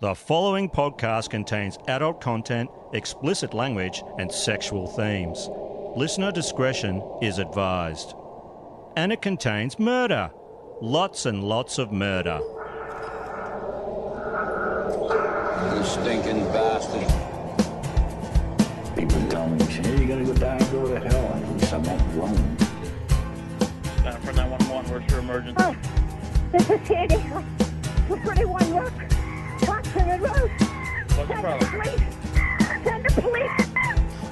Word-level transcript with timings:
The 0.00 0.14
following 0.14 0.70
podcast 0.70 1.28
contains 1.28 1.76
adult 1.88 2.20
content, 2.20 2.70
explicit 2.92 3.52
language, 3.52 4.04
and 4.18 4.30
sexual 4.30 4.86
themes. 4.86 5.48
Listener 5.96 6.30
discretion 6.30 7.02
is 7.20 7.38
advised. 7.38 8.14
And 8.96 9.12
it 9.12 9.20
contains 9.20 9.76
murder. 9.80 10.30
Lots 10.80 11.26
and 11.26 11.42
lots 11.42 11.78
of 11.78 11.90
murder. 11.90 12.38
You 15.74 15.84
stinking 15.84 16.44
bastard. 16.52 17.08
People 18.96 19.28
tell 19.28 19.48
me, 19.48 19.64
hey, 19.64 19.96
you're 19.98 20.06
gonna 20.06 20.24
go 20.24 20.34
die 20.34 20.58
and 20.58 20.70
go 20.70 20.86
to 20.86 21.08
hell. 21.08 21.32
And 21.34 21.44
at 21.44 21.52
least 21.54 21.72
I'm 21.72 21.82
not 21.82 22.00
alone. 22.14 22.56
Center 24.04 24.20
for 24.20 24.32
911, 24.32 24.90
where's 24.92 25.10
your 25.10 25.18
emergency? 25.18 25.56
Oh, 25.58 25.74
this 26.52 26.70
is 26.70 26.86
Sandy. 26.86 27.16
231 28.06 28.68
York. 28.72 28.92
Watson 29.94 30.20
Road. 30.20 30.30
What's 30.30 30.50
the 31.08 31.26
Send 31.26 31.28
the 31.28 31.40
problem? 31.40 31.70
police. 31.70 32.00
Send 32.84 33.04
the 33.04 33.22
police. 33.22 33.50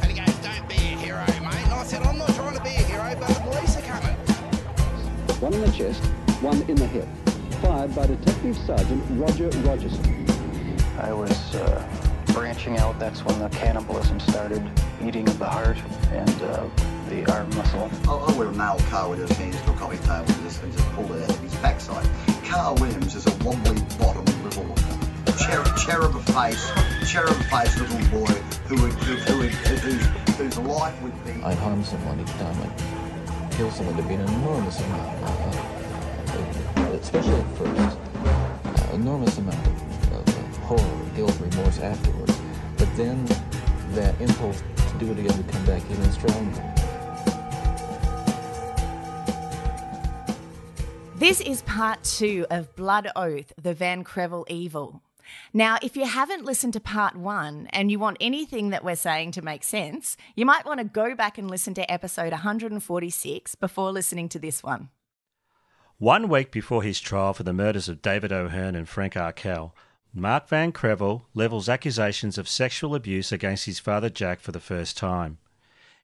And 0.03 0.13
he 0.13 0.21
goes, 0.21 0.35
don't 0.37 0.69
be 0.69 0.75
a 0.75 0.97
hero, 0.99 1.25
mate. 1.27 1.65
And 1.65 1.73
I 1.73 1.83
said, 1.85 2.03
I'm 2.03 2.19
not 2.19 2.29
trying 2.35 2.57
to 2.57 2.63
be 2.63 2.71
a 2.71 2.83
hero, 2.83 3.17
but 3.19 3.29
the 3.29 3.41
police 3.41 3.77
are 3.77 3.83
coming. 3.83 4.17
one 5.41 5.55
in 5.55 5.61
the 5.63 5.73
chest, 5.73 6.05
one 6.43 6.63
in 6.69 6.77
the 6.77 6.87
hip. 6.87 7.09
Fired 7.63 7.95
by 7.95 8.07
Detective 8.07 8.57
Sergeant 8.59 9.03
Roger 9.13 9.49
Rogerson. 9.65 10.27
I 10.99 11.13
was 11.13 11.55
uh, 11.55 11.83
branching 12.35 12.77
out. 12.79 12.99
That's 12.99 13.25
when 13.25 13.39
the 13.39 13.49
cannibalism 13.49 14.21
started, 14.21 14.63
eating 15.03 15.27
of 15.29 15.39
the 15.39 15.47
heart 15.47 15.79
and 16.13 16.43
uh, 16.43 16.69
the 17.09 17.31
arm 17.33 17.49
muscle. 17.57 17.91
I, 18.09 18.13
I 18.13 18.37
would 18.37 18.49
have 18.49 18.57
nailed 18.57 18.81
Carl 18.91 19.11
with 19.11 19.27
his 19.27 19.37
hands 19.39 19.61
to 19.63 19.71
a 19.71 19.75
coffee 19.75 19.97
table 19.99 20.25
and 20.29 20.43
just, 20.43 20.63
and 20.63 20.73
just 20.73 20.85
pulled 20.91 21.11
it 21.13 21.23
out 21.23 21.31
of 21.31 21.41
his 21.41 21.55
backside. 21.57 22.07
Carl 22.45 22.75
Williams 22.77 23.15
is 23.15 23.27
a 23.27 23.35
wobbly 23.45 23.81
bottom 23.99 24.25
little 24.45 24.65
cherub, 25.47 25.77
cherub 25.77 26.17
of 26.17 26.25
face, 26.27 26.71
cherub 27.07 27.37
face 27.45 27.79
little 27.79 27.99
boy 28.11 28.33
who 28.67 28.83
would, 28.83 28.93
who, 28.95 29.15
who 29.15 29.39
would, 29.39 29.53
whose, 29.53 30.37
whose 30.37 30.59
life 30.59 31.01
would 31.03 31.25
be. 31.25 31.33
I'd 31.43 31.59
harm 31.59 31.85
someone 31.85 32.21
each 32.21 32.33
time 32.33 32.57
I'd 32.63 33.53
kill 33.53 33.71
someone, 33.71 33.97
there'd 33.97 34.09
be 34.09 34.15
an 34.15 34.23
enormous 34.23 34.81
amount, 34.81 35.23
uh, 35.23 36.83
especially 37.01 37.35
at 37.35 37.57
first, 37.57 37.99
uh, 38.27 38.95
enormous 38.95 39.39
amount 39.39 39.67
of, 39.67 40.13
of 40.13 40.29
uh, 40.29 40.61
horror, 40.67 41.11
guilt, 41.15 41.39
remorse 41.41 41.79
afterwards. 41.79 42.37
But 42.77 42.95
then 42.97 43.25
that 43.91 44.21
impulse 44.21 44.63
to 44.77 44.99
do 44.99 45.13
it 45.13 45.19
again 45.19 45.37
would 45.37 45.49
come 45.49 45.65
back 45.65 45.83
even 45.91 46.11
stronger. 46.13 46.73
This 51.15 51.41
is 51.41 51.63
part 51.63 52.03
two 52.05 52.47
of 52.51 52.75
Blood 52.77 53.09
Oath, 53.17 53.53
the 53.63 53.73
Van 53.73 54.05
Krevel 54.05 54.45
Evil. 54.51 55.01
Now, 55.53 55.79
if 55.83 55.97
you 55.97 56.07
haven't 56.07 56.45
listened 56.45 56.73
to 56.75 56.81
part 56.81 57.17
one 57.17 57.69
and 57.71 57.91
you 57.91 57.99
want 57.99 58.17
anything 58.21 58.71
that 58.71 58.85
we're 58.85 58.97
saying 58.97 59.33
to 59.33 59.43
make 59.43 59.65
sense, 59.65 60.17
you 60.35 60.47
might 60.47 60.67
want 60.67 60.79
to 60.79 60.85
go 60.85 61.15
back 61.15 61.39
and 61.39 61.51
listen 61.51 61.75
to 61.75 61.91
episode 61.91 62.33
146 62.33 63.55
before 63.55 63.93
listening 63.93 64.29
to 64.31 64.39
this 64.39 64.63
one. 64.63 64.91
One 65.99 66.29
week 66.29 66.51
before 66.51 66.83
his 66.83 67.01
trial 67.01 67.33
for 67.33 67.43
the 67.43 67.55
murders 67.55 67.89
of 67.89 68.03
David 68.03 68.31
O'Hearn 68.31 68.75
and 68.75 68.89
Frank 68.89 69.17
Arkell, 69.17 69.75
Mark 70.13 70.49
Van 70.49 70.73
Krevel 70.73 71.23
levels 71.35 71.69
accusations 71.69 72.39
of 72.39 72.49
sexual 72.49 72.95
abuse 72.95 73.33
against 73.33 73.67
his 73.67 73.79
father 73.79 74.11
Jack 74.11 74.41
for 74.41 74.53
the 74.53 74.61
first 74.61 74.97
time. 74.97 75.39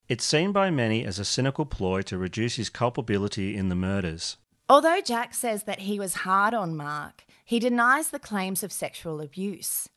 It's 0.09 0.25
seen 0.25 0.53
by 0.53 0.71
many 0.71 1.05
as 1.05 1.19
a 1.19 1.25
cynical 1.25 1.65
ploy 1.65 2.03
to 2.03 2.19
reduce 2.19 2.57
his 2.57 2.69
culpability 2.69 3.57
in 3.57 3.69
the 3.69 3.75
murders. 3.75 4.37
Although 4.73 5.03
Jack 5.03 5.35
says 5.35 5.65
that 5.65 5.81
he 5.81 5.99
was 5.99 6.25
hard 6.25 6.55
on 6.55 6.75
Mark, 6.75 7.27
he 7.45 7.59
denies 7.59 8.09
the 8.09 8.19
claims 8.19 8.63
of 8.63 8.73
sexual 8.73 9.21
abuse. 9.21 9.91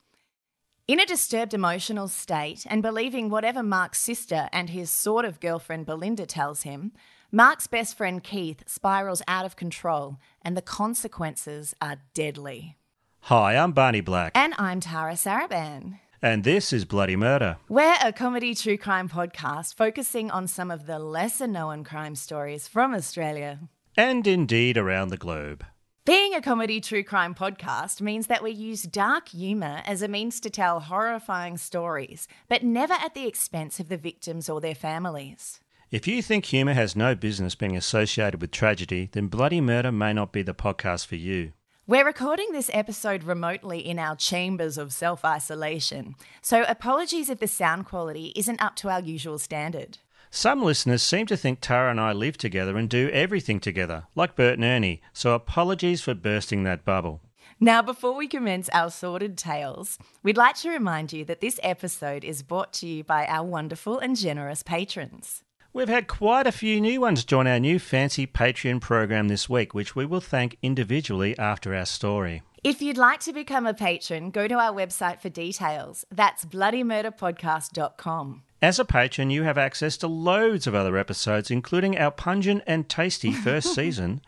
In 0.85 0.99
a 0.99 1.05
disturbed 1.05 1.53
emotional 1.53 2.09
state 2.09 2.65
and 2.69 2.83
believing 2.83 3.29
whatever 3.29 3.63
Mark's 3.63 3.99
sister 3.99 4.49
and 4.51 4.69
his 4.71 4.89
sort 4.89 5.23
of 5.23 5.39
girlfriend 5.39 5.85
Belinda 5.85 6.25
tells 6.25 6.63
him, 6.63 6.91
Mark's 7.31 7.67
best 7.67 7.95
friend 7.95 8.21
Keith 8.21 8.63
spirals 8.67 9.21
out 9.29 9.45
of 9.45 9.55
control 9.55 10.17
and 10.41 10.57
the 10.57 10.61
consequences 10.61 11.73
are 11.81 12.01
deadly. 12.13 12.75
Hi, 13.21 13.55
I'm 13.55 13.71
Barney 13.71 14.01
Black, 14.01 14.33
And 14.35 14.53
I'm 14.57 14.81
Tara 14.81 15.13
Saraban. 15.13 15.99
and 16.21 16.43
this 16.43 16.73
is 16.73 16.83
Bloody 16.83 17.15
Murder. 17.15 17.59
We're 17.69 17.95
a 18.03 18.11
comedy 18.11 18.53
true 18.53 18.77
crime 18.77 19.07
podcast 19.07 19.75
focusing 19.75 20.29
on 20.29 20.49
some 20.49 20.69
of 20.69 20.85
the 20.85 20.99
lesser 20.99 21.47
known 21.47 21.85
crime 21.85 22.15
stories 22.15 22.67
from 22.67 22.93
Australia. 22.93 23.69
And 23.97 24.27
indeed 24.27 24.77
around 24.77 25.07
the 25.07 25.17
globe. 25.17 25.65
Being 26.05 26.35
a 26.35 26.41
comedy 26.41 26.81
true 26.81 27.03
crime 27.03 27.33
podcast 27.33 28.01
means 28.01 28.27
that 28.27 28.43
we 28.43 28.51
use 28.51 28.83
dark 28.83 29.29
humour 29.29 29.81
as 29.85 30.01
a 30.01 30.09
means 30.09 30.41
to 30.41 30.49
tell 30.49 30.81
horrifying 30.81 31.57
stories, 31.57 32.27
but 32.49 32.61
never 32.61 32.93
at 32.93 33.13
the 33.13 33.25
expense 33.25 33.79
of 33.79 33.87
the 33.87 33.97
victims 33.97 34.49
or 34.49 34.59
their 34.59 34.75
families. 34.75 35.61
If 35.91 36.07
you 36.07 36.21
think 36.21 36.45
humour 36.45 36.73
has 36.73 36.95
no 36.95 37.15
business 37.15 37.55
being 37.55 37.77
associated 37.77 38.41
with 38.41 38.51
tragedy, 38.51 39.09
then 39.13 39.27
Bloody 39.27 39.61
Murder 39.61 39.93
may 39.93 40.11
not 40.11 40.33
be 40.33 40.41
the 40.41 40.53
podcast 40.53 41.07
for 41.07 41.15
you. 41.15 41.53
We're 41.87 42.05
recording 42.05 42.51
this 42.51 42.69
episode 42.73 43.23
remotely 43.23 43.79
in 43.79 43.97
our 43.97 44.15
chambers 44.15 44.77
of 44.77 44.91
self 44.91 45.23
isolation, 45.23 46.15
so 46.41 46.65
apologies 46.67 47.29
if 47.29 47.39
the 47.39 47.47
sound 47.47 47.85
quality 47.85 48.33
isn't 48.35 48.61
up 48.61 48.75
to 48.77 48.89
our 48.89 48.99
usual 48.99 49.39
standard. 49.39 49.99
Some 50.35 50.61
listeners 50.61 51.01
seem 51.01 51.27
to 51.27 51.37
think 51.37 51.61
Tara 51.61 51.89
and 51.89 51.97
I 51.97 52.11
live 52.11 52.37
together 52.37 52.75
and 52.75 52.89
do 52.89 53.09
everything 53.11 53.61
together, 53.61 54.03
like 54.15 54.35
Bert 54.35 54.55
and 54.55 54.65
Ernie, 54.65 55.01
so 55.13 55.33
apologies 55.33 56.01
for 56.01 56.13
bursting 56.13 56.63
that 56.63 56.83
bubble. 56.83 57.21
Now, 57.57 57.81
before 57.81 58.13
we 58.13 58.27
commence 58.27 58.67
our 58.73 58.91
sordid 58.91 59.37
tales, 59.37 59.97
we'd 60.23 60.35
like 60.35 60.57
to 60.57 60.69
remind 60.69 61.13
you 61.13 61.23
that 61.23 61.39
this 61.39 61.57
episode 61.63 62.25
is 62.25 62.43
brought 62.43 62.73
to 62.73 62.85
you 62.85 63.01
by 63.01 63.25
our 63.27 63.45
wonderful 63.45 63.97
and 63.97 64.17
generous 64.17 64.61
patrons. 64.61 65.41
We've 65.71 65.87
had 65.87 66.09
quite 66.09 66.47
a 66.47 66.51
few 66.51 66.81
new 66.81 66.99
ones 66.99 67.23
join 67.23 67.47
our 67.47 67.57
new 67.59 67.79
fancy 67.79 68.27
Patreon 68.27 68.81
program 68.81 69.29
this 69.29 69.47
week, 69.47 69.73
which 69.73 69.95
we 69.95 70.05
will 70.05 70.19
thank 70.19 70.57
individually 70.61 71.37
after 71.39 71.73
our 71.73 71.85
story. 71.85 72.43
If 72.61 72.81
you'd 72.81 72.97
like 72.97 73.21
to 73.21 73.31
become 73.31 73.65
a 73.65 73.73
patron, 73.73 74.31
go 74.31 74.49
to 74.49 74.55
our 74.55 74.73
website 74.73 75.21
for 75.21 75.29
details. 75.29 76.03
That's 76.11 76.43
bloodymurderpodcast.com. 76.43 78.41
As 78.65 78.79
a 78.79 78.83
patron, 78.83 79.29
you 79.29 79.43
have 79.43 79.59
access 79.59 79.95
to 79.97 80.07
loads 80.07 80.65
of 80.65 80.73
other 80.73 80.97
episodes, 80.97 81.51
including 81.51 81.99
our 81.99 82.09
pungent 82.09 82.63
and 82.65 82.89
tasty 82.89 83.31
first 83.45 83.75
season 83.75 84.21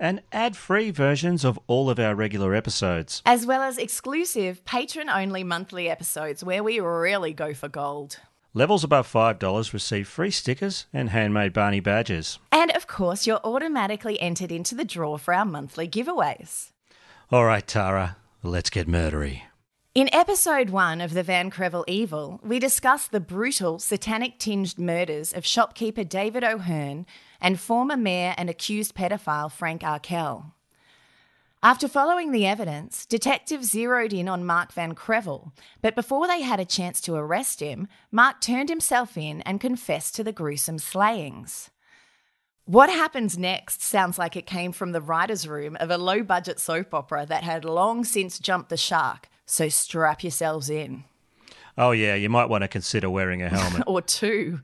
and 0.00 0.22
ad 0.32 0.56
free 0.56 0.90
versions 0.90 1.44
of 1.44 1.56
all 1.68 1.88
of 1.88 2.00
our 2.00 2.16
regular 2.16 2.52
episodes. 2.52 3.22
As 3.24 3.46
well 3.46 3.62
as 3.62 3.78
exclusive 3.78 4.64
patron 4.64 5.08
only 5.08 5.44
monthly 5.44 5.88
episodes 5.88 6.42
where 6.42 6.64
we 6.64 6.80
really 6.80 7.32
go 7.32 7.54
for 7.54 7.68
gold. 7.68 8.18
Levels 8.54 8.82
above 8.82 9.06
$5 9.06 9.72
receive 9.72 10.08
free 10.08 10.32
stickers 10.32 10.86
and 10.92 11.10
handmade 11.10 11.52
Barney 11.52 11.78
badges. 11.78 12.40
And 12.50 12.72
of 12.72 12.88
course, 12.88 13.24
you're 13.24 13.38
automatically 13.44 14.20
entered 14.20 14.50
into 14.50 14.74
the 14.74 14.84
draw 14.84 15.16
for 15.16 15.32
our 15.32 15.44
monthly 15.44 15.86
giveaways. 15.86 16.72
All 17.30 17.44
right, 17.44 17.64
Tara, 17.64 18.16
let's 18.42 18.68
get 18.68 18.88
murdery. 18.88 19.42
In 19.96 20.10
episode 20.12 20.68
one 20.68 21.00
of 21.00 21.14
the 21.14 21.22
Van 21.22 21.50
Krevel 21.50 21.82
Evil, 21.86 22.38
we 22.44 22.58
discuss 22.58 23.08
the 23.08 23.18
brutal, 23.18 23.78
satanic 23.78 24.38
tinged 24.38 24.78
murders 24.78 25.32
of 25.32 25.46
shopkeeper 25.46 26.04
David 26.04 26.44
O'Hearn 26.44 27.06
and 27.40 27.58
former 27.58 27.96
mayor 27.96 28.34
and 28.36 28.50
accused 28.50 28.94
pedophile 28.94 29.50
Frank 29.50 29.82
Arkell. 29.82 30.52
After 31.62 31.88
following 31.88 32.30
the 32.30 32.46
evidence, 32.46 33.06
detectives 33.06 33.70
zeroed 33.70 34.12
in 34.12 34.28
on 34.28 34.44
Mark 34.44 34.70
Van 34.70 34.94
Krevel, 34.94 35.52
but 35.80 35.94
before 35.94 36.26
they 36.26 36.42
had 36.42 36.60
a 36.60 36.66
chance 36.66 37.00
to 37.00 37.14
arrest 37.14 37.60
him, 37.60 37.88
Mark 38.12 38.42
turned 38.42 38.68
himself 38.68 39.16
in 39.16 39.40
and 39.46 39.62
confessed 39.62 40.14
to 40.16 40.22
the 40.22 40.30
gruesome 40.30 40.78
slayings. 40.78 41.70
What 42.66 42.90
happens 42.90 43.38
next 43.38 43.80
sounds 43.82 44.18
like 44.18 44.36
it 44.36 44.44
came 44.44 44.72
from 44.72 44.92
the 44.92 45.00
writer's 45.00 45.48
room 45.48 45.74
of 45.80 45.90
a 45.90 45.96
low 45.96 46.22
budget 46.22 46.60
soap 46.60 46.92
opera 46.92 47.24
that 47.24 47.44
had 47.44 47.64
long 47.64 48.04
since 48.04 48.38
jumped 48.38 48.68
the 48.68 48.76
shark, 48.76 49.30
so 49.46 49.68
strap 49.68 50.22
yourselves 50.22 50.68
in. 50.68 51.04
Oh, 51.78 51.92
yeah, 51.92 52.14
you 52.14 52.28
might 52.28 52.48
want 52.48 52.62
to 52.62 52.68
consider 52.68 53.08
wearing 53.08 53.42
a 53.42 53.48
helmet. 53.48 53.84
or 53.86 54.02
two. 54.02 54.60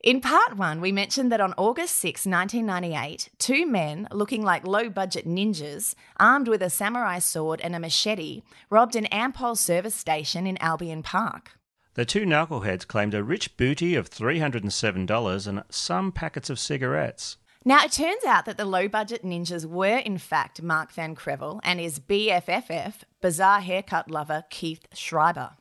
In 0.00 0.20
part 0.20 0.56
one, 0.58 0.82
we 0.82 0.92
mentioned 0.92 1.32
that 1.32 1.40
on 1.40 1.54
August 1.56 1.96
6, 1.96 2.26
1998, 2.26 3.30
two 3.38 3.66
men 3.66 4.06
looking 4.12 4.42
like 4.42 4.66
low 4.66 4.90
budget 4.90 5.26
ninjas, 5.26 5.94
armed 6.20 6.46
with 6.46 6.62
a 6.62 6.68
samurai 6.68 7.18
sword 7.18 7.60
and 7.62 7.74
a 7.74 7.80
machete, 7.80 8.42
robbed 8.68 8.96
an 8.96 9.06
Ampol 9.10 9.56
service 9.56 9.94
station 9.94 10.46
in 10.46 10.58
Albion 10.58 11.02
Park. 11.02 11.52
The 11.94 12.04
two 12.04 12.26
knuckleheads 12.26 12.86
claimed 12.86 13.14
a 13.14 13.24
rich 13.24 13.56
booty 13.56 13.94
of 13.94 14.10
$307 14.10 15.46
and 15.46 15.62
some 15.70 16.12
packets 16.12 16.50
of 16.50 16.58
cigarettes. 16.58 17.38
Now, 17.64 17.82
it 17.82 17.92
turns 17.92 18.24
out 18.26 18.44
that 18.44 18.58
the 18.58 18.66
low 18.66 18.88
budget 18.88 19.22
ninjas 19.22 19.64
were, 19.64 19.96
in 19.96 20.18
fact, 20.18 20.60
Mark 20.60 20.92
Van 20.92 21.16
Krevel 21.16 21.60
and 21.62 21.80
his 21.80 21.98
BFFF, 21.98 22.92
bizarre 23.24 23.62
haircut 23.62 24.10
lover 24.10 24.44
Keith 24.50 24.86
Schreiber. 24.92 25.52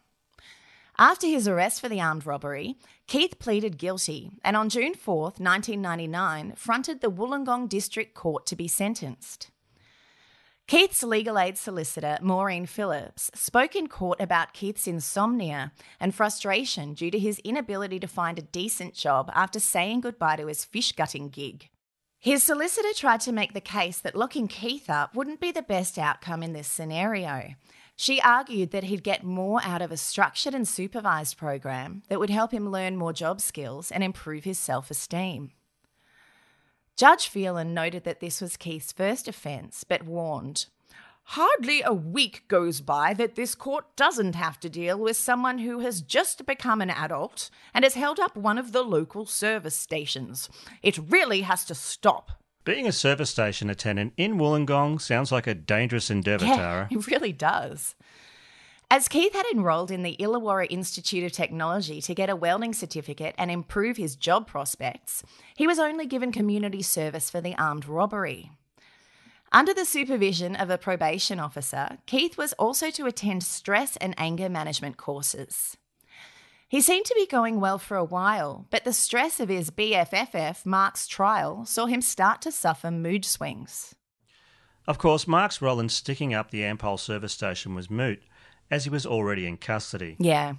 After 0.99 1.27
his 1.27 1.47
arrest 1.47 1.79
for 1.79 1.87
the 1.87 2.01
armed 2.01 2.25
robbery, 2.25 2.75
Keith 3.07 3.39
pleaded 3.39 3.77
guilty 3.77 4.31
and 4.43 4.57
on 4.57 4.67
June 4.67 4.93
4th, 4.93 5.39
1999, 5.39 6.55
fronted 6.57 6.99
the 6.99 7.09
Wollongong 7.09 7.69
District 7.69 8.13
Court 8.13 8.45
to 8.47 8.57
be 8.57 8.67
sentenced. 8.67 9.49
Keith's 10.67 11.03
legal 11.03 11.39
aid 11.39 11.57
solicitor, 11.57 12.17
Maureen 12.21 12.65
Phillips, 12.65 13.31
spoke 13.33 13.77
in 13.77 13.87
court 13.87 14.19
about 14.19 14.51
Keith's 14.51 14.85
insomnia 14.85 15.71
and 16.01 16.13
frustration 16.13 16.93
due 16.93 17.11
to 17.11 17.17
his 17.17 17.39
inability 17.45 17.97
to 18.01 18.07
find 18.07 18.37
a 18.37 18.41
decent 18.41 18.93
job 18.93 19.31
after 19.33 19.61
saying 19.61 20.01
goodbye 20.01 20.35
to 20.35 20.47
his 20.47 20.65
fish 20.65 20.91
gutting 20.91 21.29
gig. 21.29 21.69
His 22.23 22.41
solicitor 22.41 22.93
tried 22.95 23.19
to 23.21 23.33
make 23.33 23.51
the 23.51 23.59
case 23.59 23.97
that 23.97 24.15
locking 24.15 24.47
Keith 24.47 24.89
up 24.89 25.13
wouldn't 25.13 25.41
be 25.41 25.51
the 25.51 25.61
best 25.61 25.99
outcome 25.99 26.41
in 26.41 26.53
this 26.53 26.69
scenario. 26.69 27.55
She 27.97 28.21
argued 28.21 28.71
that 28.71 28.85
he'd 28.85 29.03
get 29.03 29.25
more 29.25 29.59
out 29.61 29.81
of 29.81 29.91
a 29.91 29.97
structured 29.97 30.55
and 30.55 30.65
supervised 30.65 31.35
program 31.35 32.01
that 32.07 32.21
would 32.21 32.29
help 32.29 32.53
him 32.53 32.69
learn 32.69 32.95
more 32.95 33.11
job 33.11 33.41
skills 33.41 33.91
and 33.91 34.05
improve 34.05 34.45
his 34.45 34.57
self 34.57 34.89
esteem. 34.89 35.51
Judge 36.95 37.27
Phelan 37.27 37.73
noted 37.73 38.05
that 38.05 38.21
this 38.21 38.39
was 38.39 38.55
Keith's 38.55 38.93
first 38.93 39.27
offence, 39.27 39.83
but 39.83 40.03
warned 40.03 40.67
Hardly 41.27 41.81
a 41.81 41.93
week 41.93 42.43
goes 42.47 42.81
by 42.81 43.13
that 43.13 43.35
this 43.35 43.55
court 43.55 43.85
doesn't 43.95 44.35
have 44.35 44.59
to 44.59 44.69
deal 44.69 44.97
with 44.99 45.15
someone 45.17 45.59
who 45.59 45.79
has 45.79 46.01
just 46.01 46.45
become 46.45 46.81
an 46.81 46.89
adult 46.89 47.49
and 47.73 47.83
has 47.83 47.93
held 47.95 48.19
up 48.19 48.35
one 48.35 48.57
of 48.57 48.71
the 48.71 48.83
local 48.83 49.25
service 49.25 49.75
stations. 49.75 50.49
It 50.81 50.97
really 50.97 51.41
has 51.41 51.63
to 51.65 51.75
stop. 51.75 52.31
Being 52.65 52.87
a 52.87 52.91
service 52.91 53.29
station 53.29 53.69
attendant 53.69 54.13
in 54.15 54.35
Wollongong 54.37 55.01
sounds 55.01 55.31
like 55.31 55.47
a 55.47 55.55
dangerous 55.55 56.09
endeavour, 56.09 56.45
Yeah, 56.45 56.55
Tara. 56.55 56.87
it 56.91 57.07
really 57.07 57.33
does. 57.33 57.95
As 58.91 59.07
Keith 59.07 59.33
had 59.33 59.45
enrolled 59.51 59.89
in 59.89 60.03
the 60.03 60.15
Illawarra 60.19 60.67
Institute 60.69 61.23
of 61.23 61.31
Technology 61.31 61.99
to 62.01 62.13
get 62.13 62.29
a 62.29 62.35
welding 62.35 62.73
certificate 62.73 63.33
and 63.39 63.49
improve 63.49 63.97
his 63.97 64.15
job 64.15 64.45
prospects, 64.45 65.23
he 65.57 65.65
was 65.65 65.79
only 65.79 66.05
given 66.05 66.31
community 66.31 66.83
service 66.83 67.29
for 67.29 67.41
the 67.41 67.55
armed 67.57 67.87
robbery. 67.87 68.51
Under 69.55 69.71
the 69.71 69.85
supervision 69.85 70.55
of 70.55 70.71
a 70.71 70.79
probation 70.79 71.39
officer, 71.39 71.99
Keith 72.07 72.39
was 72.39 72.53
also 72.53 72.89
to 72.89 73.05
attend 73.05 73.43
stress 73.43 73.95
and 73.97 74.15
anger 74.17 74.49
management 74.49 74.97
courses. 74.97 75.77
He 76.67 76.81
seemed 76.81 77.05
to 77.05 77.13
be 77.13 77.27
going 77.27 77.59
well 77.59 77.77
for 77.77 77.95
a 77.95 78.03
while, 78.03 78.65
but 78.71 78.83
the 78.83 78.93
stress 78.93 79.39
of 79.39 79.49
his 79.49 79.69
BFFF, 79.69 80.65
Mark's 80.65 81.07
trial, 81.07 81.67
saw 81.67 81.85
him 81.85 82.01
start 82.01 82.41
to 82.41 82.51
suffer 82.51 82.89
mood 82.89 83.23
swings. 83.25 83.93
Of 84.87 84.97
course, 84.97 85.27
Mark's 85.27 85.61
role 85.61 85.79
in 85.79 85.89
sticking 85.89 86.33
up 86.33 86.49
the 86.49 86.61
Ampol 86.61 86.99
service 86.99 87.33
station 87.33 87.75
was 87.75 87.91
moot, 87.91 88.23
as 88.71 88.85
he 88.85 88.89
was 88.89 89.05
already 89.05 89.45
in 89.45 89.57
custody. 89.57 90.15
Yeah. 90.17 90.53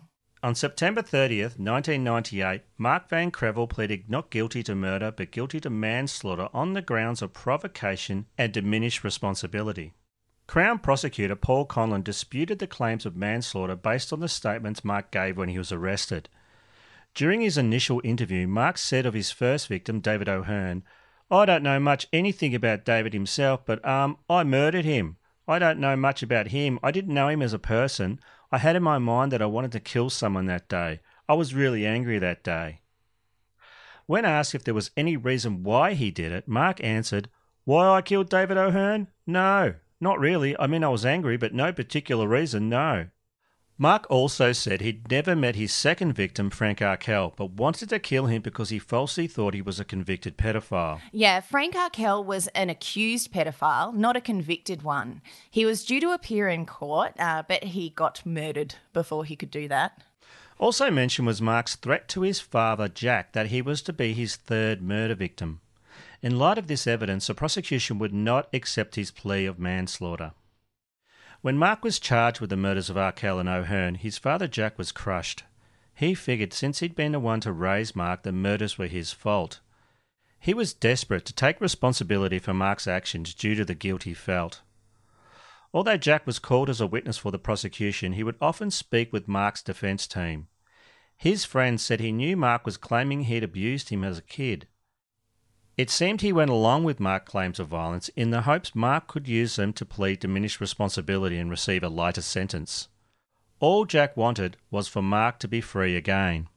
On 0.45 0.55
September 0.55 1.01
30th, 1.01 1.59
1998, 1.59 2.65
Mark 2.77 3.09
Van 3.09 3.31
Krevel 3.31 3.67
pleaded 3.67 4.11
not 4.11 4.29
guilty 4.29 4.63
to 4.65 4.75
murder 4.75 5.11
but 5.11 5.31
guilty 5.31 5.59
to 5.61 5.71
manslaughter 5.71 6.51
on 6.53 6.75
the 6.75 6.83
grounds 6.83 7.23
of 7.23 7.33
provocation 7.33 8.27
and 8.37 8.53
diminished 8.53 9.03
responsibility. 9.03 9.95
Crown 10.47 10.81
prosecutor 10.81 11.35
Paul 11.35 11.67
Conlon 11.67 12.05
disputed 12.05 12.59
the 12.59 12.67
claims 12.67 13.07
of 13.07 13.17
manslaughter 13.17 13.75
based 13.75 14.13
on 14.13 14.21
the 14.21 14.29
statements 14.29 14.85
Mark 14.85 15.11
gave 15.11 15.39
when 15.39 15.49
he 15.49 15.57
was 15.57 15.73
arrested. 15.73 16.29
During 17.15 17.41
his 17.41 17.57
initial 17.57 18.03
interview, 18.05 18.47
Mark 18.47 18.77
said 18.77 19.07
of 19.07 19.15
his 19.15 19.31
first 19.31 19.67
victim, 19.67 20.01
David 20.01 20.29
O'Hearn, 20.29 20.83
I 21.31 21.47
don't 21.47 21.63
know 21.63 21.81
much 21.81 22.07
anything 22.13 22.55
about 22.55 22.85
David 22.85 23.15
himself, 23.15 23.65
but 23.65 23.83
um, 23.83 24.19
I 24.29 24.45
murdered 24.45 24.85
him. 24.85 25.17
I 25.49 25.59
don't 25.59 25.79
know 25.79 25.97
much 25.97 26.23
about 26.23 26.49
him. 26.49 26.79
I 26.83 26.91
didn't 26.91 27.15
know 27.15 27.29
him 27.29 27.41
as 27.41 27.55
a 27.55 27.59
person. 27.59 28.21
I 28.55 28.59
had 28.59 28.77
in 28.77 28.85
my 28.85 28.99
mind 28.99 29.33
that 29.33 29.43
I 29.43 29.47
wanted 29.47 29.73
to 29.73 29.81
kill 29.81 30.11
someone 30.11 30.47
that 30.47 30.69
day. 30.69 31.01
I 31.29 31.35
was 31.35 31.57
really 31.57 31.85
angry 31.85 32.21
that 32.21 32.45
day. 32.45 32.83
When 34.07 34.25
asked 34.25 34.55
if 34.55 34.63
there 34.63 34.75
was 34.75 34.93
any 34.97 35.17
reason 35.17 35.65
why 35.65 35.95
he 35.95 36.13
did 36.13 36.31
it, 36.31 36.47
Mark 36.47 36.79
answered, 36.85 37.29
Why 37.65 37.89
I 37.89 38.01
killed 38.01 38.31
David 38.31 38.57
O'Hearn? 38.57 39.09
No, 39.27 39.75
not 40.01 40.21
really. 40.21 40.57
I 40.57 40.69
mean, 40.69 40.85
I 40.85 40.89
was 40.89 41.05
angry, 41.05 41.37
but 41.37 41.53
no 41.53 41.73
particular 41.73 42.29
reason, 42.29 42.69
no. 42.69 43.09
Mark 43.77 44.07
also 44.09 44.53
said 44.53 44.81
he'd 44.81 45.11
never 45.11 45.35
met 45.35 45.57
his 45.57 45.73
second 45.73 46.13
victim, 46.13 46.49
Frank 46.49 46.81
Arkell, 46.81 47.35
but 47.37 47.51
wanted 47.51 47.89
to 47.89 47.99
kill 47.99 48.27
him 48.27 48.41
because 48.41 48.69
he 48.69 48.79
falsely 48.79 49.27
thought 49.27 49.53
he 49.53 49.61
was 49.61 49.81
a 49.81 49.85
convicted 49.85 50.39
pedophile. 50.39 51.01
Yeah, 51.11 51.41
Frank 51.41 51.75
Arkell 51.75 52.23
was 52.23 52.47
an 52.49 52.71
accused 52.71 53.33
pedophile, 53.33 53.93
not 53.93 54.15
a 54.15 54.21
convicted 54.21 54.83
one. 54.83 55.23
He 55.51 55.65
was 55.65 55.85
due 55.85 55.99
to 56.01 56.13
appear 56.13 56.49
in 56.49 56.67
court, 56.67 57.15
uh, 57.19 57.43
but 57.49 57.65
he 57.65 57.91
got 57.91 58.25
murdered 58.25 58.77
before 58.93 59.25
he 59.25 59.35
could 59.35 59.51
do 59.51 59.67
that. 59.67 60.05
Also 60.61 60.89
mentioned 60.89 61.27
was 61.27 61.43
Mark's 61.43 61.75
threat 61.75 62.09
to 62.11 62.21
his 62.21 62.39
father, 62.39 62.87
Jack, 62.87 63.33
that 63.33 63.49
he 63.49 63.61
was 63.61 63.83
to 63.83 63.93
be 63.93 64.13
his 64.13 64.37
third 64.37 64.83
murder 64.83 65.17
victim. 65.17 65.61
In 66.23 66.39
light 66.39 66.59
of 66.59 66.69
this 66.69 66.87
evidence, 66.87 67.27
the 67.27 67.35
prosecution 67.35 67.99
would 67.99 68.15
not 68.15 68.49
accept 68.55 68.95
his 68.95 69.11
plea 69.11 69.47
of 69.47 69.59
manslaughter. 69.59 70.33
When 71.45 71.59
Mark 71.59 71.85
was 71.85 71.99
charged 71.99 72.41
with 72.41 72.49
the 72.49 72.57
murders 72.57 72.89
of 72.89 72.97
Arkell 72.97 73.39
and 73.39 73.51
O'Hearn, 73.51 73.97
his 73.97 74.17
father 74.17 74.49
Jack 74.49 74.79
was 74.79 74.93
crushed. 74.93 75.45
He 75.95 76.15
figured 76.15 76.55
since 76.55 76.79
he'd 76.79 76.97
been 76.97 77.13
the 77.13 77.21
one 77.21 77.41
to 77.41 77.53
raise 77.53 77.95
Mark, 77.95 78.23
the 78.23 78.33
murders 78.33 78.79
were 78.79 78.87
his 78.87 79.13
fault. 79.13 79.61
He 80.41 80.55
was 80.55 80.73
desperate 80.73 81.27
to 81.27 81.35
take 81.35 81.61
responsibility 81.61 82.39
for 82.39 82.55
Mark's 82.55 82.87
actions 82.87 83.35
due 83.35 83.55
to 83.57 83.65
the 83.67 83.75
guilt 83.75 84.05
he 84.05 84.15
felt. 84.15 84.63
Although 85.75 85.99
Jack 85.99 86.27
was 86.27 86.39
called 86.39 86.71
as 86.71 86.81
a 86.81 86.87
witness 86.87 87.19
for 87.19 87.31
the 87.31 87.39
prosecution, 87.39 88.15
he 88.15 88.25
would 88.25 88.39
often 88.41 88.71
speak 88.71 89.13
with 89.13 89.29
Mark's 89.29 89.63
defence 89.63 90.07
team. 90.07 90.47
His 91.15 91.45
friends 91.45 91.83
said 91.83 92.01
he 92.01 92.11
knew 92.11 92.39
Mark 92.39 92.65
was 92.65 92.79
claiming 92.79 93.25
he'd 93.25 93.45
abused 93.45 93.91
him 93.91 94.03
as 94.03 94.17
a 94.17 94.23
kid. 94.23 94.67
It 95.77 95.91
seemed 95.91 96.21
he 96.21 96.33
went 96.33 96.51
along 96.51 96.85
with 96.85 97.01
Mark's 97.01 97.31
claims 97.31 97.59
of 97.59 97.67
violence 97.67 98.09
in 98.11 98.31
the 98.31 98.43
hopes 98.43 98.75
Mark 98.75 99.09
could 99.09 99.27
use 99.27 99.57
them 99.57 99.73
to 99.73 99.85
plead 99.85 100.21
diminished 100.21 100.61
responsibility 100.61 101.37
and 101.37 101.51
receive 101.51 101.83
a 101.83 101.89
lighter 101.89 102.23
sentence. 102.23 102.89
All 103.59 103.85
Jack 103.85 104.17
wanted 104.17 104.57
was 104.71 104.87
for 104.87 105.03
Mark 105.03 105.41
to 105.41 105.49
be 105.49 105.61
free 105.61 105.97
again. 105.97 106.49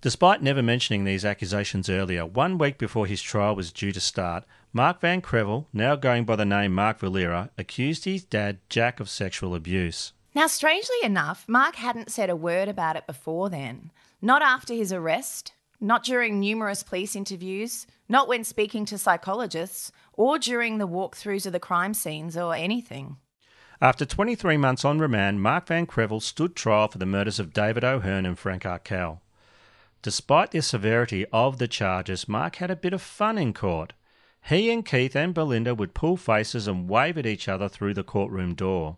Despite 0.00 0.42
never 0.42 0.62
mentioning 0.62 1.04
these 1.04 1.24
accusations 1.24 1.88
earlier, 1.88 2.24
one 2.24 2.58
week 2.58 2.78
before 2.78 3.06
his 3.06 3.22
trial 3.22 3.54
was 3.54 3.72
due 3.72 3.92
to 3.92 4.00
start, 4.00 4.44
Mark 4.72 5.00
Van 5.00 5.20
Krevel, 5.20 5.66
now 5.72 5.96
going 5.96 6.24
by 6.24 6.36
the 6.36 6.44
name 6.44 6.72
Mark 6.72 7.00
Valera, 7.00 7.50
accused 7.58 8.04
his 8.04 8.24
dad, 8.24 8.58
Jack, 8.68 9.00
of 9.00 9.08
sexual 9.08 9.54
abuse. 9.54 10.12
Now, 10.34 10.46
strangely 10.46 10.96
enough, 11.02 11.44
Mark 11.48 11.76
hadn't 11.76 12.12
said 12.12 12.30
a 12.30 12.36
word 12.36 12.68
about 12.68 12.94
it 12.96 13.06
before 13.06 13.50
then. 13.50 13.90
Not 14.22 14.40
after 14.40 14.72
his 14.72 14.92
arrest, 14.92 15.52
not 15.80 16.04
during 16.04 16.38
numerous 16.38 16.84
police 16.84 17.16
interviews, 17.16 17.86
not 18.08 18.28
when 18.28 18.44
speaking 18.44 18.84
to 18.86 18.98
psychologists, 18.98 19.92
or 20.12 20.38
during 20.38 20.78
the 20.78 20.88
walkthroughs 20.88 21.46
of 21.46 21.52
the 21.52 21.60
crime 21.60 21.94
scenes 21.94 22.36
or 22.36 22.54
anything. 22.54 23.16
After 23.80 24.04
23 24.04 24.56
months 24.56 24.84
on 24.84 24.98
remand, 24.98 25.40
Mark 25.40 25.68
Van 25.68 25.86
Krevel 25.86 26.20
stood 26.20 26.56
trial 26.56 26.88
for 26.88 26.98
the 26.98 27.06
murders 27.06 27.38
of 27.38 27.52
David 27.52 27.84
O'Hearn 27.84 28.26
and 28.26 28.38
Frank 28.38 28.66
Arkell. 28.66 29.22
Despite 30.02 30.50
the 30.50 30.62
severity 30.62 31.26
of 31.32 31.58
the 31.58 31.68
charges, 31.68 32.28
Mark 32.28 32.56
had 32.56 32.70
a 32.70 32.76
bit 32.76 32.92
of 32.92 33.02
fun 33.02 33.38
in 33.38 33.52
court. 33.52 33.92
He 34.48 34.70
and 34.70 34.84
Keith 34.84 35.14
and 35.14 35.34
Belinda 35.34 35.74
would 35.74 35.94
pull 35.94 36.16
faces 36.16 36.66
and 36.66 36.88
wave 36.88 37.18
at 37.18 37.26
each 37.26 37.48
other 37.48 37.68
through 37.68 37.94
the 37.94 38.04
courtroom 38.04 38.54
door. 38.54 38.96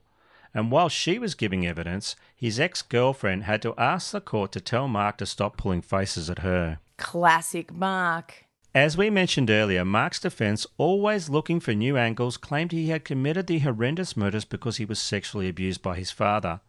And 0.52 0.71
while 0.71 0.88
she 0.88 1.19
was 1.19 1.35
giving 1.35 1.67
evidence, 1.67 2.17
his 2.35 2.59
ex 2.59 2.83
girlfriend 2.83 3.45
had 3.45 3.62
to 3.62 3.75
ask 3.76 4.12
the 4.12 4.21
court 4.21 4.52
to 4.52 4.61
tell 4.61 4.88
Mark 4.88 5.19
to 5.19 5.26
stop 5.26 5.57
pulling 5.57 5.83
faces 5.83 6.29
at 6.29 6.40
her. 6.40 6.81
Classic 6.97 7.73
Mark. 7.73 8.47
As 8.74 8.96
we 8.96 9.10
mentioned 9.10 9.50
earlier, 9.50 9.84
Mark's 9.84 10.20
defense, 10.20 10.64
always 10.78 11.28
looking 11.28 11.58
for 11.58 11.74
new 11.74 11.96
angles, 11.96 12.36
claimed 12.36 12.70
he 12.70 12.88
had 12.88 13.04
committed 13.04 13.48
the 13.48 13.58
horrendous 13.58 14.16
murders 14.16 14.44
because 14.44 14.76
he 14.76 14.84
was 14.84 15.00
sexually 15.00 15.48
abused 15.48 15.82
by 15.82 15.96
his 15.96 16.12
father. 16.12 16.60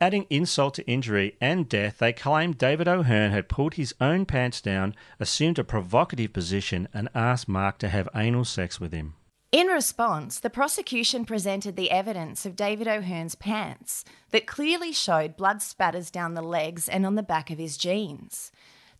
Adding 0.00 0.26
insult 0.30 0.74
to 0.74 0.88
injury 0.88 1.36
and 1.38 1.68
death, 1.68 1.98
they 1.98 2.14
claimed 2.14 2.56
David 2.56 2.88
O'Hearn 2.88 3.32
had 3.32 3.50
pulled 3.50 3.74
his 3.74 3.94
own 4.00 4.24
pants 4.24 4.62
down, 4.62 4.94
assumed 5.20 5.58
a 5.58 5.64
provocative 5.64 6.32
position, 6.32 6.88
and 6.94 7.10
asked 7.14 7.46
Mark 7.48 7.76
to 7.78 7.88
have 7.88 8.08
anal 8.14 8.46
sex 8.46 8.80
with 8.80 8.92
him. 8.92 9.14
In 9.52 9.66
response, 9.66 10.40
the 10.40 10.50
prosecution 10.50 11.26
presented 11.26 11.76
the 11.76 11.90
evidence 11.90 12.46
of 12.46 12.56
David 12.56 12.88
O'Hearn's 12.88 13.34
pants 13.34 14.04
that 14.30 14.46
clearly 14.46 14.92
showed 14.92 15.36
blood 15.36 15.60
spatters 15.60 16.10
down 16.10 16.34
the 16.34 16.42
legs 16.42 16.88
and 16.88 17.04
on 17.04 17.16
the 17.16 17.22
back 17.22 17.50
of 17.50 17.58
his 17.58 17.76
jeans. 17.76 18.50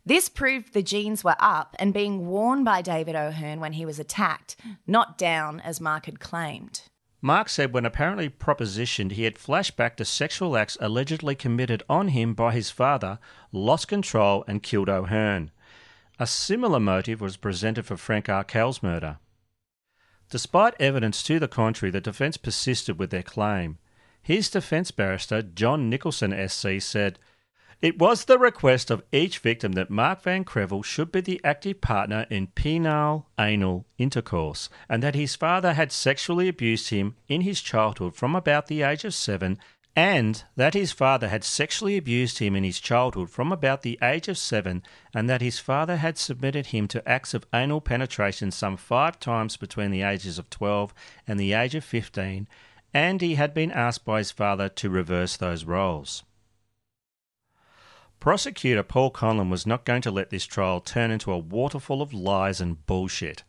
This 0.08 0.30
proved 0.30 0.72
the 0.72 0.82
jeans 0.82 1.22
were 1.22 1.36
up 1.38 1.76
and 1.78 1.92
being 1.92 2.28
worn 2.28 2.64
by 2.64 2.80
David 2.80 3.14
O'Hearn 3.14 3.60
when 3.60 3.74
he 3.74 3.84
was 3.84 3.98
attacked, 3.98 4.56
not 4.86 5.18
down 5.18 5.60
as 5.60 5.82
Mark 5.82 6.06
had 6.06 6.18
claimed. 6.18 6.80
Mark 7.20 7.50
said 7.50 7.74
when 7.74 7.84
apparently 7.84 8.30
propositioned, 8.30 9.12
he 9.12 9.24
had 9.24 9.36
flashed 9.36 9.76
back 9.76 9.98
to 9.98 10.06
sexual 10.06 10.56
acts 10.56 10.78
allegedly 10.80 11.34
committed 11.34 11.82
on 11.90 12.08
him 12.08 12.32
by 12.32 12.52
his 12.52 12.70
father, 12.70 13.18
lost 13.52 13.86
control, 13.88 14.44
and 14.48 14.62
killed 14.62 14.88
O'Hearn. 14.88 15.50
A 16.18 16.26
similar 16.26 16.80
motive 16.80 17.20
was 17.20 17.36
presented 17.36 17.84
for 17.84 17.98
Frank 17.98 18.30
Arkell's 18.30 18.82
murder. 18.82 19.18
Despite 20.30 20.72
evidence 20.80 21.22
to 21.24 21.38
the 21.38 21.48
contrary, 21.48 21.90
the 21.90 22.00
defence 22.00 22.38
persisted 22.38 22.98
with 22.98 23.10
their 23.10 23.22
claim. 23.22 23.76
His 24.22 24.48
defence 24.48 24.90
barrister, 24.90 25.42
John 25.42 25.90
Nicholson 25.90 26.32
SC, 26.48 26.80
said, 26.80 27.18
It 27.80 27.98
was 27.98 28.24
the 28.24 28.38
request 28.38 28.90
of 28.90 29.04
each 29.12 29.38
victim 29.38 29.72
that 29.72 29.88
Mark 29.88 30.22
Van 30.22 30.44
Krevel 30.44 30.84
should 30.84 31.12
be 31.12 31.20
the 31.20 31.40
active 31.44 31.80
partner 31.80 32.26
in 32.28 32.48
penile 32.48 33.26
anal 33.38 33.86
intercourse, 33.98 34.68
and 34.88 35.00
that 35.02 35.14
his 35.14 35.36
father 35.36 35.74
had 35.74 35.92
sexually 35.92 36.48
abused 36.48 36.90
him 36.90 37.14
in 37.28 37.42
his 37.42 37.60
childhood 37.60 38.16
from 38.16 38.34
about 38.34 38.66
the 38.66 38.82
age 38.82 39.04
of 39.04 39.14
seven 39.14 39.58
and 39.98 40.44
that 40.54 40.74
his 40.74 40.92
father 40.92 41.26
had 41.26 41.42
sexually 41.42 41.96
abused 41.96 42.38
him 42.38 42.54
in 42.54 42.62
his 42.62 42.78
childhood 42.78 43.28
from 43.28 43.50
about 43.50 43.82
the 43.82 43.98
age 44.00 44.28
of 44.28 44.38
seven, 44.38 44.80
and 45.12 45.28
that 45.28 45.40
his 45.40 45.58
father 45.58 45.96
had 45.96 46.16
submitted 46.16 46.66
him 46.66 46.86
to 46.86 47.08
acts 47.08 47.34
of 47.34 47.44
anal 47.52 47.80
penetration 47.80 48.52
some 48.52 48.76
five 48.76 49.18
times 49.18 49.56
between 49.56 49.90
the 49.90 50.02
ages 50.02 50.38
of 50.38 50.48
12 50.50 50.94
and 51.26 51.40
the 51.40 51.52
age 51.52 51.74
of 51.74 51.82
15, 51.82 52.46
and 52.94 53.20
he 53.20 53.34
had 53.34 53.52
been 53.52 53.72
asked 53.72 54.04
by 54.04 54.18
his 54.18 54.30
father 54.30 54.68
to 54.68 54.88
reverse 54.88 55.36
those 55.36 55.64
roles. 55.64 56.22
Prosecutor 58.20 58.82
Paul 58.82 59.12
Conlon 59.12 59.48
was 59.48 59.66
not 59.66 59.84
going 59.84 60.02
to 60.02 60.10
let 60.10 60.30
this 60.30 60.44
trial 60.44 60.80
turn 60.80 61.10
into 61.10 61.32
a 61.32 61.38
waterfall 61.38 62.02
of 62.02 62.12
lies 62.12 62.60
and 62.60 62.84
bullshit. 62.84 63.44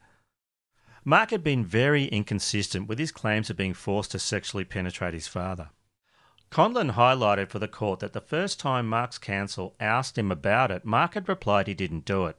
Mark 1.03 1.31
had 1.31 1.43
been 1.43 1.65
very 1.65 2.05
inconsistent 2.05 2.87
with 2.87 2.99
his 2.99 3.11
claims 3.11 3.49
of 3.49 3.57
being 3.57 3.73
forced 3.73 4.11
to 4.11 4.19
sexually 4.19 4.63
penetrate 4.63 5.13
his 5.13 5.27
father. 5.27 5.69
Conlon 6.51 6.93
highlighted 6.93 7.49
for 7.49 7.59
the 7.59 7.67
court 7.67 7.99
that 7.99 8.13
the 8.13 8.21
first 8.21 8.59
time 8.59 8.87
Mark's 8.87 9.17
counsel 9.17 9.75
asked 9.79 10.17
him 10.17 10.31
about 10.31 10.71
it, 10.71 10.85
Mark 10.85 11.13
had 11.13 11.29
replied 11.29 11.67
he 11.67 11.73
didn't 11.73 12.05
do 12.05 12.25
it. 12.25 12.37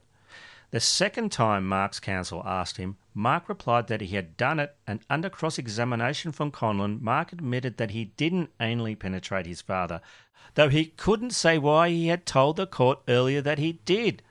The 0.71 0.79
second 0.79 1.33
time 1.33 1.67
Mark's 1.67 1.99
counsel 1.99 2.43
asked 2.45 2.77
him, 2.77 2.97
Mark 3.13 3.49
replied 3.49 3.87
that 3.87 3.99
he 3.99 4.15
had 4.15 4.37
done 4.37 4.57
it, 4.57 4.77
and 4.87 5.01
under 5.09 5.29
cross 5.29 5.57
examination 5.57 6.31
from 6.31 6.49
Conlon, 6.49 7.01
Mark 7.01 7.33
admitted 7.33 7.75
that 7.75 7.91
he 7.91 8.05
didn't 8.05 8.57
anally 8.57 8.97
penetrate 8.97 9.45
his 9.45 9.61
father, 9.61 9.99
though 10.55 10.69
he 10.69 10.85
couldn't 10.85 11.31
say 11.31 11.57
why 11.57 11.89
he 11.89 12.07
had 12.07 12.25
told 12.25 12.57
the 12.57 12.67
court 12.67 12.99
earlier 13.07 13.41
that 13.41 13.59
he 13.59 13.73
did. 13.85 14.21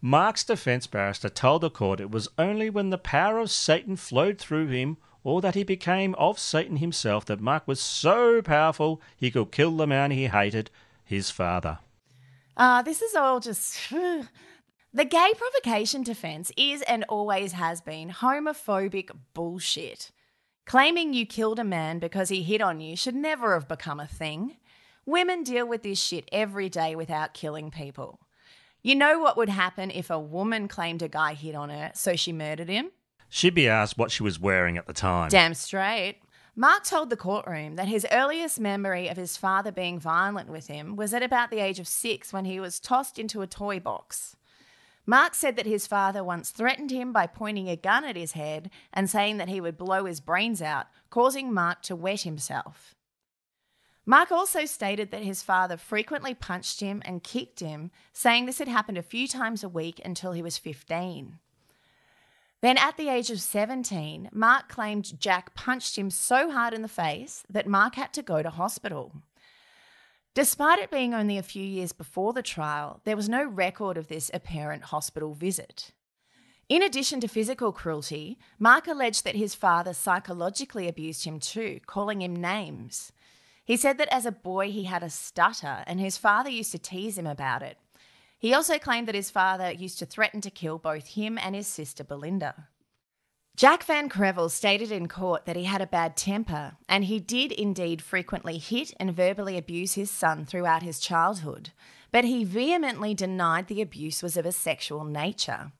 Mark's 0.00 0.44
defence 0.44 0.86
barrister 0.86 1.28
told 1.28 1.60
the 1.60 1.70
court 1.70 2.00
it 2.00 2.10
was 2.10 2.28
only 2.38 2.70
when 2.70 2.90
the 2.90 2.98
power 2.98 3.38
of 3.38 3.50
Satan 3.50 3.96
flowed 3.96 4.38
through 4.38 4.68
him 4.68 4.96
or 5.22 5.40
that 5.40 5.54
he 5.54 5.62
became 5.62 6.14
of 6.14 6.38
Satan 6.38 6.76
himself, 6.76 7.26
that 7.26 7.40
Mark 7.40 7.68
was 7.68 7.80
so 7.80 8.40
powerful 8.40 9.02
he 9.16 9.30
could 9.30 9.52
kill 9.52 9.76
the 9.76 9.86
man 9.86 10.10
he 10.10 10.28
hated, 10.28 10.70
his 11.04 11.30
father. 11.30 11.78
Ah, 12.56 12.78
uh, 12.78 12.82
this 12.82 13.02
is 13.02 13.14
all 13.14 13.40
just. 13.40 13.78
the 13.90 15.04
gay 15.04 15.32
provocation 15.36 16.02
defense 16.02 16.50
is 16.56 16.82
and 16.82 17.04
always 17.08 17.52
has 17.52 17.80
been 17.80 18.10
homophobic 18.10 19.10
bullshit. 19.34 20.10
Claiming 20.66 21.12
you 21.12 21.26
killed 21.26 21.58
a 21.58 21.64
man 21.64 21.98
because 21.98 22.28
he 22.28 22.42
hit 22.42 22.60
on 22.60 22.80
you 22.80 22.96
should 22.96 23.14
never 23.14 23.54
have 23.54 23.68
become 23.68 24.00
a 24.00 24.06
thing. 24.06 24.56
Women 25.06 25.42
deal 25.42 25.66
with 25.66 25.82
this 25.82 26.00
shit 26.00 26.28
every 26.30 26.68
day 26.68 26.94
without 26.94 27.34
killing 27.34 27.70
people. 27.70 28.20
You 28.82 28.94
know 28.94 29.18
what 29.18 29.36
would 29.36 29.48
happen 29.48 29.90
if 29.90 30.10
a 30.10 30.18
woman 30.18 30.68
claimed 30.68 31.02
a 31.02 31.08
guy 31.08 31.34
hit 31.34 31.54
on 31.54 31.68
her, 31.68 31.90
so 31.94 32.16
she 32.16 32.32
murdered 32.32 32.68
him? 32.68 32.90
She'd 33.28 33.54
be 33.54 33.68
asked 33.68 33.98
what 33.98 34.10
she 34.10 34.22
was 34.22 34.40
wearing 34.40 34.76
at 34.76 34.86
the 34.86 34.92
time. 34.92 35.28
Damn 35.28 35.54
straight. 35.54 36.16
Mark 36.56 36.84
told 36.84 37.10
the 37.10 37.16
courtroom 37.16 37.76
that 37.76 37.88
his 37.88 38.06
earliest 38.10 38.58
memory 38.58 39.08
of 39.08 39.16
his 39.16 39.36
father 39.36 39.70
being 39.70 40.00
violent 40.00 40.50
with 40.50 40.66
him 40.66 40.96
was 40.96 41.14
at 41.14 41.22
about 41.22 41.50
the 41.50 41.60
age 41.60 41.78
of 41.78 41.86
six 41.86 42.32
when 42.32 42.44
he 42.44 42.58
was 42.58 42.80
tossed 42.80 43.18
into 43.18 43.40
a 43.40 43.46
toy 43.46 43.78
box. 43.78 44.36
Mark 45.06 45.34
said 45.34 45.56
that 45.56 45.66
his 45.66 45.86
father 45.86 46.22
once 46.22 46.50
threatened 46.50 46.90
him 46.90 47.12
by 47.12 47.26
pointing 47.26 47.68
a 47.68 47.76
gun 47.76 48.04
at 48.04 48.16
his 48.16 48.32
head 48.32 48.70
and 48.92 49.08
saying 49.08 49.38
that 49.38 49.48
he 49.48 49.60
would 49.60 49.78
blow 49.78 50.04
his 50.04 50.20
brains 50.20 50.60
out, 50.60 50.86
causing 51.08 51.52
Mark 51.52 51.82
to 51.82 51.96
wet 51.96 52.22
himself. 52.22 52.94
Mark 54.10 54.32
also 54.32 54.64
stated 54.64 55.12
that 55.12 55.22
his 55.22 55.40
father 55.40 55.76
frequently 55.76 56.34
punched 56.34 56.80
him 56.80 57.00
and 57.04 57.22
kicked 57.22 57.60
him, 57.60 57.92
saying 58.12 58.44
this 58.44 58.58
had 58.58 58.66
happened 58.66 58.98
a 58.98 59.04
few 59.04 59.28
times 59.28 59.62
a 59.62 59.68
week 59.68 60.00
until 60.04 60.32
he 60.32 60.42
was 60.42 60.58
15. 60.58 61.38
Then, 62.60 62.76
at 62.76 62.96
the 62.96 63.08
age 63.08 63.30
of 63.30 63.40
17, 63.40 64.30
Mark 64.32 64.68
claimed 64.68 65.20
Jack 65.20 65.54
punched 65.54 65.96
him 65.96 66.10
so 66.10 66.50
hard 66.50 66.74
in 66.74 66.82
the 66.82 66.88
face 66.88 67.44
that 67.48 67.68
Mark 67.68 67.94
had 67.94 68.12
to 68.14 68.20
go 68.20 68.42
to 68.42 68.50
hospital. 68.50 69.12
Despite 70.34 70.80
it 70.80 70.90
being 70.90 71.14
only 71.14 71.38
a 71.38 71.44
few 71.44 71.64
years 71.64 71.92
before 71.92 72.32
the 72.32 72.42
trial, 72.42 73.00
there 73.04 73.16
was 73.16 73.28
no 73.28 73.44
record 73.44 73.96
of 73.96 74.08
this 74.08 74.28
apparent 74.34 74.86
hospital 74.86 75.34
visit. 75.34 75.92
In 76.68 76.82
addition 76.82 77.20
to 77.20 77.28
physical 77.28 77.70
cruelty, 77.70 78.40
Mark 78.58 78.88
alleged 78.88 79.22
that 79.22 79.36
his 79.36 79.54
father 79.54 79.94
psychologically 79.94 80.88
abused 80.88 81.24
him 81.24 81.38
too, 81.38 81.78
calling 81.86 82.22
him 82.22 82.34
names. 82.34 83.12
He 83.70 83.76
said 83.76 83.98
that 83.98 84.12
as 84.12 84.26
a 84.26 84.32
boy 84.32 84.72
he 84.72 84.82
had 84.82 85.04
a 85.04 85.08
stutter 85.08 85.84
and 85.86 86.00
his 86.00 86.18
father 86.18 86.50
used 86.50 86.72
to 86.72 86.78
tease 86.80 87.16
him 87.16 87.28
about 87.28 87.62
it. 87.62 87.78
He 88.36 88.52
also 88.52 88.80
claimed 88.80 89.06
that 89.06 89.14
his 89.14 89.30
father 89.30 89.70
used 89.70 90.00
to 90.00 90.06
threaten 90.06 90.40
to 90.40 90.50
kill 90.50 90.76
both 90.76 91.14
him 91.14 91.38
and 91.38 91.54
his 91.54 91.68
sister 91.68 92.02
Belinda. 92.02 92.66
Jack 93.54 93.84
Van 93.84 94.08
Krevel 94.08 94.50
stated 94.50 94.90
in 94.90 95.06
court 95.06 95.44
that 95.44 95.54
he 95.54 95.66
had 95.66 95.80
a 95.80 95.86
bad 95.86 96.16
temper, 96.16 96.78
and 96.88 97.04
he 97.04 97.20
did 97.20 97.52
indeed 97.52 98.02
frequently 98.02 98.58
hit 98.58 98.92
and 98.98 99.14
verbally 99.14 99.56
abuse 99.56 99.94
his 99.94 100.10
son 100.10 100.44
throughout 100.44 100.82
his 100.82 100.98
childhood, 100.98 101.70
but 102.10 102.24
he 102.24 102.42
vehemently 102.42 103.14
denied 103.14 103.68
the 103.68 103.80
abuse 103.80 104.20
was 104.20 104.36
of 104.36 104.46
a 104.46 104.50
sexual 104.50 105.04
nature. 105.04 105.70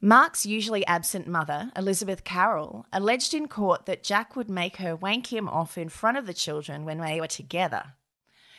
Mark's 0.00 0.46
usually 0.46 0.86
absent 0.86 1.26
mother, 1.26 1.72
Elizabeth 1.74 2.22
Carroll, 2.22 2.86
alleged 2.92 3.34
in 3.34 3.48
court 3.48 3.86
that 3.86 4.04
Jack 4.04 4.36
would 4.36 4.48
make 4.48 4.76
her 4.76 4.94
wank 4.94 5.32
him 5.32 5.48
off 5.48 5.76
in 5.76 5.88
front 5.88 6.16
of 6.16 6.26
the 6.26 6.34
children 6.34 6.84
when 6.84 6.98
they 6.98 7.20
were 7.20 7.26
together. 7.26 7.94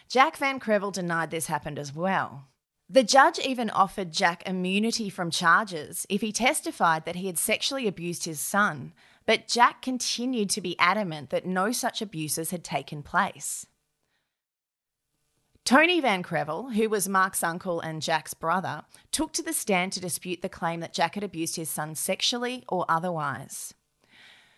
Jack 0.09 0.35
Van 0.35 0.59
Krevel 0.59 0.91
denied 0.91 1.31
this 1.31 1.47
happened 1.47 1.79
as 1.79 1.95
well. 1.95 2.47
The 2.89 3.03
judge 3.03 3.39
even 3.39 3.69
offered 3.69 4.11
Jack 4.11 4.43
immunity 4.47 5.09
from 5.09 5.31
charges 5.31 6.05
if 6.09 6.21
he 6.21 6.31
testified 6.33 7.05
that 7.05 7.15
he 7.15 7.27
had 7.27 7.37
sexually 7.37 7.87
abused 7.87 8.25
his 8.25 8.39
son, 8.39 8.93
but 9.25 9.47
Jack 9.47 9.81
continued 9.81 10.49
to 10.49 10.61
be 10.61 10.77
adamant 10.79 11.29
that 11.29 11.45
no 11.45 11.71
such 11.71 12.01
abuses 12.01 12.51
had 12.51 12.63
taken 12.63 13.03
place. 13.03 13.65
Tony 15.65 16.01
Van 16.01 16.23
Krevel, 16.23 16.73
who 16.73 16.89
was 16.89 17.07
Mark's 17.07 17.43
uncle 17.43 17.79
and 17.79 18.01
Jack's 18.01 18.33
brother, 18.33 18.83
took 19.11 19.33
to 19.33 19.43
the 19.43 19.53
stand 19.53 19.93
to 19.93 19.99
dispute 19.99 20.41
the 20.41 20.49
claim 20.49 20.79
that 20.79 20.93
Jack 20.93 21.15
had 21.15 21.23
abused 21.23 21.55
his 21.57 21.69
son 21.69 21.93
sexually 21.93 22.63
or 22.67 22.85
otherwise. 22.89 23.73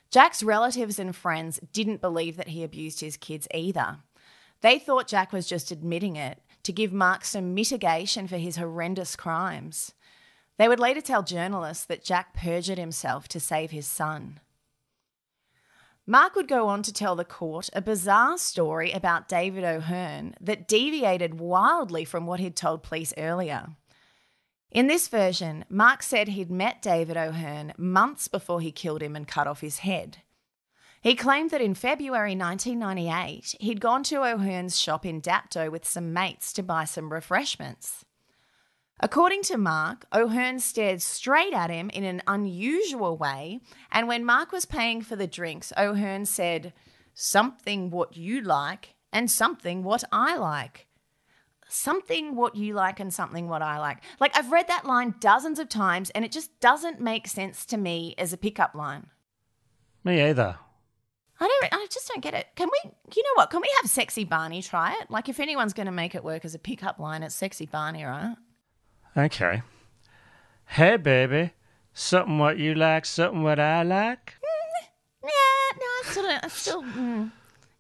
Jack's 0.10 0.44
relatives 0.44 1.00
and 1.00 1.16
friends 1.16 1.60
didn't 1.74 2.02
believe 2.02 2.38
that 2.38 2.50
he 2.50 2.64
abused 2.64 3.00
his 3.00 3.18
kids 3.18 3.48
either. 3.54 4.00
They 4.62 4.78
thought 4.80 5.08
Jack 5.08 5.34
was 5.34 5.48
just 5.48 5.72
admitting 5.72 6.16
it 6.16 6.40
to 6.64 6.72
give 6.72 6.94
Mark 6.94 7.26
some 7.26 7.54
mitigation 7.54 8.28
for 8.28 8.38
his 8.38 8.58
horrendous 8.58 9.16
crimes. 9.16 9.94
They 10.58 10.68
would 10.68 10.80
later 10.80 11.02
tell 11.02 11.24
journalists 11.24 11.86
that 11.86 12.04
Jack 12.04 12.34
perjured 12.34 12.78
himself 12.78 13.28
to 13.30 13.40
save 13.40 13.72
his 13.72 13.88
son. 13.88 14.40
Mark 16.08 16.36
would 16.36 16.48
go 16.48 16.68
on 16.68 16.82
to 16.84 16.92
tell 16.92 17.16
the 17.16 17.24
court 17.24 17.70
a 17.74 17.82
bizarre 17.82 18.38
story 18.38 18.92
about 18.92 19.28
David 19.28 19.64
O'Hearn 19.64 20.36
that 20.42 20.68
deviated 20.68 21.40
wildly 21.40 22.06
from 22.06 22.26
what 22.26 22.40
he'd 22.40 22.56
told 22.56 22.84
police 22.84 23.14
earlier. 23.18 23.76
In 24.72 24.88
this 24.88 25.08
version, 25.08 25.66
Mark 25.70 26.02
said 26.02 26.30
he'd 26.30 26.50
met 26.50 26.82
David 26.82 27.18
O'Hearn 27.18 27.74
months 27.78 28.28
before 28.28 28.62
he 28.62 28.72
killed 28.72 29.04
him 29.04 29.16
and 29.16 29.28
cut 29.28 29.48
off 29.48 29.62
his 29.62 29.80
head. 29.80 30.18
He 31.02 31.16
claimed 31.16 31.52
that 31.52 31.62
in 31.62 31.76
February 31.76 32.36
1998, 32.36 33.56
he'd 33.60 33.82
gone 33.82 34.04
to 34.04 34.24
O'Hearn's 34.24 34.80
shop 34.80 35.06
in 35.06 35.22
Dapto 35.22 35.70
with 35.70 35.86
some 35.86 36.14
mates 36.14 36.54
to 36.54 36.64
buy 36.64 36.86
some 36.86 37.12
refreshments. 37.12 38.06
According 39.04 39.42
to 39.44 39.58
Mark, 39.58 40.06
O'Hearn 40.14 40.60
stared 40.60 41.02
straight 41.02 41.54
at 41.54 41.72
him 41.72 41.90
in 41.90 42.04
an 42.04 42.22
unusual 42.28 43.18
way, 43.18 43.60
and 43.92 44.08
when 44.08 44.24
Mark 44.24 44.52
was 44.52 44.66
paying 44.66 45.02
for 45.02 45.16
the 45.16 45.26
drinks, 45.26 45.74
O'Hearn 45.76 46.26
said, 46.26 46.72
Something 47.16 47.90
what 47.90 48.16
you 48.16 48.42
like 48.42 48.94
and 49.12 49.30
something 49.30 49.84
what 49.84 50.04
I 50.12 50.38
like. 50.38 50.86
Something 51.68 52.36
what 52.36 52.56
you 52.56 52.76
like 52.76 53.00
and 53.00 53.12
something 53.12 53.48
what 53.50 53.64
I 53.64 53.80
like. 53.80 54.00
Like, 54.20 54.38
I've 54.38 54.52
read 54.52 54.68
that 54.68 54.86
line 54.86 55.16
dozens 55.20 55.58
of 55.58 55.68
times, 55.68 56.12
and 56.12 56.24
it 56.24 56.32
just 56.32 56.60
doesn't 56.60 57.02
make 57.02 57.28
sense 57.28 57.66
to 57.68 57.78
me 57.78 58.14
as 58.20 58.34
a 58.34 58.38
pickup 58.38 58.76
line. 58.76 59.08
Me 60.04 60.22
either. 60.22 60.58
I 61.40 61.48
don't. 61.48 61.74
I 61.74 61.88
just 61.90 62.08
don't 62.08 62.22
get 62.22 62.36
it. 62.36 62.48
Can 62.56 62.70
we? 62.72 62.92
You 63.16 63.24
know 63.24 63.34
what? 63.36 63.50
Can 63.50 63.62
we 63.62 63.74
have 63.82 63.90
Sexy 63.90 64.26
Barney 64.26 64.62
try 64.62 64.96
it? 65.02 65.10
Like, 65.10 65.28
if 65.28 65.40
anyone's 65.40 65.74
going 65.74 65.88
to 65.88 65.92
make 65.92 66.14
it 66.14 66.24
work 66.24 66.46
as 66.46 66.54
a 66.54 66.60
pickup 66.60 67.00
line, 67.00 67.24
it's 67.24 67.34
Sexy 67.34 67.66
Barney, 67.66 68.04
right? 68.04 68.36
Okay. 69.16 69.62
Hey, 70.66 70.98
baby. 70.98 71.52
Something 71.94 72.40
what 72.40 72.58
you 72.58 72.74
like, 72.74 73.06
something 73.06 73.44
what 73.44 73.60
I 73.60 73.84
like? 73.84 74.36
Yeah, 75.24 75.30
no, 75.80 75.86
I 75.86 76.02
sort 76.06 76.26
of, 76.26 76.40
I 76.44 76.48
still. 76.48 76.84
Mm. 76.84 77.32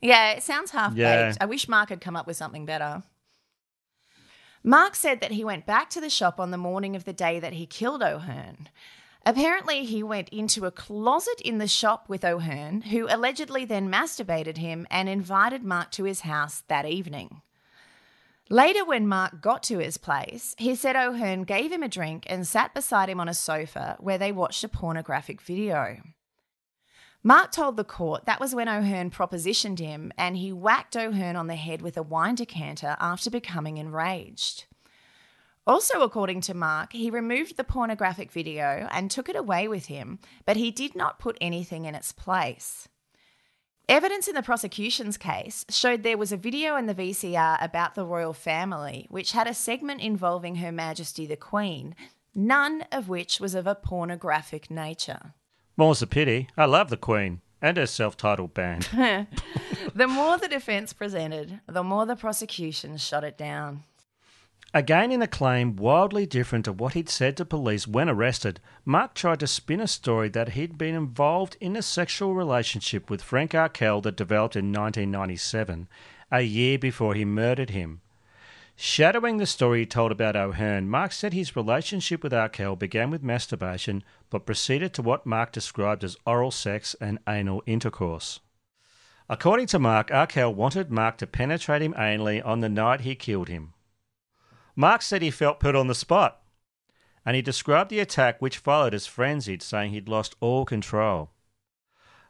Yeah, 0.01 0.31
it 0.31 0.43
sounds 0.43 0.71
half 0.71 0.91
baked. 0.91 0.99
Yeah. 0.99 1.33
I 1.39 1.45
wish 1.45 1.69
Mark 1.69 1.89
had 1.89 2.01
come 2.01 2.15
up 2.15 2.27
with 2.27 2.35
something 2.35 2.65
better. 2.65 3.03
Mark 4.63 4.95
said 4.95 5.21
that 5.21 5.31
he 5.31 5.43
went 5.43 5.65
back 5.65 5.89
to 5.91 6.01
the 6.01 6.09
shop 6.09 6.39
on 6.39 6.51
the 6.51 6.57
morning 6.57 6.95
of 6.95 7.05
the 7.05 7.13
day 7.13 7.39
that 7.39 7.53
he 7.53 7.65
killed 7.65 8.03
O'Hearn. 8.03 8.69
Apparently, 9.25 9.85
he 9.85 10.03
went 10.03 10.29
into 10.29 10.65
a 10.65 10.71
closet 10.71 11.39
in 11.41 11.59
the 11.59 11.67
shop 11.67 12.09
with 12.09 12.25
O'Hearn, 12.25 12.81
who 12.81 13.07
allegedly 13.09 13.65
then 13.65 13.89
masturbated 13.89 14.57
him 14.57 14.87
and 14.89 15.07
invited 15.07 15.63
Mark 15.63 15.91
to 15.91 16.03
his 16.03 16.21
house 16.21 16.63
that 16.67 16.85
evening. 16.85 17.41
Later, 18.51 18.83
when 18.83 19.07
Mark 19.07 19.39
got 19.39 19.63
to 19.63 19.77
his 19.77 19.95
place, 19.95 20.55
he 20.57 20.75
said 20.75 20.97
O'Hearn 20.97 21.45
gave 21.45 21.71
him 21.71 21.83
a 21.83 21.87
drink 21.87 22.25
and 22.27 22.45
sat 22.45 22.73
beside 22.73 23.07
him 23.07 23.21
on 23.21 23.29
a 23.29 23.33
sofa 23.33 23.95
where 24.01 24.17
they 24.17 24.33
watched 24.33 24.61
a 24.65 24.67
pornographic 24.67 25.41
video. 25.41 26.01
Mark 27.23 27.53
told 27.53 27.77
the 27.77 27.85
court 27.85 28.25
that 28.25 28.41
was 28.41 28.53
when 28.53 28.67
O'Hearn 28.67 29.09
propositioned 29.09 29.79
him 29.79 30.11
and 30.17 30.35
he 30.35 30.51
whacked 30.51 30.97
O'Hearn 30.97 31.37
on 31.37 31.47
the 31.47 31.55
head 31.55 31.81
with 31.81 31.95
a 31.95 32.03
wine 32.03 32.35
decanter 32.35 32.97
after 32.99 33.29
becoming 33.29 33.77
enraged. 33.77 34.65
Also, 35.65 36.01
according 36.01 36.41
to 36.41 36.53
Mark, 36.53 36.91
he 36.91 37.09
removed 37.09 37.55
the 37.55 37.63
pornographic 37.63 38.33
video 38.33 38.89
and 38.91 39.09
took 39.09 39.29
it 39.29 39.37
away 39.37 39.69
with 39.69 39.85
him, 39.85 40.19
but 40.45 40.57
he 40.57 40.71
did 40.71 40.93
not 40.93 41.19
put 41.19 41.37
anything 41.39 41.85
in 41.85 41.95
its 41.95 42.11
place. 42.11 42.89
Evidence 43.89 44.27
in 44.27 44.35
the 44.35 44.41
prosecution's 44.41 45.17
case 45.17 45.65
showed 45.69 46.03
there 46.03 46.17
was 46.17 46.31
a 46.31 46.37
video 46.37 46.77
in 46.77 46.85
the 46.85 46.95
VCR 46.95 47.61
about 47.61 47.95
the 47.95 48.05
royal 48.05 48.33
family, 48.33 49.05
which 49.09 49.33
had 49.33 49.47
a 49.47 49.53
segment 49.53 50.01
involving 50.01 50.55
Her 50.55 50.71
Majesty 50.71 51.25
the 51.25 51.35
Queen, 51.35 51.95
none 52.33 52.85
of 52.91 53.09
which 53.09 53.39
was 53.39 53.53
of 53.53 53.67
a 53.67 53.75
pornographic 53.75 54.71
nature. 54.71 55.33
More's 55.75 55.99
the 55.99 56.07
pity. 56.07 56.47
I 56.57 56.65
love 56.65 56.89
the 56.89 56.97
Queen 56.97 57.41
and 57.61 57.77
her 57.77 57.85
self 57.85 58.15
titled 58.15 58.53
band. 58.53 58.87
the 59.95 60.07
more 60.07 60.37
the 60.37 60.47
defence 60.47 60.93
presented, 60.93 61.59
the 61.67 61.83
more 61.83 62.05
the 62.05 62.15
prosecution 62.15 62.97
shot 62.97 63.23
it 63.23 63.37
down. 63.37 63.83
Again, 64.73 65.11
in 65.11 65.21
a 65.21 65.27
claim 65.27 65.75
wildly 65.75 66.25
different 66.25 66.63
to 66.63 66.71
what 66.71 66.93
he'd 66.93 67.09
said 67.09 67.35
to 67.35 67.45
police 67.45 67.89
when 67.89 68.07
arrested, 68.07 68.61
Mark 68.85 69.13
tried 69.13 69.41
to 69.41 69.47
spin 69.47 69.81
a 69.81 69.87
story 69.87 70.29
that 70.29 70.49
he'd 70.49 70.77
been 70.77 70.95
involved 70.95 71.57
in 71.59 71.75
a 71.75 71.81
sexual 71.81 72.33
relationship 72.33 73.09
with 73.09 73.21
Frank 73.21 73.53
Arkell 73.53 73.99
that 73.99 74.15
developed 74.15 74.55
in 74.55 74.71
1997, 74.71 75.89
a 76.31 76.41
year 76.43 76.79
before 76.79 77.15
he 77.15 77.25
murdered 77.25 77.71
him. 77.71 77.99
Shadowing 78.77 79.37
the 79.37 79.45
story 79.45 79.79
he 79.79 79.85
told 79.85 80.13
about 80.13 80.37
O'Hearn, 80.37 80.89
Mark 80.89 81.11
said 81.11 81.33
his 81.33 81.57
relationship 81.57 82.23
with 82.23 82.33
Arkell 82.33 82.77
began 82.77 83.11
with 83.11 83.21
masturbation 83.21 84.05
but 84.29 84.45
proceeded 84.45 84.93
to 84.93 85.01
what 85.01 85.25
Mark 85.25 85.51
described 85.51 86.05
as 86.05 86.15
oral 86.25 86.49
sex 86.49 86.95
and 87.01 87.19
anal 87.27 87.61
intercourse. 87.65 88.39
According 89.27 89.67
to 89.67 89.79
Mark, 89.79 90.11
Arkell 90.11 90.55
wanted 90.55 90.89
Mark 90.89 91.17
to 91.17 91.27
penetrate 91.27 91.81
him 91.81 91.93
anally 91.95 92.43
on 92.45 92.61
the 92.61 92.69
night 92.69 93.01
he 93.01 93.15
killed 93.15 93.49
him. 93.49 93.73
Mark 94.75 95.01
said 95.01 95.21
he 95.21 95.31
felt 95.31 95.59
put 95.59 95.75
on 95.75 95.87
the 95.87 95.95
spot, 95.95 96.41
and 97.25 97.35
he 97.35 97.41
described 97.41 97.89
the 97.89 97.99
attack 97.99 98.41
which 98.41 98.57
followed 98.57 98.93
as 98.93 99.07
frenzied, 99.07 99.61
saying 99.61 99.91
he'd 99.91 100.09
lost 100.09 100.35
all 100.39 100.65
control. 100.65 101.31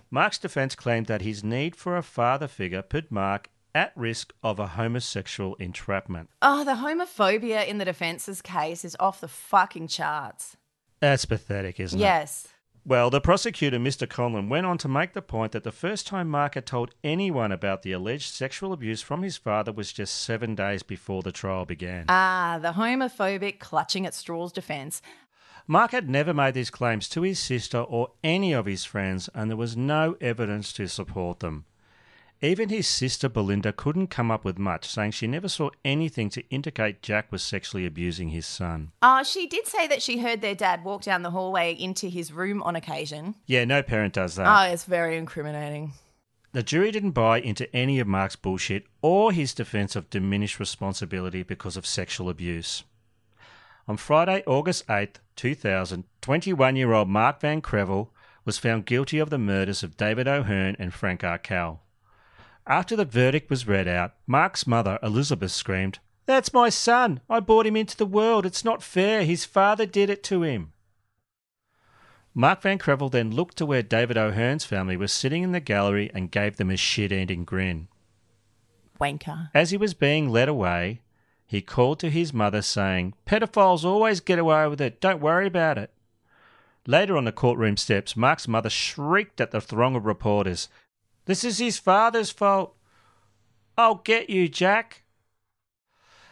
Mark's 0.10 0.38
defense 0.38 0.76
claimed 0.76 1.06
that 1.06 1.22
his 1.22 1.44
need 1.44 1.76
for 1.76 1.96
a 1.96 2.04
father 2.04 2.48
figure 2.48 2.82
put 2.82 3.12
Mark 3.12 3.50
at 3.74 3.94
risk 3.96 4.34
of 4.44 4.60
a 4.60 4.68
homosexual 4.68 5.56
entrapment. 5.56 6.30
Oh, 6.42 6.66
the 6.66 6.76
homophobia 6.76 7.66
in 7.66 7.78
the 7.78 7.86
defence's 7.86 8.42
case 8.42 8.84
is 8.84 8.98
off 9.00 9.22
the 9.22 9.30
fucking 9.30 9.88
charts. 9.88 10.58
That's 11.00 11.26
pathetic, 11.26 11.80
isn't 11.80 11.98
it? 11.98 12.04
Yes. 12.04 12.48
Well, 12.84 13.12
the 13.12 13.22
prosecutor, 13.22 13.78
Mr. 13.78 14.08
Conlon, 14.08 14.50
went 14.50 14.66
on 14.66 14.80
to 14.80 14.88
make 14.88 15.14
the 15.14 15.22
point 15.22 15.52
that 15.52 15.64
the 15.64 15.72
first 15.72 16.08
time 16.08 16.28
Mark 16.28 16.56
had 16.56 16.66
told 16.66 16.96
anyone 17.04 17.52
about 17.52 17.84
the 17.84 17.92
alleged 17.92 18.34
sexual 18.34 18.74
abuse 18.74 19.04
from 19.04 19.22
his 19.22 19.38
father 19.38 19.72
was 19.72 19.94
just 19.94 20.20
seven 20.20 20.56
days 20.56 20.82
before 20.82 21.22
the 21.22 21.32
trial 21.32 21.66
began. 21.66 22.06
Ah, 22.10 22.58
the 22.60 22.72
homophobic 22.72 23.60
clutching 23.60 24.08
at 24.08 24.16
straws 24.16 24.52
defense. 24.52 25.02
Mark 25.68 25.92
had 25.92 26.10
never 26.10 26.34
made 26.34 26.56
these 26.56 26.72
claims 26.72 27.08
to 27.10 27.22
his 27.22 27.38
sister 27.38 27.78
or 27.78 28.14
any 28.24 28.52
of 28.52 28.66
his 28.66 28.84
friends, 28.84 29.30
and 29.36 29.52
there 29.52 29.58
was 29.58 29.78
no 29.78 30.16
evidence 30.20 30.74
to 30.74 30.88
support 30.88 31.40
them. 31.40 31.66
Even 32.44 32.70
his 32.70 32.88
sister 32.88 33.30
Belinda 33.30 33.72
couldn't 33.72 34.08
come 34.08 34.32
up 34.32 34.44
with 34.44 34.58
much, 34.58 34.88
saying 34.88 35.12
she 35.12 35.28
never 35.28 35.48
saw 35.48 35.70
anything 35.86 36.28
to 36.32 36.44
indicate 36.50 37.04
Jack 37.04 37.32
was 37.32 37.44
sexually 37.44 37.86
abusing 37.86 38.30
his 38.30 38.48
son. 38.48 38.92
Oh, 39.04 39.22
she 39.22 39.46
did 39.46 39.68
say 39.68 39.86
that 39.88 40.02
she 40.02 40.18
heard 40.18 40.42
their 40.42 40.56
dad 40.56 40.84
walk 40.84 41.04
down 41.04 41.22
the 41.22 41.30
hallway 41.30 41.76
into 41.76 42.08
his 42.08 42.34
room 42.34 42.64
on 42.64 42.76
occasion. 42.76 43.36
Yeah, 43.46 43.66
no 43.66 43.84
parent 43.84 44.16
does 44.16 44.36
that. 44.36 44.48
Oh, 44.48 44.74
it's 44.74 44.86
very 44.86 45.18
incriminating. 45.18 45.94
The 46.54 46.64
jury 46.64 46.90
didn't 46.90 47.12
buy 47.12 47.40
into 47.40 47.74
any 47.76 48.00
of 48.00 48.08
Mark's 48.08 48.36
bullshit 48.36 48.86
or 49.04 49.32
his 49.32 49.54
defense 49.54 49.96
of 49.96 50.10
diminished 50.10 50.60
responsibility 50.60 51.44
because 51.44 51.78
of 51.78 51.86
sexual 51.86 52.28
abuse. 52.28 52.84
On 53.88 53.98
Friday, 53.98 54.44
August 54.48 54.88
8th, 54.88 55.18
2000, 55.36 56.06
21 56.22 56.76
year 56.76 56.92
old 56.92 57.08
Mark 57.08 57.40
Van 57.40 57.62
Krevel 57.62 58.10
was 58.46 58.58
found 58.58 58.88
guilty 58.88 59.20
of 59.20 59.30
the 59.30 59.38
murders 59.38 59.84
of 59.84 59.96
David 59.96 60.28
O'Hearn 60.28 60.76
and 60.80 60.92
Frank 60.92 61.24
Arkell. 61.24 61.82
After 62.72 62.96
the 62.96 63.04
verdict 63.04 63.50
was 63.50 63.68
read 63.68 63.86
out, 63.86 64.14
Mark's 64.26 64.66
mother, 64.66 64.98
Elizabeth, 65.04 65.52
screamed, 65.52 66.00
That's 66.26 66.54
my 66.54 66.70
son! 66.70 67.20
I 67.30 67.42
brought 67.42 67.68
him 67.68 67.76
into 67.76 67.98
the 67.98 68.06
world. 68.06 68.46
It's 68.46 68.64
not 68.64 68.82
fair. 68.82 69.26
His 69.26 69.44
father 69.44 69.86
did 69.86 70.10
it 70.10 70.24
to 70.24 70.44
him. 70.44 70.72
Mark 72.34 72.62
Van 72.62 72.80
Krevel 72.80 73.12
then 73.12 73.30
looked 73.30 73.58
to 73.58 73.66
where 73.66 73.84
David 73.84 74.18
O'Hearn's 74.18 74.64
family 74.64 74.96
was 74.96 75.12
sitting 75.12 75.44
in 75.44 75.52
the 75.52 75.60
gallery 75.60 76.10
and 76.14 76.32
gave 76.32 76.56
them 76.56 76.70
a 76.70 76.78
shit 76.78 77.12
ending 77.12 77.44
grin. 77.44 77.90
Wanker. 79.02 79.50
As 79.54 79.72
he 79.72 79.78
was 79.78 79.94
being 79.94 80.30
led 80.30 80.48
away, 80.48 81.02
he 81.46 81.62
called 81.62 82.00
to 82.00 82.10
his 82.10 82.34
mother, 82.34 82.62
saying, 82.62 83.16
Pedophiles 83.26 83.84
always 83.84 84.22
get 84.22 84.40
away 84.40 84.66
with 84.70 84.80
it. 84.80 85.02
Don't 85.02 85.20
worry 85.20 85.48
about 85.48 85.78
it. 85.78 85.92
Later 86.88 87.18
on 87.18 87.26
the 87.26 87.34
courtroom 87.34 87.76
steps, 87.76 88.16
Mark's 88.16 88.48
mother 88.48 88.70
shrieked 88.70 89.42
at 89.42 89.52
the 89.52 89.60
throng 89.60 89.98
of 89.98 90.06
reporters, 90.06 90.70
This 91.26 91.44
is 91.44 91.60
his 91.60 91.78
father's 91.78 92.32
fault. 92.32 92.76
I'll 93.78 93.96
get 93.96 94.30
you, 94.30 94.48
Jack. 94.48 95.04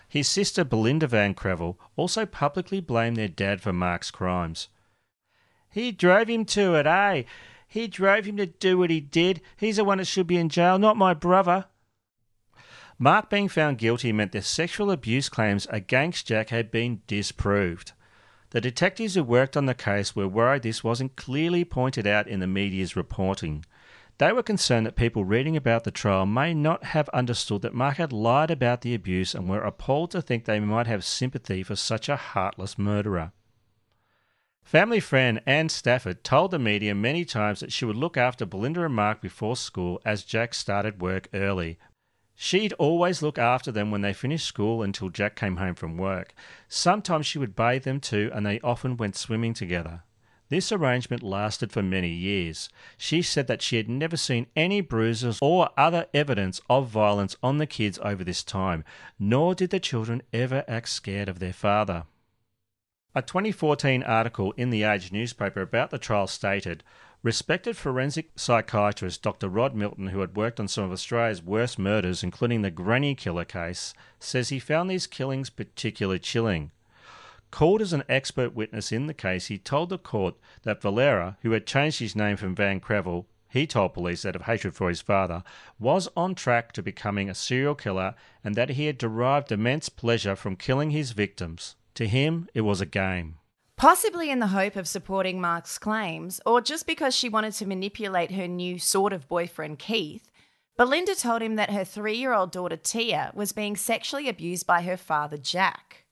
His 0.08 0.28
sister 0.28 0.64
Belinda 0.64 1.08
Van 1.08 1.36
Krevel 1.36 1.78
also 1.96 2.26
publicly 2.26 2.82
blamed 2.82 3.18
their 3.18 3.28
dad 3.28 3.62
for 3.62 3.72
Mark's 3.72 4.10
crimes. 4.10 4.68
He 5.70 5.92
drove 5.92 6.28
him 6.28 6.46
to 6.46 6.76
it, 6.76 6.88
eh? 6.88 7.24
He 7.68 7.88
drove 7.88 8.26
him 8.26 8.38
to 8.38 8.48
do 8.48 8.80
what 8.80 8.90
he 8.90 9.00
did. 9.00 9.42
He's 9.56 9.76
the 9.76 9.84
one 9.84 10.00
that 10.00 10.06
should 10.06 10.26
be 10.26 10.38
in 10.38 10.50
jail, 10.50 10.80
not 10.80 10.98
my 10.98 11.14
brother. 11.14 11.66
Mark 12.98 13.30
being 13.30 13.48
found 13.48 13.78
guilty 13.78 14.12
meant 14.12 14.32
the 14.32 14.42
sexual 14.42 14.90
abuse 14.90 15.30
claims 15.30 15.68
against 15.70 16.28
Jack 16.28 16.50
had 16.50 16.72
been 16.72 17.02
disproved. 17.06 17.94
The 18.50 18.60
detectives 18.60 19.14
who 19.14 19.24
worked 19.24 19.56
on 19.56 19.68
the 19.68 19.76
case 19.76 20.16
were 20.16 20.28
worried 20.28 20.64
this 20.64 20.84
wasn't 20.84 21.16
clearly 21.16 21.64
pointed 21.64 22.08
out 22.08 22.28
in 22.28 22.40
the 22.40 22.48
media's 22.48 22.96
reporting. 22.96 23.64
They 24.20 24.34
were 24.34 24.44
concerned 24.44 24.86
that 24.86 24.98
people 24.98 25.24
reading 25.24 25.56
about 25.56 25.86
the 25.86 25.92
trial 25.92 26.26
may 26.26 26.54
not 26.54 26.84
have 26.84 27.08
understood 27.10 27.62
that 27.62 27.74
Mark 27.74 27.96
had 27.96 28.12
lied 28.12 28.52
about 28.52 28.82
the 28.82 28.94
abuse 28.94 29.34
and 29.34 29.48
were 29.48 29.64
appalled 29.64 30.12
to 30.12 30.22
think 30.22 30.44
they 30.44 30.60
might 30.60 30.88
have 30.88 31.06
sympathy 31.06 31.64
for 31.64 31.78
such 31.78 32.10
a 32.10 32.18
heartless 32.18 32.78
murderer. 32.78 33.32
Family 34.62 35.00
friend 35.00 35.42
Anne 35.46 35.70
Stafford 35.70 36.26
told 36.26 36.52
the 36.52 36.60
media 36.60 36.94
many 36.94 37.24
times 37.24 37.62
that 37.62 37.72
she 37.72 37.86
would 37.86 37.96
look 37.96 38.18
after 38.18 38.46
Belinda 38.46 38.84
and 38.84 38.94
Mark 38.94 39.22
before 39.22 39.56
school 39.56 40.02
as 40.04 40.26
Jack 40.26 40.54
started 40.54 41.02
work 41.02 41.30
early. 41.34 41.80
She'd 42.36 42.74
always 42.74 43.22
look 43.22 43.38
after 43.38 43.72
them 43.72 43.90
when 43.90 44.02
they 44.02 44.14
finished 44.14 44.46
school 44.46 44.84
until 44.84 45.08
Jack 45.08 45.38
came 45.38 45.56
home 45.56 45.76
from 45.76 45.98
work. 45.98 46.34
Sometimes 46.68 47.26
she 47.26 47.40
would 47.40 47.56
bathe 47.56 47.84
them 47.86 48.02
too, 48.02 48.30
and 48.34 48.46
they 48.46 48.60
often 48.60 48.98
went 48.98 49.16
swimming 49.16 49.54
together. 49.54 50.04
This 50.50 50.72
arrangement 50.72 51.22
lasted 51.22 51.72
for 51.72 51.84
many 51.84 52.10
years. 52.10 52.70
She 52.98 53.22
said 53.22 53.46
that 53.48 53.62
she 53.62 53.78
had 53.78 53.88
never 53.88 54.18
seen 54.18 54.48
any 54.56 54.82
bruises 54.82 55.38
or 55.42 55.70
other 55.78 56.08
evidence 56.12 56.60
of 56.68 56.88
violence 56.88 57.36
on 57.44 57.60
the 57.60 57.68
kids 57.68 58.00
over 58.02 58.24
this 58.24 58.44
time, 58.44 58.84
nor 59.20 59.54
did 59.54 59.70
the 59.70 59.80
children 59.80 60.24
ever 60.34 60.66
act 60.68 60.90
scared 60.90 61.30
of 61.30 61.38
their 61.38 61.54
father. 61.54 62.06
A 63.14 63.22
2014 63.22 64.02
article 64.04 64.52
in 64.54 64.72
the 64.72 64.84
Age 64.84 65.12
newspaper 65.12 65.62
about 65.62 65.92
the 65.92 65.98
trial 66.00 66.28
stated 66.28 66.84
Respected 67.22 67.76
forensic 67.76 68.32
psychiatrist 68.38 69.22
Dr. 69.22 69.50
Rod 69.50 69.76
Milton, 69.76 70.08
who 70.08 70.22
had 70.22 70.38
worked 70.38 70.60
on 70.60 70.68
some 70.68 70.86
of 70.86 70.92
Australia's 70.92 71.44
worst 71.44 71.78
murders, 71.78 72.24
including 72.24 72.62
the 72.62 72.72
Granny 72.72 73.14
Killer 73.14 73.46
case, 73.46 73.94
says 74.20 74.50
he 74.50 74.60
found 74.60 74.90
these 74.90 75.06
killings 75.06 75.50
particularly 75.50 76.20
chilling. 76.20 76.72
Called 77.52 77.82
as 77.82 77.94
an 77.94 78.04
expert 78.08 78.54
witness 78.54 78.92
in 78.92 79.08
the 79.08 79.14
case, 79.14 79.48
he 79.48 79.58
told 79.58 79.90
the 79.90 79.98
court 79.98 80.36
that 80.64 80.82
Valera, 80.82 81.38
who 81.42 81.52
had 81.52 81.66
changed 81.66 82.00
his 82.00 82.16
name 82.16 82.38
from 82.38 82.56
Van 82.56 82.80
Krevel, 82.80 83.26
he 83.50 83.66
told 83.66 83.94
police 83.94 84.26
out 84.26 84.36
of 84.36 84.44
hatred 84.44 84.76
for 84.76 84.90
his 84.90 85.02
father, 85.02 85.44
was 85.80 86.08
on 86.16 86.36
track 86.36 86.72
to 86.74 86.84
becoming 86.84 87.30
a 87.30 87.36
serial 87.36 87.74
killer 87.74 88.14
and 88.44 88.56
that 88.56 88.72
he 88.72 88.86
had 88.86 88.98
derived 88.98 89.52
immense 89.52 89.90
pleasure 89.90 90.36
from 90.36 90.56
killing 90.56 90.92
his 90.92 91.12
victims. 91.12 91.76
To 91.96 92.08
him, 92.08 92.48
it 92.54 92.62
was 92.62 92.80
a 92.80 92.86
game. 92.86 93.36
Possibly 93.76 94.30
in 94.30 94.40
the 94.40 94.48
hope 94.48 94.76
of 94.76 94.88
supporting 94.88 95.42
Mark's 95.42 95.78
claims, 95.78 96.40
or 96.46 96.62
just 96.62 96.86
because 96.86 97.16
she 97.16 97.30
wanted 97.30 97.54
to 97.54 97.66
manipulate 97.66 98.32
her 98.32 98.48
new 98.48 98.78
sort 98.78 99.14
of 99.14 99.28
boyfriend, 99.28 99.80
Keith, 99.80 100.30
Belinda 100.78 101.16
told 101.16 101.42
him 101.42 101.56
that 101.56 101.72
her 101.72 101.84
three 101.84 102.18
year 102.18 102.34
old 102.34 102.52
daughter, 102.52 102.78
Tia, 102.78 103.32
was 103.34 103.52
being 103.52 103.76
sexually 103.76 104.30
abused 104.30 104.68
by 104.68 104.82
her 104.84 104.98
father, 104.98 105.38
Jack. 105.38 106.06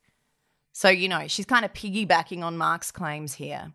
So, 0.78 0.90
you 0.90 1.08
know, 1.08 1.26
she's 1.26 1.44
kind 1.44 1.64
of 1.64 1.72
piggybacking 1.72 2.44
on 2.44 2.56
Mark's 2.56 2.92
claims 2.92 3.34
here. 3.34 3.72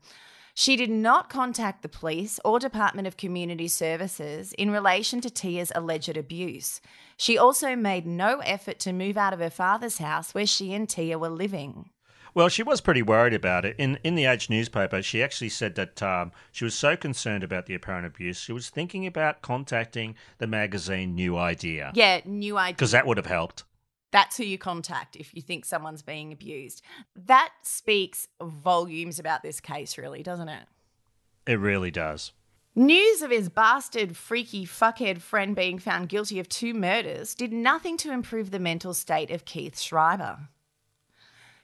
She 0.54 0.78
did 0.78 0.90
not 0.90 1.30
contact 1.30 1.82
the 1.82 1.90
police 1.90 2.40
or 2.46 2.60
Department 2.60 3.10
of 3.10 3.18
Community 3.18 3.68
Services 3.68 4.54
in 4.54 4.72
relation 4.72 5.20
to 5.20 5.30
Tia's 5.30 5.74
alleged 5.76 6.16
abuse. 6.16 6.80
She 7.18 7.38
also 7.38 7.76
made 7.76 8.08
no 8.08 8.40
effort 8.46 8.80
to 8.80 8.94
move 8.94 9.18
out 9.18 9.34
of 9.34 9.42
her 9.42 9.50
father's 9.50 9.98
house 9.98 10.34
where 10.34 10.46
she 10.46 10.74
and 10.74 10.88
Tia 10.88 11.20
were 11.20 11.28
living. 11.28 11.90
Well, 12.34 12.48
she 12.48 12.64
was 12.64 12.80
pretty 12.80 13.02
worried 13.02 13.34
about 13.34 13.66
it. 13.66 13.76
In 13.78 14.00
in 14.06 14.16
the 14.16 14.24
Age 14.24 14.50
newspaper, 14.50 15.02
she 15.02 15.22
actually 15.22 15.50
said 15.50 15.76
that 15.76 16.02
um, 16.02 16.32
she 16.54 16.64
was 16.64 16.74
so 16.74 16.96
concerned 16.96 17.44
about 17.44 17.66
the 17.66 17.76
apparent 17.76 18.08
abuse, 18.08 18.40
she 18.40 18.54
was 18.54 18.70
thinking 18.70 19.06
about 19.06 19.42
contacting 19.42 20.16
the 20.38 20.48
magazine 20.48 21.16
New 21.16 21.38
Idea. 21.38 21.92
Yeah, 21.96 22.22
new 22.24 22.58
idea. 22.58 22.76
Because 22.76 22.92
that 22.92 23.06
would 23.06 23.18
have 23.18 23.26
helped. 23.26 23.66
That's 24.14 24.38
who 24.38 24.44
you 24.44 24.60
contact 24.60 25.16
if 25.16 25.34
you 25.34 25.42
think 25.42 25.66
someone's 25.66 26.04
being 26.04 26.32
abused. 26.32 26.84
That 27.16 27.50
speaks 27.64 28.28
volumes 28.40 29.18
about 29.18 29.42
this 29.42 29.60
case, 29.60 29.98
really, 29.98 30.22
doesn't 30.22 30.50
it? 30.50 30.68
It 31.48 31.60
really 31.60 31.90
does. 31.90 32.32
News 32.76 33.24
of 33.24 33.32
his 33.32 33.50
bastard, 33.50 34.16
freaky, 34.16 34.68
fuckhead 34.68 35.20
friend 35.20 35.56
being 35.56 35.80
found 35.80 36.10
guilty 36.10 36.40
of 36.40 36.48
two 36.48 36.76
murders 36.76 37.34
did 37.34 37.52
nothing 37.52 37.98
to 37.98 38.12
improve 38.12 38.52
the 38.52 38.60
mental 38.60 38.94
state 38.94 39.32
of 39.32 39.46
Keith 39.46 39.80
Schreiber. 39.80 40.48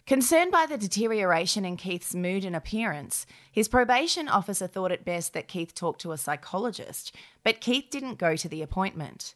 Concerned 0.07 0.51
by 0.51 0.65
the 0.65 0.77
deterioration 0.77 1.65
in 1.65 1.77
Keith's 1.77 2.15
mood 2.15 2.43
and 2.43 2.55
appearance, 2.55 3.27
his 3.51 3.67
probation 3.67 4.27
officer 4.27 4.65
thought 4.65 4.91
it 4.91 5.05
best 5.05 5.33
that 5.33 5.47
Keith 5.47 5.75
talk 5.75 5.99
to 5.99 6.13
a 6.13 6.17
psychologist, 6.17 7.15
but 7.43 7.61
Keith 7.61 7.85
didn't 7.91 8.17
go 8.17 8.35
to 8.35 8.49
the 8.49 8.63
appointment. 8.63 9.35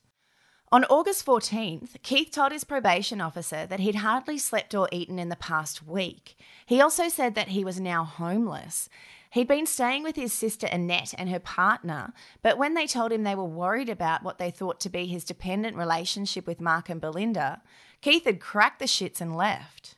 On 0.74 0.86
August 0.86 1.24
14th, 1.24 2.02
Keith 2.02 2.32
told 2.32 2.52
his 2.52 2.64
probation 2.64 3.22
officer 3.22 3.68
that 3.68 3.80
he'd 3.80 3.98
hardly 3.98 4.40
slept 4.40 4.74
or 4.74 4.90
eaten 4.92 5.20
in 5.20 5.30
the 5.30 5.36
past 5.36 5.86
week. 5.86 6.36
He 6.66 6.82
also 6.82 7.10
said 7.10 7.36
that 7.36 7.50
he 7.50 7.64
was 7.64 7.80
now 7.80 8.04
homeless. 8.04 8.90
He'd 9.30 9.48
been 9.48 9.68
staying 9.68 10.02
with 10.02 10.16
his 10.16 10.34
sister 10.34 10.66
Annette 10.66 11.14
and 11.16 11.30
her 11.30 11.40
partner, 11.40 12.12
but 12.42 12.58
when 12.58 12.74
they 12.74 12.88
told 12.88 13.12
him 13.12 13.22
they 13.22 13.36
were 13.36 13.44
worried 13.44 13.88
about 13.88 14.24
what 14.24 14.40
they 14.40 14.50
thought 14.50 14.80
to 14.80 14.90
be 14.90 15.06
his 15.06 15.24
dependent 15.24 15.78
relationship 15.78 16.48
with 16.48 16.60
Mark 16.60 16.90
and 16.90 17.00
Belinda, 17.00 17.62
Keith 18.02 18.26
had 18.26 18.40
cracked 18.40 18.80
the 18.80 18.86
shits 18.86 19.22
and 19.22 19.36
left. 19.36 19.94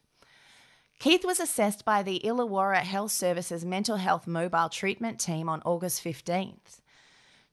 Keith 0.99 1.23
was 1.23 1.39
assessed 1.39 1.85
by 1.85 2.03
the 2.03 2.19
Illawarra 2.21 2.81
Health 2.81 3.13
Services 3.13 3.63
Mental 3.63 3.95
Health 3.95 4.27
Mobile 4.27 4.67
Treatment 4.67 5.21
Team 5.21 5.47
on 5.47 5.61
August 5.63 6.03
15th. 6.03 6.81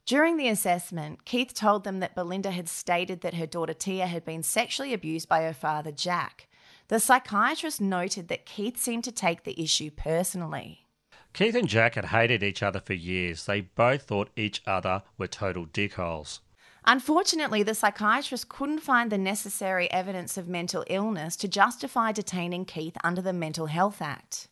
During 0.05 0.37
the 0.37 0.49
assessment, 0.49 1.25
Keith 1.25 1.55
told 1.55 1.85
them 1.85 2.01
that 2.01 2.15
Belinda 2.15 2.51
had 2.51 2.69
stated 2.69 3.21
that 3.21 3.35
her 3.35 3.47
daughter 3.47 3.73
Tia 3.73 4.07
had 4.07 4.25
been 4.25 4.43
sexually 4.43 4.93
abused 4.93 5.29
by 5.29 5.43
her 5.43 5.53
father 5.53 5.93
Jack. 5.93 6.49
The 6.89 6.99
psychiatrist 6.99 7.81
noted 7.81 8.29
that 8.29 8.45
Keith 8.45 8.77
seemed 8.77 9.05
to 9.05 9.13
take 9.13 9.45
the 9.45 9.61
issue 9.63 9.91
personally. 9.91 10.87
Keith 11.33 11.55
and 11.55 11.69
Jack 11.69 11.95
had 11.95 12.07
hated 12.07 12.43
each 12.43 12.63
other 12.63 12.81
for 12.81 12.95
years. 12.95 13.47
They 13.47 13.63
both 13.63 14.03
thought 14.03 14.31
each 14.37 14.61
other 14.67 15.03
were 15.17 15.29
total 15.29 15.67
dickholes. 15.67 16.41
Unfortunately, 16.85 17.63
the 17.63 17.75
psychiatrist 17.75 18.49
couldn't 18.49 18.81
find 18.81 19.11
the 19.11 19.19
necessary 19.19 19.91
evidence 19.93 20.37
of 20.37 20.49
mental 20.49 20.85
illness 20.89 21.37
to 21.37 21.49
justify 21.49 22.11
detaining 22.11 22.65
Keith 22.65 22.97
under 23.05 23.23
the 23.23 23.33
Mental 23.33 23.67
Health 23.67 24.03
Act. 24.03 24.49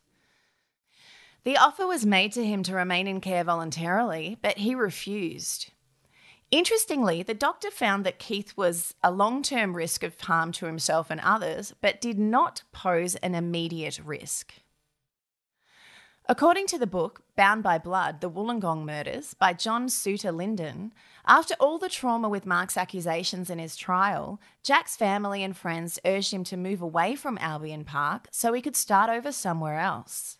The 1.44 1.56
offer 1.56 1.86
was 1.86 2.04
made 2.04 2.32
to 2.32 2.44
him 2.44 2.62
to 2.64 2.74
remain 2.74 3.06
in 3.06 3.20
care 3.20 3.44
voluntarily, 3.44 4.38
but 4.42 4.58
he 4.58 4.74
refused. 4.74 5.72
Interestingly, 6.50 7.22
the 7.22 7.32
doctor 7.32 7.70
found 7.70 8.04
that 8.04 8.18
Keith 8.18 8.56
was 8.56 8.94
a 9.02 9.10
long 9.10 9.42
term 9.42 9.76
risk 9.76 10.02
of 10.02 10.20
harm 10.20 10.52
to 10.52 10.66
himself 10.66 11.10
and 11.10 11.20
others, 11.20 11.74
but 11.80 12.00
did 12.00 12.18
not 12.18 12.62
pose 12.72 13.14
an 13.16 13.34
immediate 13.34 14.00
risk. 14.04 14.54
According 16.28 16.66
to 16.68 16.78
the 16.78 16.86
book 16.86 17.22
Bound 17.36 17.62
by 17.62 17.78
Blood 17.78 18.20
The 18.20 18.30
Wollongong 18.30 18.84
Murders 18.84 19.34
by 19.34 19.52
John 19.52 19.88
Suter 19.88 20.30
Linden, 20.30 20.92
after 21.26 21.54
all 21.58 21.78
the 21.78 21.88
trauma 21.88 22.28
with 22.28 22.46
Mark's 22.46 22.76
accusations 22.76 23.48
in 23.48 23.58
his 23.58 23.76
trial, 23.76 24.40
Jack's 24.62 24.96
family 24.96 25.42
and 25.42 25.56
friends 25.56 25.98
urged 26.04 26.32
him 26.32 26.44
to 26.44 26.56
move 26.56 26.82
away 26.82 27.16
from 27.16 27.38
Albion 27.38 27.84
Park 27.84 28.28
so 28.30 28.52
he 28.52 28.60
could 28.60 28.76
start 28.76 29.08
over 29.08 29.32
somewhere 29.32 29.78
else. 29.78 30.39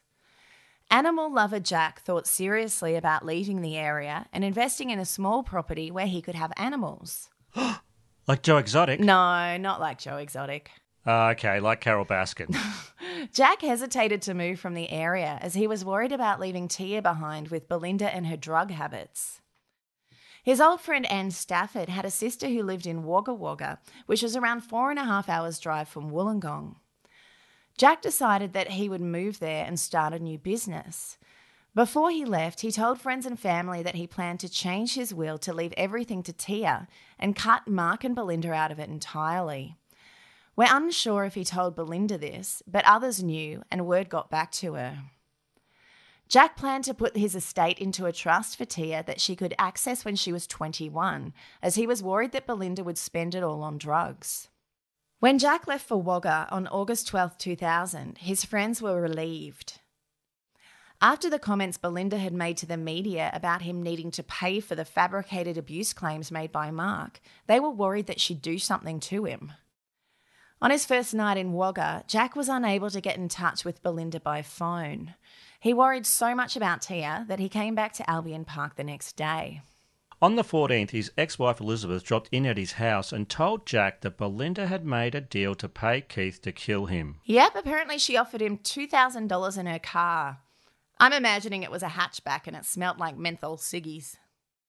Animal 0.91 1.33
lover 1.33 1.61
Jack 1.61 2.01
thought 2.01 2.27
seriously 2.27 2.97
about 2.97 3.25
leaving 3.25 3.63
the 3.63 3.77
area 3.77 4.27
and 4.33 4.43
investing 4.43 4.91
in 4.91 4.99
a 4.99 5.05
small 5.05 5.45
property 5.45 5.89
where 5.91 6.07
he 6.07 6.21
could 6.21 6.35
have 6.35 6.53
animals. 6.57 7.31
Like 8.29 8.43
Joe 8.43 8.59
Exotic? 8.59 9.01
No, 9.01 9.57
not 9.57 9.81
like 9.81 9.99
Joe 9.99 10.19
Exotic. 10.19 10.71
Uh, 11.05 11.31
okay, 11.31 11.59
like 11.59 11.81
Carole 11.81 12.05
Baskin. 12.05 12.55
Jack 13.33 13.63
hesitated 13.63 14.23
to 14.23 14.35
move 14.35 14.61
from 14.61 14.75
the 14.75 14.89
area 14.91 15.37
as 15.41 15.55
he 15.55 15.67
was 15.67 15.85
worried 15.85 16.13
about 16.13 16.39
leaving 16.39 16.69
Tia 16.69 17.03
behind 17.03 17.49
with 17.49 17.69
Belinda 17.69 18.15
and 18.15 18.29
her 18.29 18.37
drug 18.37 18.71
habits. 18.71 19.41
His 20.45 20.61
old 20.61 20.81
friend 20.81 21.11
Anne 21.11 21.33
Stafford 21.33 21.89
had 21.89 22.05
a 22.05 22.11
sister 22.11 22.47
who 22.47 22.63
lived 22.63 22.87
in 22.87 23.03
Wagga 23.03 23.35
Wagga, 23.35 23.81
which 24.07 24.23
was 24.23 24.37
around 24.37 24.61
four 24.61 24.91
and 24.91 24.99
a 25.01 25.05
half 25.05 25.29
hours' 25.29 25.59
drive 25.59 25.89
from 25.89 26.13
Wollongong. 26.13 26.77
Jack 27.81 28.03
decided 28.03 28.53
that 28.53 28.73
he 28.73 28.91
would 28.91 29.01
move 29.01 29.39
there 29.39 29.65
and 29.65 29.81
start 29.81 30.13
a 30.13 30.19
new 30.19 30.37
business. 30.37 31.17
Before 31.75 32.11
he 32.11 32.27
left, 32.27 32.61
he 32.61 32.71
told 32.71 33.01
friends 33.01 33.25
and 33.25 33.41
family 33.41 33.83
that 33.83 33.95
he 33.95 34.07
planned 34.07 34.41
to 34.41 34.51
change 34.51 34.97
his 34.97 35.15
will 35.15 35.39
to 35.39 35.55
leave 35.55 35.73
everything 35.79 36.23
to 36.25 36.33
Tia 36.35 36.89
and 37.19 37.35
cut 37.35 37.67
Mark 37.67 38.05
and 38.05 38.15
Belinda 38.15 38.53
out 38.53 38.71
of 38.71 38.79
it 38.79 38.91
entirely. 38.91 39.77
We're 40.57 40.69
unsure 40.69 41.25
if 41.25 41.33
he 41.33 41.43
told 41.43 41.75
Belinda 41.75 42.19
this, 42.19 42.63
but 42.67 42.85
others 42.85 43.23
knew 43.23 43.63
and 43.71 43.87
word 43.87 44.11
got 44.11 44.29
back 44.29 44.53
to 44.53 44.75
her. 44.75 44.99
Jack 46.29 46.59
planned 46.59 46.85
to 46.85 46.93
put 46.93 47.17
his 47.17 47.35
estate 47.35 47.79
into 47.79 48.05
a 48.05 48.13
trust 48.13 48.59
for 48.59 48.67
Tia 48.67 49.03
that 49.07 49.23
she 49.23 49.35
could 49.35 49.55
access 49.59 50.05
when 50.05 50.17
she 50.17 50.35
was 50.35 50.47
21, 50.47 51.33
as 51.63 51.77
he 51.77 51.87
was 51.87 52.03
worried 52.03 52.33
that 52.33 52.47
Belinda 52.47 52.85
would 52.85 52.99
spend 52.99 53.35
it 53.35 53.43
all 53.43 53.63
on 53.63 53.79
drugs. 53.79 54.50
When 55.21 55.39
Jack 55.39 55.67
left 55.67 55.87
for 55.87 56.01
Wagga 56.01 56.49
on 56.51 56.67
August 56.69 57.07
12, 57.09 57.37
2000, 57.37 58.17
his 58.19 58.43
friends 58.43 58.81
were 58.81 59.03
relieved. 59.03 59.79
After 61.03 61.29
the 61.29 61.39
comments 61.39 61.77
Belinda 61.77 62.17
had 62.17 62.33
made 62.33 62.57
to 62.57 62.67
the 62.67 62.79
media 62.79 63.31
about 63.35 63.61
him 63.61 63.83
needing 63.83 64.11
to 64.13 64.23
pay 64.23 64.61
for 64.61 64.75
the 64.75 64.85
fabricated 64.87 65.59
abuse 65.59 65.93
claims 65.93 66.31
made 66.31 66.51
by 66.51 66.71
Mark, 66.71 67.21
they 67.47 67.61
were 67.61 67.69
worried 67.69 68.07
that 68.07 68.19
she'd 68.19 68.41
do 68.41 68.59
something 68.59 68.99
to 69.01 69.25
him. 69.25 69.53
On 70.63 70.71
his 70.71 70.87
first 70.87 71.13
night 71.13 71.37
in 71.37 71.53
Wagga, 71.53 72.03
Jack 72.07 72.35
was 72.35 72.49
unable 72.49 72.89
to 72.89 73.03
get 73.03 73.19
in 73.19 73.29
touch 73.29 73.63
with 73.63 73.83
Belinda 73.83 74.21
by 74.21 74.41
phone. 74.41 75.17
He 75.61 75.75
worried 75.75 76.07
so 76.07 76.35
much 76.35 76.57
about 76.57 76.81
Tia 76.81 77.27
that 77.29 77.41
he 77.41 77.51
came 77.51 77.75
back 77.75 77.93
to 77.95 78.11
Albion 78.11 78.47
Park 78.47 78.77
the 78.77 78.85
next 78.85 79.19
day. 79.19 79.61
On 80.23 80.37
the 80.37 80.45
14th, 80.45 80.91
his 80.91 81.11
ex 81.17 81.39
wife 81.39 81.61
Elizabeth 81.61 82.05
dropped 82.05 82.29
in 82.31 82.45
at 82.45 82.59
his 82.59 82.73
house 82.73 83.11
and 83.11 83.27
told 83.27 83.65
Jack 83.65 84.03
that 84.03 84.19
Belinda 84.19 84.67
had 84.67 84.85
made 84.85 85.15
a 85.15 85.21
deal 85.21 85.55
to 85.55 85.67
pay 85.69 86.03
Keith 86.03 86.43
to 86.43 86.53
kill 86.53 86.87
him. 86.87 87.17
Yep, 87.25 87.57
apparently 87.57 87.97
she 87.97 88.19
offered 88.19 88.43
him 88.43 88.59
$2,000 88.59 89.59
in 89.59 89.67
her 89.67 89.79
car. 89.79 90.41
I'm 90.99 91.15
imagining 91.15 91.63
it 91.63 91.71
was 91.71 91.83
a 91.83 91.89
hatchback 91.89 92.47
and 92.47 92.55
it 92.55 92.67
smelt 92.67 92.99
like 92.99 93.17
menthol 93.17 93.57
ciggies. 93.57 94.17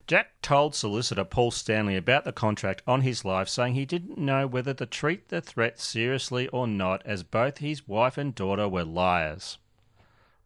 Jack 0.07 0.41
told 0.41 0.73
solicitor 0.73 1.25
Paul 1.25 1.51
Stanley 1.51 1.97
about 1.97 2.23
the 2.23 2.31
contract 2.31 2.81
on 2.87 3.01
his 3.01 3.25
life, 3.25 3.49
saying 3.49 3.73
he 3.73 3.85
didn't 3.85 4.17
know 4.17 4.47
whether 4.47 4.73
to 4.73 4.85
treat 4.85 5.27
the 5.27 5.41
threat 5.41 5.81
seriously 5.81 6.47
or 6.47 6.65
not, 6.65 7.05
as 7.05 7.23
both 7.23 7.57
his 7.57 7.87
wife 7.89 8.17
and 8.17 8.33
daughter 8.33 8.69
were 8.69 8.85
liars. 8.85 9.57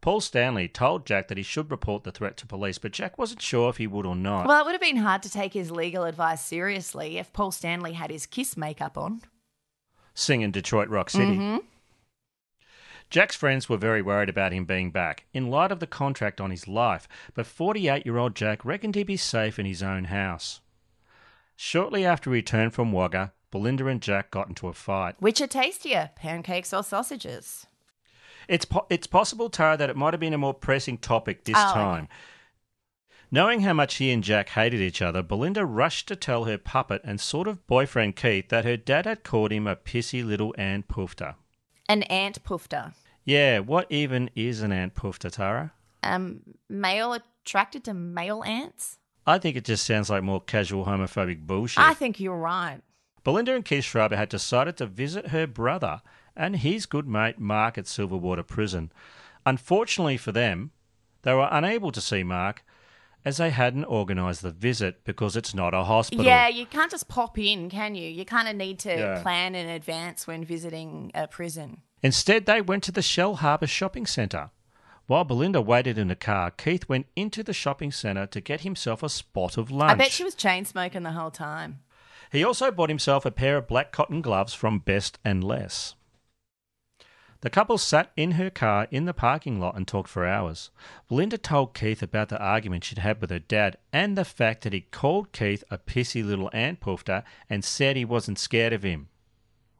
Paul 0.06 0.22
Stanley 0.22 0.68
told 0.68 1.08
Jack 1.08 1.30
that 1.30 1.38
he 1.38 1.44
should 1.44 1.72
report 1.72 2.04
the 2.04 2.12
threat 2.12 2.38
to 2.38 2.46
police, 2.46 2.78
but 2.78 2.92
Jack 2.92 3.18
wasn't 3.18 3.42
sure 3.42 3.72
if 3.72 3.78
he 3.78 3.88
would 3.88 4.06
or 4.06 4.16
not. 4.16 4.46
Well, 4.46 4.62
it 4.62 4.66
would 4.66 4.74
have 4.74 4.80
been 4.80 4.98
hard 4.98 5.24
to 5.24 5.32
take 5.32 5.54
his 5.54 5.72
legal 5.72 6.04
advice 6.04 6.46
seriously 6.46 7.18
if 7.18 7.34
Paul 7.34 7.52
Stanley 7.52 7.94
had 7.94 8.12
his 8.12 8.28
kiss 8.28 8.56
makeup 8.56 9.00
on. 9.00 9.24
Singing 10.14 10.52
Detroit 10.52 10.90
Rock 10.90 11.10
City. 11.10 11.36
Mhm. 11.38 11.64
Jack's 13.10 13.36
friends 13.36 13.68
were 13.68 13.78
very 13.78 14.04
worried 14.04 14.30
about 14.30 14.52
him 14.54 14.66
being 14.66 14.92
back, 14.92 15.26
in 15.34 15.50
light 15.50 15.72
of 15.72 15.80
the 15.80 15.88
contract 15.88 16.40
on 16.40 16.52
his 16.52 16.68
life, 16.68 17.08
but 17.34 17.48
48 17.48 18.06
year 18.06 18.18
old 18.18 18.36
Jack 18.36 18.64
reckoned 18.64 18.94
he'd 18.94 19.08
be 19.08 19.18
safe 19.18 19.58
in 19.58 19.66
his 19.66 19.82
own 19.82 20.04
house. 20.04 20.62
Shortly 21.56 22.06
after 22.06 22.30
he 22.30 22.36
returned 22.36 22.76
from 22.76 22.92
Wagga, 22.92 23.34
Belinda 23.50 23.88
and 23.88 24.04
Jack 24.04 24.30
got 24.30 24.50
into 24.50 24.68
a 24.68 24.74
fight. 24.74 25.16
Which 25.18 25.42
are 25.42 25.48
tastier, 25.48 26.12
pancakes 26.16 26.76
or 26.76 26.84
sausages? 26.84 27.66
It's 28.48 28.66
po- 28.66 28.86
it's 28.90 29.08
possible, 29.08 29.50
Tara, 29.50 29.78
that 29.78 29.90
it 29.90 29.96
might 29.96 30.14
have 30.14 30.20
been 30.20 30.34
a 30.34 30.38
more 30.38 30.54
pressing 30.54 30.98
topic 30.98 31.44
this 31.46 31.56
Oh, 31.58 31.70
okay. 31.72 31.80
time. 31.80 32.08
Knowing 33.32 33.62
how 33.62 33.74
much 33.74 33.96
he 33.96 34.12
and 34.12 34.24
Jack 34.24 34.50
hated 34.50 34.80
each 34.80 35.02
other, 35.02 35.22
Belinda 35.24 35.66
rushed 35.66 36.08
to 36.08 36.16
tell 36.16 36.46
her 36.46 36.58
puppet 36.58 37.02
and 37.04 37.20
sort 37.20 37.48
of 37.48 37.66
boyfriend 37.68 38.16
Keith 38.16 38.50
that 38.50 38.66
her 38.66 38.78
dad 38.78 39.06
had 39.06 39.24
called 39.24 39.52
him 39.52 39.68
a 39.68 39.76
pissy 39.76 40.24
little 40.26 40.54
ant 40.58 40.88
poofter. 40.88 41.36
An 41.90 42.04
ant 42.04 42.44
poofter. 42.44 42.94
Yeah, 43.26 43.60
what 43.60 43.92
even 43.92 44.30
is 44.36 44.62
an 44.62 44.72
ant 44.72 44.94
poof, 44.94 45.18
Tatara? 45.18 45.72
Um, 46.04 46.42
male 46.70 47.14
attracted 47.14 47.84
to 47.86 47.94
male 47.96 48.44
ants? 48.44 49.00
I 49.26 49.40
think 49.40 49.58
it 49.58 49.66
just 49.66 49.86
sounds 49.86 50.10
like 50.12 50.22
more 50.24 50.40
casual 50.40 50.86
homophobic 50.86 51.48
bullshit. 51.48 51.84
I 51.84 51.96
think 51.96 52.20
you're 52.20 52.38
right. 52.38 52.82
Belinda 53.24 53.56
and 53.56 53.66
Keith 53.66 53.84
Schreiber 53.84 54.16
had 54.16 54.30
decided 54.30 54.78
to 54.78 54.86
visit 54.86 55.30
her 55.30 55.48
brother 55.48 56.02
and 56.36 56.58
his 56.58 56.86
good 56.86 57.08
mate 57.08 57.40
Mark 57.40 57.78
at 57.78 57.86
Silverwater 57.86 58.46
Prison. 58.46 58.92
Unfortunately 59.46 60.18
for 60.18 60.32
them, 60.32 60.72
they 61.22 61.34
were 61.34 61.48
unable 61.52 61.92
to 61.92 62.02
see 62.02 62.24
Mark 62.24 62.64
as 63.24 63.38
they 63.38 63.50
hadn't 63.50 63.86
organised 63.86 64.42
the 64.44 64.52
visit 64.52 65.04
because 65.04 65.36
it's 65.36 65.54
not 65.56 65.74
a 65.74 65.84
hospital. 65.84 66.24
Yeah, 66.26 66.48
you 66.48 66.66
can't 66.66 66.92
just 66.92 67.08
pop 67.08 67.38
in, 67.40 67.70
can 67.70 67.96
you? 67.96 68.08
You 68.08 68.24
kind 68.26 68.48
of 68.48 68.56
need 68.56 68.78
to 68.80 68.96
Yeah. 68.96 69.22
plan 69.22 69.56
in 69.56 69.68
advance 69.68 70.28
when 70.28 70.46
visiting 70.46 71.12
a 71.16 71.28
prison. 71.28 71.82
Instead, 72.04 72.46
they 72.46 72.62
went 72.62 72.84
to 72.84 72.92
the 72.92 73.02
Shellharbour 73.02 73.68
shopping 73.68 74.06
centre. 74.06 74.52
While 75.08 75.24
Belinda 75.24 75.62
waited 75.62 75.98
in 75.98 76.08
the 76.08 76.16
car, 76.16 76.52
Keith 76.52 76.88
went 76.90 77.08
into 77.16 77.44
the 77.44 77.54
shopping 77.54 77.92
centre 77.92 78.26
to 78.28 78.42
get 78.42 78.62
himself 78.62 79.02
a 79.04 79.10
spot 79.10 79.58
of 79.58 79.72
lunch. 79.72 79.92
I 79.92 79.96
bet 79.96 80.12
she 80.12 80.24
was 80.24 80.36
chain 80.36 80.66
smoking 80.66 81.04
the 81.04 81.12
whole 81.12 81.32
time. 81.32 81.80
He 82.32 82.44
also 82.44 82.72
bought 82.72 82.90
himself 82.90 83.26
a 83.26 83.32
pair 83.32 83.58
of 83.58 83.68
black 83.68 83.92
cotton 83.92 84.22
gloves 84.22 84.54
from 84.54 84.80
Best 84.80 85.20
and 85.24 85.44
Less. 85.44 85.96
The 87.46 87.52
couple 87.52 87.78
sat 87.78 88.12
in 88.18 88.32
her 88.32 88.50
car 88.50 88.88
in 88.90 89.06
the 89.06 89.14
parking 89.14 89.60
lot 89.60 89.76
and 89.76 89.88
talked 89.88 90.10
for 90.10 90.26
hours. 90.26 90.72
Belinda 91.08 91.38
told 91.38 91.76
Keith 91.76 92.02
about 92.02 92.30
the 92.30 92.40
argument 92.40 92.84
she'd 92.84 92.98
had 92.98 93.22
with 93.22 93.30
her 93.30 93.38
dad 93.38 93.78
and 93.94 94.18
the 94.18 94.26
fact 94.26 94.64
that 94.64 94.74
he 94.74 94.82
called 94.82 95.32
Keith 95.32 95.64
a 95.70 95.78
pissy 95.78 96.26
little 96.26 96.50
ant 96.54 96.80
poofter 96.80 97.24
and 97.48 97.64
said 97.64 97.98
he 97.98 98.04
wasn't 98.04 98.40
scared 98.40 98.74
of 98.74 98.82
him. 98.82 99.10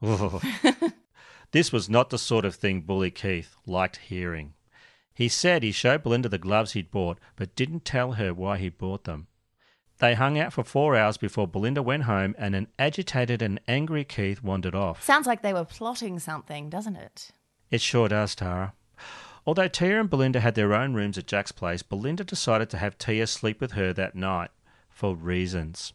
this 1.50 1.72
was 1.72 1.90
not 1.90 2.10
the 2.10 2.18
sort 2.18 2.44
of 2.44 2.54
thing 2.54 2.82
Bully 2.82 3.10
Keith 3.10 3.56
liked 3.66 3.96
hearing. 3.96 4.54
He 5.12 5.26
said 5.28 5.64
he 5.64 5.72
showed 5.72 6.04
Belinda 6.04 6.28
the 6.28 6.38
gloves 6.38 6.74
he'd 6.74 6.92
bought, 6.92 7.18
but 7.34 7.56
didn't 7.56 7.84
tell 7.84 8.12
her 8.12 8.32
why 8.32 8.58
he 8.58 8.68
bought 8.68 9.02
them. 9.02 9.26
They 9.98 10.14
hung 10.14 10.38
out 10.38 10.52
for 10.52 10.62
four 10.62 10.94
hours 10.94 11.16
before 11.16 11.48
Belinda 11.48 11.82
went 11.82 12.04
home 12.04 12.36
and 12.38 12.54
an 12.54 12.68
agitated 12.78 13.42
and 13.42 13.60
angry 13.66 14.04
Keith 14.04 14.40
wandered 14.40 14.76
off. 14.76 15.02
Sounds 15.02 15.26
like 15.26 15.42
they 15.42 15.52
were 15.52 15.64
plotting 15.64 16.20
something, 16.20 16.70
doesn't 16.70 16.94
it? 16.94 17.32
It 17.70 17.80
sure 17.80 18.08
does, 18.08 18.34
Tara. 18.34 18.74
Although 19.46 19.68
Tia 19.68 20.00
and 20.00 20.10
Belinda 20.10 20.40
had 20.40 20.54
their 20.54 20.74
own 20.74 20.94
rooms 20.94 21.16
at 21.18 21.26
Jack's 21.26 21.52
place, 21.52 21.82
Belinda 21.82 22.24
decided 22.24 22.68
to 22.70 22.78
have 22.78 22.98
Tia 22.98 23.26
sleep 23.26 23.60
with 23.60 23.72
her 23.72 23.92
that 23.92 24.14
night 24.14 24.50
for 24.88 25.14
reasons. 25.14 25.92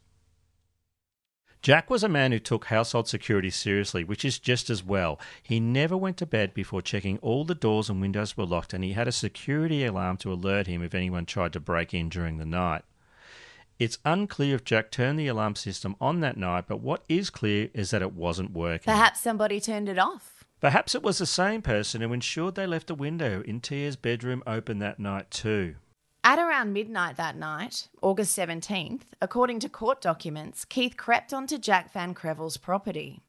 Jack 1.62 1.92
was 1.92 2.04
a 2.04 2.10
man 2.10 2.32
who 2.32 2.40
took 2.40 2.66
household 2.66 3.08
security 3.08 3.52
seriously, 3.52 4.04
which 4.04 4.26
is 4.26 4.40
just 4.40 4.70
as 4.72 4.84
well. 4.84 5.20
He 5.44 5.60
never 5.60 5.96
went 5.96 6.18
to 6.18 6.26
bed 6.26 6.56
before 6.56 6.82
checking 6.82 7.20
all 7.20 7.46
the 7.46 7.54
doors 7.54 7.88
and 7.88 8.02
windows 8.02 8.36
were 8.36 8.46
locked, 8.46 8.74
and 8.74 8.84
he 8.84 8.94
had 8.94 9.08
a 9.08 9.12
security 9.12 9.86
alarm 9.86 10.18
to 10.18 10.34
alert 10.34 10.66
him 10.66 10.82
if 10.82 10.96
anyone 10.96 11.26
tried 11.26 11.54
to 11.54 11.60
break 11.60 11.94
in 11.94 12.10
during 12.10 12.38
the 12.38 12.46
night. 12.46 12.84
It's 13.78 14.00
unclear 14.06 14.56
if 14.56 14.64
Jack 14.64 14.90
turned 14.92 15.20
the 15.20 15.28
alarm 15.28 15.56
system 15.56 15.96
on 16.02 16.22
that 16.22 16.38
night, 16.38 16.66
but 16.68 16.82
what 16.82 17.04
is 17.08 17.30
clear 17.30 17.70
is 17.74 17.92
that 17.92 18.02
it 18.02 18.14
wasn't 18.14 18.54
working. 18.54 18.92
Perhaps 18.92 19.22
somebody 19.22 19.60
turned 19.60 19.90
it 19.90 20.00
off. 20.00 20.31
Perhaps 20.62 20.94
it 20.94 21.02
was 21.02 21.18
the 21.18 21.26
same 21.26 21.64
person 21.64 22.02
who 22.02 22.14
ensured 22.14 22.54
they 22.54 22.68
left 22.68 22.92
a 22.92 22.96
window 22.96 23.42
in 23.42 23.60
Tia's 23.60 23.96
bedroom 23.96 24.44
open 24.46 24.78
that 24.78 25.00
night, 25.00 25.32
too. 25.32 25.76
At 26.24 26.38
around 26.38 26.72
midnight 26.72 27.18
that 27.18 27.36
night, 27.36 27.88
August 28.00 28.38
17th, 28.38 29.06
according 29.20 29.60
to 29.62 29.70
court 29.70 30.02
documents, 30.02 30.64
Keith 30.64 30.96
crept 30.96 31.34
onto 31.34 31.58
Jack 31.58 31.92
Van 31.92 32.14
Krevel's 32.14 32.58
property. 32.58 33.24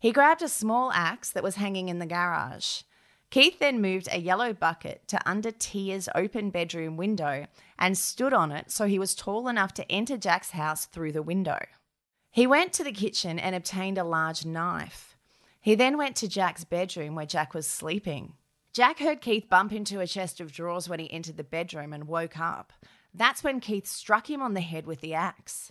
He 0.00 0.12
grabbed 0.12 0.40
a 0.40 0.48
small 0.48 0.90
axe 0.92 1.28
that 1.30 1.42
was 1.42 1.56
hanging 1.56 1.90
in 1.90 1.98
the 1.98 2.06
garage. 2.06 2.82
Keith 3.28 3.58
then 3.58 3.82
moved 3.82 4.08
a 4.10 4.18
yellow 4.18 4.54
bucket 4.54 5.06
to 5.08 5.20
under 5.28 5.50
Tia's 5.50 6.08
open 6.14 6.48
bedroom 6.48 6.96
window 6.96 7.46
and 7.78 7.98
stood 7.98 8.32
on 8.32 8.50
it 8.50 8.70
so 8.70 8.86
he 8.86 8.98
was 8.98 9.14
tall 9.14 9.46
enough 9.46 9.74
to 9.74 9.92
enter 9.92 10.16
Jack's 10.16 10.52
house 10.52 10.86
through 10.86 11.12
the 11.12 11.22
window. 11.22 11.58
He 12.30 12.46
went 12.46 12.72
to 12.74 12.84
the 12.84 12.92
kitchen 12.92 13.38
and 13.38 13.54
obtained 13.54 13.98
a 13.98 14.04
large 14.04 14.46
knife. 14.46 15.11
He 15.62 15.76
then 15.76 15.96
went 15.96 16.16
to 16.16 16.28
Jack's 16.28 16.64
bedroom 16.64 17.14
where 17.14 17.24
Jack 17.24 17.54
was 17.54 17.68
sleeping. 17.68 18.34
Jack 18.72 18.98
heard 18.98 19.20
Keith 19.20 19.48
bump 19.48 19.72
into 19.72 20.00
a 20.00 20.08
chest 20.08 20.40
of 20.40 20.52
drawers 20.52 20.88
when 20.88 20.98
he 20.98 21.10
entered 21.12 21.36
the 21.36 21.44
bedroom 21.44 21.92
and 21.92 22.08
woke 22.08 22.38
up. 22.38 22.72
That's 23.14 23.44
when 23.44 23.60
Keith 23.60 23.86
struck 23.86 24.28
him 24.28 24.42
on 24.42 24.54
the 24.54 24.60
head 24.60 24.86
with 24.86 25.00
the 25.00 25.14
axe. 25.14 25.70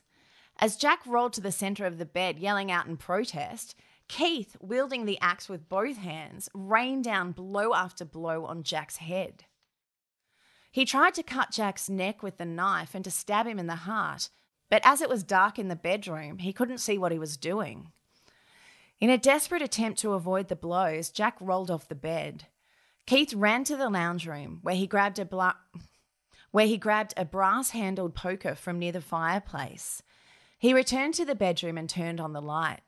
As 0.58 0.78
Jack 0.78 1.06
rolled 1.06 1.34
to 1.34 1.42
the 1.42 1.52
center 1.52 1.86
of 1.86 1.98
the 1.98 2.06
bed, 2.06 2.40
yelling 2.40 2.72
out 2.72 2.88
in 2.88 2.96
protest, 2.96 3.76
Keith, 4.08 4.56
wielding 4.62 5.06
the 5.06 5.20
axe 5.20 5.50
with 5.50 5.68
both 5.68 5.98
hands, 5.98 6.48
rained 6.54 7.04
down 7.04 7.34
blow 7.34 7.74
after 7.74 8.06
blow 8.06 8.46
on 8.46 8.64
Jack's 8.64 8.98
head. 8.98 9.44
He 10.72 10.86
tried 10.86 11.16
to 11.16 11.24
cut 11.24 11.52
Jack's 11.52 11.90
neck 11.90 12.24
with 12.24 12.38
the 12.38 12.46
knife 12.46 12.96
and 12.96 13.04
to 13.04 13.12
stab 13.12 13.46
him 13.46 13.60
in 13.60 13.68
the 13.68 13.76
heart, 13.76 14.30
but 14.70 14.82
as 14.86 15.02
it 15.02 15.10
was 15.10 15.24
dark 15.24 15.60
in 15.60 15.68
the 15.68 15.76
bedroom, 15.76 16.38
he 16.38 16.54
couldn't 16.54 16.78
see 16.78 16.98
what 16.98 17.12
he 17.12 17.20
was 17.20 17.36
doing. 17.36 17.92
In 19.02 19.10
a 19.10 19.18
desperate 19.18 19.64
attempt 19.64 20.00
to 20.00 20.14
avoid 20.14 20.48
the 20.48 20.56
blows, 20.56 21.10
Jack 21.10 21.36
rolled 21.42 21.72
off 21.72 21.88
the 21.88 21.96
bed. 21.96 22.46
Keith 23.08 23.34
ran 23.34 23.64
to 23.64 23.76
the 23.76 23.90
lounge 23.90 24.28
room 24.28 24.60
where 24.62 24.76
he 24.76 24.86
grabbed 24.86 25.18
a 25.18 25.26
bla- 25.26 25.58
where 26.52 26.68
he 26.68 26.78
grabbed 26.78 27.16
a 27.18 27.26
brass-handled 27.26 28.14
poker 28.14 28.54
from 28.54 28.78
near 28.78 28.92
the 28.92 29.02
fireplace. 29.02 30.04
He 30.60 30.72
returned 30.72 31.16
to 31.16 31.26
the 31.26 31.34
bedroom 31.34 31.80
and 31.80 31.90
turned 31.90 32.20
on 32.20 32.34
the 32.34 32.42
light. 32.42 32.82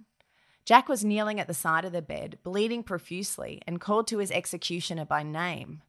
Jack 0.66 0.88
was 0.88 1.04
kneeling 1.04 1.40
at 1.40 1.48
the 1.48 1.54
side 1.54 1.84
of 1.84 1.94
the 1.94 2.02
bed, 2.02 2.38
bleeding 2.44 2.84
profusely, 2.84 3.60
and 3.66 3.82
called 3.82 4.06
to 4.08 4.20
his 4.20 4.32
executioner 4.32 5.06
by 5.06 5.24
name. 5.24 5.82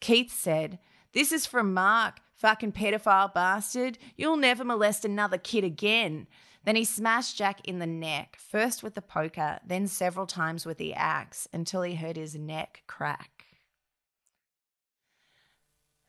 Keith 0.00 0.32
said, 0.32 0.78
This 1.14 1.32
is 1.32 1.46
from 1.46 1.72
Mark, 1.72 2.20
fucking 2.34 2.72
pedophile 2.72 3.32
bastard. 3.32 3.96
You'll 4.16 4.36
never 4.36 4.64
molest 4.64 5.04
another 5.04 5.38
kid 5.38 5.64
again. 5.64 6.26
Then 6.64 6.76
he 6.76 6.84
smashed 6.84 7.36
Jack 7.36 7.66
in 7.66 7.80
the 7.80 7.86
neck, 7.86 8.36
first 8.38 8.82
with 8.82 8.94
the 8.94 9.02
poker, 9.02 9.58
then 9.66 9.88
several 9.88 10.26
times 10.26 10.64
with 10.64 10.78
the 10.78 10.94
axe, 10.94 11.48
until 11.52 11.82
he 11.82 11.96
heard 11.96 12.16
his 12.16 12.36
neck 12.36 12.84
crack. 12.86 13.46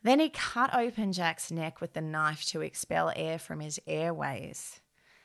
Then 0.02 0.20
he 0.20 0.28
cut 0.28 0.74
open 0.74 1.12
Jack's 1.12 1.50
neck 1.50 1.80
with 1.80 1.94
the 1.94 2.00
knife 2.00 2.44
to 2.46 2.60
expel 2.60 3.10
air 3.16 3.38
from 3.38 3.60
his 3.60 3.80
airways. 3.86 4.80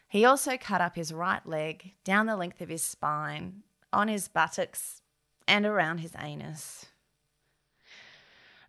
He 0.08 0.26
also 0.26 0.58
cut 0.58 0.82
up 0.82 0.96
his 0.96 1.14
right 1.14 1.46
leg, 1.46 1.94
down 2.04 2.26
the 2.26 2.38
length 2.38 2.62
of 2.62 2.70
his 2.70 2.82
spine, 2.82 3.64
on 3.94 4.08
his 4.08 4.28
buttocks, 4.28 5.02
and 5.48 5.66
around 5.66 6.00
his 6.00 6.16
anus. 6.18 6.88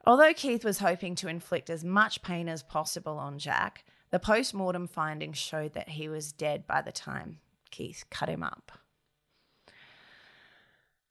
Although 0.05 0.35
Keith 0.35 0.65
was 0.65 0.81
hoping 0.81 1.15
to 1.17 1.29
inflict 1.29 1.71
as 1.71 1.85
much 1.85 2.23
pain 2.23 2.49
as 2.49 2.63
possible 2.63 3.19
on 3.19 3.39
Jack, 3.39 3.85
the 4.11 4.19
post 4.19 4.55
mortem 4.55 4.87
findings 4.87 5.39
showed 5.39 5.75
that 5.75 5.91
he 5.91 6.09
was 6.09 6.33
dead 6.33 6.67
by 6.67 6.83
the 6.83 6.93
time 6.93 7.39
Keith 7.71 8.05
cut 8.11 8.29
him 8.29 8.43
up. 8.43 8.73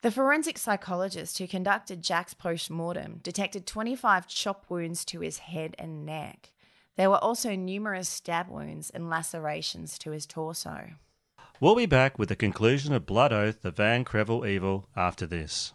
The 0.01 0.11
forensic 0.11 0.57
psychologist 0.57 1.37
who 1.37 1.47
conducted 1.47 2.01
Jack's 2.01 2.33
post 2.33 2.69
mortem 2.69 3.19
detected 3.21 3.65
25 3.65 4.27
chop 4.27 4.65
wounds 4.69 5.03
to 5.05 5.19
his 5.19 5.39
head 5.39 5.75
and 5.77 6.05
neck. 6.05 6.51
There 6.95 7.09
were 7.09 7.17
also 7.17 7.55
numerous 7.55 8.07
stab 8.07 8.49
wounds 8.49 8.89
and 8.89 9.09
lacerations 9.09 9.97
to 9.99 10.11
his 10.11 10.25
torso. 10.25 10.91
We'll 11.59 11.75
be 11.75 11.85
back 11.85 12.17
with 12.17 12.29
the 12.29 12.37
conclusion 12.37 12.93
of 12.93 13.05
Blood 13.05 13.33
Oath, 13.33 13.61
the 13.61 13.71
Van 13.71 14.05
Krevel 14.05 14.47
Evil, 14.47 14.87
after 14.95 15.25
this. 15.25 15.73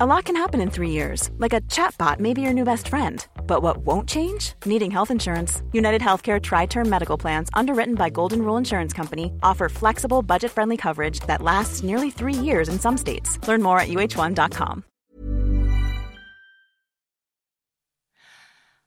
A 0.00 0.06
lot 0.06 0.26
can 0.26 0.36
happen 0.36 0.60
in 0.60 0.70
three 0.70 0.90
years, 0.90 1.28
like 1.38 1.52
a 1.52 1.60
chatbot 1.62 2.20
may 2.20 2.32
be 2.32 2.40
your 2.40 2.52
new 2.52 2.62
best 2.62 2.86
friend. 2.86 3.26
But 3.48 3.62
what 3.62 3.78
won't 3.78 4.08
change? 4.08 4.52
Needing 4.64 4.92
health 4.92 5.10
insurance. 5.10 5.60
United 5.72 6.00
Healthcare 6.00 6.40
TriTerm 6.40 6.86
Medical 6.86 7.18
Plans, 7.18 7.50
underwritten 7.52 7.96
by 7.96 8.08
Golden 8.08 8.42
Rule 8.42 8.56
Insurance 8.56 8.92
Company, 8.92 9.32
offer 9.42 9.68
flexible, 9.68 10.22
budget 10.22 10.52
friendly 10.52 10.76
coverage 10.76 11.18
that 11.26 11.42
lasts 11.42 11.82
nearly 11.82 12.12
three 12.12 12.32
years 12.32 12.68
in 12.68 12.78
some 12.78 12.96
states. 12.96 13.40
Learn 13.48 13.60
more 13.60 13.80
at 13.80 13.88
uh1.com. 13.88 14.84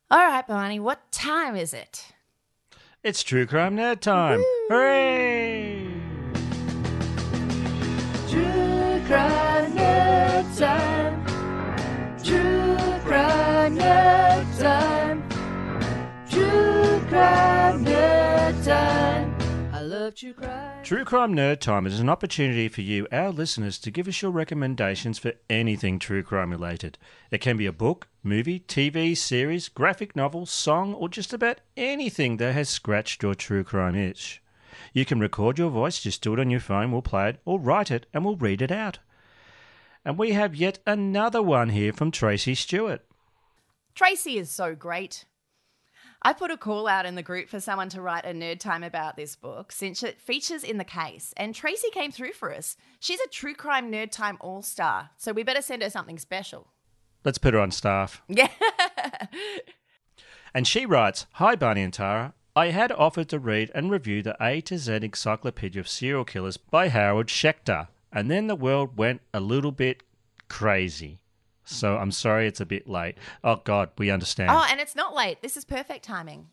All 0.09 0.17
right, 0.17 0.47
Bonnie, 0.47 0.79
what 0.79 1.11
time 1.11 1.57
is 1.57 1.73
it? 1.73 2.13
It's 3.03 3.21
True 3.21 3.45
Crime 3.45 3.75
Nerd 3.75 3.99
Time! 3.99 4.41
Hooray! 4.69 5.80
True 20.11 20.33
crime. 20.33 20.83
True 20.83 21.05
Crime 21.05 21.33
Nerd 21.33 21.59
Time 21.59 21.85
is 21.85 21.99
an 21.99 22.09
opportunity 22.09 22.67
for 22.67 22.81
you, 22.81 23.07
our 23.11 23.29
listeners, 23.29 23.79
to 23.79 23.91
give 23.91 24.07
us 24.07 24.21
your 24.21 24.31
recommendations 24.31 25.17
for 25.19 25.33
anything 25.49 25.99
true 25.99 26.23
crime 26.23 26.51
related. 26.51 26.97
It 27.29 27.39
can 27.39 27.57
be 27.57 27.65
a 27.65 27.71
book, 27.71 28.07
movie, 28.23 28.59
TV, 28.59 29.15
series, 29.15 29.69
graphic 29.69 30.15
novel, 30.15 30.45
song, 30.45 30.93
or 30.93 31.09
just 31.09 31.33
about 31.33 31.61
anything 31.77 32.37
that 32.37 32.53
has 32.53 32.69
scratched 32.69 33.23
your 33.23 33.35
true 33.35 33.63
crime 33.63 33.95
itch. 33.95 34.41
You 34.93 35.05
can 35.05 35.19
record 35.19 35.57
your 35.57 35.69
voice, 35.69 36.01
just 36.01 36.21
do 36.21 36.33
it 36.33 36.39
on 36.39 36.49
your 36.49 36.59
phone, 36.59 36.91
we'll 36.91 37.01
play 37.01 37.29
it, 37.29 37.39
or 37.45 37.59
write 37.59 37.91
it 37.91 38.05
and 38.13 38.25
we'll 38.25 38.35
read 38.35 38.61
it 38.61 38.71
out. 38.71 38.99
And 40.03 40.17
we 40.17 40.31
have 40.31 40.55
yet 40.55 40.79
another 40.87 41.41
one 41.41 41.69
here 41.69 41.93
from 41.93 42.11
Tracy 42.11 42.55
Stewart. 42.55 43.05
Tracy 43.93 44.37
is 44.37 44.49
so 44.49 44.73
great. 44.73 45.25
I 46.21 46.33
put 46.33 46.51
a 46.51 46.57
call 46.57 46.87
out 46.87 47.05
in 47.05 47.15
the 47.15 47.23
group 47.23 47.49
for 47.49 47.59
someone 47.59 47.89
to 47.89 48.01
write 48.01 48.25
a 48.25 48.33
nerd 48.33 48.59
time 48.59 48.83
about 48.83 49.15
this 49.15 49.35
book 49.35 49.71
since 49.71 50.03
it 50.03 50.21
features 50.21 50.63
in 50.63 50.77
the 50.77 50.83
case, 50.83 51.33
and 51.35 51.55
Tracy 51.55 51.89
came 51.91 52.11
through 52.11 52.33
for 52.33 52.53
us. 52.53 52.77
She's 52.99 53.19
a 53.19 53.27
true 53.29 53.55
crime 53.55 53.91
nerd 53.91 54.11
time 54.11 54.37
all 54.39 54.61
star, 54.61 55.09
so 55.17 55.31
we 55.31 55.43
better 55.43 55.61
send 55.61 55.81
her 55.81 55.89
something 55.89 56.19
special. 56.19 56.67
Let's 57.23 57.37
put 57.37 57.53
her 57.53 57.59
on 57.59 57.71
staff. 57.71 58.21
Yeah. 58.27 58.49
And 60.53 60.67
she 60.67 60.85
writes 60.85 61.27
Hi, 61.33 61.55
Barney 61.55 61.81
and 61.81 61.93
Tara. 61.93 62.33
I 62.55 62.67
had 62.71 62.91
offered 62.91 63.29
to 63.29 63.39
read 63.39 63.71
and 63.73 63.89
review 63.89 64.21
the 64.21 64.35
A 64.41 64.59
to 64.61 64.77
Z 64.77 64.95
Encyclopedia 64.95 65.79
of 65.79 65.87
Serial 65.87 66.25
Killers 66.25 66.57
by 66.57 66.89
Howard 66.89 67.27
Schechter, 67.27 67.87
and 68.11 68.29
then 68.29 68.47
the 68.47 68.55
world 68.55 68.97
went 68.97 69.21
a 69.33 69.39
little 69.39 69.71
bit 69.71 70.03
crazy. 70.49 71.20
So 71.71 71.97
I'm 71.97 72.11
sorry 72.11 72.47
it's 72.47 72.61
a 72.61 72.65
bit 72.65 72.87
late. 72.87 73.17
Oh, 73.43 73.61
God, 73.63 73.89
we 73.97 74.11
understand. 74.11 74.51
oh, 74.51 74.65
and 74.69 74.79
it's 74.79 74.95
not 74.95 75.15
late. 75.15 75.41
This 75.41 75.57
is 75.57 75.65
perfect 75.65 76.03
timing. 76.03 76.47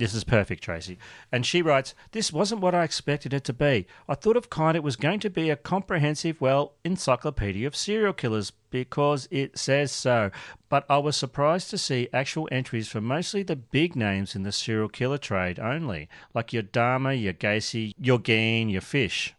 This 0.00 0.14
is 0.14 0.24
perfect, 0.24 0.62
Tracy. 0.62 0.96
And 1.30 1.44
she 1.44 1.60
writes, 1.60 1.94
This 2.12 2.32
wasn't 2.32 2.62
what 2.62 2.74
I 2.74 2.84
expected 2.84 3.34
it 3.34 3.44
to 3.44 3.52
be. 3.52 3.86
I 4.08 4.14
thought 4.14 4.36
of 4.38 4.48
kind 4.48 4.74
it 4.74 4.82
was 4.82 4.96
going 4.96 5.20
to 5.20 5.28
be 5.28 5.50
a 5.50 5.56
comprehensive, 5.56 6.40
well, 6.40 6.72
encyclopedia 6.84 7.66
of 7.66 7.76
serial 7.76 8.14
killers 8.14 8.50
because 8.70 9.28
it 9.30 9.58
says 9.58 9.92
so. 9.92 10.30
But 10.70 10.86
I 10.88 10.96
was 10.96 11.18
surprised 11.18 11.68
to 11.70 11.76
see 11.76 12.08
actual 12.14 12.48
entries 12.50 12.88
for 12.88 13.02
mostly 13.02 13.42
the 13.42 13.56
big 13.56 13.94
names 13.94 14.34
in 14.34 14.42
the 14.42 14.52
serial 14.52 14.88
killer 14.88 15.18
trade 15.18 15.58
only, 15.60 16.08
like 16.32 16.54
your 16.54 16.62
Dahmer, 16.62 17.20
your 17.20 17.34
Gacy, 17.34 17.92
your 17.98 18.18
Gein, 18.18 18.72
your 18.72 18.80
Fish. 18.80 19.34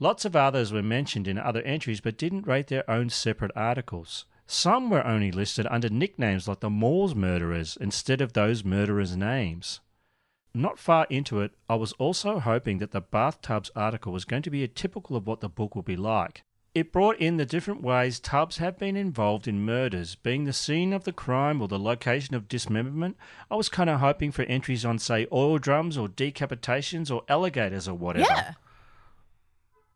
Lots 0.00 0.24
of 0.24 0.34
others 0.34 0.72
were 0.72 0.82
mentioned 0.82 1.28
in 1.28 1.36
other 1.38 1.60
entries 1.62 2.00
but 2.00 2.16
didn't 2.16 2.46
rate 2.46 2.68
their 2.68 2.88
own 2.88 3.10
separate 3.10 3.52
articles. 3.54 4.24
Some 4.50 4.88
were 4.88 5.06
only 5.06 5.30
listed 5.30 5.66
under 5.70 5.90
nicknames 5.90 6.48
like 6.48 6.60
the 6.60 6.70
Moors 6.70 7.14
murderers 7.14 7.76
instead 7.78 8.22
of 8.22 8.32
those 8.32 8.64
murderers' 8.64 9.14
names. 9.14 9.80
Not 10.54 10.78
far 10.78 11.06
into 11.10 11.42
it, 11.42 11.52
I 11.68 11.74
was 11.74 11.92
also 11.92 12.38
hoping 12.38 12.78
that 12.78 12.92
the 12.92 13.02
bathtubs 13.02 13.70
article 13.76 14.10
was 14.10 14.24
going 14.24 14.40
to 14.42 14.50
be 14.50 14.64
a 14.64 14.68
typical 14.68 15.16
of 15.16 15.26
what 15.26 15.40
the 15.40 15.50
book 15.50 15.74
will 15.74 15.82
be 15.82 15.96
like. 15.96 16.44
It 16.74 16.92
brought 16.92 17.18
in 17.18 17.36
the 17.36 17.44
different 17.44 17.82
ways 17.82 18.18
tubs 18.18 18.56
have 18.56 18.78
been 18.78 18.96
involved 18.96 19.46
in 19.46 19.66
murders, 19.66 20.14
being 20.14 20.44
the 20.44 20.54
scene 20.54 20.94
of 20.94 21.04
the 21.04 21.12
crime 21.12 21.60
or 21.60 21.68
the 21.68 21.78
location 21.78 22.34
of 22.34 22.48
dismemberment. 22.48 23.18
I 23.50 23.56
was 23.56 23.68
kind 23.68 23.90
of 23.90 24.00
hoping 24.00 24.32
for 24.32 24.42
entries 24.44 24.84
on, 24.84 24.98
say, 24.98 25.26
oil 25.30 25.58
drums 25.58 25.98
or 25.98 26.08
decapitations 26.08 27.14
or 27.14 27.22
alligators 27.28 27.86
or 27.86 27.94
whatever. 27.94 28.28
Yeah. 28.30 28.52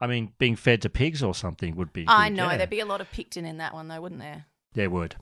I 0.03 0.09
mean, 0.09 0.33
being 0.38 0.57
fed 0.57 0.83
to 0.83 0.91
pigs 0.91 1.23
or 1.23 1.33
something 1.33 1.77
would 1.77 1.93
be. 1.93 2.07
I 2.09 2.29
good, 2.29 2.37
know. 2.37 2.51
yeah. 2.51 2.57
There'd 2.57 2.71
be 2.71 2.81
a 2.81 2.85
lot 2.85 3.01
of 3.01 3.09
Pickton 3.12 3.47
in 3.47 3.59
that 3.59 3.73
one, 3.73 3.87
though, 3.87 4.01
wouldn't 4.01 4.21
there? 4.21 4.47
There 4.75 4.91
would. 4.91 5.15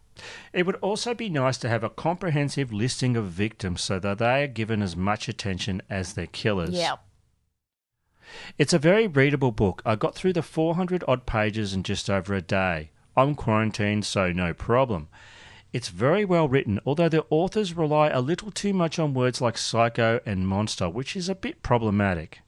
It 0.54 0.64
would 0.64 0.76
also 0.76 1.12
be 1.12 1.28
nice 1.28 1.58
to 1.58 1.68
have 1.68 1.84
a 1.84 1.90
comprehensive 1.90 2.72
listing 2.72 3.14
of 3.14 3.26
victims 3.26 3.82
so 3.82 3.98
that 3.98 4.16
they 4.16 4.44
are 4.44 4.46
given 4.46 4.80
as 4.80 4.96
much 4.96 5.28
attention 5.28 5.82
as 5.90 6.14
their 6.14 6.28
killers. 6.28 6.70
Yeah. 6.70 6.96
It's 8.56 8.72
a 8.72 8.78
very 8.78 9.06
readable 9.06 9.52
book. 9.52 9.82
I 9.84 9.96
got 9.96 10.14
through 10.14 10.32
the 10.32 10.42
400 10.42 11.04
odd 11.06 11.26
pages 11.26 11.74
in 11.74 11.82
just 11.82 12.08
over 12.08 12.32
a 12.32 12.40
day. 12.40 12.90
I'm 13.14 13.34
quarantined, 13.34 14.06
so 14.06 14.32
no 14.32 14.54
problem. 14.54 15.08
It's 15.74 15.88
very 15.88 16.24
well 16.24 16.48
written, 16.48 16.80
although 16.86 17.10
the 17.10 17.26
authors 17.28 17.76
rely 17.76 18.08
a 18.08 18.22
little 18.22 18.50
too 18.50 18.72
much 18.72 18.98
on 18.98 19.12
words 19.12 19.42
like 19.42 19.58
psycho 19.58 20.20
and 20.24 20.48
monster, 20.48 20.88
which 20.88 21.16
is 21.16 21.28
a 21.28 21.34
bit 21.34 21.62
problematic. 21.62 22.40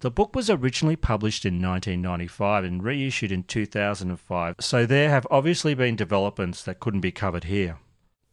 The 0.00 0.12
book 0.12 0.36
was 0.36 0.48
originally 0.48 0.94
published 0.94 1.44
in 1.44 1.54
1995 1.54 2.62
and 2.62 2.84
reissued 2.84 3.32
in 3.32 3.42
2005, 3.42 4.54
so 4.60 4.86
there 4.86 5.10
have 5.10 5.26
obviously 5.28 5.74
been 5.74 5.96
developments 5.96 6.62
that 6.62 6.78
couldn't 6.78 7.00
be 7.00 7.10
covered 7.10 7.44
here. 7.44 7.78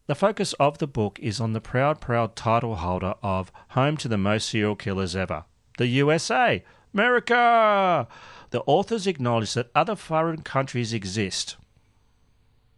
The 0.05 0.13
focus 0.13 0.53
of 0.59 0.77
the 0.77 0.85
book 0.85 1.17
is 1.19 1.41
on 1.41 1.53
the 1.53 1.61
proud, 1.61 1.99
proud 1.99 2.35
title 2.35 2.75
holder 2.75 3.15
of 3.23 3.51
Home 3.69 3.97
to 3.97 4.07
the 4.07 4.17
Most 4.17 4.49
Serial 4.49 4.75
Killers 4.75 5.15
Ever, 5.15 5.45
the 5.79 5.87
USA, 5.87 6.63
America! 6.93 8.07
The 8.51 8.61
authors 8.67 9.07
acknowledge 9.07 9.55
that 9.55 9.71
other 9.73 9.95
foreign 9.95 10.43
countries 10.43 10.93
exist, 10.93 11.57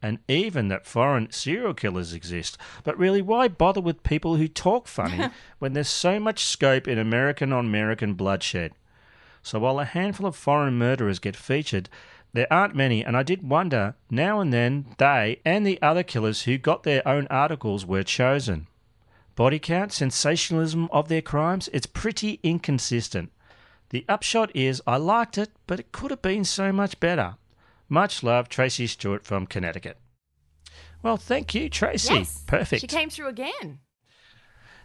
and 0.07 0.19
even 0.29 0.69
that 0.69 0.85
foreign 0.85 1.29
serial 1.33 1.73
killers 1.73 2.13
exist. 2.13 2.57
But 2.85 2.97
really, 2.97 3.21
why 3.21 3.49
bother 3.49 3.81
with 3.81 4.03
people 4.03 4.37
who 4.37 4.47
talk 4.47 4.87
funny 4.87 5.29
when 5.59 5.73
there's 5.73 5.89
so 5.89 6.17
much 6.17 6.45
scope 6.45 6.87
in 6.87 6.97
American 6.97 7.51
on 7.51 7.65
American 7.65 8.13
bloodshed? 8.13 8.71
So 9.43 9.59
while 9.59 9.81
a 9.81 9.85
handful 9.85 10.25
of 10.25 10.37
foreign 10.37 10.77
murderers 10.77 11.19
get 11.19 11.35
featured, 11.35 11.89
there 12.31 12.47
aren't 12.49 12.73
many, 12.73 13.03
and 13.03 13.17
I 13.17 13.23
did 13.23 13.49
wonder 13.49 13.95
now 14.09 14.39
and 14.39 14.53
then 14.53 14.85
they 14.97 15.41
and 15.43 15.67
the 15.67 15.81
other 15.81 16.03
killers 16.03 16.43
who 16.43 16.57
got 16.57 16.83
their 16.83 17.05
own 17.05 17.27
articles 17.27 17.85
were 17.85 18.03
chosen. 18.03 18.67
Body 19.35 19.59
count, 19.59 19.91
sensationalism 19.91 20.87
of 20.89 21.09
their 21.09 21.21
crimes, 21.21 21.69
it's 21.73 21.85
pretty 21.85 22.39
inconsistent. 22.43 23.29
The 23.89 24.05
upshot 24.07 24.55
is 24.55 24.81
I 24.87 24.95
liked 24.95 25.37
it, 25.37 25.49
but 25.67 25.81
it 25.81 25.91
could 25.91 26.11
have 26.11 26.21
been 26.21 26.45
so 26.45 26.71
much 26.71 26.97
better. 27.01 27.35
Much 27.89 28.23
love, 28.23 28.49
Tracy 28.49 28.87
Stewart 28.87 29.25
from 29.25 29.47
Connecticut. 29.47 29.97
Well, 31.03 31.17
thank 31.17 31.53
you, 31.55 31.69
Tracy. 31.69 32.13
Yes. 32.13 32.43
Perfect. 32.47 32.81
She 32.81 32.87
came 32.87 33.09
through 33.09 33.27
again. 33.27 33.79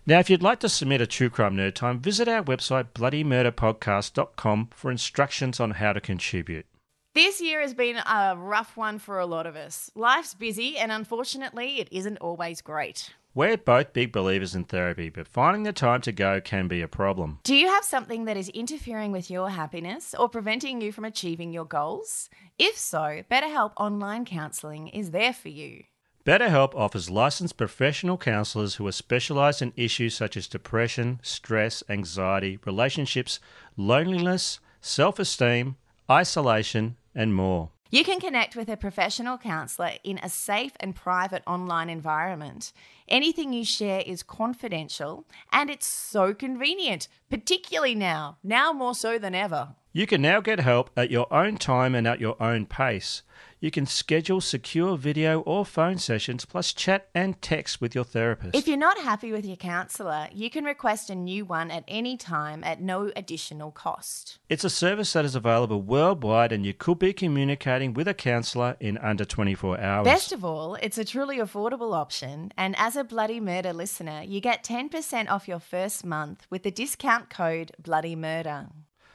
Now, 0.05 0.19
if 0.19 0.29
you'd 0.29 0.43
like 0.43 0.61
to 0.61 0.69
submit 0.69 1.01
a 1.01 1.07
True 1.07 1.31
Crime 1.31 1.57
Nerd 1.57 1.75
Time, 1.75 2.01
visit 2.01 2.27
our 2.29 2.43
website, 2.43 2.89
bloodymurderpodcast.com, 2.93 4.71
for 4.75 4.91
instructions 4.91 5.61
on 5.61 5.73
how 5.73 5.93
to 5.93 6.01
contribute. 6.01 6.67
This 7.15 7.41
year 7.41 7.61
has 7.61 7.75
been 7.75 7.97
a 7.99 8.35
rough 8.37 8.77
one 8.77 8.99
for 8.99 9.21
a 9.21 9.27
lot 9.27 9.47
of 9.47 9.55
us. 9.55 9.91
Life's 9.95 10.35
busy, 10.35 10.77
and 10.77 10.91
unfortunately, 10.91 11.79
it 11.79 11.89
isn't 11.93 12.19
always 12.19 12.63
great. 12.63 13.11
We're 13.35 13.57
both 13.57 13.95
big 13.95 14.13
believers 14.13 14.55
in 14.55 14.65
therapy, 14.65 15.09
but 15.09 15.27
finding 15.27 15.63
the 15.63 15.73
time 15.73 16.03
to 16.03 16.13
go 16.13 16.39
can 16.39 16.69
be 16.69 16.83
a 16.83 16.89
problem. 16.89 17.39
Do 17.45 17.55
you 17.55 17.67
have 17.69 17.83
something 17.83 18.27
that 18.27 18.37
is 18.37 18.51
interfering 18.51 19.11
with 19.11 19.31
your 19.31 19.49
happiness 19.49 20.15
or 20.19 20.29
preventing 20.29 20.83
you 20.83 20.93
from 20.93 21.07
achieving 21.07 21.51
your 21.51 21.65
goals? 21.65 22.29
If 22.59 22.77
so, 22.77 23.23
BetterHelp 23.31 23.73
Online 23.79 24.27
Counseling 24.27 24.89
is 24.89 25.13
there 25.13 25.33
for 25.33 25.49
you. 25.49 25.85
BetterHelp 26.27 26.75
offers 26.75 27.09
licensed 27.09 27.57
professional 27.57 28.19
counselors 28.19 28.75
who 28.75 28.87
are 28.87 28.93
specialized 28.93 29.63
in 29.63 29.73
issues 29.77 30.15
such 30.15 30.37
as 30.37 30.47
depression, 30.47 31.19
stress, 31.23 31.83
anxiety, 31.89 32.59
relationships, 32.67 33.41
loneliness, 33.79 34.61
self 34.83 35.19
esteem, 35.19 35.77
isolation, 36.11 36.97
and 37.15 37.35
more. 37.35 37.71
You 37.93 38.05
can 38.05 38.21
connect 38.21 38.57
with 38.57 38.71
a 38.71 38.77
professional 38.79 39.37
counselor 39.37 39.91
in 40.03 40.19
a 40.23 40.31
safe 40.31 40.73
and 40.81 40.97
private 40.97 41.43
online 41.47 41.91
environment. 41.91 42.73
Anything 43.07 43.53
you 43.53 43.67
share 43.67 44.01
is 44.01 44.23
confidential 44.23 45.27
and 45.53 45.69
it's 45.69 45.89
so 45.89 46.33
convenient, 46.33 47.07
particularly 47.29 47.95
now, 47.95 48.39
now 48.43 48.73
more 48.73 48.95
so 48.95 49.19
than 49.19 49.35
ever. 49.35 49.75
You 49.95 50.07
can 50.07 50.23
now 50.23 50.41
get 50.41 50.59
help 50.59 50.89
at 50.97 51.11
your 51.11 51.31
own 51.31 51.59
time 51.59 51.95
and 51.95 52.07
at 52.07 52.19
your 52.19 52.43
own 52.43 52.65
pace. 52.65 53.21
You 53.61 53.71
can 53.71 53.85
schedule 53.85 54.41
secure 54.41 54.97
video 54.97 55.41
or 55.41 55.67
phone 55.67 55.99
sessions, 55.99 56.47
plus 56.47 56.73
chat 56.73 57.11
and 57.15 57.41
text 57.43 57.79
with 57.79 57.95
your 57.95 58.03
therapist. 58.03 58.57
If 58.57 58.67
you're 58.67 58.79
not 58.79 58.97
happy 58.97 59.33
with 59.33 59.45
your 59.45 59.57
counsellor, 59.57 60.29
you 60.33 60.49
can 60.49 60.65
request 60.65 61.11
a 61.11 61.15
new 61.15 61.45
one 61.45 61.71
at 61.71 61.85
any 61.87 62.17
time 62.17 62.65
at 62.65 62.81
no 62.81 63.13
additional 63.15 63.71
cost. 63.71 64.39
It's 64.49 64.65
a 64.65 64.71
service 64.71 65.13
that 65.13 65.27
is 65.27 65.35
available 65.35 65.83
worldwide, 65.83 66.53
and 66.53 66.65
you 66.65 66.73
could 66.73 66.99
be 66.99 67.13
communicating 67.13 67.93
with 67.93 68.09
a 68.09 68.15
counsellor 68.15 68.79
in 68.81 68.97
under 68.97 69.27
24 69.27 69.79
hours. 69.79 70.05
Best 70.07 70.33
of 70.33 70.43
all, 70.43 70.77
it's 70.77 70.97
a 70.97 71.05
truly 71.05 71.37
affordable 71.37 71.95
option, 71.95 72.51
and 72.57 72.75
as 72.79 72.97
a 72.97 73.05
Bloody 73.05 73.41
Murder 73.41 73.75
listener, 73.75 74.23
you 74.25 74.41
get 74.41 74.65
10% 74.65 75.29
off 75.31 75.47
your 75.47 75.61
first 75.61 76.07
month 76.07 76.47
with 76.49 76.63
the 76.63 76.71
discount 76.71 77.29
code 77.29 77.73
Bloody 77.79 78.17
Murder. 78.17 78.69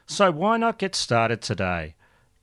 So 0.07 0.31
why 0.31 0.57
not 0.57 0.79
get 0.79 0.95
started 0.95 1.41
today? 1.41 1.95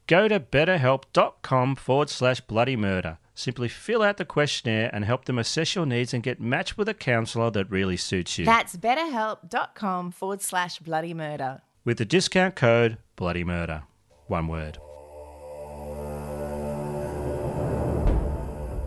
Go 0.06 0.28
to 0.28 0.38
betterhelp.com 0.38 1.76
forward 1.76 2.10
slash 2.10 2.40
bloody 2.42 2.76
murder. 2.76 3.18
Simply 3.34 3.68
fill 3.68 4.02
out 4.02 4.18
the 4.18 4.24
questionnaire 4.26 4.90
and 4.92 5.04
help 5.04 5.24
them 5.24 5.38
assess 5.38 5.74
your 5.74 5.86
needs 5.86 6.12
and 6.14 6.22
get 6.22 6.40
matched 6.40 6.76
with 6.76 6.88
a 6.88 6.94
counsellor 6.94 7.50
that 7.50 7.70
really 7.70 7.96
suits 7.96 8.38
you. 8.38 8.44
That's 8.44 8.76
betterhelp.com 8.76 10.12
forward 10.12 10.42
slash 10.42 10.78
bloody 10.78 11.14
murder. 11.14 11.62
with 11.84 11.98
the 11.98 12.04
discount 12.04 12.54
code 12.54 12.98
bloody 13.16 13.44
murder. 13.44 13.82
One 14.26 14.46
word. 14.46 14.78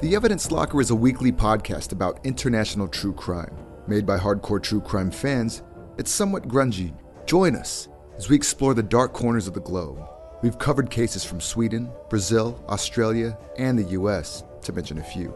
The 0.02 0.16
Evidence 0.16 0.52
Locker 0.52 0.80
is 0.80 0.92
a 0.92 0.96
weekly 0.96 1.32
podcast 1.32 1.92
about 1.92 2.24
international 2.24 2.88
true 2.88 3.14
crime. 3.14 3.56
Made 3.88 4.06
by 4.06 4.18
hardcore 4.20 4.62
true 4.62 4.82
crime 4.82 5.10
fans, 5.10 5.64
it's 5.98 6.12
somewhat 6.12 6.48
grungy. 6.48 6.94
Join 7.26 7.56
us 7.56 7.88
as 8.18 8.30
we 8.30 8.36
explore 8.36 8.74
the 8.74 8.84
dark 8.84 9.14
corners 9.14 9.48
of 9.48 9.54
the 9.54 9.60
globe. 9.60 10.04
We've 10.42 10.58
covered 10.58 10.90
cases 10.90 11.24
from 11.24 11.42
Sweden, 11.42 11.92
Brazil, 12.10 12.64
Australia, 12.68 13.38
and 13.58 13.78
the 13.78 13.92
US, 13.92 14.44
to 14.64 14.74
mention 14.74 14.98
a 14.98 15.04
few. 15.04 15.34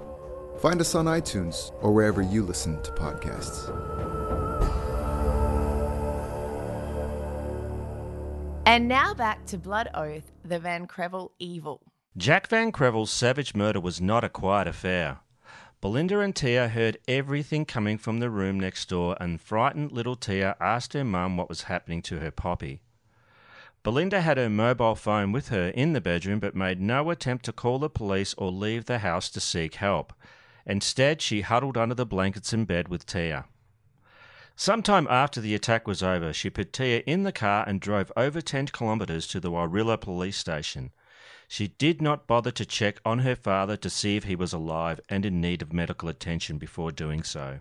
Find 0.59 0.79
us 0.81 0.93
on 0.93 1.05
iTunes 1.05 1.71
or 1.81 1.91
wherever 1.91 2.21
you 2.21 2.43
listen 2.43 2.81
to 2.83 2.91
podcasts. 2.91 3.69
And 8.65 8.87
now 8.87 9.13
back 9.13 9.45
to 9.47 9.57
Blood 9.57 9.89
Oath, 9.93 10.31
the 10.45 10.59
Van 10.59 10.87
Krevel 10.87 11.31
Evil. 11.39 11.81
Jack 12.15 12.47
Van 12.47 12.71
Krevel's 12.71 13.11
savage 13.11 13.55
murder 13.55 13.79
was 13.79 13.99
not 13.99 14.23
a 14.23 14.29
quiet 14.29 14.67
affair. 14.67 15.19
Belinda 15.81 16.19
and 16.19 16.35
Tia 16.35 16.67
heard 16.67 16.99
everything 17.07 17.65
coming 17.65 17.97
from 17.97 18.19
the 18.19 18.29
room 18.29 18.59
next 18.59 18.87
door, 18.87 19.17
and 19.19 19.41
frightened 19.41 19.91
little 19.91 20.15
Tia 20.15 20.55
asked 20.61 20.93
her 20.93 21.03
mum 21.03 21.37
what 21.37 21.49
was 21.49 21.63
happening 21.63 22.03
to 22.03 22.19
her 22.19 22.29
poppy. 22.29 22.81
Belinda 23.81 24.21
had 24.21 24.37
her 24.37 24.47
mobile 24.47 24.93
phone 24.93 25.31
with 25.31 25.47
her 25.47 25.69
in 25.69 25.93
the 25.93 25.99
bedroom 25.99 26.39
but 26.39 26.53
made 26.53 26.79
no 26.79 27.09
attempt 27.09 27.45
to 27.45 27.51
call 27.51 27.79
the 27.79 27.89
police 27.89 28.35
or 28.35 28.51
leave 28.51 28.85
the 28.85 28.99
house 28.99 29.27
to 29.31 29.39
seek 29.39 29.73
help. 29.73 30.13
Instead, 30.67 31.19
she 31.19 31.41
huddled 31.41 31.77
under 31.77 31.95
the 31.95 32.05
blankets 32.05 32.53
in 32.53 32.65
bed 32.65 32.87
with 32.87 33.07
Tia. 33.07 33.45
Sometime 34.55 35.07
after 35.09 35.41
the 35.41 35.55
attack 35.55 35.87
was 35.87 36.03
over, 36.03 36.31
she 36.31 36.51
put 36.51 36.73
Tia 36.73 36.99
in 37.07 37.23
the 37.23 37.31
car 37.31 37.65
and 37.67 37.81
drove 37.81 38.11
over 38.15 38.39
10 38.39 38.67
kilometres 38.67 39.25
to 39.25 39.39
the 39.39 39.49
Warilla 39.49 39.97
police 39.97 40.37
station. 40.37 40.91
She 41.51 41.67
did 41.67 42.01
not 42.01 42.27
bother 42.27 42.51
to 42.51 42.65
check 42.65 43.01
on 43.03 43.19
her 43.19 43.35
father 43.35 43.75
to 43.75 43.89
see 43.89 44.15
if 44.15 44.23
he 44.23 44.37
was 44.37 44.53
alive 44.53 45.01
and 45.09 45.25
in 45.25 45.41
need 45.41 45.61
of 45.61 45.73
medical 45.73 46.07
attention 46.07 46.57
before 46.57 46.93
doing 46.93 47.23
so. 47.23 47.59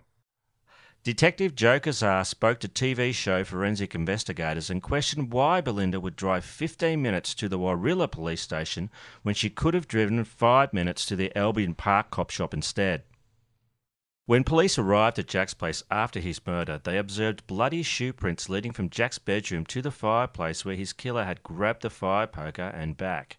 Detective 1.03 1.55
Joe 1.55 1.77
Cassar 1.77 2.23
spoke 2.23 2.61
to 2.61 2.69
TV 2.69 3.13
show 3.13 3.43
forensic 3.43 3.93
investigators 3.93 4.69
and 4.69 4.81
questioned 4.81 5.33
why 5.33 5.59
Belinda 5.59 5.99
would 5.99 6.15
drive 6.15 6.45
15 6.45 7.01
minutes 7.01 7.35
to 7.35 7.49
the 7.49 7.59
Warilla 7.59 8.07
police 8.07 8.39
station 8.39 8.89
when 9.23 9.35
she 9.35 9.49
could 9.49 9.73
have 9.73 9.89
driven 9.89 10.23
5 10.23 10.71
minutes 10.71 11.05
to 11.07 11.17
the 11.17 11.37
Albion 11.37 11.73
Park 11.73 12.11
cop 12.11 12.29
shop 12.29 12.53
instead. 12.53 13.03
When 14.25 14.45
police 14.45 14.77
arrived 14.77 15.19
at 15.19 15.27
Jack's 15.27 15.53
place 15.53 15.83
after 15.91 16.21
his 16.21 16.39
murder, 16.47 16.79
they 16.81 16.97
observed 16.97 17.45
bloody 17.45 17.83
shoe 17.83 18.13
prints 18.13 18.47
leading 18.47 18.71
from 18.71 18.89
Jack's 18.89 19.19
bedroom 19.19 19.65
to 19.65 19.81
the 19.81 19.91
fireplace 19.91 20.63
where 20.63 20.77
his 20.77 20.93
killer 20.93 21.25
had 21.25 21.43
grabbed 21.43 21.81
the 21.81 21.89
fire 21.89 22.27
poker 22.27 22.71
and 22.73 22.95
back. 22.95 23.37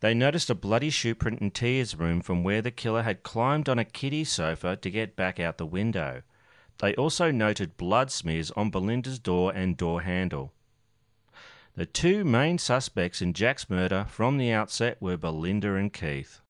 They 0.00 0.14
noticed 0.14 0.48
a 0.48 0.54
bloody 0.54 0.90
shoe 0.90 1.14
print 1.14 1.40
in 1.40 1.50
Tia's 1.50 1.94
room 1.94 2.22
from 2.22 2.42
where 2.42 2.62
the 2.62 2.70
killer 2.70 3.02
had 3.02 3.22
climbed 3.22 3.68
on 3.68 3.78
a 3.78 3.84
kiddie 3.84 4.24
sofa 4.24 4.76
to 4.76 4.90
get 4.90 5.14
back 5.14 5.38
out 5.38 5.58
the 5.58 5.66
window. 5.66 6.22
They 6.78 6.94
also 6.94 7.30
noted 7.30 7.76
blood 7.76 8.10
smears 8.10 8.50
on 8.52 8.70
Belinda's 8.70 9.18
door 9.18 9.52
and 9.52 9.76
door 9.76 10.00
handle. 10.00 10.54
The 11.74 11.84
two 11.84 12.24
main 12.24 12.56
suspects 12.58 13.20
in 13.20 13.34
Jack's 13.34 13.68
murder 13.68 14.06
from 14.08 14.38
the 14.38 14.50
outset 14.52 14.96
were 15.00 15.18
Belinda 15.18 15.74
and 15.74 15.92
Keith. 15.92 16.40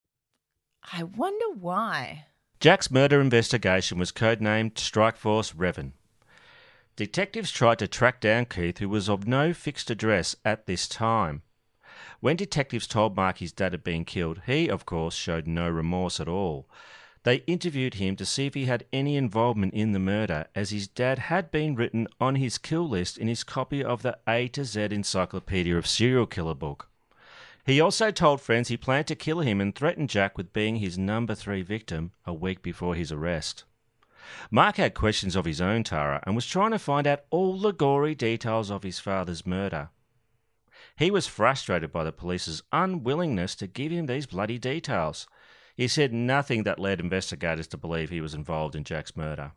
I 0.92 1.02
wonder 1.02 1.50
why. 1.58 2.26
Jack's 2.60 2.90
murder 2.90 3.20
investigation 3.20 3.98
was 3.98 4.12
codenamed 4.12 4.74
Strikeforce 4.74 5.54
Revan. 5.54 5.92
Detectives 6.94 7.50
tried 7.50 7.78
to 7.80 7.88
track 7.88 8.20
down 8.20 8.44
Keith, 8.46 8.78
who 8.78 8.88
was 8.88 9.08
of 9.08 9.26
no 9.26 9.52
fixed 9.52 9.90
address 9.90 10.36
at 10.44 10.66
this 10.66 10.86
time. 10.86 11.42
When 12.20 12.36
detectives 12.36 12.86
told 12.86 13.16
Mark 13.16 13.38
his 13.38 13.52
dad 13.52 13.72
had 13.72 13.82
been 13.82 14.04
killed, 14.04 14.42
he, 14.46 14.68
of 14.68 14.84
course, 14.84 15.14
showed 15.14 15.46
no 15.46 15.68
remorse 15.68 16.20
at 16.20 16.28
all. 16.28 16.68
They 17.22 17.36
interviewed 17.46 17.94
him 17.94 18.16
to 18.16 18.26
see 18.26 18.46
if 18.46 18.54
he 18.54 18.66
had 18.66 18.86
any 18.92 19.16
involvement 19.16 19.74
in 19.74 19.92
the 19.92 19.98
murder, 19.98 20.46
as 20.54 20.70
his 20.70 20.88
dad 20.88 21.18
had 21.18 21.50
been 21.50 21.74
written 21.74 22.08
on 22.20 22.36
his 22.36 22.58
kill 22.58 22.88
list 22.88 23.18
in 23.18 23.28
his 23.28 23.44
copy 23.44 23.82
of 23.82 24.02
the 24.02 24.18
A 24.26 24.48
to 24.48 24.64
Z 24.64 24.88
Encyclopedia 24.90 25.76
of 25.76 25.86
Serial 25.86 26.26
Killer 26.26 26.54
book. 26.54 26.88
He 27.66 27.80
also 27.80 28.10
told 28.10 28.40
friends 28.40 28.68
he 28.68 28.76
planned 28.76 29.06
to 29.08 29.14
kill 29.14 29.40
him 29.40 29.60
and 29.60 29.74
threatened 29.74 30.08
Jack 30.10 30.36
with 30.36 30.52
being 30.52 30.76
his 30.76 30.98
number 30.98 31.34
three 31.34 31.62
victim 31.62 32.12
a 32.26 32.32
week 32.32 32.62
before 32.62 32.94
his 32.94 33.12
arrest. 33.12 33.64
Mark 34.50 34.76
had 34.76 34.94
questions 34.94 35.36
of 35.36 35.44
his 35.44 35.60
own, 35.60 35.84
Tara, 35.84 36.22
and 36.26 36.34
was 36.34 36.46
trying 36.46 36.70
to 36.72 36.78
find 36.78 37.06
out 37.06 37.24
all 37.30 37.58
the 37.58 37.72
gory 37.72 38.14
details 38.14 38.70
of 38.70 38.82
his 38.82 38.98
father's 38.98 39.46
murder. 39.46 39.90
He 41.00 41.10
was 41.10 41.26
frustrated 41.26 41.90
by 41.92 42.04
the 42.04 42.12
police's 42.12 42.62
unwillingness 42.72 43.54
to 43.54 43.66
give 43.66 43.90
him 43.90 44.04
these 44.04 44.26
bloody 44.26 44.58
details. 44.58 45.26
He 45.74 45.88
said 45.88 46.12
nothing 46.12 46.64
that 46.64 46.78
led 46.78 47.00
investigators 47.00 47.66
to 47.68 47.78
believe 47.78 48.10
he 48.10 48.20
was 48.20 48.34
involved 48.34 48.76
in 48.76 48.84
Jack's 48.84 49.16
murder. 49.16 49.52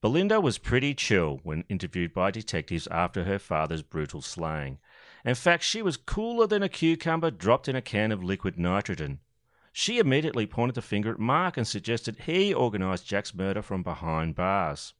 Belinda 0.00 0.40
was 0.40 0.56
pretty 0.56 0.94
chill 0.94 1.40
when 1.42 1.64
interviewed 1.68 2.14
by 2.14 2.30
detectives 2.30 2.86
after 2.86 3.24
her 3.24 3.40
father's 3.40 3.82
brutal 3.82 4.22
slaying. 4.22 4.78
In 5.24 5.34
fact, 5.34 5.64
she 5.64 5.82
was 5.82 5.96
cooler 5.96 6.46
than 6.46 6.62
a 6.62 6.68
cucumber 6.68 7.32
dropped 7.32 7.66
in 7.66 7.74
a 7.74 7.82
can 7.82 8.12
of 8.12 8.22
liquid 8.22 8.56
nitrogen. 8.60 9.18
She 9.72 9.98
immediately 9.98 10.46
pointed 10.46 10.76
the 10.76 10.82
finger 10.82 11.10
at 11.10 11.18
Mark 11.18 11.56
and 11.56 11.66
suggested 11.66 12.16
he 12.26 12.54
organised 12.54 13.08
Jack's 13.08 13.34
murder 13.34 13.60
from 13.60 13.82
behind 13.82 14.36
bars. 14.36 14.94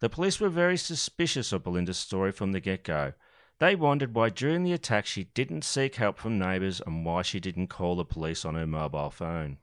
The 0.00 0.10
police 0.10 0.38
were 0.38 0.50
very 0.50 0.76
suspicious 0.76 1.50
of 1.50 1.64
Belinda's 1.64 1.96
story 1.96 2.30
from 2.30 2.52
the 2.52 2.60
get 2.60 2.84
go. 2.84 3.14
They 3.60 3.76
wondered 3.76 4.14
why 4.14 4.30
during 4.30 4.64
the 4.64 4.72
attack 4.72 5.04
she 5.04 5.24
didn't 5.24 5.64
seek 5.64 5.96
help 5.96 6.18
from 6.18 6.38
neighbours 6.38 6.80
and 6.84 7.04
why 7.04 7.20
she 7.20 7.40
didn't 7.40 7.68
call 7.68 7.94
the 7.94 8.06
police 8.06 8.44
on 8.46 8.54
her 8.54 8.66
mobile 8.66 9.10
phone. 9.10 9.58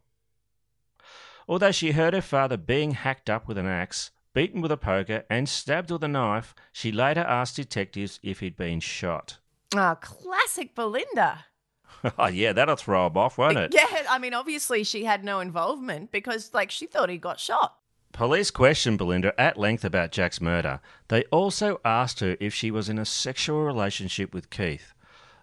Although 1.49 1.71
she 1.71 1.91
heard 1.91 2.13
her 2.13 2.21
father 2.21 2.57
being 2.57 2.91
hacked 2.91 3.27
up 3.27 3.47
with 3.47 3.57
an 3.57 3.65
axe, 3.65 4.11
beaten 4.33 4.61
with 4.61 4.71
a 4.71 4.77
poker, 4.77 5.23
and 5.31 5.49
stabbed 5.49 5.89
with 5.89 6.03
a 6.03 6.07
knife, 6.07 6.53
she 6.71 6.91
later 6.91 7.21
asked 7.21 7.55
detectives 7.55 8.19
if 8.21 8.39
he'd 8.39 8.55
been 8.55 8.79
shot. 8.79 9.39
Ah, 9.75 9.95
classic 9.95 10.75
Belinda. 10.75 11.45
oh, 12.19 12.27
yeah, 12.27 12.53
that'll 12.53 12.75
throw 12.75 13.07
him 13.07 13.17
off, 13.17 13.39
won't 13.39 13.57
it? 13.57 13.73
Yeah, 13.73 14.03
I 14.09 14.19
mean, 14.19 14.35
obviously 14.35 14.83
she 14.83 15.05
had 15.05 15.23
no 15.23 15.39
involvement 15.39 16.11
because, 16.11 16.53
like, 16.53 16.69
she 16.69 16.85
thought 16.85 17.09
he 17.09 17.17
got 17.17 17.39
shot. 17.39 17.77
Police 18.17 18.49
questioned 18.49 18.97
Belinda 18.97 19.39
at 19.39 19.59
length 19.59 19.85
about 19.85 20.11
Jack's 20.11 20.41
murder. 20.41 20.79
They 21.07 21.25
also 21.25 21.79
asked 21.85 22.19
her 22.21 22.35
if 22.39 22.51
she 22.51 22.71
was 22.71 22.89
in 22.89 22.97
a 22.97 23.05
sexual 23.05 23.63
relationship 23.63 24.33
with 24.33 24.49
Keith. 24.49 24.95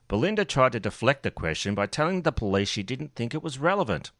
Belinda 0.09 0.45
tried 0.45 0.73
to 0.73 0.81
deflect 0.81 1.23
the 1.23 1.31
question 1.31 1.77
by 1.77 1.87
telling 1.87 2.23
the 2.23 2.33
police 2.33 2.69
she 2.69 2.83
didn't 2.83 3.15
think 3.15 3.33
it 3.33 3.45
was 3.45 3.61
relevant. 3.61 4.11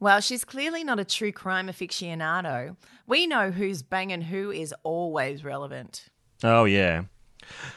Well, 0.00 0.22
she's 0.22 0.42
clearly 0.42 0.82
not 0.82 1.00
a 1.00 1.04
true 1.04 1.32
crime 1.32 1.68
aficionado. 1.68 2.76
We 3.06 3.26
know 3.26 3.50
who's 3.50 3.82
banging 3.82 4.22
who 4.22 4.50
is 4.50 4.74
always 4.84 5.44
relevant. 5.44 6.06
Oh, 6.42 6.64
yeah. 6.64 7.02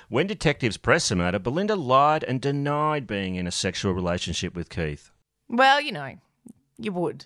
When 0.08 0.28
detectives 0.28 0.78
pressed 0.78 1.10
the 1.10 1.18
matter, 1.18 1.40
Belinda 1.40 1.76
lied 1.76 2.24
and 2.24 2.40
denied 2.40 3.06
being 3.06 3.36
in 3.36 3.48
a 3.48 3.52
sexual 3.52 3.92
relationship 3.92 4.56
with 4.56 4.70
Keith. 4.70 5.12
Well, 5.50 5.82
you 5.82 5.92
know, 5.92 6.16
you 6.78 6.94
would. 6.94 7.26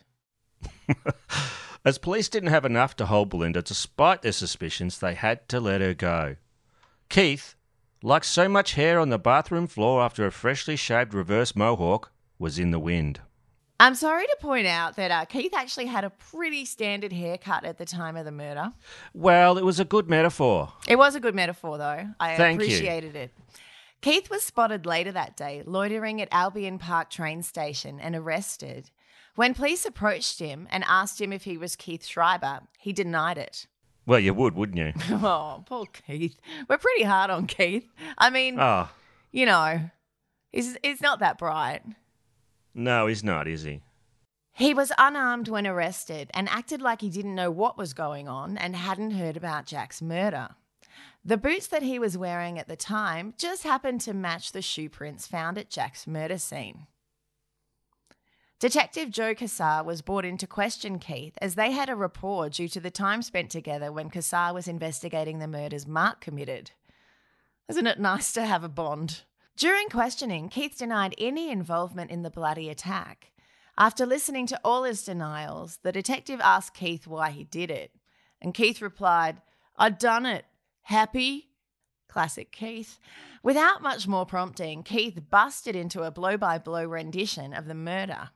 As 1.86 1.98
police 1.98 2.28
didn't 2.28 2.50
have 2.50 2.66
enough 2.66 2.96
to 2.98 3.06
hold 3.06 3.30
Belinda 3.30 3.62
despite 3.62 4.22
their 4.22 4.34
suspicions, 4.34 5.00
they 5.00 5.14
had 5.14 5.48
to 5.50 5.60
let 5.60 5.82
her 5.82 5.94
go. 5.94 6.36
Keith, 7.08 7.56
like 8.04 8.24
so 8.24 8.50
much 8.50 8.74
hair 8.74 9.00
on 9.00 9.10
the 9.10 9.18
bathroom 9.18 9.68
floor 9.68 10.02
after 10.02 10.26
a 10.26 10.32
freshly 10.32 10.76
shaved 10.76 11.14
reverse 11.14 11.56
mohawk, 11.56 12.12
was 12.38 12.60
in 12.60 12.72
the 12.72 12.80
wind. 12.80 13.22
I'm 13.82 13.96
sorry 13.96 14.26
to 14.26 14.38
point 14.42 14.68
out 14.68 14.98
that 14.98 15.10
uh, 15.10 15.24
Keith 15.24 15.54
actually 15.56 15.86
had 15.86 16.04
a 16.04 16.10
pretty 16.10 16.66
standard 16.66 17.14
haircut 17.14 17.64
at 17.64 17.78
the 17.78 17.86
time 17.86 18.18
of 18.18 18.26
the 18.26 18.32
murder. 18.32 18.74
Well, 19.14 19.58
it 19.58 19.64
was 19.64 19.80
a 19.80 19.86
good 19.86 20.10
metaphor. 20.10 20.74
It 20.86 20.98
was 20.98 21.16
a 21.16 21.22
good 21.22 21.34
metaphor, 21.34 21.78
though. 21.78 22.08
I 22.20 22.36
Thank 22.36 22.60
you. 22.60 22.68
appreciated 22.68 23.16
it. 23.16 23.32
Keith 24.02 24.30
was 24.30 24.44
spotted 24.44 24.86
later 24.86 25.14
that 25.14 25.38
day 25.38 25.64
loitering 25.66 26.22
at 26.22 26.28
Albion 26.32 26.78
Park 26.78 27.10
train 27.10 27.42
station 27.42 28.02
and 28.02 28.16
arrested. 28.16 28.90
When 29.40 29.54
police 29.54 29.86
approached 29.86 30.40
him 30.40 30.68
and 30.70 30.84
asked 30.86 31.22
him 31.22 31.32
if 31.32 31.46
he 31.46 31.58
was 31.58 31.78
Keith 31.78 32.06
Schreiber, 32.06 32.60
he 32.78 32.92
denied 32.92 33.38
it. 33.38 33.68
Well, 34.06 34.20
you 34.20 34.34
would, 34.34 34.54
wouldn't 34.54 34.78
you? 34.78 34.92
oh, 35.16 35.64
poor 35.66 35.86
Keith. 35.86 36.38
We're 36.68 36.78
pretty 36.78 37.04
hard 37.04 37.32
on 37.32 37.48
Keith. 37.48 37.88
I 38.18 38.32
mean, 38.32 38.60
Oh, 38.60 38.90
you 39.32 39.46
know, 39.46 39.92
he's, 40.52 40.76
he's 40.84 41.00
not 41.00 41.20
that 41.20 41.38
bright. 41.38 41.84
no, 42.74 43.08
he's 43.08 43.24
not, 43.24 43.48
is 43.48 43.64
he? 43.64 43.82
He 44.52 44.74
was 44.74 44.92
unarmed 44.98 45.48
when 45.48 45.66
arrested 45.66 46.30
and 46.34 46.50
acted 46.50 46.82
like 46.82 47.00
he 47.00 47.10
didn't 47.10 47.36
know 47.36 47.50
what 47.50 47.78
was 47.78 47.94
going 47.94 48.28
on 48.28 48.58
and 48.58 48.76
hadn't 48.76 49.12
heard 49.12 49.38
about 49.38 49.66
Jack's 49.66 50.02
murder. 50.02 50.50
The 51.24 51.38
boots 51.38 51.68
that 51.68 51.84
he 51.84 51.98
was 51.98 52.18
wearing 52.18 52.60
at 52.60 52.68
the 52.68 52.76
time 52.76 53.36
just 53.38 53.64
happened 53.64 54.02
to 54.02 54.14
match 54.14 54.52
the 54.52 54.62
shoe 54.62 54.90
prints 54.90 55.28
found 55.28 55.58
at 55.58 55.70
Jack's 55.70 56.08
murder 56.08 56.38
scene. 56.38 56.88
Detective 58.60 59.10
Joe 59.10 59.34
Cassar 59.34 59.86
was 59.86 60.02
brought 60.02 60.26
in 60.26 60.38
to 60.38 60.46
question 60.46 61.00
Keith 61.00 61.38
as 61.42 61.56
they 61.56 61.72
had 61.72 61.88
a 61.88 61.96
rapport 61.96 62.50
due 62.50 62.68
to 62.68 62.82
the 62.82 62.92
time 62.92 63.22
spent 63.22 63.50
together 63.50 63.90
when 63.90 64.10
Cassar 64.10 64.54
was 64.54 64.68
investigating 64.68 65.40
the 65.40 65.48
murders 65.48 65.88
Mark 65.88 66.20
committed. 66.20 66.72
Isn't 67.70 67.88
it 67.88 68.02
nice 68.02 68.34
to 68.34 68.46
have 68.46 68.66
a 68.66 68.70
bond? 68.70 69.24
During 69.56 69.88
questioning, 69.88 70.50
Keith 70.50 70.78
denied 70.78 71.16
any 71.18 71.50
involvement 71.50 72.12
in 72.12 72.24
the 72.24 72.30
bloody 72.30 72.68
attack. 72.68 73.32
After 73.78 74.06
listening 74.06 74.46
to 74.48 74.60
all 74.62 74.84
his 74.84 75.06
denials, 75.06 75.80
the 75.82 75.94
detective 75.94 76.42
asked 76.44 76.76
Keith 76.76 77.08
why 77.08 77.30
he 77.30 77.46
did 77.46 77.72
it. 77.72 77.92
And 78.42 78.54
Keith 78.54 78.82
replied, 78.82 79.42
I'd 79.78 79.98
done 79.98 80.26
it. 80.26 80.44
Happy? 80.82 81.52
Classic 82.10 82.52
Keith. 82.52 83.00
Without 83.42 83.82
much 83.82 84.06
more 84.06 84.26
prompting, 84.26 84.84
Keith 84.84 85.30
busted 85.30 85.78
into 85.78 86.04
a 86.04 86.12
blow 86.12 86.36
by 86.36 86.58
blow 86.58 86.84
rendition 86.84 87.54
of 87.54 87.66
the 87.66 87.74
murder. 87.74 88.32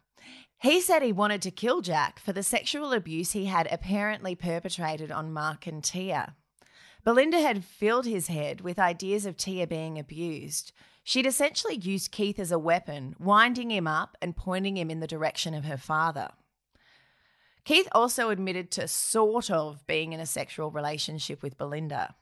He 0.64 0.80
said 0.80 1.02
he 1.02 1.12
wanted 1.12 1.42
to 1.42 1.52
kill 1.52 1.82
Jack 1.82 2.20
for 2.20 2.32
the 2.32 2.42
sexual 2.42 2.94
abuse 2.94 3.34
he 3.34 3.48
had 3.48 3.68
apparently 3.70 4.34
perpetrated 4.34 5.12
on 5.12 5.34
Mark 5.34 5.68
and 5.68 5.84
Tia. 5.84 6.38
Belinda 7.04 7.42
had 7.42 7.66
filled 7.66 8.06
his 8.06 8.28
head 8.28 8.62
with 8.62 8.80
ideas 8.80 9.26
of 9.26 9.36
Tia 9.36 9.68
being 9.68 10.00
abused. 10.00 10.72
She'd 11.04 11.26
essentially 11.26 11.76
used 11.76 12.14
Keith 12.14 12.40
as 12.40 12.50
a 12.50 12.58
weapon, 12.58 13.14
winding 13.20 13.72
him 13.72 13.88
up 13.88 14.16
and 14.22 14.38
pointing 14.38 14.78
him 14.78 14.90
in 14.90 15.02
the 15.02 15.06
direction 15.06 15.54
of 15.54 15.66
her 15.66 15.76
father. 15.76 16.30
Keith 17.66 17.90
also 17.92 18.30
admitted 18.30 18.72
to 18.72 18.88
sort 18.88 19.52
of 19.52 19.86
being 19.86 20.14
in 20.14 20.22
a 20.22 20.26
sexual 20.26 20.72
relationship 20.72 21.44
with 21.44 21.58
Belinda. 21.58 22.16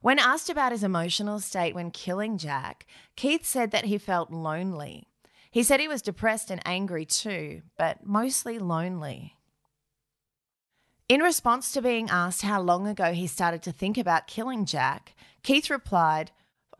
When 0.00 0.20
asked 0.20 0.48
about 0.48 0.70
his 0.70 0.84
emotional 0.84 1.40
state 1.40 1.74
when 1.74 1.90
killing 1.90 2.38
Jack, 2.38 2.86
Keith 3.16 3.44
said 3.44 3.72
that 3.72 3.86
he 3.86 3.98
felt 3.98 4.30
lonely. 4.30 5.08
He 5.52 5.62
said 5.62 5.80
he 5.80 5.86
was 5.86 6.00
depressed 6.00 6.50
and 6.50 6.62
angry 6.64 7.04
too, 7.04 7.60
but 7.76 8.06
mostly 8.06 8.58
lonely. 8.58 9.36
In 11.10 11.20
response 11.20 11.72
to 11.72 11.82
being 11.82 12.08
asked 12.08 12.40
how 12.40 12.62
long 12.62 12.86
ago 12.86 13.12
he 13.12 13.26
started 13.26 13.62
to 13.64 13.70
think 13.72 13.98
about 13.98 14.26
killing 14.26 14.64
Jack, 14.64 15.14
Keith 15.42 15.68
replied, 15.68 16.30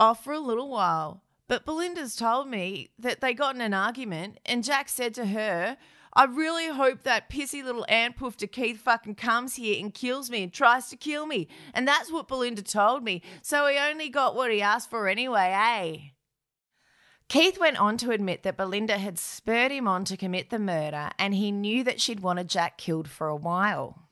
Oh, 0.00 0.14
for 0.14 0.32
a 0.32 0.40
little 0.40 0.70
while. 0.70 1.22
But 1.48 1.66
Belinda's 1.66 2.16
told 2.16 2.48
me 2.48 2.88
that 2.98 3.20
they 3.20 3.34
got 3.34 3.54
in 3.54 3.60
an 3.60 3.74
argument, 3.74 4.40
and 4.46 4.64
Jack 4.64 4.88
said 4.88 5.12
to 5.14 5.26
her, 5.26 5.76
I 6.14 6.24
really 6.24 6.68
hope 6.68 7.02
that 7.02 7.28
pissy 7.28 7.62
little 7.62 7.84
ant 7.90 8.16
poofter 8.16 8.50
Keith 8.50 8.80
fucking 8.80 9.16
comes 9.16 9.56
here 9.56 9.78
and 9.78 9.92
kills 9.92 10.30
me 10.30 10.44
and 10.44 10.52
tries 10.52 10.88
to 10.88 10.96
kill 10.96 11.26
me. 11.26 11.48
And 11.74 11.86
that's 11.86 12.10
what 12.10 12.26
Belinda 12.26 12.62
told 12.62 13.04
me. 13.04 13.20
So 13.42 13.66
he 13.66 13.76
only 13.76 14.08
got 14.08 14.34
what 14.34 14.50
he 14.50 14.62
asked 14.62 14.88
for 14.88 15.08
anyway, 15.08 15.52
eh? 15.54 16.12
Keith 17.28 17.58
went 17.58 17.78
on 17.78 17.96
to 17.98 18.10
admit 18.10 18.42
that 18.42 18.56
Belinda 18.56 18.98
had 18.98 19.18
spurred 19.18 19.72
him 19.72 19.88
on 19.88 20.04
to 20.04 20.16
commit 20.16 20.50
the 20.50 20.58
murder 20.58 21.10
and 21.18 21.34
he 21.34 21.50
knew 21.50 21.82
that 21.84 22.00
she'd 22.00 22.20
wanted 22.20 22.48
Jack 22.48 22.76
killed 22.78 23.08
for 23.08 23.28
a 23.28 23.36
while. 23.36 24.08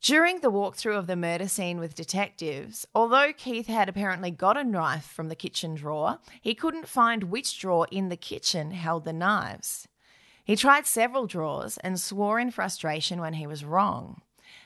During 0.00 0.40
the 0.40 0.50
walkthrough 0.50 0.96
of 0.96 1.06
the 1.06 1.14
murder 1.14 1.46
scene 1.46 1.78
with 1.78 1.94
detectives, 1.94 2.86
although 2.94 3.34
Keith 3.34 3.66
had 3.66 3.88
apparently 3.88 4.30
got 4.30 4.56
a 4.56 4.64
knife 4.64 5.04
from 5.04 5.28
the 5.28 5.36
kitchen 5.36 5.74
drawer, 5.74 6.18
he 6.40 6.54
couldn't 6.54 6.88
find 6.88 7.24
which 7.24 7.58
drawer 7.58 7.86
in 7.90 8.08
the 8.08 8.16
kitchen 8.16 8.70
held 8.70 9.04
the 9.04 9.12
knives. 9.12 9.86
He 10.42 10.56
tried 10.56 10.86
several 10.86 11.26
drawers 11.26 11.76
and 11.78 12.00
swore 12.00 12.40
in 12.40 12.50
frustration 12.50 13.20
when 13.20 13.34
he 13.34 13.46
was 13.46 13.64
wrong. 13.64 14.22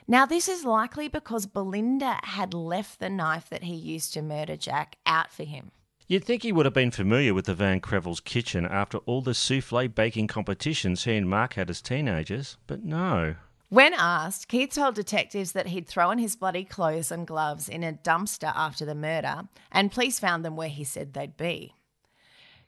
Now, 0.07 0.25
this 0.25 0.49
is 0.49 0.65
likely 0.65 1.09
because 1.09 1.47
Belinda 1.47 2.21
had 2.23 2.55
left 2.55 3.01
the 3.01 3.11
knife 3.11 3.49
that 3.51 3.65
he 3.65 3.75
used 3.75 4.13
to 4.15 4.23
murder 4.23 4.57
Jack 4.57 4.97
out 5.05 5.33
for 5.33 5.45
him. 5.45 5.73
You'd 6.07 6.25
think 6.25 6.43
he 6.43 6.53
would 6.53 6.67
have 6.67 6.75
been 6.75 6.91
familiar 6.91 7.33
with 7.33 7.47
the 7.47 7.55
Van 7.55 7.81
Krevel's 7.81 8.21
kitchen 8.21 8.67
after 8.67 8.99
all 8.99 9.23
the 9.23 9.33
souffle 9.33 9.89
baking 9.89 10.27
competitions 10.27 11.05
he 11.05 11.17
and 11.17 11.29
Mark 11.29 11.55
had 11.55 11.71
as 11.71 11.81
teenagers, 11.81 12.59
but 12.67 12.85
no. 12.85 13.37
When 13.71 13.95
asked, 13.95 14.49
Keith 14.49 14.75
told 14.75 14.97
detectives 14.97 15.53
that 15.53 15.69
he'd 15.69 15.89
thrown 15.89 16.19
his 16.19 16.37
bloody 16.37 16.63
clothes 16.63 17.11
and 17.11 17.27
gloves 17.27 17.71
in 17.71 17.83
a 17.83 17.95
dumpster 17.95 18.53
after 18.55 18.85
the 18.85 18.95
murder, 18.95 19.49
and 19.73 19.91
police 19.91 20.21
found 20.21 20.45
them 20.45 20.57
where 20.57 20.69
he 20.69 20.85
said 20.85 21.15
they'd 21.15 21.39
be. 21.39 21.73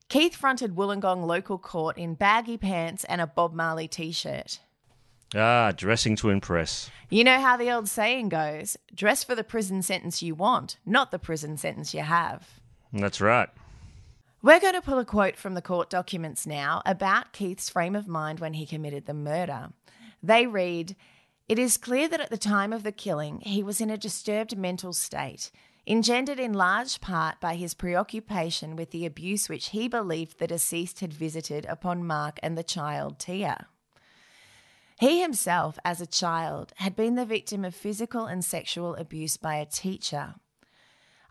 Keith 0.09 0.35
fronted 0.35 0.75
Wollongong 0.75 1.27
local 1.27 1.59
court 1.59 1.99
in 1.99 2.15
baggy 2.15 2.57
pants 2.57 3.05
and 3.05 3.21
a 3.21 3.27
Bob 3.27 3.53
Marley 3.53 3.87
t 3.87 4.13
shirt. 4.13 4.61
Ah, 5.35 5.73
dressing 5.77 6.17
to 6.17 6.31
impress. 6.31 6.91
You 7.11 7.23
know 7.23 7.41
how 7.41 7.59
the 7.59 7.71
old 7.71 7.89
saying 7.89 8.31
goes 8.31 8.79
dress 8.95 9.23
for 9.23 9.35
the 9.35 9.45
prison 9.45 9.83
sentence 9.83 10.23
you 10.23 10.35
want, 10.35 10.79
not 10.87 11.11
the 11.11 11.19
prison 11.19 11.59
sentence 11.59 11.93
you 11.93 12.01
have. 12.01 12.61
That's 12.93 13.21
right. 13.21 13.49
We're 14.43 14.61
going 14.61 14.75
to 14.75 14.83
pull 14.83 14.99
a 14.99 15.05
quote 15.05 15.37
from 15.37 15.55
the 15.55 15.63
court 15.63 15.91
documents 15.91 16.47
now 16.47 16.83
about 16.87 17.33
Keith's 17.33 17.69
frame 17.69 17.97
of 17.97 18.07
mind 18.07 18.41
when 18.41 18.55
he 18.55 18.67
committed 18.67 19.07
the 19.07 19.15
murder. 19.15 19.71
They 20.23 20.47
read 20.47 20.97
It 21.49 21.59
is 21.59 21.77
clear 21.77 22.09
that 22.09 22.21
at 22.21 22.31
the 22.31 22.39
time 22.39 22.73
of 22.73 22.83
the 22.83 22.93
killing, 22.93 23.41
he 23.41 23.63
was 23.63 23.81
in 23.81 23.91
a 23.91 23.99
disturbed 23.99 24.57
mental 24.57 24.93
state 24.93 25.51
engendered 25.87 26.41
in 26.41 26.53
large 26.53 27.01
part 27.01 27.41
by 27.41 27.55
his 27.55 27.75
preoccupation 27.75 28.75
with 28.75 28.91
the 28.91 29.07
abuse 29.07 29.49
which 29.49 29.69
he 29.69 29.87
believed 29.89 30.39
the 30.39 30.47
deceased 30.47 31.01
had 31.01 31.13
visited 31.13 31.65
upon 31.67 32.05
Mark 32.05 32.39
and 32.43 32.59
the 32.59 32.65
child 32.65 33.19
Tia. 33.19 33.69
He 34.99 35.21
himself, 35.21 35.79
as 35.85 36.01
a 36.01 36.07
child, 36.07 36.73
had 36.77 36.97
been 36.97 37.15
the 37.15 37.27
victim 37.27 37.65
of 37.65 37.75
physical 37.75 38.27
and 38.27 38.45
sexual 38.45 38.95
abuse 38.97 39.37
by 39.37 39.57
a 39.57 39.67
teacher. 39.67 40.37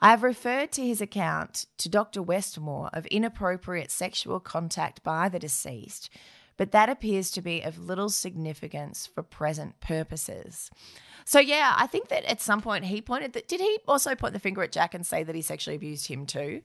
I 0.06 0.10
have 0.10 0.22
referred 0.22 0.72
to 0.74 0.86
his 0.86 1.01
account 1.01 1.66
to 1.80 1.89
Dr. 1.89 2.22
Westmore 2.22 2.91
of 2.93 3.08
inappropriate 3.08 3.89
sexual 3.89 4.39
contact 4.39 5.01
by 5.01 5.30
the 5.30 5.39
deceased, 5.39 6.12
but 6.58 6.72
that 6.74 6.89
appears 6.89 7.32
to 7.32 7.41
be 7.41 7.64
of 7.64 7.80
little 7.80 8.10
significance 8.10 9.08
for 9.08 9.24
present 9.24 9.80
purposes. 9.80 10.70
So 11.26 11.39
yeah, 11.39 11.74
I 11.76 11.88
think 11.88 12.10
that 12.10 12.24
at 12.26 12.39
some 12.39 12.62
point 12.62 12.86
he 12.86 13.01
pointed 13.01 13.34
that. 13.34 13.47
Did 13.47 13.62
he 13.62 13.80
also 13.88 14.14
point 14.14 14.34
the 14.34 14.39
finger 14.39 14.62
at 14.62 14.72
Jack 14.72 14.93
and 14.93 15.03
say 15.03 15.24
that 15.24 15.34
he 15.34 15.41
sexually 15.41 15.76
abused 15.76 16.06
him 16.06 16.28
too? 16.28 16.62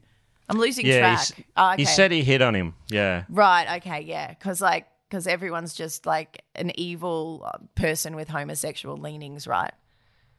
I'm 0.50 0.58
losing 0.58 0.84
yeah, 0.84 0.98
track. 0.98 1.46
Oh, 1.56 1.72
okay. 1.72 1.80
he 1.80 1.86
said 1.86 2.12
he 2.12 2.22
hit 2.22 2.42
on 2.42 2.54
him. 2.54 2.74
Yeah. 2.90 3.24
Right. 3.30 3.78
Okay. 3.78 4.02
Yeah. 4.02 4.28
Because 4.28 4.60
like, 4.60 4.86
because 5.08 5.26
everyone's 5.26 5.72
just 5.72 6.04
like 6.04 6.44
an 6.56 6.78
evil 6.78 7.42
uh, 7.46 7.56
person 7.74 8.16
with 8.16 8.28
homosexual 8.28 8.98
leanings, 8.98 9.46
right? 9.46 9.72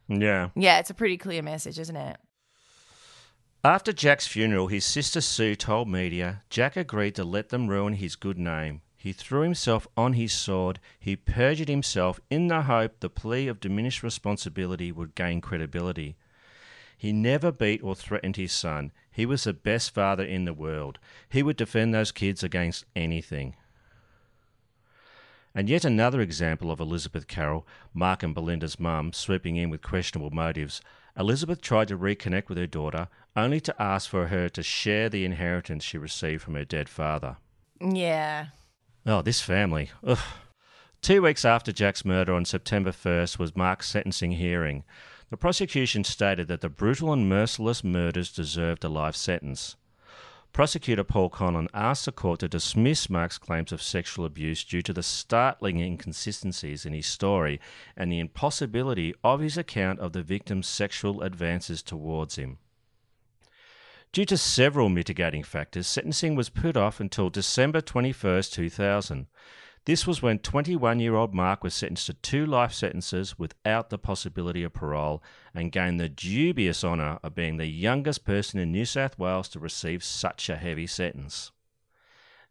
Yeah. 0.08 0.50
Yeah. 0.56 0.78
It's 0.78 0.92
a 0.92 0.94
pretty 0.94 1.18
clear 1.18 1.42
message, 1.42 1.80
isn't 1.80 1.96
it? 1.96 2.18
After 3.64 3.94
Jack's 3.94 4.26
funeral, 4.26 4.68
his 4.68 4.86
sister 4.86 5.22
Sue 5.22 5.56
told 5.56 5.88
media 5.88 6.42
Jack 6.50 6.76
agreed 6.76 7.14
to 7.14 7.24
let 7.24 7.50
them 7.50 7.68
ruin 7.68 7.94
his 7.94 8.16
good 8.16 8.40
name. 8.40 8.82
He 8.98 9.14
threw 9.14 9.42
himself 9.42 9.88
on 9.96 10.14
his 10.14 10.34
sword. 10.34 10.80
He 11.00 11.16
perjured 11.16 11.68
himself 11.68 12.20
in 12.32 12.48
the 12.48 12.64
hope 12.64 13.00
the 13.00 13.10
plea 13.10 13.48
of 13.48 13.60
diminished 13.60 14.02
responsibility 14.02 14.92
would 14.92 15.14
gain 15.14 15.42
credibility. 15.42 16.16
He 16.98 17.14
never 17.14 17.52
beat 17.52 17.84
or 17.84 17.96
threatened 17.96 18.36
his 18.36 18.52
son. 18.52 18.92
He 19.12 19.28
was 19.28 19.44
the 19.44 19.54
best 19.54 19.94
father 19.94 20.24
in 20.24 20.46
the 20.46 20.54
world. 20.54 20.98
He 21.30 21.44
would 21.44 21.58
defend 21.58 21.94
those 21.94 22.12
kids 22.12 22.44
against 22.44 22.86
anything. 22.96 23.56
And 25.54 25.70
yet 25.70 25.86
another 25.86 26.22
example 26.22 26.72
of 26.72 26.80
Elizabeth 26.80 27.28
Carroll, 27.28 27.68
Mark 27.94 28.24
and 28.24 28.34
Belinda's 28.34 28.80
mum, 28.80 29.14
swooping 29.14 29.56
in 29.56 29.70
with 29.70 29.84
questionable 29.84 30.32
motives. 30.32 30.82
Elizabeth 31.18 31.62
tried 31.62 31.88
to 31.90 31.98
reconnect 31.98 32.50
with 32.50 32.58
her 32.58 32.68
daughter, 32.68 33.08
only 33.36 33.60
to 33.62 33.82
ask 33.82 34.10
for 34.10 34.28
her 34.28 34.50
to 34.50 34.64
share 34.64 35.10
the 35.10 35.26
inheritance 35.26 35.84
she 35.84 35.98
received 35.98 36.42
from 36.42 36.56
her 36.56 36.66
dead 36.66 36.90
father. 36.90 37.38
Yeah. 37.80 38.48
Oh, 39.06 39.22
this 39.22 39.42
family. 39.42 39.92
Ugh. 40.06 40.20
Two 41.02 41.24
weeks 41.24 41.44
after 41.44 41.72
Jack's 41.72 42.06
murder 42.06 42.34
on 42.34 42.46
September 42.46 42.92
1st 42.92 43.40
was 43.40 43.56
Mark's 43.56 43.90
sentencing 43.90 44.34
hearing. 44.34 44.84
The 45.32 45.38
prosecution 45.38 46.04
stated 46.04 46.48
that 46.50 46.62
the 46.62 46.70
brutal 46.70 47.12
and 47.12 47.28
merciless 47.28 47.84
murders 47.84 48.32
deserved 48.32 48.84
a 48.84 48.90
life 48.90 49.16
sentence. 49.16 49.78
Prosecutor 50.54 51.06
Paul 51.06 51.30
Conlon 51.30 51.70
asked 51.74 52.06
the 52.06 52.12
court 52.12 52.42
to 52.42 52.50
dismiss 52.50 53.10
Mark's 53.10 53.38
claims 53.38 53.72
of 53.72 53.82
sexual 53.82 54.26
abuse 54.26 54.66
due 54.66 54.82
to 54.82 54.92
the 54.92 55.02
startling 55.02 55.80
inconsistencies 55.80 56.86
in 56.86 56.92
his 56.92 57.06
story 57.06 57.60
and 57.96 58.12
the 58.12 58.20
impossibility 58.20 59.14
of 59.24 59.40
his 59.40 59.58
account 59.58 60.00
of 60.00 60.12
the 60.12 60.22
victim's 60.22 60.68
sexual 60.68 61.22
advances 61.22 61.82
towards 61.82 62.36
him. 62.36 62.58
Due 64.12 64.26
to 64.26 64.38
several 64.38 64.90
mitigating 64.90 65.42
factors, 65.42 65.88
sentencing 65.88 66.36
was 66.36 66.50
put 66.50 66.76
off 66.76 67.00
until 67.00 67.30
December 67.30 67.80
21, 67.80 68.44
2000. 68.44 69.28
This 69.86 70.06
was 70.06 70.22
when 70.22 70.38
21 70.40 71.00
year 71.00 71.16
old 71.16 71.34
Mark 71.34 71.64
was 71.64 71.74
sentenced 71.74 72.06
to 72.06 72.14
two 72.14 72.46
life 72.46 72.72
sentences 72.72 73.40
without 73.40 73.90
the 73.90 73.98
possibility 73.98 74.64
of 74.64 74.74
parole 74.74 75.24
and 75.56 75.72
gained 75.72 76.00
the 76.00 76.10
dubious 76.10 76.84
honour 76.84 77.18
of 77.24 77.34
being 77.34 77.58
the 77.58 77.66
youngest 77.66 78.24
person 78.24 78.60
in 78.60 78.72
New 78.72 78.86
South 78.86 79.18
Wales 79.18 79.50
to 79.50 79.60
receive 79.60 80.04
such 80.04 80.50
a 80.50 80.58
heavy 80.58 80.86
sentence. 80.86 81.52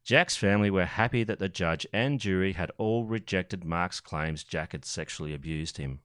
Jack's 0.03 0.37
family 0.37 0.71
were 0.71 0.87
happy 0.87 1.23
that 1.23 1.39
the 1.39 1.49
judge 1.49 1.87
and 1.93 2.19
jury 2.19 2.55
had 2.55 2.73
all 2.79 3.05
rejected 3.05 3.65
Mark's 3.65 4.01
claims 4.01 4.43
Jack 4.43 4.73
had 4.73 4.85
sexually 4.85 5.33
abused 5.33 5.77
him. 5.77 6.01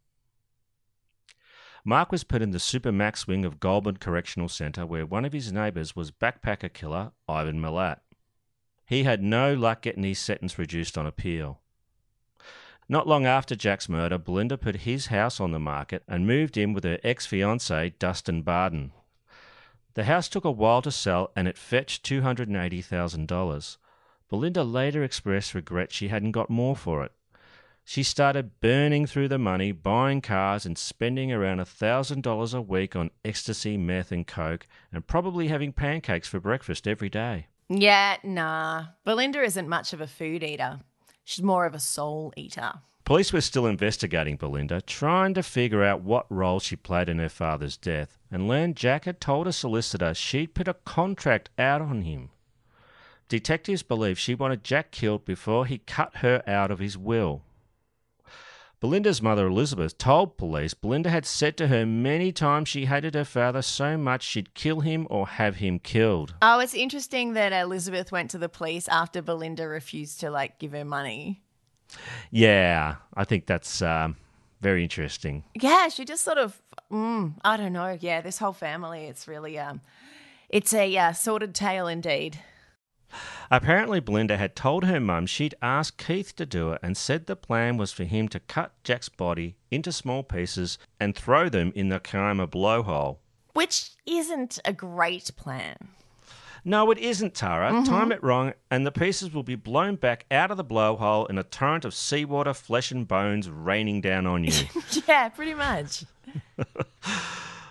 Mark 1.84 2.12
was 2.12 2.24
put 2.24 2.42
in 2.42 2.52
the 2.52 2.58
Supermax 2.58 3.28
wing 3.28 3.46
of 3.46 3.60
Goulburn 3.60 3.98
Correctional 3.98 4.50
Centre, 4.50 4.86
where 4.86 5.06
one 5.06 5.24
of 5.24 5.34
his 5.34 5.52
neighbours 5.52 5.96
was 5.96 6.12
backpacker 6.12 6.72
killer 6.74 7.14
Ivan 7.28 7.62
Milat. 7.62 8.00
He 8.86 9.04
had 9.04 9.24
no 9.24 9.54
luck 9.54 9.82
getting 9.82 10.04
his 10.04 10.20
sentence 10.20 10.58
reduced 10.60 10.98
on 10.98 11.08
appeal. 11.08 11.60
Not 12.88 13.08
long 13.08 13.26
after 13.26 13.56
Jack's 13.56 13.90
murder, 13.90 14.20
Belinda 14.20 14.58
put 14.58 14.82
his 14.82 15.08
house 15.08 15.40
on 15.40 15.52
the 15.52 15.60
market 15.60 16.04
and 16.08 16.28
moved 16.28 16.56
in 16.56 16.74
with 16.74 16.84
her 16.84 17.00
ex 17.04 17.26
fiance, 17.26 17.96
Dustin 17.98 18.44
Barden. 18.44 18.92
The 19.96 20.04
house 20.04 20.30
took 20.30 20.46
a 20.46 20.52
while 20.52 20.84
to 20.84 20.92
sell 20.92 21.32
and 21.36 21.48
it 21.48 21.58
fetched 21.58 22.06
$280,000. 22.06 23.78
Belinda 24.30 24.64
later 24.64 25.04
expressed 25.04 25.56
regret 25.56 25.92
she 25.92 26.10
hadn't 26.10 26.32
got 26.32 26.50
more 26.50 26.76
for 26.76 27.04
it. 27.04 27.12
She 27.84 28.04
started 28.04 28.60
burning 28.60 29.06
through 29.06 29.30
the 29.30 29.38
money, 29.38 29.72
buying 29.72 30.20
cars, 30.20 30.66
and 30.66 30.78
spending 30.78 31.32
around 31.32 31.60
$1,000 31.60 32.54
a 32.54 32.62
week 32.62 32.96
on 32.96 33.12
ecstasy, 33.24 33.78
meth, 33.78 34.12
and 34.12 34.26
coke, 34.26 34.68
and 34.92 35.06
probably 35.06 35.48
having 35.48 35.72
pancakes 35.72 36.28
for 36.28 36.40
breakfast 36.40 36.88
every 36.88 37.10
day. 37.10 37.48
Yeah, 37.70 38.18
nah. 38.24 38.86
Belinda 39.04 39.42
isn't 39.42 39.68
much 39.68 39.94
of 39.94 40.02
a 40.02 40.08
food 40.08 40.44
eater. 40.44 40.82
She's 41.24 41.44
more 41.44 41.66
of 41.66 41.74
a 41.74 41.80
soul 41.80 42.34
eater. 42.38 42.74
Police 43.06 43.32
were 43.32 43.42
still 43.42 43.68
investigating 43.68 44.36
Belinda, 44.36 44.82
trying 44.82 45.36
to 45.36 45.44
figure 45.44 45.84
out 45.84 46.02
what 46.02 46.26
role 46.30 46.60
she 46.60 46.76
played 46.76 47.08
in 47.08 47.20
her 47.20 47.30
father's 47.30 47.78
death, 47.78 48.18
and 48.32 48.48
learned 48.48 48.76
Jack 48.76 49.06
had 49.06 49.22
told 49.22 49.48
a 49.48 49.54
solicitor 49.54 50.14
she'd 50.14 50.56
put 50.56 50.68
a 50.68 50.74
contract 50.74 51.50
out 51.60 51.82
on 51.82 52.02
him. 52.02 52.30
Detectives 53.28 53.84
believe 53.84 54.20
she 54.20 54.36
wanted 54.36 54.64
Jack 54.64 54.92
killed 54.92 55.24
before 55.24 55.66
he 55.66 55.80
cut 55.80 56.18
her 56.18 56.44
out 56.48 56.72
of 56.72 56.80
his 56.80 56.98
will. 56.98 57.44
Belinda's 58.86 59.20
mother, 59.20 59.48
Elizabeth, 59.48 59.98
told 59.98 60.38
police 60.38 60.76
Belinda 60.76 61.10
had 61.10 61.26
said 61.26 61.58
to 61.58 61.70
her 61.70 61.88
many 61.88 62.32
times 62.32 62.70
she 62.70 62.86
hated 62.86 63.16
her 63.16 63.26
father 63.26 63.64
so 63.64 63.98
much 63.98 64.22
she'd 64.22 64.54
kill 64.54 64.82
him 64.82 65.08
or 65.10 65.26
have 65.26 65.56
him 65.56 65.80
killed. 65.80 66.36
Oh, 66.40 66.60
it's 66.60 66.76
interesting 66.76 67.34
that 67.34 67.52
Elizabeth 67.52 68.12
went 68.12 68.30
to 68.30 68.38
the 68.38 68.48
police 68.48 68.88
after 68.88 69.24
Belinda 69.24 69.68
refused 69.68 70.20
to 70.20 70.30
like 70.30 70.60
give 70.60 70.74
her 70.74 70.86
money. 70.86 71.42
Yeah, 72.30 72.98
I 73.16 73.24
think 73.24 73.48
that's 73.48 73.82
um, 73.82 74.18
very 74.62 74.84
interesting. 74.84 75.46
Yeah, 75.60 75.88
she 75.88 76.06
just 76.06 76.24
sort 76.24 76.38
of, 76.38 76.62
mm, 76.92 77.34
I 77.44 77.58
don't 77.58 77.74
know. 77.74 77.98
Yeah, 78.00 78.22
this 78.22 78.38
whole 78.38 78.54
family, 78.54 79.06
it's 79.06 79.28
really, 79.28 79.58
um, 79.58 79.82
it's 80.48 80.76
a 80.76 80.96
uh, 80.96 81.14
sordid 81.14 81.56
tale 81.56 81.88
indeed. 81.88 82.38
Apparently, 83.52 84.00
Belinda 84.00 84.38
had 84.38 84.56
told 84.56 84.84
her 84.86 85.00
mum 85.00 85.26
she'd 85.26 85.56
asked 85.62 85.98
Keith 85.98 86.36
to 86.36 86.46
do 86.46 86.72
it 86.72 86.80
and 86.84 86.98
said 86.98 87.26
the 87.28 87.36
plan 87.36 87.78
was 87.78 87.92
for 87.94 88.04
him 88.04 88.28
to 88.30 88.40
cut 88.40 88.74
Jack's 88.84 89.10
body 89.10 89.56
into 89.72 89.92
small 89.92 90.24
pieces 90.24 90.78
and 91.00 91.16
throw 91.16 91.48
them 91.50 91.72
in 91.76 91.90
the 91.90 92.00
Kiama 92.00 92.48
blowhole. 92.48 93.18
Which 93.54 93.92
isn't 94.06 94.60
a 94.66 94.74
great 94.74 95.32
plan. 95.38 95.78
No, 96.68 96.90
it 96.90 96.98
isn't, 96.98 97.36
Tara. 97.36 97.72
Mhm. 97.72 97.86
Time 97.86 98.12
it 98.12 98.24
wrong, 98.24 98.54
and 98.72 98.88
the 98.88 98.92
pieces 98.92 99.32
will 99.32 99.44
be 99.44 99.54
blown 99.56 99.96
back 99.98 100.26
out 100.32 100.50
of 100.50 100.58
the 100.58 100.66
blowhole 100.66 101.30
in 101.30 101.38
a 101.38 101.44
torrent 101.44 101.86
of 101.86 101.94
seawater, 101.94 102.56
flesh, 102.56 102.90
and 102.92 103.08
bones 103.08 103.48
raining 103.50 104.02
down 104.02 104.26
on 104.26 104.44
you. 104.44 104.52
yeah, 105.08 105.30
pretty 105.30 105.54
much. 105.54 106.06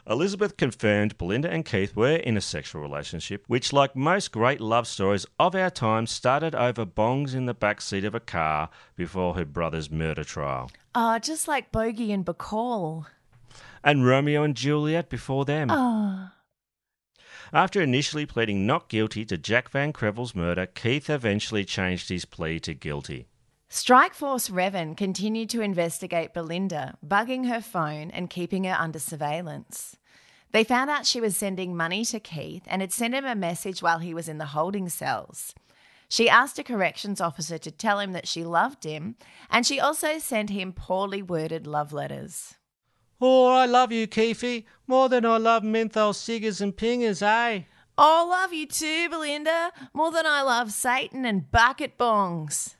Elizabeth 0.07 0.59
confirmed 0.59 1.17
Belinda 1.17 1.51
and 1.51 1.65
Keith 1.65 1.97
were 1.97 2.17
in 2.17 2.37
a 2.37 2.41
sexual 2.43 2.83
relationship, 2.83 3.45
which, 3.47 3.73
like 3.73 3.97
most 3.97 4.33
great 4.33 4.61
love 4.61 4.87
stories 4.87 5.25
of 5.39 5.55
our 5.55 5.71
time, 5.71 6.07
started 6.07 6.55
over 6.55 6.85
bongs 6.85 7.35
in 7.35 7.47
the 7.47 7.55
back 7.55 7.81
seat 7.81 8.05
of 8.05 8.15
a 8.15 8.21
car 8.21 8.69
before 8.97 9.35
her 9.35 9.47
brother's 9.47 9.91
murder 9.91 10.23
trial. 10.23 10.71
Oh, 10.95 11.19
just 11.19 11.49
like 11.49 11.73
Bogey 11.73 12.13
and 12.13 12.25
Bacall. 12.25 13.07
And 13.83 14.05
Romeo 14.05 14.43
and 14.43 14.55
Juliet 14.55 15.09
before 15.09 15.47
them. 15.47 15.69
Oh. 15.71 16.31
After 17.53 17.81
initially 17.81 18.27
pleading 18.27 18.67
not 18.67 18.89
guilty 18.89 19.25
to 19.27 19.39
Jack 19.39 19.71
Van 19.71 19.93
Krevel's 19.93 20.35
murder, 20.35 20.67
Keith 20.67 21.09
eventually 21.09 21.65
changed 21.65 22.11
his 22.11 22.25
plea 22.25 22.61
to 22.61 22.75
guilty. 22.75 23.27
Strikeforce 23.75 24.53
Revan 24.53 24.97
continued 24.97 25.51
to 25.51 25.61
investigate 25.61 26.33
Belinda, 26.33 26.97
bugging 27.05 27.49
her 27.49 27.61
phone 27.61 28.09
and 28.13 28.31
keeping 28.31 28.63
her 28.63 28.77
under 28.79 29.01
surveillance. 29.01 29.97
They 30.53 30.63
found 30.63 30.91
out 30.91 31.07
she 31.07 31.21
was 31.21 31.37
sending 31.37 31.77
money 31.77 32.05
to 32.05 32.21
Keith 32.21 32.63
and 32.69 32.83
had 32.83 32.93
sent 32.93 33.15
him 33.15 33.25
a 33.25 33.35
message 33.35 33.83
while 33.83 33.99
he 33.99 34.15
was 34.15 34.29
in 34.29 34.39
the 34.39 34.45
holding 34.55 34.89
cells. 34.89 35.57
She 36.09 36.29
asked 36.29 36.57
a 36.61 36.63
corrections 36.63 37.21
officer 37.21 37.59
to 37.59 37.73
tell 37.73 37.99
him 37.99 38.13
that 38.13 38.29
she 38.29 38.45
loved 38.45 38.85
him, 38.85 39.17
and 39.51 39.67
she 39.67 39.81
also 39.81 40.19
sent 40.21 40.51
him 40.51 40.73
poorly 40.73 41.21
worded 41.21 41.67
love 41.67 41.93
letters. 41.93 42.55
Oh, 43.21 43.49
I 43.49 43.67
love 43.67 43.91
you, 43.91 44.07
Keefy, 44.07 44.67
more 44.87 45.09
than 45.09 45.27
I 45.27 45.39
love 45.39 45.65
menthol 45.65 46.13
cigars 46.13 46.61
and 46.61 46.77
pingers, 46.77 47.23
eh? 47.23 47.65
Oh, 47.99 48.29
love 48.31 48.53
you 48.53 48.67
too, 48.67 49.09
Belinda, 49.09 49.73
more 49.93 50.13
than 50.13 50.27
I 50.27 50.43
love 50.43 50.71
Satan 50.71 51.25
and 51.25 51.51
bucket 51.51 51.99
bongs. 51.99 52.77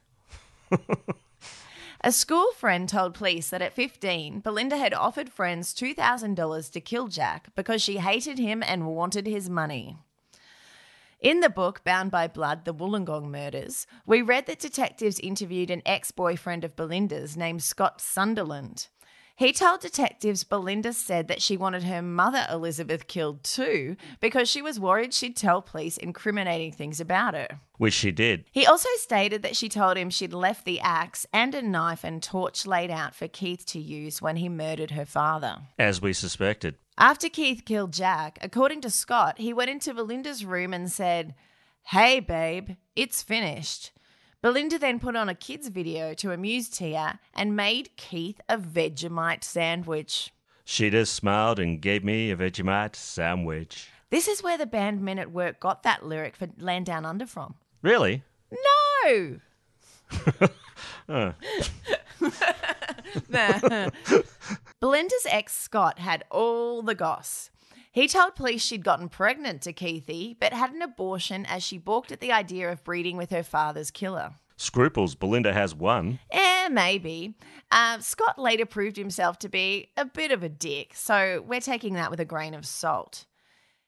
A 2.01 2.13
school 2.13 2.53
friend 2.53 2.87
told 2.87 3.15
police 3.15 3.49
that 3.49 3.63
at 3.63 3.73
15, 3.73 4.41
Belinda 4.41 4.77
had 4.77 4.93
offered 4.93 5.33
friends 5.33 5.73
$2,000 5.73 6.71
to 6.73 6.81
kill 6.81 7.09
Jack 7.09 7.49
because 7.55 7.81
she 7.81 7.97
hated 7.97 8.39
him 8.39 8.63
and 8.63 8.87
wanted 8.87 9.27
his 9.27 9.49
money. 9.49 9.97
In 11.19 11.41
the 11.41 11.49
book 11.49 11.83
Bound 11.83 12.11
by 12.11 12.29
Blood 12.29 12.67
The 12.67 12.75
Wollongong 12.75 13.31
Murders, 13.31 13.87
we 14.05 14.21
read 14.21 14.45
that 14.45 14.59
detectives 14.59 15.19
interviewed 15.21 15.71
an 15.71 15.81
ex 15.87 16.11
boyfriend 16.11 16.65
of 16.65 16.77
Belinda's 16.77 17.39
named 17.39 17.63
Scott 17.63 18.03
Sunderland. 18.03 18.89
He 19.37 19.53
told 19.53 19.81
detectives 19.81 20.45
Belinda 20.45 20.93
said 20.93 21.27
that 21.27 21.43
she 21.43 21.57
wanted 21.57 21.83
her 21.83 22.03
mother 22.03 22.47
Elizabeth 22.49 23.09
killed 23.09 23.43
too 23.43 23.97
because 24.21 24.49
she 24.49 24.63
was 24.63 24.79
worried 24.79 25.13
she'd 25.13 25.37
tell 25.37 25.61
police 25.61 25.97
incriminating 25.97 26.71
things 26.71 27.01
about 27.01 27.35
her. 27.35 27.61
Which 27.77 27.95
she 27.95 28.13
did. 28.13 28.45
He 28.53 28.65
also 28.65 28.89
stated 28.97 29.43
that 29.43 29.57
she 29.57 29.69
told 29.69 29.97
him 29.97 30.09
she'd 30.09 30.33
left 30.33 30.65
the 30.65 30.79
axe 30.79 31.27
and 31.33 31.53
a 31.53 31.63
knife 31.63 32.05
and 32.05 32.23
torch 32.23 32.65
laid 32.65 32.93
out 32.93 33.17
for 33.17 33.27
Keith 33.27 33.67
to 33.67 33.81
use 33.81 34.23
when 34.23 34.37
he 34.37 34.49
murdered 34.49 34.93
her 34.93 35.05
father. 35.05 35.63
As 35.81 36.01
we 36.01 36.13
suspected. 36.13 36.77
After 36.97 37.29
Keith 37.29 37.65
killed 37.65 37.93
Jack, 37.93 38.39
according 38.41 38.83
to 38.83 38.91
Scott, 38.91 39.39
he 39.39 39.53
went 39.53 39.71
into 39.71 39.93
Belinda's 39.93 40.45
room 40.45 40.73
and 40.73 40.93
said, 40.93 41.35
Hey, 41.89 42.21
babe, 42.21 42.77
it's 42.95 43.21
finished. 43.21 43.91
Belinda 44.45 44.79
then 44.79 45.01
put 45.01 45.17
on 45.17 45.31
a 45.31 45.35
kids' 45.35 45.69
video 45.69 46.13
to 46.13 46.31
amuse 46.31 46.69
Tia 46.69 47.19
and 47.33 47.57
made 47.57 47.97
Keith 47.97 48.43
a 48.47 48.59
Vegemite 48.59 49.43
sandwich. 49.43 50.35
She 50.67 50.91
just 50.91 51.15
smiled 51.15 51.59
and 51.59 51.81
gave 51.81 52.05
me 52.05 52.31
a 52.31 52.37
Vegemite 52.37 52.95
sandwich. 52.95 53.89
This 54.11 54.29
is 54.29 54.43
where 54.43 54.59
the 54.59 54.67
band 54.67 55.01
Men 55.01 55.19
at 55.19 55.33
Work 55.33 55.61
got 55.61 55.83
that 55.85 56.05
lyric 56.05 56.37
for 56.37 56.49
Land 56.59 56.85
Down 56.85 57.07
Under 57.07 57.27
from. 57.27 57.55
Really? 57.81 58.23
No! 59.07 59.39
Uh, 61.09 61.33
Belinda's 64.81 65.27
ex 65.31 65.57
Scott 65.57 65.99
had 65.99 66.23
all 66.31 66.83
the 66.83 66.95
goss. 66.95 67.49
He 67.95 68.09
told 68.09 68.35
police 68.35 68.61
she'd 68.61 68.83
gotten 68.83 69.09
pregnant 69.09 69.63
to 69.63 69.73
Keithy, 69.73 70.37
but 70.41 70.53
had 70.53 70.73
an 70.73 70.83
abortion 70.83 71.47
as 71.47 71.63
she 71.63 71.79
balked 71.79 72.11
at 72.11 72.19
the 72.19 72.33
idea 72.33 72.73
of 72.73 72.83
breeding 72.83 73.17
with 73.17 73.31
her 73.31 73.45
father's 73.45 73.93
killer. 73.93 74.35
scruples, 74.57 75.15
Belinda 75.15 75.53
has 75.53 75.77
one. 75.77 76.19
Eh, 76.33 76.69
maybe. 76.73 77.37
Uh, 77.71 78.01
Scott 78.01 78.37
later 78.37 78.67
proved 78.67 78.97
himself 78.97 79.39
to 79.39 79.49
be 79.49 79.93
a 79.97 80.05
bit 80.05 80.33
of 80.33 80.43
a 80.43 80.49
dick, 80.49 80.91
so 80.97 81.45
we're 81.47 81.61
taking 81.61 81.95
that 81.95 82.11
with 82.11 82.19
a 82.19 82.25
grain 82.25 82.53
of 82.53 82.67
salt. 82.67 83.27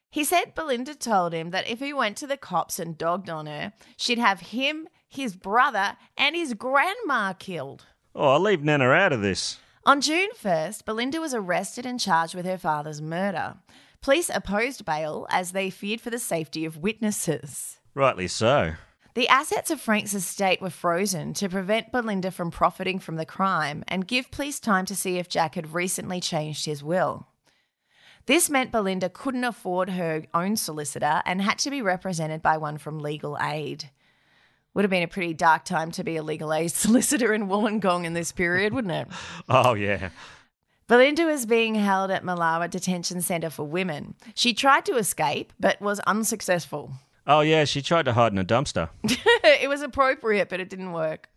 He 0.09 0.23
said 0.23 0.55
Belinda 0.55 0.95
told 0.95 1.33
him 1.33 1.49
that 1.49 1.67
if 1.67 1.79
he 1.79 1.91
went 1.91 2.15
to 2.17 2.27
the 2.27 2.37
cops 2.37 2.79
and 2.79 2.97
dogged 2.97 3.29
on 3.29 3.45
her, 3.45 3.73
she'd 3.97 4.19
have 4.19 4.39
him, 4.39 4.87
his 5.09 5.35
brother, 5.35 5.97
and 6.15 6.33
his 6.33 6.53
grandma 6.53 7.33
killed. 7.33 7.87
Oh, 8.15 8.29
I'll 8.29 8.39
leave 8.39 8.63
Nana 8.63 8.85
out 8.85 9.11
of 9.11 9.21
this. 9.21 9.57
On 9.85 9.99
June 9.99 10.29
1st, 10.41 10.85
Belinda 10.85 11.19
was 11.19 11.33
arrested 11.33 11.85
and 11.85 11.99
charged 11.99 12.35
with 12.35 12.45
her 12.45 12.57
father's 12.57 13.01
murder. 13.01 13.55
Police 14.01 14.29
opposed 14.33 14.85
bail 14.85 15.27
as 15.29 15.51
they 15.51 15.69
feared 15.69 16.01
for 16.01 16.09
the 16.09 16.19
safety 16.19 16.65
of 16.65 16.77
witnesses. 16.77 17.79
Rightly 17.93 18.27
so. 18.27 18.73
The 19.15 19.27
assets 19.29 19.71
of 19.71 19.81
Frank's 19.81 20.13
estate 20.13 20.61
were 20.61 20.69
frozen 20.69 21.33
to 21.35 21.49
prevent 21.49 21.91
Belinda 21.91 22.29
from 22.29 22.51
profiting 22.51 22.99
from 22.99 23.15
the 23.15 23.25
crime 23.25 23.83
and 23.87 24.07
give 24.07 24.29
police 24.29 24.59
time 24.59 24.85
to 24.85 24.95
see 24.95 25.17
if 25.17 25.27
Jack 25.27 25.55
had 25.55 25.73
recently 25.73 26.21
changed 26.21 26.65
his 26.65 26.83
will. 26.83 27.27
This 28.27 28.49
meant 28.49 28.71
Belinda 28.71 29.09
couldn't 29.09 29.43
afford 29.43 29.89
her 29.89 30.25
own 30.33 30.55
solicitor 30.55 31.23
and 31.25 31.41
had 31.41 31.57
to 31.59 31.71
be 31.71 31.81
represented 31.81 32.43
by 32.43 32.57
one 32.57 32.77
from 32.77 32.99
legal 32.99 33.37
aid. 33.41 33.89
Would 34.73 34.83
have 34.83 34.91
been 34.91 35.01
a 35.01 35.07
pretty 35.07 35.33
dark 35.33 35.65
time 35.65 35.89
to 35.93 36.03
be 36.03 36.17
a 36.17 36.23
legal 36.23 36.53
aid 36.53 36.71
solicitor 36.73 37.33
in 37.33 37.47
Wollongong 37.47 38.05
in 38.05 38.13
this 38.13 38.31
period, 38.31 38.73
wouldn't 38.73 38.93
it? 38.93 39.07
Oh, 39.49 39.73
yeah. 39.73 40.09
Belinda 40.87 41.25
was 41.25 41.45
being 41.45 41.75
held 41.75 42.11
at 42.11 42.23
Mulawa 42.23 42.69
Detention 42.69 43.21
Centre 43.21 43.49
for 43.49 43.65
Women. 43.65 44.15
She 44.33 44.53
tried 44.53 44.85
to 44.85 44.95
escape, 44.95 45.51
but 45.59 45.81
was 45.81 45.99
unsuccessful. 46.01 46.93
Oh, 47.25 47.41
yeah, 47.41 47.65
she 47.65 47.81
tried 47.81 48.05
to 48.05 48.13
hide 48.13 48.31
in 48.31 48.37
a 48.37 48.45
dumpster. 48.45 48.89
it 49.03 49.67
was 49.67 49.81
appropriate, 49.81 50.47
but 50.47 50.61
it 50.61 50.69
didn't 50.69 50.93
work. 50.93 51.27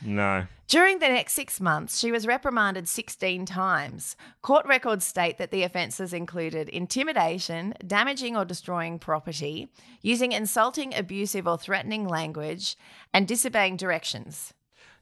No. 0.00 0.46
During 0.68 1.00
the 1.00 1.08
next 1.08 1.32
six 1.32 1.60
months, 1.60 1.98
she 1.98 2.12
was 2.12 2.28
reprimanded 2.28 2.88
16 2.88 3.46
times. 3.46 4.14
Court 4.42 4.64
records 4.66 5.04
state 5.04 5.38
that 5.38 5.50
the 5.50 5.64
offences 5.64 6.12
included 6.12 6.68
intimidation, 6.68 7.74
damaging 7.84 8.36
or 8.36 8.44
destroying 8.44 9.00
property, 9.00 9.72
using 10.02 10.30
insulting, 10.30 10.94
abusive, 10.94 11.48
or 11.48 11.58
threatening 11.58 12.06
language, 12.06 12.76
and 13.12 13.26
disobeying 13.26 13.76
directions. 13.76 14.54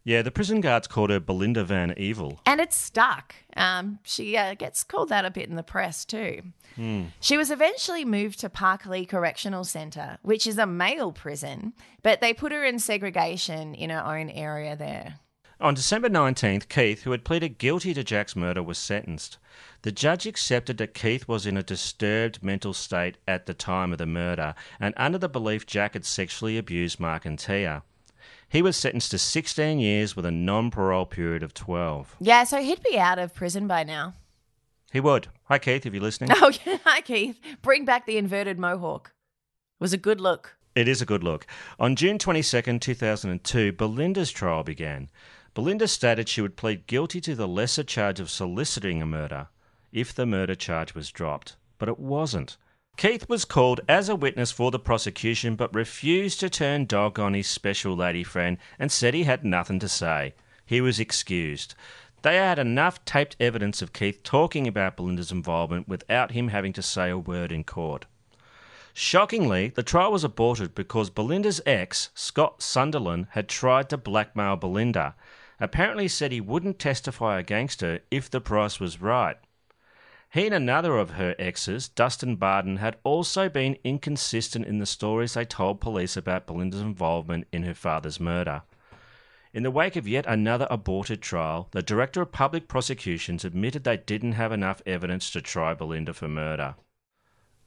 Yeah, 0.09 0.23
the 0.23 0.31
prison 0.31 0.63
guards 0.63 0.87
called 0.87 1.11
her 1.11 1.21
Belinda 1.21 1.65
Van 1.65 1.93
Evil. 1.99 2.41
And 2.47 2.63
it's 2.63 2.75
stuck. 2.75 3.35
Um, 3.55 3.99
she 4.05 4.39
uh, 4.39 4.55
gets 4.55 4.83
called 4.83 5.11
that 5.11 5.27
a 5.27 5.31
bit 5.31 5.51
in 5.51 5.57
the 5.57 5.63
press 5.63 6.07
too. 6.07 6.45
Hmm. 6.77 7.03
She 7.21 7.37
was 7.37 7.51
eventually 7.51 8.07
moved 8.07 8.41
to 8.41 8.49
Parklea 8.49 9.07
Correctional 9.07 9.65
Centre, 9.65 10.17
which 10.23 10.47
is 10.47 10.57
a 10.57 10.65
male 10.65 11.13
prison, 11.13 11.75
but 12.03 12.23
they 12.23 12.33
put 12.33 12.53
her 12.53 12.65
in 12.65 12.79
segregation 12.79 13.75
in 13.75 13.91
her 13.91 14.03
own 14.03 14.31
area 14.31 14.75
there. 14.77 15.17
On 15.61 15.75
December 15.75 16.09
19th, 16.09 16.71
Keith, 16.71 17.03
who 17.03 17.11
had 17.11 17.23
pleaded 17.23 17.59
guilty 17.59 17.93
to 17.93 18.03
Jack's 18.03 18.35
murder, 18.35 18.63
was 18.63 18.79
sentenced. 18.79 19.37
The 19.83 19.93
judge 19.93 20.27
accepted 20.27 20.79
that 20.79 20.95
Keith 20.95 21.29
was 21.29 21.45
in 21.45 21.59
a 21.59 21.63
disturbed 21.63 22.43
mental 22.43 22.73
state 22.73 23.19
at 23.29 23.45
the 23.45 23.53
time 23.53 23.93
of 23.93 23.99
the 23.99 24.07
murder 24.07 24.55
and 24.81 24.95
under 24.97 25.19
the 25.19 25.29
belief 25.29 25.67
Jack 25.67 25.93
had 25.93 26.07
sexually 26.07 26.57
abused 26.57 26.99
Mark 26.99 27.27
and 27.27 27.39
Tia. 27.39 27.83
He 28.49 28.63
was 28.63 28.77
sentenced 28.77 29.11
to 29.11 29.19
16 29.19 29.79
years 29.79 30.17
with 30.17 30.25
a 30.25 30.31
non 30.31 30.71
parole 30.71 31.05
period 31.07 31.43
of 31.43 31.53
12. 31.53 32.17
Yeah, 32.21 32.45
so 32.45 32.63
he'd 32.63 32.83
be 32.83 32.99
out 32.99 33.19
of 33.19 33.35
prison 33.35 33.67
by 33.67 33.85
now. 33.85 34.15
He 34.91 35.01
would. 35.01 35.29
Hi, 35.45 35.59
Keith, 35.59 35.85
if 35.85 35.93
you're 35.93 36.03
listening. 36.03 36.31
Oh, 36.37 36.51
yeah. 36.65 36.79
Hi, 36.85 37.03
Keith. 37.03 37.39
Bring 37.61 37.85
back 37.85 38.07
the 38.07 38.17
inverted 38.17 38.59
mohawk. 38.59 39.13
It 39.79 39.85
was 39.85 39.93
a 39.93 39.99
good 39.99 40.21
look. 40.21 40.57
It 40.75 40.89
is 40.89 41.03
a 41.03 41.07
good 41.07 41.23
look. 41.23 41.47
On 41.79 41.95
June 41.95 42.19
22nd, 42.19 42.81
2002, 42.81 43.73
Belinda's 43.73 44.31
trial 44.31 44.63
began. 44.63 45.11
Belinda 45.53 45.89
stated 45.89 46.29
she 46.29 46.41
would 46.41 46.57
plead 46.57 46.87
guilty 46.87 47.21
to 47.23 47.35
the 47.35 47.49
lesser 47.49 47.83
charge 47.83 48.21
of 48.21 48.31
soliciting 48.31 49.03
a 49.03 49.07
murder 49.07 49.49
if 49.93 50.15
the 50.15 50.27
murder 50.27 50.55
charge 50.55 50.95
was 50.95 51.11
dropped, 51.11 51.57
but 51.79 51.89
it 51.89 51.99
wasn't. 51.99 52.57
Keith 52.99 53.29
was 53.29 53.45
called 53.45 53.81
as 53.89 54.09
a 54.09 54.17
witness 54.17 54.51
for 54.51 54.73
the 54.73 54.79
prosecution 54.81 55.55
but 55.55 55.73
refused 55.73 56.41
to 56.41 56.51
turn 56.51 56.85
dog 56.85 57.17
on 57.17 57.33
his 57.33 57.47
special 57.47 57.95
lady 57.95 58.25
friend 58.25 58.59
and 58.77 58.91
said 58.91 59.15
he 59.15 59.23
had 59.23 59.45
nothing 59.45 59.79
to 59.79 59.89
say. 59.89 60.35
He 60.67 60.81
was 60.81 60.99
excused. 60.99 61.77
They 62.23 62.35
had 62.35 62.59
enough 62.59 63.05
taped 63.05 63.37
evidence 63.39 63.81
of 63.83 63.93
Keith 63.93 64.25
talking 64.25 64.67
about 64.67 64.97
Belinda's 64.97 65.31
involvement 65.31 65.87
without 65.87 66.33
him 66.33 66.49
having 66.49 66.73
to 66.73 66.83
say 66.83 67.09
a 67.09 67.17
word 67.17 67.53
in 67.53 67.63
court. 67.63 68.07
Shockingly, 68.93 69.69
the 69.69 69.85
trial 69.85 70.11
was 70.11 70.25
aborted 70.25 70.75
because 70.75 71.09
Belinda's 71.09 71.61
ex, 71.65 72.11
Scott 72.17 72.63
Sunderland, 72.63 73.29
had 73.31 73.49
tried 73.49 73.89
to 73.91 73.97
blackmail 73.97 74.57
Belinda. 74.57 75.15
Apparently 75.61 76.09
said 76.09 76.33
he 76.33 76.41
wouldn't 76.41 76.81
testify 76.81 77.39
against 77.39 77.81
her 77.81 78.01
if 78.11 78.29
the 78.29 78.41
price 78.41 78.81
was 78.81 79.01
right. 79.01 79.37
He 80.31 80.45
and 80.45 80.55
another 80.55 80.99
of 80.99 81.13
her 81.13 81.35
exes, 81.39 81.89
Dustin 81.89 82.37
Barden, 82.37 82.77
had 82.77 82.99
also 83.03 83.49
been 83.49 83.79
inconsistent 83.83 84.67
in 84.67 84.79
the 84.79 84.85
stories 84.85 85.33
they 85.33 85.47
told 85.47 85.81
police 85.81 86.19
about 86.19 86.47
Belinda's 86.47 86.83
involvement 86.83 87.47
in 87.51 87.63
her 87.63 87.75
father's 87.75 88.21
murder. 88.21 88.63
In 89.55 89.63
the 89.63 89.71
wake 89.71 89.97
of 89.97 90.07
yet 90.07 90.27
another 90.27 90.67
aborted 90.71 91.23
trial, 91.23 91.69
the 91.71 91.83
Director 91.83 92.21
of 92.21 92.31
Public 92.31 92.69
Prosecutions 92.69 93.43
admitted 93.43 93.85
they 93.85 93.97
didn't 93.97 94.33
have 94.33 94.53
enough 94.53 94.83
evidence 94.85 95.31
to 95.31 95.41
try 95.41 95.73
Belinda 95.73 96.13
for 96.13 96.29
murder. 96.29 96.75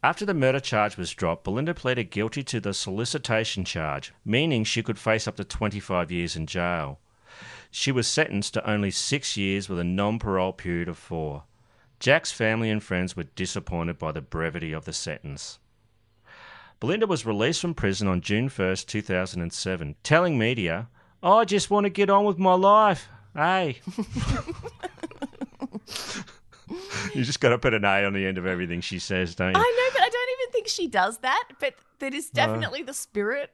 After 0.03 0.23
the 0.23 0.35
murder 0.35 0.59
charge 0.59 0.97
was 0.97 1.13
dropped, 1.13 1.43
Belinda 1.43 1.73
pleaded 1.73 2.11
guilty 2.11 2.43
to 2.43 2.59
the 2.59 2.75
solicitation 2.75 3.65
charge, 3.65 4.13
meaning 4.23 4.63
she 4.63 4.83
could 4.83 4.99
face 4.99 5.27
up 5.27 5.35
to 5.37 5.43
25 5.43 6.11
years 6.11 6.35
in 6.35 6.45
jail. 6.45 6.99
She 7.71 7.91
was 7.91 8.07
sentenced 8.07 8.53
to 8.53 8.69
only 8.69 8.91
six 8.91 9.35
years 9.35 9.67
with 9.67 9.79
a 9.79 9.83
non 9.83 10.19
parole 10.19 10.53
period 10.53 10.87
of 10.87 10.97
four. 10.99 11.45
Jack's 12.01 12.31
family 12.31 12.71
and 12.71 12.83
friends 12.83 13.15
were 13.15 13.23
disappointed 13.23 13.99
by 13.99 14.11
the 14.11 14.21
brevity 14.21 14.73
of 14.73 14.85
the 14.85 14.91
sentence. 14.91 15.59
Belinda 16.79 17.05
was 17.05 17.27
released 17.27 17.61
from 17.61 17.75
prison 17.75 18.07
on 18.07 18.21
June 18.21 18.49
1st, 18.49 18.87
2007, 18.87 19.95
telling 20.01 20.35
media, 20.35 20.89
I 21.21 21.45
just 21.45 21.69
want 21.69 21.83
to 21.83 21.91
get 21.91 22.09
on 22.09 22.25
with 22.25 22.39
my 22.39 22.55
life. 22.55 23.07
Hey. 23.35 23.81
you 27.13 27.23
just 27.23 27.39
got 27.39 27.49
to 27.49 27.59
put 27.59 27.75
an 27.75 27.85
A 27.85 28.03
on 28.03 28.13
the 28.13 28.25
end 28.25 28.39
of 28.39 28.47
everything 28.47 28.81
she 28.81 28.97
says, 28.97 29.35
don't 29.35 29.53
you? 29.53 29.59
I 29.59 29.61
know, 29.61 29.89
but 29.93 30.01
I 30.01 30.09
don't 30.09 30.29
even 30.41 30.51
think 30.53 30.69
she 30.69 30.87
does 30.87 31.19
that. 31.19 31.49
But 31.59 31.75
that 31.99 32.15
is 32.15 32.31
definitely 32.31 32.81
the 32.81 32.95
spirit. 32.95 33.51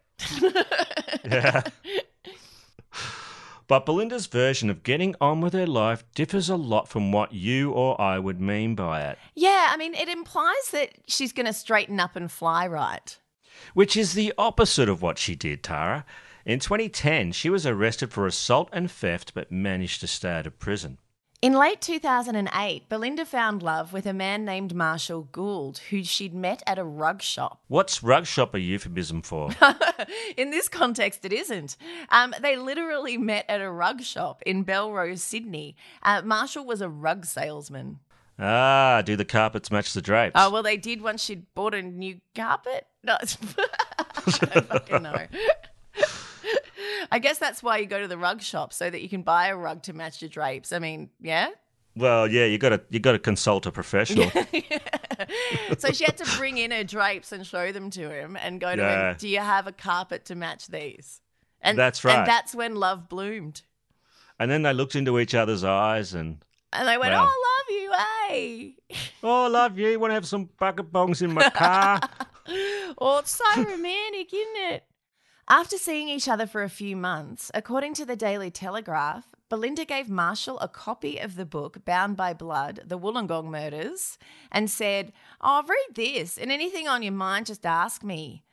yeah. 1.25 1.63
But 3.67 3.85
Belinda's 3.85 4.27
version 4.27 4.69
of 4.69 4.83
getting 4.83 5.13
on 5.19 5.41
with 5.41 5.51
her 5.53 5.67
life 5.67 6.05
differs 6.15 6.49
a 6.49 6.55
lot 6.55 6.87
from 6.87 7.11
what 7.11 7.33
you 7.33 7.71
or 7.71 7.99
I 7.99 8.17
would 8.17 8.39
mean 8.39 8.75
by 8.75 9.01
it, 9.03 9.19
Yeah, 9.35 9.67
I 9.69 9.77
mean, 9.77 9.93
it 9.93 10.07
implies 10.07 10.71
that 10.71 10.91
she's 11.05 11.33
going 11.33 11.47
to 11.47 11.53
straighten 11.53 11.99
up 11.99 12.15
and 12.15 12.31
fly 12.31 12.65
right. 12.65 13.17
which 13.73 13.97
is 13.97 14.13
the 14.13 14.33
opposite 14.37 14.87
of 14.87 15.01
what 15.01 15.17
she 15.17 15.35
did, 15.35 15.63
Tara. 15.63 16.05
In 16.45 16.59
2010, 16.59 17.33
she 17.33 17.49
was 17.49 17.65
arrested 17.65 18.13
for 18.13 18.25
assault 18.25 18.69
and 18.71 18.89
theft 18.89 19.33
but 19.33 19.51
managed 19.51 19.99
to 19.99 20.07
stay 20.07 20.29
out 20.31 20.47
of 20.47 20.59
prison. 20.59 20.97
In 21.39 21.53
late 21.53 21.81
2008, 21.81 22.89
Belinda 22.89 23.23
found 23.23 23.61
love 23.61 23.93
with 23.93 24.07
a 24.07 24.13
man 24.13 24.43
named 24.43 24.73
Marshall 24.73 25.27
Gould, 25.31 25.77
who 25.91 26.03
she'd 26.03 26.33
met 26.33 26.63
at 26.65 26.79
a 26.79 26.83
rug 26.83 27.21
shop. 27.21 27.61
What's 27.67 28.01
rug 28.01 28.25
shop 28.25 28.55
a 28.55 28.59
euphemism 28.59 29.21
for? 29.21 29.51
In 30.37 30.49
this 30.49 30.67
context, 30.67 31.23
it 31.25 31.31
isn't. 31.31 31.77
Um, 32.09 32.33
they 32.41 32.57
literally 32.57 33.19
met 33.19 33.45
at 33.47 33.61
a 33.61 33.69
rug 33.69 34.01
shop 34.01 34.41
in 34.47 34.65
Belrose, 34.65 35.19
Sydney. 35.19 35.75
Uh, 36.01 36.23
Marshall 36.25 36.65
was 36.65 36.81
a 36.81 36.89
rug 36.89 37.23
salesman. 37.23 37.99
ah, 38.39 39.03
do 39.05 39.15
the 39.15 39.23
carpets 39.25 39.69
match 39.69 39.93
the 39.93 40.01
drapes? 40.01 40.33
Oh, 40.33 40.49
well, 40.49 40.63
they 40.63 40.77
did 40.77 41.01
once 41.01 41.23
she'd 41.23 41.45
bought 41.53 41.75
a 41.75 41.83
new 41.83 42.19
carpet. 42.35 42.87
No, 43.07 43.15
I 43.21 43.25
don't 44.53 44.67
fucking 44.67 45.03
know. 45.03 45.27
I 47.11 47.19
guess 47.19 47.37
that's 47.39 47.61
why 47.63 47.77
you 47.77 47.85
go 47.85 47.99
to 48.01 48.07
the 48.07 48.17
rug 48.17 48.41
shop 48.41 48.73
so 48.73 48.89
that 48.89 49.01
you 49.01 49.09
can 49.09 49.21
buy 49.21 49.47
a 49.47 49.55
rug 49.55 49.83
to 49.83 49.93
match 49.93 50.21
your 50.21 50.29
drapes. 50.29 50.71
I 50.71 50.79
mean, 50.79 51.09
yeah. 51.21 51.49
Well, 51.95 52.27
yeah, 52.27 52.45
you 52.45 52.57
got 52.59 52.69
to 52.69 52.81
you 52.89 52.99
got 52.99 53.13
to 53.13 53.19
consult 53.19 53.65
a 53.65 53.71
professional. 53.71 54.31
So 55.79 55.91
she 55.91 56.03
had 56.05 56.17
to 56.17 56.37
bring 56.37 56.57
in 56.57 56.69
her 56.71 56.83
drapes 56.83 57.31
and 57.31 57.45
show 57.45 57.71
them 57.71 57.89
to 57.91 58.09
him 58.09 58.35
and 58.37 58.59
go 58.61 58.75
to 58.75 58.81
Yeah. 58.81 59.11
him, 59.11 59.17
Do 59.17 59.27
you 59.27 59.39
have 59.39 59.65
a 59.67 59.71
carpet 59.71 60.25
to 60.25 60.35
match 60.35 60.67
these? 60.67 61.21
And 61.61 61.77
That's 61.77 62.03
right. 62.03 62.19
And 62.19 62.27
that's 62.27 62.53
when 62.53 62.75
love 62.75 63.09
bloomed. 63.09 63.63
and 64.39 64.51
then 64.51 64.61
they 64.61 64.73
looked 64.73 64.95
into 64.95 65.17
each 65.19 65.33
other's 65.33 65.63
eyes 65.63 66.13
and, 66.13 66.43
And 66.71 66.87
they 66.87 66.97
went, 66.99 67.13
Wow. 67.13 67.27
Oh, 67.31 67.63
love 67.67 67.75
you, 67.81 67.91
hey. 68.29 68.75
oh, 69.23 69.45
I 69.45 69.47
love 69.47 69.77
you. 69.79 69.93
Oh, 69.95 69.99
Want 69.99 70.11
to 70.11 70.15
have 70.15 70.27
some 70.27 70.49
bucket 70.59 70.91
bongs 70.91 71.21
in 71.23 71.33
my 71.33 71.49
car? 71.49 71.99
Oh, 72.99 73.17
it's 73.19 73.31
so 73.35 73.43
romantic, 73.63 74.31
isn't 74.33 74.71
it? 74.73 74.83
After 75.49 75.77
seeing 75.77 76.09
each 76.09 76.27
other 76.27 76.45
for 76.45 76.61
a 76.61 76.69
few 76.69 76.97
months, 76.97 77.49
according 77.53 77.93
to 77.93 78.05
the 78.05 78.17
Daily 78.17 78.51
Telegraph, 78.51 79.27
Belinda 79.47 79.85
gave 79.85 80.09
Marshall 80.09 80.59
a 80.59 80.67
copy 80.67 81.19
of 81.19 81.37
the 81.37 81.45
book 81.45 81.85
Bound 81.85 82.17
by 82.17 82.33
Blood, 82.33 82.81
The 82.85 82.99
Wollongong 82.99 83.45
Murders, 83.45 84.17
and 84.51 84.69
said, 84.69 85.13
Oh, 85.39 85.63
read 85.65 85.95
this, 85.95 86.37
and 86.37 86.51
anything 86.51 86.89
on 86.89 87.01
your 87.01 87.13
mind, 87.13 87.45
just 87.45 87.65
ask 87.65 88.03
me. 88.03 88.43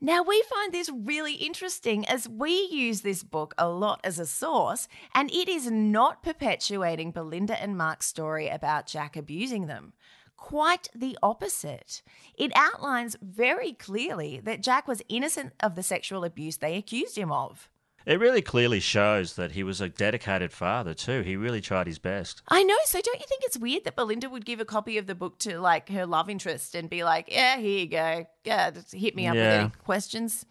Now, 0.00 0.24
we 0.24 0.42
find 0.50 0.72
this 0.72 0.90
really 0.92 1.34
interesting 1.34 2.04
as 2.08 2.28
we 2.28 2.66
use 2.72 3.02
this 3.02 3.22
book 3.22 3.54
a 3.56 3.68
lot 3.68 4.00
as 4.02 4.18
a 4.18 4.26
source, 4.26 4.88
and 5.14 5.30
it 5.30 5.48
is 5.48 5.70
not 5.70 6.24
perpetuating 6.24 7.12
Belinda 7.12 7.62
and 7.62 7.78
Mark's 7.78 8.06
story 8.06 8.48
about 8.48 8.88
Jack 8.88 9.16
abusing 9.16 9.66
them. 9.66 9.92
Quite 10.40 10.88
the 10.94 11.16
opposite. 11.22 12.02
It 12.34 12.50
outlines 12.56 13.16
very 13.22 13.72
clearly 13.74 14.40
that 14.42 14.62
Jack 14.62 14.88
was 14.88 15.02
innocent 15.08 15.52
of 15.60 15.76
the 15.76 15.82
sexual 15.82 16.24
abuse 16.24 16.56
they 16.56 16.76
accused 16.76 17.16
him 17.16 17.30
of. 17.30 17.68
it 18.06 18.18
really 18.18 18.40
clearly 18.42 18.80
shows 18.80 19.34
that 19.34 19.52
he 19.52 19.62
was 19.62 19.80
a 19.80 19.88
dedicated 19.90 20.50
father 20.52 20.94
too. 20.94 21.20
He 21.20 21.36
really 21.36 21.60
tried 21.60 21.86
his 21.86 21.98
best. 21.98 22.42
I 22.48 22.62
know, 22.64 22.76
so 22.86 23.00
don't 23.00 23.20
you 23.20 23.26
think 23.28 23.42
it's 23.44 23.58
weird 23.58 23.84
that 23.84 23.94
Belinda 23.94 24.28
would 24.30 24.46
give 24.46 24.58
a 24.58 24.64
copy 24.64 24.96
of 24.98 25.06
the 25.06 25.14
book 25.14 25.38
to 25.40 25.60
like 25.60 25.90
her 25.90 26.06
love 26.06 26.28
interest 26.30 26.74
and 26.74 26.88
be 26.88 27.04
like, 27.04 27.26
yeah, 27.30 27.58
here 27.58 27.78
you 27.80 27.86
go. 27.86 28.26
Yeah, 28.44 28.70
just 28.70 28.94
hit 28.94 29.14
me 29.14 29.26
up 29.26 29.36
with 29.36 29.44
any 29.44 29.70
questions? 29.84 30.46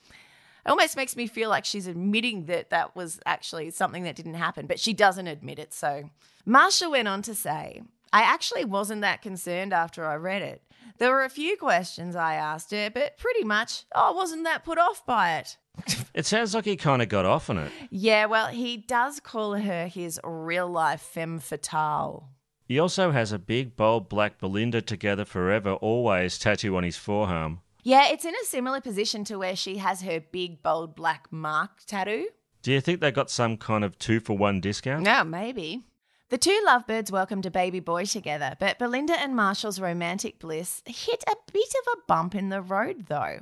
It 0.65 0.69
almost 0.69 0.95
makes 0.95 1.15
me 1.15 1.25
feel 1.25 1.49
like 1.49 1.65
she's 1.65 1.87
admitting 1.87 2.45
that 2.45 2.69
that 2.69 2.95
was 2.95 3.19
actually 3.25 3.71
something 3.71 4.03
that 4.03 4.15
didn't 4.15 4.35
happen, 4.35 4.67
but 4.67 4.79
she 4.79 4.93
doesn't 4.93 5.27
admit 5.27 5.57
it. 5.57 5.73
So 5.73 6.09
Marsha 6.47 6.89
went 6.89 7.07
on 7.07 7.23
to 7.23 7.33
say, 7.33 7.81
I 8.11 8.21
actually 8.21 8.65
wasn't 8.65 9.01
that 9.01 9.21
concerned 9.21 9.73
after 9.73 10.05
I 10.05 10.15
read 10.15 10.41
it. 10.41 10.63
There 10.97 11.11
were 11.11 11.23
a 11.23 11.29
few 11.29 11.55
questions 11.57 12.15
I 12.15 12.35
asked 12.35 12.71
her, 12.71 12.89
but 12.89 13.17
pretty 13.17 13.43
much 13.43 13.85
oh, 13.95 14.11
I 14.11 14.15
wasn't 14.15 14.43
that 14.43 14.65
put 14.65 14.77
off 14.77 15.05
by 15.05 15.37
it. 15.37 15.57
It 16.13 16.25
sounds 16.25 16.53
like 16.53 16.65
he 16.65 16.75
kind 16.75 17.01
of 17.01 17.07
got 17.07 17.23
off 17.23 17.49
on 17.49 17.59
it. 17.59 17.71
Yeah, 17.89 18.25
well, 18.25 18.47
he 18.47 18.75
does 18.75 19.21
call 19.21 19.53
her 19.53 19.87
his 19.87 20.19
real 20.23 20.67
life 20.67 20.99
femme 20.99 21.39
fatale. 21.39 22.29
He 22.65 22.77
also 22.77 23.11
has 23.11 23.31
a 23.31 23.39
big, 23.39 23.77
bold 23.77 24.09
black 24.09 24.37
Belinda 24.37 24.81
together 24.81 25.23
forever, 25.23 25.73
always 25.73 26.37
tattoo 26.37 26.75
on 26.75 26.83
his 26.83 26.97
forearm. 26.97 27.61
Yeah, 27.83 28.09
it's 28.11 28.25
in 28.25 28.35
a 28.35 28.45
similar 28.45 28.81
position 28.81 29.23
to 29.25 29.37
where 29.37 29.55
she 29.55 29.77
has 29.77 30.01
her 30.01 30.19
big, 30.19 30.61
bold 30.61 30.95
black 30.95 31.31
mark 31.31 31.85
tattoo. 31.87 32.27
Do 32.61 32.73
you 32.73 32.81
think 32.81 32.99
they 32.99 33.11
got 33.11 33.29
some 33.31 33.55
kind 33.55 33.85
of 33.85 33.97
two 33.97 34.19
for 34.19 34.37
one 34.37 34.59
discount? 34.59 35.05
Yeah, 35.05 35.23
maybe. 35.23 35.85
The 36.29 36.37
two 36.37 36.61
lovebirds 36.63 37.11
welcomed 37.11 37.47
a 37.47 37.51
baby 37.51 37.79
boy 37.79 38.05
together, 38.05 38.55
but 38.59 38.77
Belinda 38.77 39.19
and 39.19 39.35
Marshall's 39.35 39.81
romantic 39.81 40.37
bliss 40.37 40.83
hit 40.85 41.23
a 41.27 41.35
bit 41.51 41.73
of 41.81 41.93
a 41.93 42.01
bump 42.07 42.35
in 42.35 42.49
the 42.49 42.61
road, 42.61 43.07
though. 43.07 43.39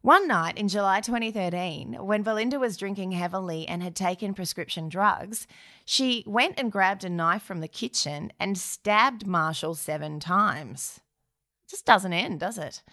One 0.00 0.28
night 0.28 0.56
in 0.56 0.68
July 0.68 1.00
2013, 1.00 1.94
when 1.94 2.22
Belinda 2.22 2.60
was 2.60 2.76
drinking 2.76 3.10
heavily 3.10 3.66
and 3.66 3.82
had 3.82 3.96
taken 3.96 4.34
prescription 4.34 4.88
drugs, 4.88 5.48
she 5.84 6.22
went 6.28 6.60
and 6.60 6.70
grabbed 6.70 7.02
a 7.02 7.10
knife 7.10 7.42
from 7.42 7.58
the 7.58 7.66
kitchen 7.66 8.32
and 8.38 8.56
stabbed 8.56 9.26
Marshall 9.26 9.74
seven 9.74 10.20
times. 10.20 11.00
It 11.66 11.70
Just 11.72 11.84
doesn't 11.84 12.12
end, 12.12 12.38
does 12.38 12.58
it? 12.58 12.84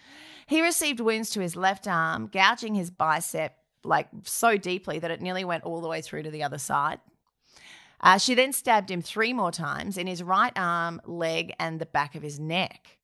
He 0.47 0.63
received 0.63 0.99
wounds 0.99 1.29
to 1.29 1.39
his 1.41 1.55
left 1.55 1.87
arm, 1.87 2.31
gouging 2.33 2.73
his 2.73 2.89
bicep 2.89 3.53
like 3.83 4.09
so 4.23 4.57
deeply 4.57 4.97
that 4.97 5.11
it 5.11 5.21
nearly 5.21 5.45
went 5.45 5.65
all 5.65 5.81
the 5.81 5.87
way 5.87 6.01
through 6.01 6.23
to 6.23 6.31
the 6.31 6.41
other 6.41 6.57
side. 6.57 6.99
Uh, 8.05 8.19
she 8.19 8.35
then 8.35 8.53
stabbed 8.53 8.91
him 8.91 9.01
three 9.01 9.33
more 9.33 9.51
times 9.51 9.97
in 9.97 10.05
his 10.05 10.21
right 10.21 10.53
arm, 10.55 11.01
leg, 11.05 11.51
and 11.59 11.81
the 11.81 11.87
back 11.87 12.13
of 12.13 12.21
his 12.21 12.39
neck. 12.39 12.99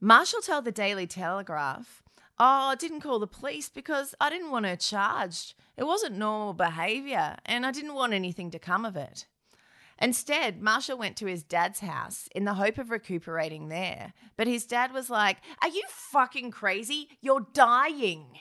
Marshall 0.00 0.40
told 0.40 0.64
the 0.64 0.72
Daily 0.72 1.06
Telegraph, 1.06 2.02
Oh, 2.38 2.70
I 2.70 2.74
didn't 2.74 3.02
call 3.02 3.18
the 3.18 3.26
police 3.26 3.68
because 3.68 4.14
I 4.18 4.30
didn't 4.30 4.50
want 4.50 4.64
her 4.64 4.76
charged. 4.76 5.52
It 5.76 5.84
wasn't 5.84 6.16
normal 6.16 6.54
behaviour, 6.54 7.36
and 7.44 7.66
I 7.66 7.70
didn't 7.70 7.92
want 7.92 8.14
anything 8.14 8.50
to 8.52 8.58
come 8.58 8.86
of 8.86 8.96
it. 8.96 9.26
Instead, 10.00 10.62
Marshall 10.62 10.96
went 10.96 11.18
to 11.18 11.26
his 11.26 11.42
dad's 11.42 11.80
house 11.80 12.26
in 12.34 12.46
the 12.46 12.54
hope 12.54 12.78
of 12.78 12.90
recuperating 12.90 13.68
there. 13.68 14.14
But 14.38 14.46
his 14.46 14.64
dad 14.64 14.94
was 14.94 15.10
like, 15.10 15.36
Are 15.60 15.68
you 15.68 15.82
fucking 15.88 16.50
crazy? 16.50 17.10
You're 17.20 17.46
dying. 17.52 18.38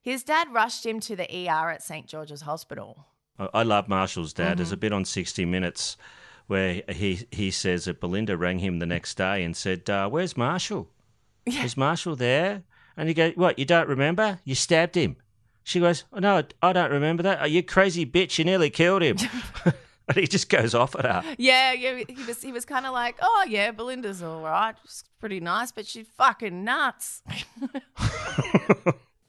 His 0.00 0.22
dad 0.22 0.48
rushed 0.52 0.86
him 0.86 1.00
to 1.00 1.14
the 1.14 1.28
ER 1.30 1.70
at 1.70 1.82
St. 1.82 2.06
George's 2.06 2.40
Hospital. 2.40 3.06
I 3.38 3.62
love 3.62 3.88
Marshall's 3.88 4.32
dad. 4.32 4.58
There's 4.58 4.70
Mhm. 4.70 4.74
a 4.74 4.76
bit 4.76 4.92
on 4.92 5.04
60 5.04 5.44
Minutes 5.44 5.96
where 6.46 6.82
he, 6.88 7.26
he 7.30 7.50
says 7.50 7.86
that 7.86 8.00
Belinda 8.00 8.36
rang 8.36 8.58
him 8.58 8.78
the 8.78 8.86
next 8.86 9.16
day 9.16 9.42
and 9.42 9.56
said, 9.56 9.88
uh, 9.88 10.08
Where's 10.08 10.36
Marshall? 10.36 10.88
Is 11.46 11.76
Marshall 11.76 12.14
there? 12.16 12.62
And 12.96 13.08
he 13.08 13.14
goes, 13.14 13.32
What, 13.36 13.58
you 13.58 13.64
don't 13.64 13.88
remember? 13.88 14.38
You 14.44 14.54
stabbed 14.54 14.94
him. 14.96 15.16
She 15.64 15.80
goes, 15.80 16.04
oh, 16.12 16.18
No, 16.18 16.42
I 16.62 16.72
don't 16.72 16.90
remember 16.90 17.22
that. 17.24 17.38
Oh, 17.42 17.46
you 17.46 17.62
crazy 17.62 18.04
bitch, 18.04 18.38
you 18.38 18.44
nearly 18.44 18.70
killed 18.70 19.02
him. 19.02 19.16
and 20.08 20.16
he 20.16 20.26
just 20.26 20.48
goes 20.48 20.74
off 20.74 20.94
at 20.96 21.04
her. 21.04 21.34
Yeah, 21.38 21.72
yeah, 21.72 22.02
he 22.08 22.24
was 22.26 22.42
he 22.42 22.52
was 22.52 22.64
kind 22.64 22.84
of 22.86 22.92
like, 22.92 23.16
oh 23.22 23.46
yeah, 23.48 23.70
Belinda's 23.70 24.22
all 24.22 24.42
right, 24.42 24.74
she's 24.82 25.04
pretty 25.20 25.38
nice, 25.40 25.70
but 25.72 25.86
she's 25.86 26.06
fucking 26.18 26.64
nuts. 26.64 27.22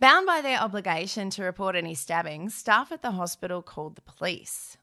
Bound 0.03 0.27
by 0.27 0.41
their 0.41 0.59
obligation 0.59 1.29
to 1.29 1.45
report 1.45 1.77
any 1.77 1.95
stabbings, 1.95 2.53
staff 2.53 2.91
at 2.91 3.01
the 3.01 3.11
hospital 3.11 3.61
called 3.61 3.95
the 3.95 4.01
police. 4.01 4.75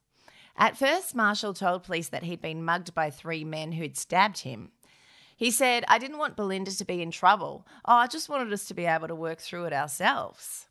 At 0.57 0.79
first, 0.79 1.15
Marshall 1.15 1.53
told 1.53 1.83
police 1.83 2.09
that 2.09 2.23
he'd 2.23 2.41
been 2.41 2.65
mugged 2.65 2.95
by 2.95 3.11
three 3.11 3.45
men 3.45 3.73
who'd 3.73 3.99
stabbed 3.99 4.39
him. 4.39 4.71
He 5.37 5.51
said, 5.51 5.85
I 5.89 5.99
didn't 5.99 6.17
want 6.17 6.37
Belinda 6.37 6.75
to 6.75 6.85
be 6.87 7.03
in 7.03 7.11
trouble. 7.11 7.67
Oh, 7.85 7.97
I 7.97 8.07
just 8.07 8.31
wanted 8.31 8.51
us 8.51 8.65
to 8.69 8.73
be 8.73 8.87
able 8.87 9.09
to 9.09 9.15
work 9.15 9.41
through 9.41 9.67
it 9.67 9.75
ourselves. 9.75 10.69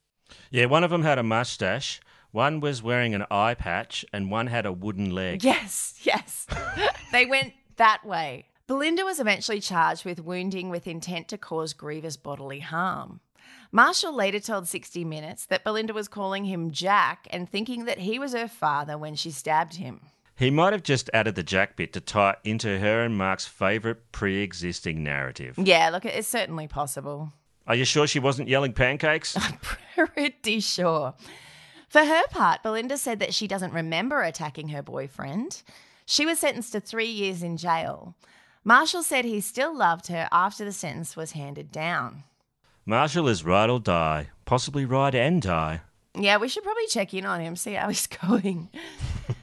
Yeah, 0.50 0.66
one 0.66 0.84
of 0.84 0.90
them 0.90 1.04
had 1.04 1.20
a 1.20 1.24
mustache, 1.24 2.02
one 2.32 2.60
was 2.60 2.82
wearing 2.82 3.14
an 3.14 3.28
eye 3.30 3.54
patch, 3.54 4.04
and 4.12 4.32
one 4.32 4.48
had 4.48 4.66
a 4.66 4.74
wooden 4.74 5.12
leg. 5.12 5.44
Yes, 5.44 6.00
yes. 6.02 6.48
they 7.12 7.28
went 7.28 7.54
that 7.76 8.04
way. 8.04 8.48
Belinda 8.66 9.06
was 9.06 9.20
eventually 9.20 9.60
charged 9.60 10.06
with 10.06 10.20
wounding 10.20 10.72
with 10.72 10.88
intent 10.88 11.28
to 11.28 11.38
cause 11.38 11.74
grievous 11.74 12.18
bodily 12.18 12.62
harm. 12.62 13.20
Marshall 13.72 14.14
later 14.14 14.40
told 14.40 14.68
60 14.68 15.06
Minutes 15.06 15.46
that 15.46 15.64
Belinda 15.64 15.94
was 15.94 16.08
calling 16.08 16.46
him 16.46 16.72
Jack 16.72 17.28
and 17.30 17.48
thinking 17.48 17.86
that 17.86 18.00
he 18.00 18.18
was 18.18 18.34
her 18.34 18.48
father 18.48 18.98
when 18.98 19.16
she 19.16 19.30
stabbed 19.30 19.76
him. 19.76 20.02
He 20.36 20.50
might 20.50 20.74
have 20.74 20.84
just 20.84 21.10
added 21.14 21.36
the 21.36 21.44
Jack 21.44 21.76
bit 21.76 21.94
to 21.94 22.00
tie 22.00 22.38
into 22.44 22.80
her 22.80 23.04
and 23.04 23.18
Mark's 23.18 23.46
favourite 23.46 24.12
pre 24.12 24.38
existing 24.38 25.04
narrative. 25.04 25.56
Yeah, 25.58 25.90
look, 25.90 26.06
it's 26.06 26.28
certainly 26.28 26.68
possible. 26.68 27.34
Are 27.68 27.76
you 27.76 27.86
sure 27.86 28.08
she 28.08 28.20
wasn't 28.20 28.48
yelling 28.48 28.74
pancakes? 28.74 29.38
Pretty 29.96 30.62
sure. 30.62 31.14
For 31.90 32.06
her 32.06 32.24
part, 32.32 32.64
Belinda 32.64 32.98
said 32.98 33.20
that 33.20 33.34
she 33.34 33.48
doesn't 33.48 33.74
remember 33.74 34.22
attacking 34.22 34.70
her 34.70 34.82
boyfriend. 34.82 35.62
She 36.06 36.26
was 36.26 36.40
sentenced 36.40 36.72
to 36.72 36.80
three 36.80 37.10
years 37.10 37.44
in 37.44 37.58
jail. 37.58 38.16
Marshall 38.64 39.04
said 39.04 39.26
he 39.26 39.42
still 39.42 39.76
loved 39.76 40.08
her 40.08 40.28
after 40.32 40.66
the 40.66 40.72
sentence 40.72 41.16
was 41.16 41.34
handed 41.34 41.72
down. 41.72 42.24
Marshall 42.90 43.28
is 43.28 43.46
ride 43.46 43.70
or 43.70 43.80
die, 43.80 44.32
possibly 44.46 44.84
ride 44.84 45.14
and 45.14 45.44
die. 45.44 45.82
Yeah, 46.16 46.38
we 46.38 46.48
should 46.48 46.64
probably 46.64 46.88
check 46.88 47.14
in 47.14 47.24
on 47.24 47.40
him, 47.40 47.56
see 47.56 47.74
how 47.74 47.88
he's 47.88 48.08
going. 48.28 48.70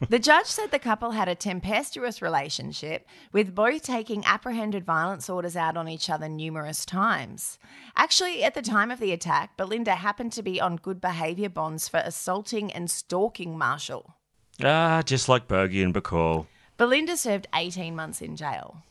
the 0.09 0.19
judge 0.19 0.47
said 0.47 0.73
the 0.73 0.81
couple 0.81 1.13
had 1.13 1.29
a 1.29 1.37
tempestuous 1.37 2.21
relationship, 2.21 3.07
with 3.31 3.55
both 3.55 3.83
taking 3.83 4.25
apprehended 4.25 4.85
violence 4.85 5.31
orders 5.31 5.55
out 5.55 5.77
on 5.77 5.89
each 5.89 6.11
other 6.11 6.29
numerous 6.29 6.85
times. 6.85 7.61
Actually, 7.95 8.43
at 8.43 8.55
the 8.55 8.63
time 8.63 8.91
of 8.91 8.99
the 8.99 9.13
attack, 9.13 9.57
Belinda 9.57 9.95
happened 9.95 10.33
to 10.33 10.43
be 10.43 10.61
on 10.61 10.75
good 10.75 11.01
behaviour 11.01 11.49
bonds 11.49 11.89
for 11.89 11.99
assaulting 11.99 12.73
and 12.73 12.91
stalking 12.91 13.57
Marshall. 13.57 14.17
Ah, 14.61 15.05
just 15.07 15.29
like 15.29 15.47
Bogey 15.47 15.85
and 15.85 15.95
Bacall. 15.95 16.47
Belinda 16.79 17.17
served 17.17 17.47
18 17.55 17.95
months 17.95 18.21
in 18.21 18.35
jail 18.35 18.83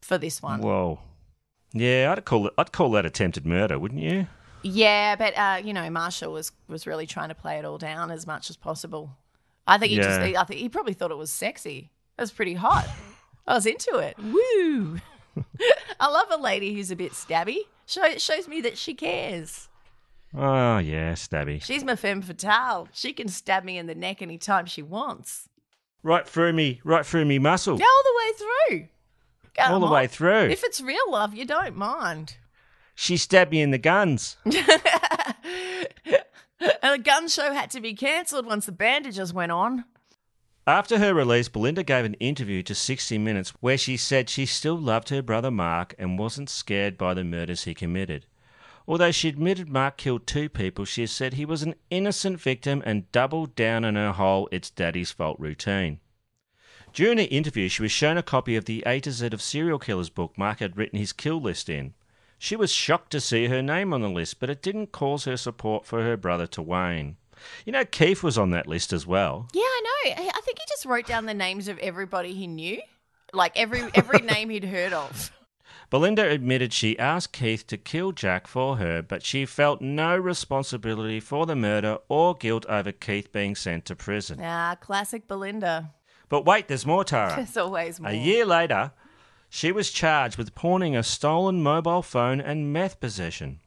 for 0.00 0.18
this 0.18 0.42
one. 0.42 0.60
Whoa. 0.60 0.98
Yeah, 1.72 2.12
I'd 2.16 2.24
call 2.24 2.46
it. 2.48 2.54
I'd 2.58 2.72
call 2.72 2.90
that 2.92 3.06
attempted 3.06 3.46
murder, 3.46 3.78
wouldn't 3.78 4.00
you? 4.02 4.26
Yeah, 4.62 5.16
but 5.16 5.36
uh, 5.36 5.60
you 5.64 5.72
know, 5.72 5.88
Marshall 5.90 6.32
was 6.32 6.52
was 6.68 6.86
really 6.86 7.06
trying 7.06 7.28
to 7.30 7.34
play 7.34 7.58
it 7.58 7.64
all 7.64 7.78
down 7.78 8.10
as 8.10 8.26
much 8.26 8.50
as 8.50 8.56
possible. 8.56 9.16
I 9.66 9.78
think 9.78 9.90
he 9.90 9.96
Yeah. 9.96 10.02
just, 10.26 10.38
I 10.38 10.44
think 10.44 10.60
he 10.60 10.68
probably 10.68 10.92
thought 10.92 11.10
it 11.10 11.16
was 11.16 11.30
sexy. 11.30 11.90
It 12.18 12.20
was 12.20 12.32
pretty 12.32 12.54
hot. 12.54 12.86
I 13.46 13.54
was 13.54 13.66
into 13.66 13.98
it. 13.98 14.16
Woo! 14.18 14.98
I 16.00 16.08
love 16.08 16.28
a 16.30 16.36
lady 16.40 16.74
who's 16.74 16.90
a 16.90 16.96
bit 16.96 17.12
stabby. 17.12 17.58
Show, 17.86 18.04
it 18.04 18.20
shows 18.20 18.46
me 18.48 18.60
that 18.60 18.76
she 18.78 18.94
cares. 18.94 19.68
Oh 20.34 20.78
yeah, 20.78 21.12
stabby. 21.12 21.62
She's 21.62 21.84
my 21.84 21.96
femme 21.96 22.22
fatale. 22.22 22.88
She 22.92 23.12
can 23.12 23.28
stab 23.28 23.64
me 23.64 23.78
in 23.78 23.86
the 23.86 23.94
neck 23.94 24.22
anytime 24.22 24.66
she 24.66 24.82
wants. 24.82 25.48
Right 26.02 26.26
through 26.26 26.52
me, 26.52 26.80
right 26.84 27.04
through 27.06 27.24
me 27.24 27.38
muscle. 27.38 27.78
Yeah, 27.78 27.84
all 27.86 28.02
the 28.04 28.18
way 28.18 28.32
through. 28.78 28.88
Come 29.54 29.70
uh, 29.70 29.74
All 29.74 29.80
the 29.80 29.92
way 29.92 30.06
through. 30.06 30.50
If 30.50 30.64
it's 30.64 30.80
real 30.80 31.10
love, 31.10 31.34
you 31.34 31.44
don't 31.44 31.76
mind. 31.76 32.36
She 32.94 33.16
stabbed 33.16 33.50
me 33.50 33.62
in 33.62 33.70
the 33.70 33.78
guns. 33.78 34.36
And 36.82 36.94
the 36.94 36.98
gun 36.98 37.28
show 37.28 37.52
had 37.52 37.70
to 37.72 37.80
be 37.80 37.94
cancelled 37.94 38.46
once 38.46 38.66
the 38.66 38.72
bandages 38.72 39.32
went 39.32 39.52
on. 39.52 39.84
After 40.66 40.98
her 40.98 41.12
release, 41.12 41.48
Belinda 41.48 41.82
gave 41.82 42.04
an 42.04 42.14
interview 42.14 42.62
to 42.62 42.74
60 42.74 43.18
Minutes 43.18 43.52
where 43.60 43.78
she 43.78 43.96
said 43.96 44.30
she 44.30 44.46
still 44.46 44.78
loved 44.78 45.08
her 45.08 45.22
brother 45.22 45.50
Mark 45.50 45.94
and 45.98 46.18
wasn't 46.18 46.48
scared 46.48 46.96
by 46.96 47.14
the 47.14 47.24
murders 47.24 47.64
he 47.64 47.74
committed. 47.74 48.26
Although 48.86 49.10
she 49.10 49.28
admitted 49.28 49.68
Mark 49.68 49.96
killed 49.96 50.26
two 50.26 50.48
people, 50.48 50.84
she 50.84 51.06
said 51.06 51.34
he 51.34 51.44
was 51.44 51.62
an 51.62 51.74
innocent 51.90 52.40
victim 52.40 52.82
and 52.86 53.10
doubled 53.10 53.56
down 53.56 53.84
on 53.84 53.96
her 53.96 54.12
whole 54.12 54.48
it's 54.52 54.70
daddy's 54.70 55.10
fault 55.10 55.38
routine. 55.40 55.98
During 56.92 57.16
the 57.16 57.24
interview, 57.24 57.68
she 57.68 57.80
was 57.80 57.90
shown 57.92 58.18
a 58.18 58.22
copy 58.22 58.54
of 58.54 58.66
the 58.66 58.82
A 58.86 59.00
to 59.00 59.10
Z 59.10 59.28
of 59.28 59.40
serial 59.40 59.78
killers 59.78 60.10
book 60.10 60.36
Mark 60.36 60.58
had 60.58 60.76
written 60.76 60.98
his 60.98 61.12
kill 61.12 61.40
list 61.40 61.70
in. 61.70 61.94
She 62.38 62.54
was 62.54 62.70
shocked 62.72 63.12
to 63.12 63.20
see 63.20 63.46
her 63.46 63.62
name 63.62 63.94
on 63.94 64.02
the 64.02 64.10
list, 64.10 64.40
but 64.40 64.50
it 64.50 64.62
didn't 64.62 64.92
cause 64.92 65.24
her 65.24 65.36
support 65.36 65.86
for 65.86 66.02
her 66.02 66.16
brother 66.16 66.46
to 66.48 66.60
wane. 66.60 67.16
You 67.64 67.72
know, 67.72 67.84
Keith 67.84 68.22
was 68.22 68.36
on 68.36 68.50
that 68.50 68.66
list 68.66 68.92
as 68.92 69.06
well. 69.06 69.48
Yeah, 69.54 69.62
I 69.62 69.80
know. 69.84 70.10
I 70.22 70.30
I 70.34 70.40
think 70.42 70.58
he 70.58 70.64
just 70.68 70.84
wrote 70.84 71.06
down 71.06 71.26
the 71.26 71.34
names 71.34 71.68
of 71.68 71.78
everybody 71.78 72.34
he 72.34 72.46
knew, 72.46 72.80
like 73.32 73.56
every 73.56 73.82
every 73.94 74.18
name 74.34 74.50
he'd 74.50 74.64
heard 74.64 74.92
of. 74.92 75.32
Belinda 75.88 76.28
admitted 76.28 76.72
she 76.72 76.98
asked 76.98 77.32
Keith 77.32 77.66
to 77.68 77.76
kill 77.76 78.12
Jack 78.12 78.46
for 78.46 78.76
her, 78.76 79.02
but 79.02 79.22
she 79.22 79.44
felt 79.46 79.80
no 79.80 80.16
responsibility 80.16 81.20
for 81.20 81.46
the 81.46 81.56
murder 81.56 81.98
or 82.08 82.34
guilt 82.34 82.66
over 82.66 82.92
Keith 82.92 83.30
being 83.32 83.54
sent 83.54 83.84
to 83.86 83.96
prison. 83.96 84.40
Ah, 84.42 84.76
classic 84.80 85.28
Belinda. 85.28 85.90
But 86.32 86.46
wait, 86.46 86.66
there's 86.66 86.86
more, 86.86 87.04
Tara. 87.04 87.36
There's 87.36 87.58
always 87.58 88.00
more. 88.00 88.10
A 88.10 88.14
year 88.14 88.46
later, 88.46 88.92
she 89.50 89.70
was 89.70 89.90
charged 89.90 90.38
with 90.38 90.54
pawning 90.54 90.96
a 90.96 91.02
stolen 91.02 91.62
mobile 91.62 92.00
phone 92.00 92.40
and 92.40 92.72
meth 92.72 93.00
possession. 93.00 93.60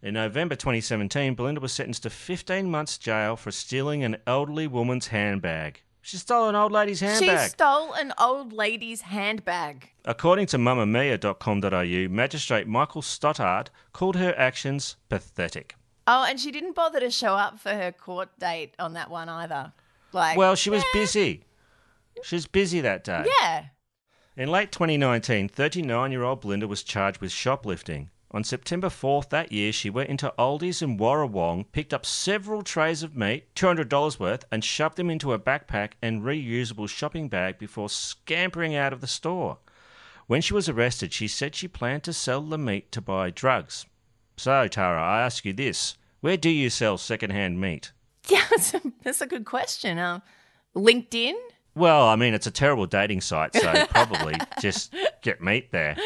In 0.00 0.14
November 0.14 0.54
2017, 0.54 1.34
Belinda 1.34 1.60
was 1.60 1.72
sentenced 1.72 2.04
to 2.04 2.10
15 2.10 2.70
months 2.70 2.96
jail 2.96 3.34
for 3.34 3.50
stealing 3.50 4.04
an 4.04 4.18
elderly 4.24 4.68
woman's 4.68 5.08
handbag. 5.08 5.82
She 6.00 6.16
stole 6.16 6.48
an 6.48 6.54
old 6.54 6.70
lady's 6.70 7.00
handbag. 7.00 7.40
She 7.40 7.48
stole 7.48 7.92
an 7.94 8.12
old 8.20 8.52
lady's 8.52 9.00
handbag. 9.00 9.90
According 10.04 10.46
to 10.46 10.58
mamamia.com.au, 10.58 12.08
Magistrate 12.08 12.68
Michael 12.68 13.02
Stottard 13.02 13.66
called 13.92 14.14
her 14.14 14.32
actions 14.38 14.94
pathetic. 15.08 15.74
Oh, 16.06 16.24
and 16.24 16.38
she 16.38 16.52
didn't 16.52 16.76
bother 16.76 17.00
to 17.00 17.10
show 17.10 17.34
up 17.34 17.58
for 17.58 17.70
her 17.70 17.90
court 17.90 18.28
date 18.38 18.74
on 18.78 18.92
that 18.92 19.10
one 19.10 19.28
either. 19.28 19.72
Like, 20.12 20.38
well, 20.38 20.54
she 20.54 20.70
was 20.70 20.84
busy. 20.92 21.42
She 22.22 22.36
was 22.36 22.46
busy 22.46 22.80
that 22.80 23.04
day. 23.04 23.26
yeah. 23.40 23.64
In 24.36 24.50
late 24.50 24.70
2019, 24.70 25.48
39 25.48 26.12
year 26.12 26.22
old 26.22 26.40
Belinda 26.40 26.68
was 26.68 26.82
charged 26.82 27.20
with 27.20 27.32
shoplifting. 27.32 28.10
On 28.30 28.44
September 28.44 28.88
4th 28.88 29.30
that 29.30 29.52
year, 29.52 29.72
she 29.72 29.88
went 29.88 30.10
into 30.10 30.32
Aldi's 30.38 30.82
in 30.82 30.98
Warrawong, 30.98 31.64
picked 31.72 31.94
up 31.94 32.04
several 32.04 32.62
trays 32.62 33.02
of 33.02 33.16
meat, 33.16 33.54
$200 33.54 34.20
worth, 34.20 34.44
and 34.52 34.62
shoved 34.62 34.96
them 34.96 35.08
into 35.08 35.32
a 35.32 35.38
backpack 35.38 35.92
and 36.02 36.22
reusable 36.22 36.88
shopping 36.88 37.28
bag 37.28 37.58
before 37.58 37.88
scampering 37.88 38.76
out 38.76 38.92
of 38.92 39.00
the 39.00 39.06
store. 39.06 39.58
When 40.26 40.42
she 40.42 40.52
was 40.52 40.68
arrested, 40.68 41.14
she 41.14 41.26
said 41.26 41.54
she 41.54 41.68
planned 41.68 42.02
to 42.04 42.12
sell 42.12 42.42
the 42.42 42.58
meat 42.58 42.92
to 42.92 43.00
buy 43.00 43.30
drugs. 43.30 43.86
So, 44.36 44.68
Tara, 44.68 45.02
I 45.02 45.22
ask 45.22 45.46
you 45.46 45.54
this 45.54 45.96
where 46.20 46.36
do 46.36 46.50
you 46.50 46.68
sell 46.70 46.98
secondhand 46.98 47.60
meat? 47.60 47.92
Yeah, 48.28 48.44
that's 48.50 48.74
a, 48.74 48.82
that's 49.02 49.20
a 49.22 49.26
good 49.26 49.46
question. 49.46 49.98
Um, 49.98 50.20
LinkedIn? 50.76 51.32
Well, 51.74 52.08
I 52.08 52.16
mean, 52.16 52.34
it's 52.34 52.46
a 52.46 52.50
terrible 52.50 52.86
dating 52.86 53.20
site, 53.20 53.54
so 53.54 53.86
probably 53.90 54.34
just 54.60 54.94
get 55.22 55.40
meat 55.40 55.70
there. 55.70 55.96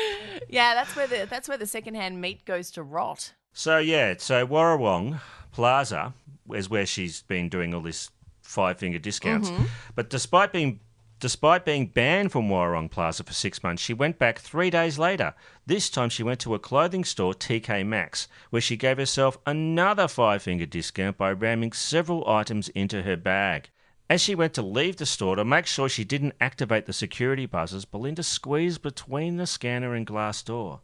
Yeah, 0.48 0.74
that's 0.74 0.94
where 0.94 1.06
the 1.06 1.26
that's 1.28 1.48
where 1.48 1.58
the 1.58 1.66
secondhand 1.66 2.20
meat 2.20 2.44
goes 2.44 2.70
to 2.72 2.82
rot. 2.82 3.32
So 3.52 3.78
yeah, 3.78 4.14
so 4.18 4.46
Warrawong 4.46 5.20
Plaza 5.52 6.14
is 6.54 6.68
where 6.68 6.86
she's 6.86 7.22
been 7.22 7.48
doing 7.48 7.74
all 7.74 7.80
this 7.80 8.10
five 8.42 8.78
finger 8.78 8.98
discounts. 8.98 9.50
Mhm. 9.50 9.66
But 9.94 10.10
despite 10.10 10.52
being 10.52 10.80
Despite 11.22 11.64
being 11.64 11.86
banned 11.86 12.32
from 12.32 12.48
Warrong 12.48 12.90
Plaza 12.90 13.22
for 13.22 13.32
six 13.32 13.62
months, 13.62 13.80
she 13.80 13.94
went 13.94 14.18
back 14.18 14.40
three 14.40 14.70
days 14.70 14.98
later. 14.98 15.34
This 15.64 15.88
time 15.88 16.08
she 16.08 16.24
went 16.24 16.40
to 16.40 16.52
a 16.56 16.58
clothing 16.58 17.04
store, 17.04 17.32
TK 17.32 17.86
Maxx, 17.86 18.26
where 18.50 18.60
she 18.60 18.76
gave 18.76 18.96
herself 18.96 19.38
another 19.46 20.08
five 20.08 20.42
finger 20.42 20.66
discount 20.66 21.16
by 21.16 21.30
ramming 21.30 21.70
several 21.74 22.28
items 22.28 22.70
into 22.70 23.02
her 23.02 23.16
bag. 23.16 23.70
As 24.12 24.20
she 24.20 24.34
went 24.34 24.52
to 24.52 24.60
leave 24.62 24.96
the 24.98 25.06
store 25.06 25.36
to 25.36 25.44
make 25.44 25.64
sure 25.64 25.88
she 25.88 26.04
didn't 26.04 26.34
activate 26.38 26.84
the 26.84 26.92
security 26.92 27.46
buzzers, 27.46 27.86
Belinda 27.86 28.22
squeezed 28.22 28.82
between 28.82 29.38
the 29.38 29.46
scanner 29.46 29.94
and 29.94 30.04
glass 30.04 30.42
door. 30.42 30.80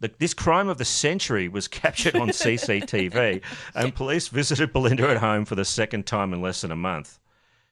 The, 0.00 0.10
this 0.18 0.34
crime 0.34 0.68
of 0.68 0.76
the 0.76 0.84
century 0.84 1.48
was 1.48 1.68
captured 1.68 2.16
on 2.16 2.28
CCTV, 2.42 3.40
and 3.74 3.94
police 3.94 4.28
visited 4.28 4.74
Belinda 4.74 5.08
at 5.08 5.16
home 5.16 5.46
for 5.46 5.54
the 5.54 5.64
second 5.64 6.04
time 6.04 6.34
in 6.34 6.42
less 6.42 6.60
than 6.60 6.70
a 6.70 6.76
month. 6.76 7.18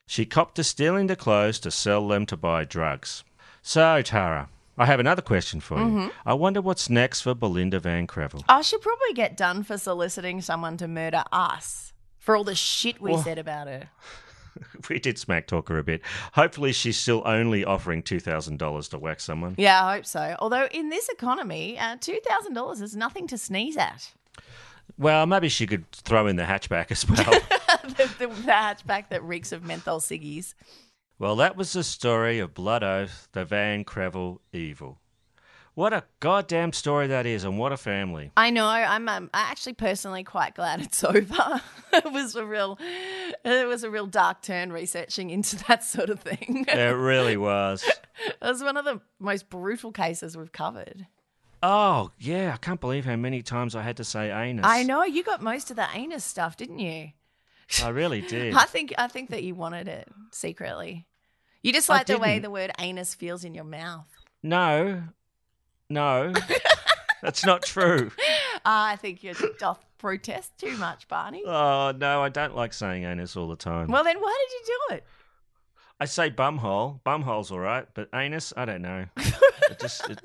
She 0.07 0.25
copped 0.25 0.55
to 0.55 0.65
stealing 0.65 1.07
the 1.09 1.17
clothes 1.17 1.59
to 1.61 1.71
sell 1.71 2.09
them 2.09 2.25
to 2.25 2.37
buy 2.39 2.65
drugs. 2.65 3.25
So, 3.61 4.01
Tara, 4.01 4.49
I 4.79 4.87
have 4.87 5.01
another 5.01 5.21
question 5.21 5.61
for 5.61 5.77
you. 5.81 5.85
Mhm. 5.85 6.13
I 6.25 6.33
wonder 6.33 6.63
what's 6.63 6.89
next 6.89 7.21
for 7.21 7.35
Belinda 7.35 7.79
Van 7.79 8.07
Krevel. 8.07 8.43
I 8.49 8.63
should 8.63 8.81
probably 8.81 9.13
get 9.13 9.37
done 9.37 9.65
for 9.65 9.77
soliciting 9.77 10.41
someone 10.41 10.79
to 10.79 10.89
murder 10.89 11.25
us 11.31 11.93
for 12.19 12.35
all 12.35 12.45
the 12.45 12.55
shit 12.55 13.03
we 13.03 13.13
Well- 13.13 13.23
said 13.23 13.39
about 13.39 13.67
her. 13.67 13.91
we 14.89 14.99
did 14.99 15.19
smack 15.19 15.47
talk 15.47 15.69
her 15.69 15.79
a 15.79 15.85
bit. 15.85 16.01
Hopefully, 16.33 16.73
she's 16.73 16.97
still 16.99 17.23
only 17.25 17.65
offering 17.65 18.03
$2,000 18.03 18.89
to 18.91 18.99
whack 18.99 19.21
someone. 19.21 19.55
Yeah, 19.59 19.85
I 19.85 19.97
hope 19.97 20.07
so. 20.07 20.37
Although 20.39 20.67
in 20.73 20.89
this 20.89 21.09
economy, 21.09 21.79
uh, 21.79 21.97
two 22.01 22.19
thousand 22.27 22.55
dollars 22.55 22.81
is 22.81 22.95
nothing 22.97 23.27
to 23.29 23.39
sneeze 23.39 23.77
at. 23.77 24.13
Well, 24.99 25.27
maybe 25.27 25.49
she 25.49 25.67
could 25.67 25.91
throw 25.93 26.27
in 26.27 26.37
the 26.37 26.43
hatchback 26.45 26.91
as 26.91 27.09
well. 27.09 27.25
the, 27.83 28.11
the, 28.19 28.27
the 28.27 28.51
hatchback 28.53 29.09
that 29.09 29.23
reeks 29.25 29.51
of 29.53 29.65
menthol 29.65 30.01
ciggies. 30.01 30.55
well, 31.19 31.37
that 31.37 31.57
was 31.57 31.73
the 31.73 31.83
story 31.83 32.39
of 32.39 32.55
Blood 32.55 32.85
Oath, 32.85 33.29
the 33.33 33.45
Van 33.45 33.85
Krevel 33.85 34.39
evil. 34.53 34.99
What 35.75 35.93
a 35.93 36.05
goddamn 36.21 36.73
story 36.73 37.09
that 37.09 37.27
is, 37.27 37.43
and 37.43 37.59
what 37.59 37.73
a 37.73 37.77
family. 37.77 38.31
I 38.37 38.51
know. 38.51 38.67
I'm 38.67 39.09
um, 39.09 39.29
actually 39.35 39.73
personally 39.73 40.23
quite 40.23 40.55
glad 40.55 40.81
it's 40.81 41.03
over. 41.05 41.61
it 41.93 42.13
was 42.13 42.37
a 42.37 42.47
real, 42.47 42.79
it 43.45 43.67
was 43.67 43.83
a 43.83 43.91
real 43.91 44.07
dark 44.07 44.43
turn 44.43 44.73
researching 44.73 45.31
into 45.31 45.57
that 45.67 45.83
sort 45.83 46.11
of 46.11 46.21
thing. 46.21 46.65
It 46.69 46.79
really 46.97 47.37
was. 47.37 47.83
it 47.85 48.37
was 48.41 48.63
one 48.63 48.77
of 48.77 48.85
the 48.85 49.01
most 49.19 49.51
brutal 49.51 49.91
cases 49.91 50.37
we've 50.37 50.53
covered. 50.53 51.07
Oh, 51.61 52.11
yeah, 52.19 52.53
I 52.55 52.59
can't 52.59 52.81
believe 52.81 53.05
how 53.07 53.17
many 53.17 53.43
times 53.43 53.75
I 53.75 53.83
had 53.83 53.97
to 53.97 54.05
say 54.05 54.31
anus. 54.31 54.67
I 54.69 54.83
know 54.83 55.03
you 55.03 55.25
got 55.25 55.43
most 55.43 55.71
of 55.71 55.77
the 55.77 55.89
anus 55.95 56.23
stuff, 56.23 56.57
didn't 56.57 56.79
you? 56.79 57.09
I 57.83 57.89
really 57.89 58.21
did. 58.29 58.55
I 58.55 58.65
think 58.65 58.95
I 58.97 59.09
think 59.09 59.31
that 59.31 59.43
you 59.43 59.55
wanted 59.55 59.89
it 59.89 60.09
secretly. 60.31 61.07
You 61.63 61.73
just 61.73 61.89
like 61.89 62.07
the 62.07 62.19
way 62.19 62.39
the 62.39 62.51
word 62.51 62.71
anus 62.79 63.15
feels 63.15 63.43
in 63.45 63.55
your 63.55 63.65
mouth. 63.65 64.07
No, 64.43 65.05
no, 65.95 66.33
that's 67.23 67.45
not 67.47 67.63
true. 67.63 68.11
Ah, 68.67 68.89
I 68.89 68.97
think 68.97 69.23
you're 69.23 69.35
ticked 69.35 69.63
protest 69.99 70.57
too 70.59 70.75
much, 70.79 71.07
Barney. 71.09 71.43
Oh, 71.47 71.93
no, 71.97 72.23
I 72.23 72.31
don't 72.31 72.57
like 72.57 72.73
saying 72.73 73.05
anus 73.05 73.37
all 73.37 73.49
the 73.49 73.57
time. 73.57 73.89
Well, 73.89 74.05
then 74.05 74.19
why 74.19 74.47
did 74.49 74.55
you 74.55 74.77
do 74.89 74.95
it? 74.97 75.05
I 76.01 76.07
say 76.07 76.31
bumhole. 76.31 77.01
Bumhole's 77.05 77.51
all 77.51 77.59
right, 77.59 77.87
but 77.95 78.09
anus, 78.15 78.53
I 78.57 78.65
don't 78.65 78.83
know. 78.83 79.05
it 79.17 79.79
just 79.79 80.09
it, 80.09 80.21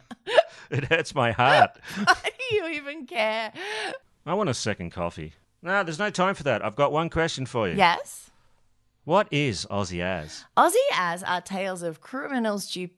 it 0.70 0.84
hurts 0.84 1.14
my 1.14 1.32
heart. 1.32 1.78
Why 2.04 2.14
do 2.24 2.54
you 2.54 2.68
even 2.68 3.06
care? 3.06 3.52
I 4.24 4.34
want 4.34 4.48
a 4.48 4.54
second 4.54 4.90
coffee. 4.90 5.34
No, 5.62 5.82
there's 5.82 5.98
no 5.98 6.10
time 6.10 6.34
for 6.34 6.44
that. 6.44 6.64
I've 6.64 6.76
got 6.76 6.92
one 6.92 7.10
question 7.10 7.46
for 7.46 7.68
you. 7.68 7.76
Yes. 7.76 8.30
What 9.04 9.28
is 9.30 9.66
Aussie 9.70 10.00
as? 10.02 10.44
Aussie 10.56 10.74
as 10.94 11.22
are 11.22 11.40
tales 11.40 11.82
of 11.84 12.00
criminal 12.00 12.58
stu- 12.58 12.90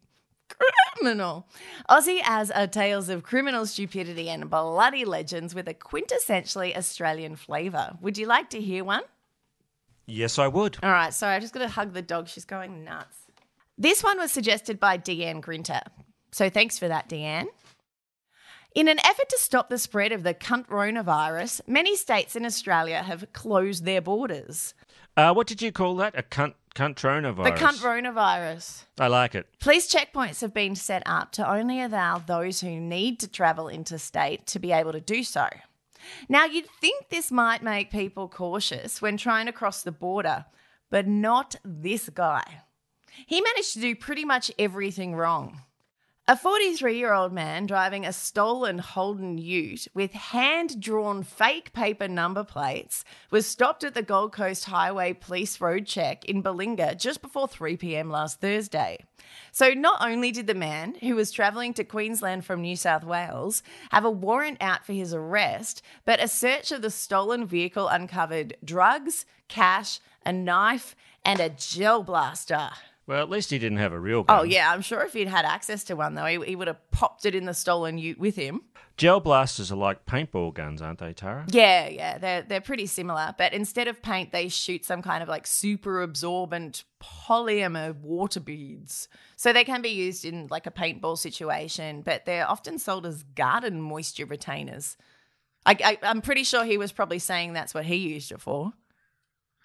criminal. 0.49 1.47
Aussie 1.89 2.21
as 2.25 2.51
are 2.51 2.67
tales 2.67 3.09
of 3.09 3.23
criminal 3.23 3.67
stupidity 3.67 4.29
and 4.29 4.51
bloody 4.51 5.05
legends 5.05 5.55
with 5.55 5.69
a 5.69 5.75
quintessentially 5.75 6.77
Australian 6.77 7.37
flavour. 7.37 7.97
Would 8.01 8.19
you 8.19 8.27
like 8.27 8.51
to 8.51 8.61
hear 8.61 8.85
one? 8.85 9.03
Yes, 10.07 10.39
I 10.39 10.49
would. 10.49 10.79
All 10.83 10.91
right, 10.91 11.13
sorry, 11.13 11.35
I'm 11.35 11.41
just 11.41 11.53
got 11.53 11.61
to 11.61 11.69
hug 11.69 11.93
the 11.93 12.03
dog. 12.03 12.29
She's 12.29 12.45
going 12.45 12.85
nuts. 12.85 13.17
This 13.77 14.03
one 14.03 14.19
was 14.19 14.33
suggested 14.33 14.81
by 14.81 14.99
Deanne 14.99 15.41
Grinter. 15.41 15.83
So 16.33 16.51
thanks 16.51 16.79
for 16.79 16.89
that, 16.89 17.09
Deanne. 17.09 17.47
In 18.75 18.89
an 18.89 18.99
effort 19.05 19.29
to 19.31 19.39
stop 19.39 19.71
the 19.71 19.79
spread 19.79 20.13
of 20.13 20.23
the 20.23 20.35
coronavirus, 20.35 21.61
many 21.67 21.97
states 21.97 22.37
in 22.37 22.45
Australia 22.45 23.03
have 23.03 23.33
closed 23.33 23.85
their 23.85 24.01
borders. 24.01 24.75
Uh, 25.19 25.35
what 25.35 25.49
did 25.49 25.61
you 25.61 25.73
call 25.73 25.97
that? 25.97 26.17
A 26.17 26.23
cunt 26.23 26.55
coronavirus. 26.77 27.45
The 27.45 27.51
coronavirus. 27.51 28.85
I 29.01 29.09
like 29.09 29.35
it. 29.35 29.49
Police 29.59 29.93
checkpoints 29.93 30.41
have 30.43 30.55
been 30.55 30.77
set 30.77 31.03
up 31.07 31.33
to 31.33 31.51
only 31.51 31.83
allow 31.83 32.19
those 32.19 32.61
who 32.61 32.79
need 32.79 33.19
to 33.19 33.29
travel 33.29 33.69
interstate 33.69 34.47
to 34.47 34.61
be 34.61 34.71
able 34.71 34.93
to 34.93 35.01
do 35.01 35.25
so. 35.25 35.49
Now, 36.29 36.45
you'd 36.45 36.71
think 36.81 37.09
this 37.09 37.33
might 37.33 37.65
make 37.65 37.91
people 37.91 38.29
cautious 38.29 39.03
when 39.03 39.17
trying 39.17 39.47
to 39.47 39.53
cross 39.53 39.83
the 39.83 39.91
border, 39.91 40.45
but 40.89 41.09
not 41.09 41.57
this 41.65 42.09
guy. 42.09 42.63
He 43.27 43.41
managed 43.41 43.73
to 43.73 43.81
do 43.81 43.97
pretty 43.97 44.25
much 44.25 44.53
everything 44.57 45.17
wrong. 45.17 45.63
A 46.31 46.37
43 46.37 46.99
year 46.99 47.15
old 47.15 47.33
man 47.33 47.65
driving 47.65 48.05
a 48.05 48.13
stolen 48.13 48.81
Holden 48.81 49.39
ute 49.39 49.89
with 49.95 50.13
hand 50.13 50.79
drawn 50.79 51.23
fake 51.23 51.73
paper 51.73 52.07
number 52.07 52.45
plates 52.45 53.03
was 53.31 53.47
stopped 53.47 53.83
at 53.83 53.95
the 53.95 54.03
Gold 54.03 54.33
Coast 54.35 54.67
Highway 54.67 55.15
Police 55.15 55.59
Road 55.59 55.87
Check 55.87 56.27
in 56.27 56.43
Bilinga 56.43 56.99
just 56.99 57.23
before 57.23 57.49
3 57.49 57.79
pm 57.79 58.11
last 58.11 58.43
Thursday. 58.43 58.99
So, 59.53 59.71
not 59.71 60.07
only 60.07 60.31
did 60.31 60.47
the 60.47 60.55
man, 60.55 60.97
who 61.01 61.17
was 61.17 61.33
travelling 61.33 61.73
to 61.73 61.83
Queensland 61.83 62.45
from 62.45 62.61
New 62.61 62.77
South 62.77 63.05
Wales, 63.05 63.63
have 63.91 64.05
a 64.05 64.11
warrant 64.11 64.59
out 64.61 64.85
for 64.85 64.93
his 64.93 65.15
arrest, 65.15 65.81
but 66.05 66.23
a 66.23 66.29
search 66.29 66.71
of 66.73 66.83
the 66.83 66.91
stolen 66.91 67.47
vehicle 67.47 67.89
uncovered 67.89 68.55
drugs, 68.63 69.25
cash, 69.49 69.99
a 70.27 70.33
knife, 70.35 70.95
and 71.25 71.41
a 71.41 71.49
gel 71.49 72.03
blaster. 72.03 72.69
Well, 73.09 73.23
at 73.23 73.31
least 73.31 73.51
he 73.51 73.59
didn't 73.59 73.79
have 73.79 73.95
a 73.95 73.99
real 73.99 74.19
oh, 74.19 74.23
gun. 74.25 74.41
Oh, 74.41 74.43
yeah, 74.43 74.71
I'm 74.71 74.83
sure 74.83 75.01
if 75.01 75.15
he'd 75.15 75.29
had 75.29 75.47
access 75.47 75.83
to 75.85 75.97
one, 75.97 76.15
though, 76.15 76.27
he, 76.27 76.45
he 76.45 76.55
would 76.55 76.69
have 76.69 76.91
popped 76.91 77.25
it 77.25 77.35
in 77.35 77.47
the 77.47 77.55
stolen 77.55 77.97
ute 77.97 78.19
with 78.19 78.37
him. 78.37 78.61
Gel 78.99 79.19
blasters 79.19 79.73
are 79.73 79.77
like 79.77 80.05
paintball 80.05 80.53
guns, 80.53 80.83
aren't 80.83 80.99
they, 80.99 81.15
Tara? 81.15 81.47
Yeah, 81.51 81.89
yeah, 81.89 82.19
they're, 82.19 82.43
they're 82.43 82.61
pretty 82.61 82.85
similar, 82.85 83.35
but 83.39 83.55
instead 83.55 83.89
of 83.89 84.03
paint, 84.03 84.31
they 84.31 84.49
shoot 84.49 84.85
some 84.85 85.01
kind 85.01 85.23
of 85.23 85.29
like 85.29 85.47
super 85.47 86.03
absorbent 86.03 86.85
polymer 87.03 87.97
water 87.97 88.41
beads. 88.41 89.09
So 89.37 89.55
they 89.55 89.65
can 89.65 89.81
be 89.81 89.89
used 89.89 90.27
in 90.27 90.49
like 90.51 90.67
a 90.67 90.71
paintball 90.71 91.17
situation, 91.17 92.03
but 92.03 92.27
they're 92.27 92.47
often 92.47 92.79
sold 92.79 93.07
as 93.07 93.23
garden 93.23 93.81
moisture 93.81 94.27
retainers. 94.27 94.99
I, 95.65 95.79
I, 95.83 95.99
I'm 96.03 96.21
pretty 96.21 96.45
sure 96.45 96.63
he 96.63 96.77
was 96.77 96.93
probably 96.93 97.21
saying 97.21 97.55
that's 97.55 97.73
what 97.73 97.87
he 97.87 97.97
used 97.97 98.33
it 98.33 98.41
for. 98.43 98.75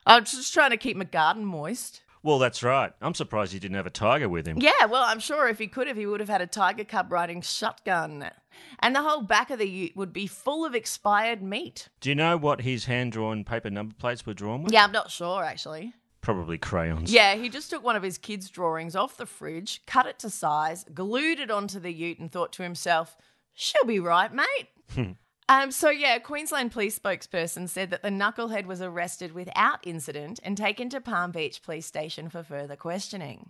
I 0.05 0.17
was 0.17 0.31
just 0.31 0.53
trying 0.53 0.71
to 0.71 0.77
keep 0.77 0.95
my 0.95 1.03
garden 1.03 1.43
moist. 1.43 2.02
Well, 2.23 2.39
that's 2.39 2.63
right. 2.63 2.93
I'm 3.01 3.13
surprised 3.13 3.51
he 3.51 3.59
didn't 3.59 3.75
have 3.75 3.85
a 3.85 3.91
tiger 3.91 4.29
with 4.29 4.47
him. 4.47 4.57
Yeah, 4.59 4.85
well, 4.89 5.03
I'm 5.03 5.19
sure 5.19 5.49
if 5.49 5.59
he 5.59 5.67
could 5.67 5.87
have, 5.87 5.97
he 5.97 6.05
would 6.05 6.21
have 6.21 6.29
had 6.29 6.41
a 6.41 6.47
tiger 6.47 6.85
cub 6.85 7.11
riding 7.11 7.41
shotgun. 7.41 8.31
And 8.79 8.95
the 8.95 9.03
whole 9.03 9.21
back 9.21 9.49
of 9.49 9.59
the 9.59 9.67
ute 9.67 9.95
would 9.95 10.13
be 10.13 10.25
full 10.25 10.65
of 10.65 10.73
expired 10.73 11.41
meat. 11.41 11.89
Do 11.99 12.07
you 12.09 12.15
know 12.15 12.37
what 12.37 12.61
his 12.61 12.85
hand 12.85 13.11
drawn 13.11 13.43
paper 13.43 13.69
number 13.69 13.93
plates 13.95 14.25
were 14.25 14.33
drawn 14.33 14.63
with? 14.63 14.71
Yeah, 14.71 14.85
I'm 14.85 14.93
not 14.93 15.11
sure 15.11 15.43
actually. 15.43 15.93
Probably 16.21 16.57
crayons. 16.57 17.11
Yeah, 17.11 17.35
he 17.35 17.49
just 17.49 17.69
took 17.69 17.83
one 17.83 17.97
of 17.97 18.03
his 18.03 18.17
kids' 18.17 18.49
drawings 18.49 18.95
off 18.95 19.17
the 19.17 19.25
fridge, 19.25 19.81
cut 19.85 20.05
it 20.05 20.17
to 20.19 20.29
size, 20.29 20.85
glued 20.93 21.39
it 21.39 21.51
onto 21.51 21.81
the 21.81 21.91
ute, 21.91 22.19
and 22.19 22.31
thought 22.31 22.53
to 22.53 22.63
himself, 22.63 23.17
she'll 23.53 23.83
be 23.83 23.99
right, 23.99 24.31
mate. 24.33 25.17
Um, 25.49 25.71
so 25.71 25.89
yeah, 25.89 26.19
Queensland 26.19 26.71
police 26.71 26.97
spokesperson 26.97 27.67
said 27.67 27.89
that 27.89 28.01
the 28.01 28.09
knucklehead 28.09 28.65
was 28.65 28.81
arrested 28.81 29.33
without 29.33 29.85
incident 29.85 30.39
and 30.43 30.57
taken 30.57 30.89
to 30.89 31.01
Palm 31.01 31.31
Beach 31.31 31.61
Police 31.61 31.85
Station 31.85 32.29
for 32.29 32.43
further 32.43 32.75
questioning. 32.75 33.49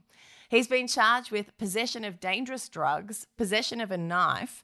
He's 0.50 0.68
been 0.68 0.88
charged 0.88 1.32
with 1.32 1.58
possession 1.58 2.04
of 2.04 2.20
dangerous 2.20 2.68
drugs, 2.70 3.28
possession 3.38 3.80
of 3.80 3.92
a 3.92 3.98
knife, 3.98 4.64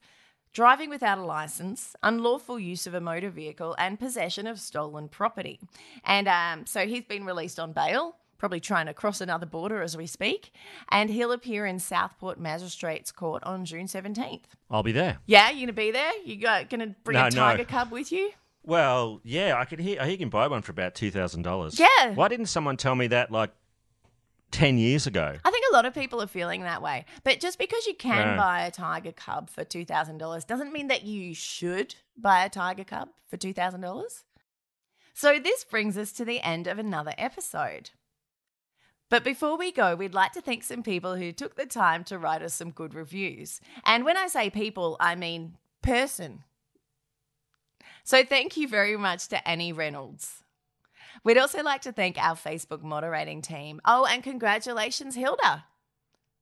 driving 0.53 0.89
without 0.89 1.17
a 1.17 1.25
license, 1.25 1.95
unlawful 2.01 2.59
use 2.59 2.87
of 2.87 2.93
a 2.93 3.01
motor 3.01 3.29
vehicle, 3.29 3.75
and 3.77 3.99
possession 3.99 4.47
of 4.47 4.59
stolen 4.59 5.07
property. 5.07 5.59
And 6.03 6.27
um, 6.27 6.65
so 6.65 6.87
he's 6.87 7.05
been 7.05 7.25
released 7.25 7.59
on 7.59 7.73
bail, 7.73 8.15
probably 8.39 8.59
trying 8.59 8.87
to 8.87 8.93
cross 8.95 9.21
another 9.21 9.45
border 9.45 9.83
as 9.83 9.95
we 9.95 10.07
speak, 10.07 10.51
and 10.89 11.11
he'll 11.11 11.31
appear 11.31 11.67
in 11.67 11.77
Southport 11.77 12.39
Magistrates 12.39 13.11
Court 13.11 13.43
on 13.43 13.65
June 13.65 13.85
17th. 13.85 14.41
I'll 14.71 14.81
be 14.81 14.91
there. 14.93 15.19
Yeah, 15.27 15.51
you 15.51 15.61
gonna 15.67 15.73
be 15.73 15.91
there? 15.91 16.11
You 16.25 16.37
got 16.37 16.69
gonna 16.69 16.95
bring 17.03 17.17
No, 17.17 17.25
a 17.27 17.29
no. 17.29 17.35
tiger 17.35 17.65
cub 17.65 17.91
with 17.91 18.11
you? 18.11 18.31
Well, 18.63 19.21
yeah, 19.23 19.55
I 19.57 19.65
could 19.65 19.79
hear. 19.79 19.99
I 20.01 20.05
hear 20.05 20.11
you 20.13 20.17
can 20.17 20.29
buy 20.29 20.47
one 20.47 20.61
for 20.63 20.71
about 20.71 20.95
two 20.95 21.11
thousand 21.11 21.43
dollars. 21.43 21.79
Yeah. 21.79 22.13
Why 22.15 22.27
didn't 22.29 22.47
someone 22.47 22.77
tell 22.77 22.95
me 22.95 23.07
that 23.07 23.31
like 23.31 23.51
ten 24.51 24.77
years 24.77 25.07
ago? 25.07 25.35
I 25.43 25.51
think 25.51 25.65
a 25.71 25.73
lot 25.73 25.85
of 25.85 25.93
people 25.93 26.21
are 26.21 26.27
feeling 26.27 26.61
that 26.63 26.81
way. 26.81 27.05
But 27.23 27.39
just 27.39 27.57
because 27.59 27.85
you 27.87 27.93
can 27.95 28.35
No. 28.35 28.41
buy 28.41 28.61
a 28.61 28.71
tiger 28.71 29.11
cub 29.11 29.49
for 29.49 29.63
two 29.63 29.85
thousand 29.85 30.17
dollars 30.17 30.45
doesn't 30.45 30.73
mean 30.73 30.87
that 30.87 31.03
you 31.03 31.33
should 31.33 31.95
buy 32.17 32.43
a 32.45 32.49
tiger 32.49 32.83
cub 32.83 33.09
for 33.27 33.37
two 33.37 33.53
thousand 33.53 33.81
dollars. 33.81 34.23
So 35.13 35.37
this 35.39 35.63
brings 35.65 35.97
us 35.97 36.11
to 36.13 36.23
the 36.25 36.39
end 36.41 36.67
of 36.67 36.79
another 36.79 37.13
episode. 37.17 37.89
But 39.09 39.23
before 39.23 39.57
we 39.57 39.71
go, 39.71 39.95
we'd 39.95 40.13
like 40.13 40.33
to 40.33 40.41
thank 40.41 40.63
some 40.63 40.83
people 40.83 41.15
who 41.15 41.31
took 41.31 41.55
the 41.55 41.65
time 41.65 42.03
to 42.05 42.17
write 42.19 42.43
us 42.43 42.53
some 42.53 42.69
good 42.71 42.93
reviews. 42.93 43.59
And 43.85 44.05
when 44.05 44.17
I 44.17 44.27
say 44.27 44.49
people, 44.49 44.97
I 44.99 45.15
mean 45.15 45.55
person. 45.81 46.43
So 48.03 48.23
thank 48.23 48.55
you 48.57 48.67
very 48.67 48.97
much 48.97 49.27
to 49.29 49.47
Annie 49.47 49.73
Reynolds. 49.73 50.43
We'd 51.23 51.37
also 51.37 51.63
like 51.63 51.81
to 51.81 51.91
thank 51.91 52.17
our 52.17 52.35
Facebook 52.35 52.81
moderating 52.83 53.41
team. 53.41 53.81
Oh, 53.83 54.05
and 54.05 54.23
congratulations, 54.23 55.15
Hilda. 55.15 55.65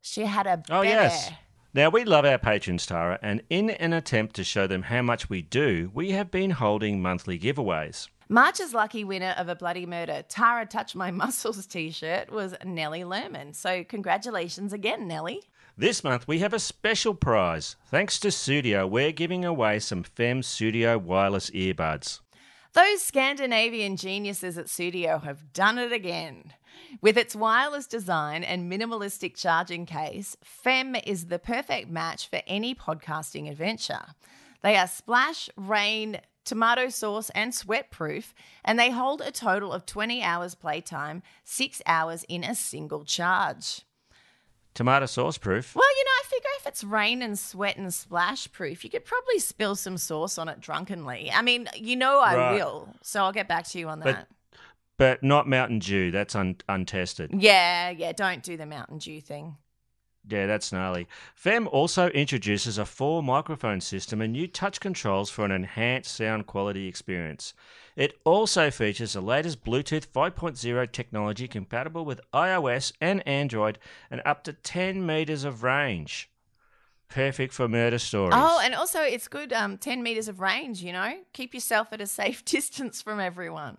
She 0.01 0.25
had 0.25 0.45
a 0.45 0.61
Oh, 0.69 0.81
baby. 0.81 0.89
yes. 0.89 1.31
Now, 1.73 1.89
we 1.89 2.03
love 2.05 2.25
our 2.25 2.37
patrons, 2.37 2.85
Tara, 2.85 3.19
and 3.21 3.43
in 3.49 3.69
an 3.69 3.93
attempt 3.93 4.35
to 4.37 4.43
show 4.43 4.67
them 4.67 4.83
how 4.83 5.01
much 5.01 5.29
we 5.29 5.41
do, 5.41 5.91
we 5.93 6.11
have 6.11 6.31
been 6.31 6.51
holding 6.51 7.01
monthly 7.01 7.37
giveaways. 7.39 8.07
March's 8.29 8.73
lucky 8.73 9.05
winner 9.05 9.33
of 9.37 9.47
a 9.47 9.55
Bloody 9.55 9.85
Murder 9.85 10.21
Tara 10.27 10.65
Touch 10.65 10.95
My 10.95 11.11
Muscles 11.11 11.65
t 11.65 11.91
shirt 11.91 12.29
was 12.29 12.53
Nellie 12.65 13.03
Lerman. 13.03 13.55
So, 13.55 13.85
congratulations 13.85 14.73
again, 14.73 15.07
Nellie. 15.07 15.43
This 15.77 16.03
month, 16.03 16.27
we 16.27 16.39
have 16.39 16.53
a 16.53 16.59
special 16.59 17.13
prize. 17.13 17.77
Thanks 17.89 18.19
to 18.19 18.27
Sudio, 18.27 18.89
we're 18.89 19.13
giving 19.13 19.45
away 19.45 19.79
some 19.79 20.03
FEM 20.03 20.41
Sudio 20.41 21.01
wireless 21.01 21.49
earbuds. 21.51 22.19
Those 22.73 23.01
Scandinavian 23.01 23.95
geniuses 23.95 24.57
at 24.57 24.65
Sudio 24.65 25.23
have 25.23 25.53
done 25.53 25.77
it 25.77 25.93
again. 25.93 26.53
With 26.99 27.15
its 27.15 27.33
wireless 27.35 27.87
design 27.87 28.43
and 28.43 28.69
minimalistic 28.69 29.37
charging 29.37 29.85
case, 29.85 30.35
FEM 30.43 30.95
is 30.95 31.27
the 31.27 31.39
perfect 31.39 31.89
match 31.89 32.29
for 32.29 32.41
any 32.45 32.75
podcasting 32.75 33.49
adventure. 33.49 34.05
They 34.63 34.75
are 34.75 34.87
splash, 34.87 35.49
rain, 35.55 36.19
tomato 36.47 36.89
sauce, 36.89 37.29
and 37.35 37.53
sweat 37.53 37.91
proof, 37.91 38.33
and 38.65 38.79
they 38.79 38.89
hold 38.89 39.21
a 39.21 39.31
total 39.31 39.71
of 39.73 39.85
20 39.85 40.23
hours 40.23 40.55
playtime, 40.55 41.21
six 41.43 41.81
hours 41.85 42.23
in 42.27 42.43
a 42.43 42.55
single 42.55 43.03
charge. 43.03 43.81
Tomato 44.73 45.05
sauce 45.07 45.37
proof. 45.37 45.75
Well, 45.75 45.89
you 45.97 46.03
know, 46.05 46.11
I 46.19 46.23
figure 46.25 46.49
if 46.59 46.67
it's 46.67 46.83
rain 46.83 47.21
and 47.21 47.37
sweat 47.37 47.77
and 47.77 47.91
splash 47.93 48.51
proof, 48.51 48.83
you 48.83 48.89
could 48.91 49.05
probably 49.05 49.39
spill 49.39 49.75
some 49.75 49.97
sauce 49.97 50.37
on 50.37 50.49
it 50.49 50.59
drunkenly. 50.59 51.31
I 51.33 51.41
mean, 51.41 51.67
you 51.75 51.95
know 51.95 52.19
I 52.19 52.35
Right. 52.35 52.53
will, 52.55 52.89
so 53.01 53.23
I'll 53.23 53.31
get 53.31 53.47
back 53.47 53.65
to 53.69 53.79
you 53.79 53.89
on 53.89 53.99
But- 53.99 54.05
that. 54.15 54.27
But 54.97 55.21
not 55.21 55.47
Mountain 55.47 55.77
Dew. 55.79 56.09
That's 56.09 56.33
un- 56.35 56.55
untested. 56.67 57.29
Yeah, 57.31 57.91
yeah, 57.91 58.13
don't 58.13 58.41
do 58.41 58.57
the 58.57 58.65
Mountain 58.65 58.97
Dew 58.97 59.21
thing. 59.21 59.57
Yeah, 60.29 60.45
that's 60.45 60.73
gnarly. 60.73 61.07
FEM 61.35 61.69
also 61.69 62.09
introduces 62.09 62.77
a 62.77 62.85
four 62.85 63.23
microphone 63.23 63.79
system 63.79 64.21
and 64.21 64.33
new 64.33 64.47
touch 64.47 64.81
controls 64.81 65.29
for 65.29 65.45
an 65.45 65.51
enhanced 65.51 66.13
sound 66.15 66.47
quality 66.47 66.87
experience. 66.87 67.53
It 67.95 68.17
also 68.25 68.69
features 68.69 69.13
the 69.13 69.21
latest 69.21 69.63
Bluetooth 69.63 70.07
5.0 70.07 70.91
technology 70.91 71.47
compatible 71.47 72.03
with 72.03 72.19
iOS 72.33 72.91
and 72.99 73.25
Android 73.25 73.79
and 74.11 74.21
up 74.25 74.43
to 74.43 74.53
10 74.53 75.05
meters 75.05 75.45
of 75.45 75.63
range. 75.63 76.29
Perfect 77.07 77.53
for 77.53 77.69
murder 77.69 77.97
stories. 77.97 78.33
Oh, 78.35 78.59
and 78.61 78.75
also 78.75 79.01
it's 79.01 79.29
good 79.29 79.53
um 79.53 79.77
10 79.77 80.03
meters 80.03 80.27
of 80.27 80.41
range, 80.41 80.83
you 80.83 80.91
know? 80.91 81.19
Keep 81.31 81.53
yourself 81.53 81.93
at 81.93 82.01
a 82.01 82.07
safe 82.07 82.43
distance 82.45 83.01
from 83.01 83.21
everyone. 83.21 83.77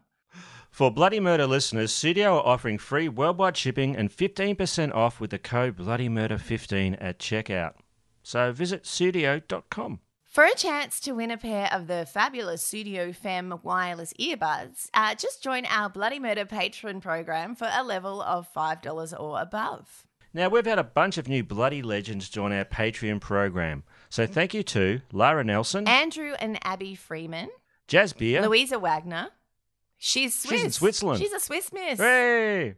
For 0.70 0.90
Bloody 0.90 1.18
Murder 1.20 1.46
listeners, 1.46 1.92
Sudio 1.92 2.36
are 2.36 2.46
offering 2.46 2.78
free 2.78 3.08
worldwide 3.08 3.56
shipping 3.56 3.96
and 3.96 4.10
15% 4.10 4.94
off 4.94 5.20
with 5.20 5.30
the 5.30 5.38
code 5.38 5.76
BloodyMurder15 5.76 6.96
at 7.00 7.18
checkout. 7.18 7.74
So 8.22 8.52
visit 8.52 8.84
sudio.com. 8.84 10.00
For 10.24 10.44
a 10.44 10.54
chance 10.54 11.00
to 11.00 11.12
win 11.12 11.30
a 11.30 11.38
pair 11.38 11.68
of 11.72 11.86
the 11.86 12.06
fabulous 12.06 12.62
Sudio 12.62 13.14
Fem 13.16 13.58
wireless 13.62 14.12
earbuds, 14.20 14.88
uh, 14.92 15.14
just 15.14 15.42
join 15.42 15.64
our 15.66 15.88
Bloody 15.88 16.20
Murder 16.20 16.44
patron 16.44 17.00
program 17.00 17.54
for 17.56 17.68
a 17.72 17.82
level 17.82 18.22
of 18.22 18.46
$5 18.54 19.18
or 19.18 19.40
above. 19.40 20.04
Now, 20.34 20.50
we've 20.50 20.66
had 20.66 20.78
a 20.78 20.84
bunch 20.84 21.16
of 21.16 21.26
new 21.26 21.42
bloody 21.42 21.80
legends 21.80 22.28
join 22.28 22.52
our 22.52 22.66
Patreon 22.66 23.20
program. 23.20 23.82
So 24.10 24.26
thank 24.26 24.52
you 24.52 24.62
to 24.64 25.00
Lara 25.10 25.42
Nelson, 25.42 25.88
Andrew 25.88 26.34
and 26.38 26.58
Abby 26.62 26.94
Freeman, 26.94 27.48
Jazz 27.88 28.12
Beer, 28.12 28.42
Louisa 28.42 28.78
Wagner. 28.78 29.30
She's 29.98 30.34
Swiss. 30.38 30.52
She's 30.52 30.64
in 30.64 30.70
Switzerland. 30.72 31.20
She's 31.20 31.32
a 31.32 31.40
Swiss 31.40 31.72
miss. 31.72 31.98
Hey! 31.98 32.74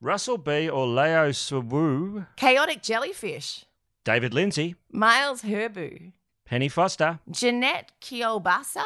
Russell 0.00 0.38
B. 0.38 0.68
or 0.68 0.86
Leo 0.86 1.30
Sawu, 1.30 2.26
Chaotic 2.36 2.82
Jellyfish. 2.82 3.64
David 4.04 4.32
Lindsay, 4.34 4.74
Miles 4.90 5.42
Herbu. 5.42 6.12
Penny 6.46 6.68
Foster, 6.68 7.20
Jeanette 7.30 7.92
Kielbasa. 8.00 8.82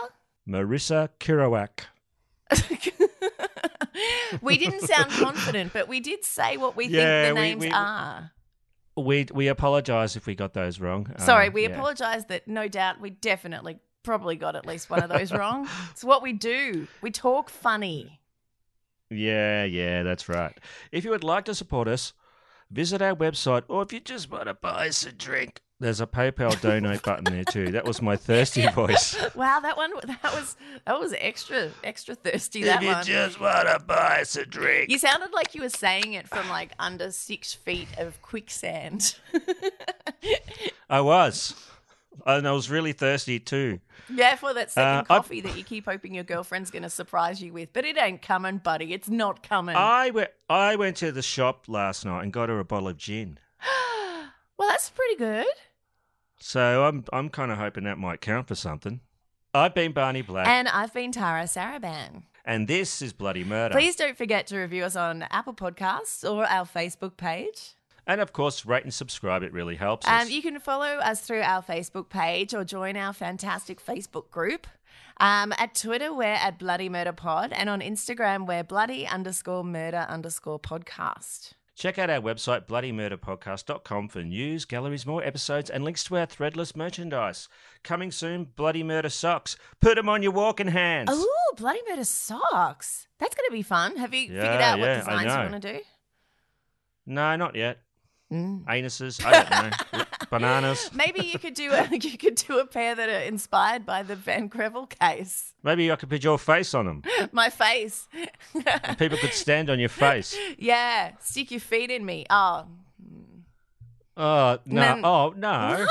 Marissa 0.49 1.09
Kirawak. 1.21 1.87
We 4.43 4.59
didn't 4.59 4.81
sound 4.81 5.11
confident, 5.12 5.73
but 5.73 5.87
we 5.89 6.01
did 6.01 6.25
say 6.25 6.57
what 6.57 6.77
we 6.77 6.87
Yeah, 6.87 7.27
think 7.27 7.29
the 7.37 7.41
we- 7.41 7.49
names 7.49 7.61
we- 7.62 7.71
are. 7.71 8.31
We 8.97 9.27
we 9.33 9.49
apologise 9.49 10.17
if 10.17 10.27
we 10.27 10.35
got 10.35 10.53
those 10.55 10.79
wrong. 10.81 11.11
Sorry, 11.19 11.49
Uh, 11.49 11.53
we 11.53 11.62
yeah. 11.62 11.71
apologise 11.71 12.25
that 12.27 12.47
no 12.49 12.69
doubt 12.69 13.01
we 13.01 13.11
definitely 13.11 13.79
probably 14.05 14.37
got 14.37 14.55
at 14.55 14.67
least 14.67 14.89
one 14.91 15.03
of 15.03 15.09
those 15.09 15.33
wrong. 15.33 15.69
It's 15.91 16.05
what 16.05 16.23
we 16.23 16.33
do. 16.33 16.87
We 17.03 17.11
talk 17.11 17.51
funny. 17.51 18.21
Yeah, 19.11 19.65
yeah, 19.65 20.03
that's 20.03 20.29
right. 20.29 20.57
If 20.93 21.05
you 21.05 21.11
would 21.11 21.25
like 21.25 21.45
to 21.47 21.55
support 21.55 21.89
us, 21.89 22.13
visit 22.71 23.03
our 23.03 23.15
website, 23.15 23.63
or 23.69 23.83
if 23.83 23.93
you 23.93 24.01
just 24.01 24.31
want 24.31 24.47
to 24.47 24.55
buy 24.55 24.89
us 24.89 25.05
a 25.05 25.13
drink, 25.13 25.61
there's 25.81 26.01
a 26.01 26.07
PayPal 26.07 26.59
donate 26.63 27.03
button 27.03 27.25
there 27.25 27.45
too. 27.45 27.73
That 27.73 27.85
was 27.85 28.01
my 28.01 28.17
thirsty 28.17 28.67
voice. 28.69 29.17
Wow, 29.35 29.61
that 29.61 29.77
one 29.77 29.93
that 30.07 30.23
was 30.23 30.57
that 30.87 30.99
was 30.99 31.15
extra 31.19 31.71
extra 31.83 32.15
thirsty. 32.15 32.63
That 32.63 32.77
if 32.77 32.83
you 32.83 32.95
one. 32.95 33.05
just 33.05 33.41
want 33.41 33.69
to 33.69 33.85
buy 33.85 34.21
us 34.21 34.37
a 34.37 34.47
drink. 34.47 34.91
You 34.91 34.99
sounded 34.99 35.33
like 35.33 35.55
you 35.55 35.63
were 35.63 35.69
saying 35.69 36.13
it 36.13 36.29
from 36.29 36.49
like 36.49 36.73
under 36.79 37.11
six 37.11 37.53
feet 37.53 37.89
of 37.99 38.21
quicksand. 38.23 39.17
I 40.89 41.01
was. 41.01 41.55
And 42.27 42.47
I 42.49 42.53
was 42.53 42.71
really 42.71 42.93
thirsty 42.93 43.39
too. 43.41 43.81
yeah, 44.09 44.37
for 44.37 44.55
that 44.55 44.71
second 44.71 44.99
Uh, 44.99 45.01
I- 45.11 45.17
coffee 45.17 45.41
that 45.43 45.57
you 45.57 45.65
keep 45.65 45.85
hoping 45.87 46.15
your 46.15 46.25
girlfriend's 46.25 46.71
going 46.71 46.83
to 46.85 46.91
surprise 46.91 47.43
you 47.43 47.53
with, 47.53 47.73
but 47.73 47.85
it 47.85 47.97
ain't 47.99 48.23
coming, 48.23 48.59
buddy. 48.59 48.93
It's 48.93 49.09
not 49.09 49.43
coming. 49.43 49.77
I 49.77 50.11
went, 50.11 50.31
I 50.49 50.77
went 50.77 50.97
to 50.99 51.12
the 51.12 51.23
shop 51.23 51.65
last 51.69 52.05
night 52.05 52.23
and 52.23 52.33
got 52.33 52.49
her 52.49 52.59
a 52.59 52.65
bottle 52.65 52.89
of 52.89 52.97
gin. 52.97 53.39
well, 54.59 54.69
that's 54.69 54.91
pretty 54.91 55.17
good. 55.17 55.47
So 56.39 56.85
I'm 56.85 57.05
I'm 57.12 57.29
kind 57.31 57.51
of 57.51 57.59
hoping 57.59 57.85
that 57.85 57.99
might 57.99 58.21
count 58.21 58.49
for 58.49 58.55
something. 58.55 59.01
I've 59.55 59.75
been 59.75 59.93
Barney 59.93 60.23
Black, 60.23 60.47
and, 60.47 60.67
And 60.67 60.77
I've 60.77 60.93
been 60.93 61.12
Tara 61.12 61.45
Saraban. 61.45 62.25
And 62.45 62.69
this 62.69 63.01
is 63.01 63.12
Bloody 63.12 63.45
Murder. 63.45 63.73
Please 63.73 63.97
don't 63.97 64.19
forget 64.19 64.47
to 64.49 64.59
review 64.59 64.85
us 64.85 64.97
on 64.97 65.23
Apple 65.31 65.55
Podcasts 65.55 66.29
or 66.31 66.45
our 66.45 66.67
Facebook 66.67 67.17
page. 67.17 67.71
And 68.07 68.21
of 68.21 68.33
course, 68.33 68.67
rate 68.67 68.85
and 68.85 68.93
subscribe. 68.93 69.43
It 69.43 69.53
really 69.53 69.77
helps 69.77 70.07
Um, 70.07 70.15
us. 70.23 70.31
you 70.31 70.43
can 70.43 70.59
follow 70.61 70.87
us 70.99 71.21
through 71.23 71.41
our 71.43 71.63
Facebook 71.63 72.09
page 72.11 72.53
or 72.55 72.65
join 72.65 72.97
our 72.97 73.13
fantastic 73.13 73.85
Facebook 73.85 74.31
group. 74.31 74.67
Um, 75.19 75.53
at 75.59 75.75
Twitter, 75.75 76.13
we're 76.13 76.25
at 76.25 76.59
Bloody 76.59 76.89
Murder 76.89 77.13
Pod, 77.13 77.53
and 77.53 77.69
on 77.71 77.81
Instagram, 77.81 78.47
we're 78.47 78.65
bloody 78.65 79.07
underscore 79.07 79.63
murder 79.65 80.05
underscore 80.09 80.59
podcast. 80.59 81.53
Check 81.77 81.99
out 81.99 82.11
our 82.11 82.21
website, 82.21 82.67
bloodymurderpodcast.com, 82.67 84.09
for 84.09 84.23
news, 84.23 84.65
galleries, 84.65 85.07
more 85.07 85.25
episodes, 85.25 85.71
and 85.71 85.83
links 85.85 86.05
to 86.05 86.17
our 86.17 86.27
threadless 86.27 86.77
merchandise. 86.77 87.49
Coming 87.83 88.13
soon, 88.13 88.45
Bloody 88.45 88.83
Murder 88.83 89.09
socks. 89.09 89.57
Put 89.81 89.97
them 89.97 90.09
on 90.09 90.22
your 90.22 90.31
walking 90.33 90.68
hands. 90.68 91.11
Ooh, 91.13 91.29
Bloody 91.57 91.81
Murder 91.89 92.05
socks. 92.05 93.09
That's 93.18 93.35
going 93.35 93.49
to 93.49 93.53
be 93.53 93.63
fun. 93.63 93.97
Have 93.97 94.14
you 94.14 94.29
figured 94.29 94.45
out 94.45 94.79
what 94.79 94.87
yeah, 94.87 94.95
I 94.95 94.99
designs 94.99 95.33
you 95.33 95.51
want 95.53 95.63
to 95.63 95.72
do? 95.75 95.81
No, 97.07 97.37
not 97.37 97.55
yet. 97.57 97.79
Mm. 98.33 98.64
Anuses, 98.64 99.25
I 99.25 99.42
don't 99.42 99.92
know. 99.92 100.05
Bananas. 100.30 100.91
Maybe 100.92 101.25
you 101.26 101.38
could 101.38 101.55
do 101.55 101.71
a 101.72 101.87
you 101.92 102.18
could 102.18 102.34
do 102.37 102.59
a 102.59 102.67
pair 102.67 102.95
that 102.95 103.09
are 103.09 103.21
inspired 103.26 103.84
by 103.87 104.03
the 104.03 104.17
Van 104.17 104.49
Krevel 104.49 104.88
case. 104.88 105.53
Maybe 105.63 105.92
I 105.92 105.96
could 105.96 106.09
put 106.09 106.25
your 106.25 106.38
face 106.38 106.75
on 106.75 106.87
them. 106.87 107.03
My 107.33 107.51
face. 107.51 108.09
And 108.87 108.99
people 108.99 109.18
could 109.18 109.33
stand 109.34 109.71
on 109.71 109.79
your 109.79 109.88
face. 109.91 110.37
yeah, 110.59 111.13
stick 111.21 111.51
your 111.51 111.61
feet 111.61 111.91
in 111.91 112.05
me. 112.05 112.26
Oh, 112.30 112.67
Oh, 114.17 114.59
no. 114.64 114.80
Then- 114.80 115.05
oh, 115.05 115.34
no. 115.37 115.49
I 115.51 115.76
know. 115.79 115.87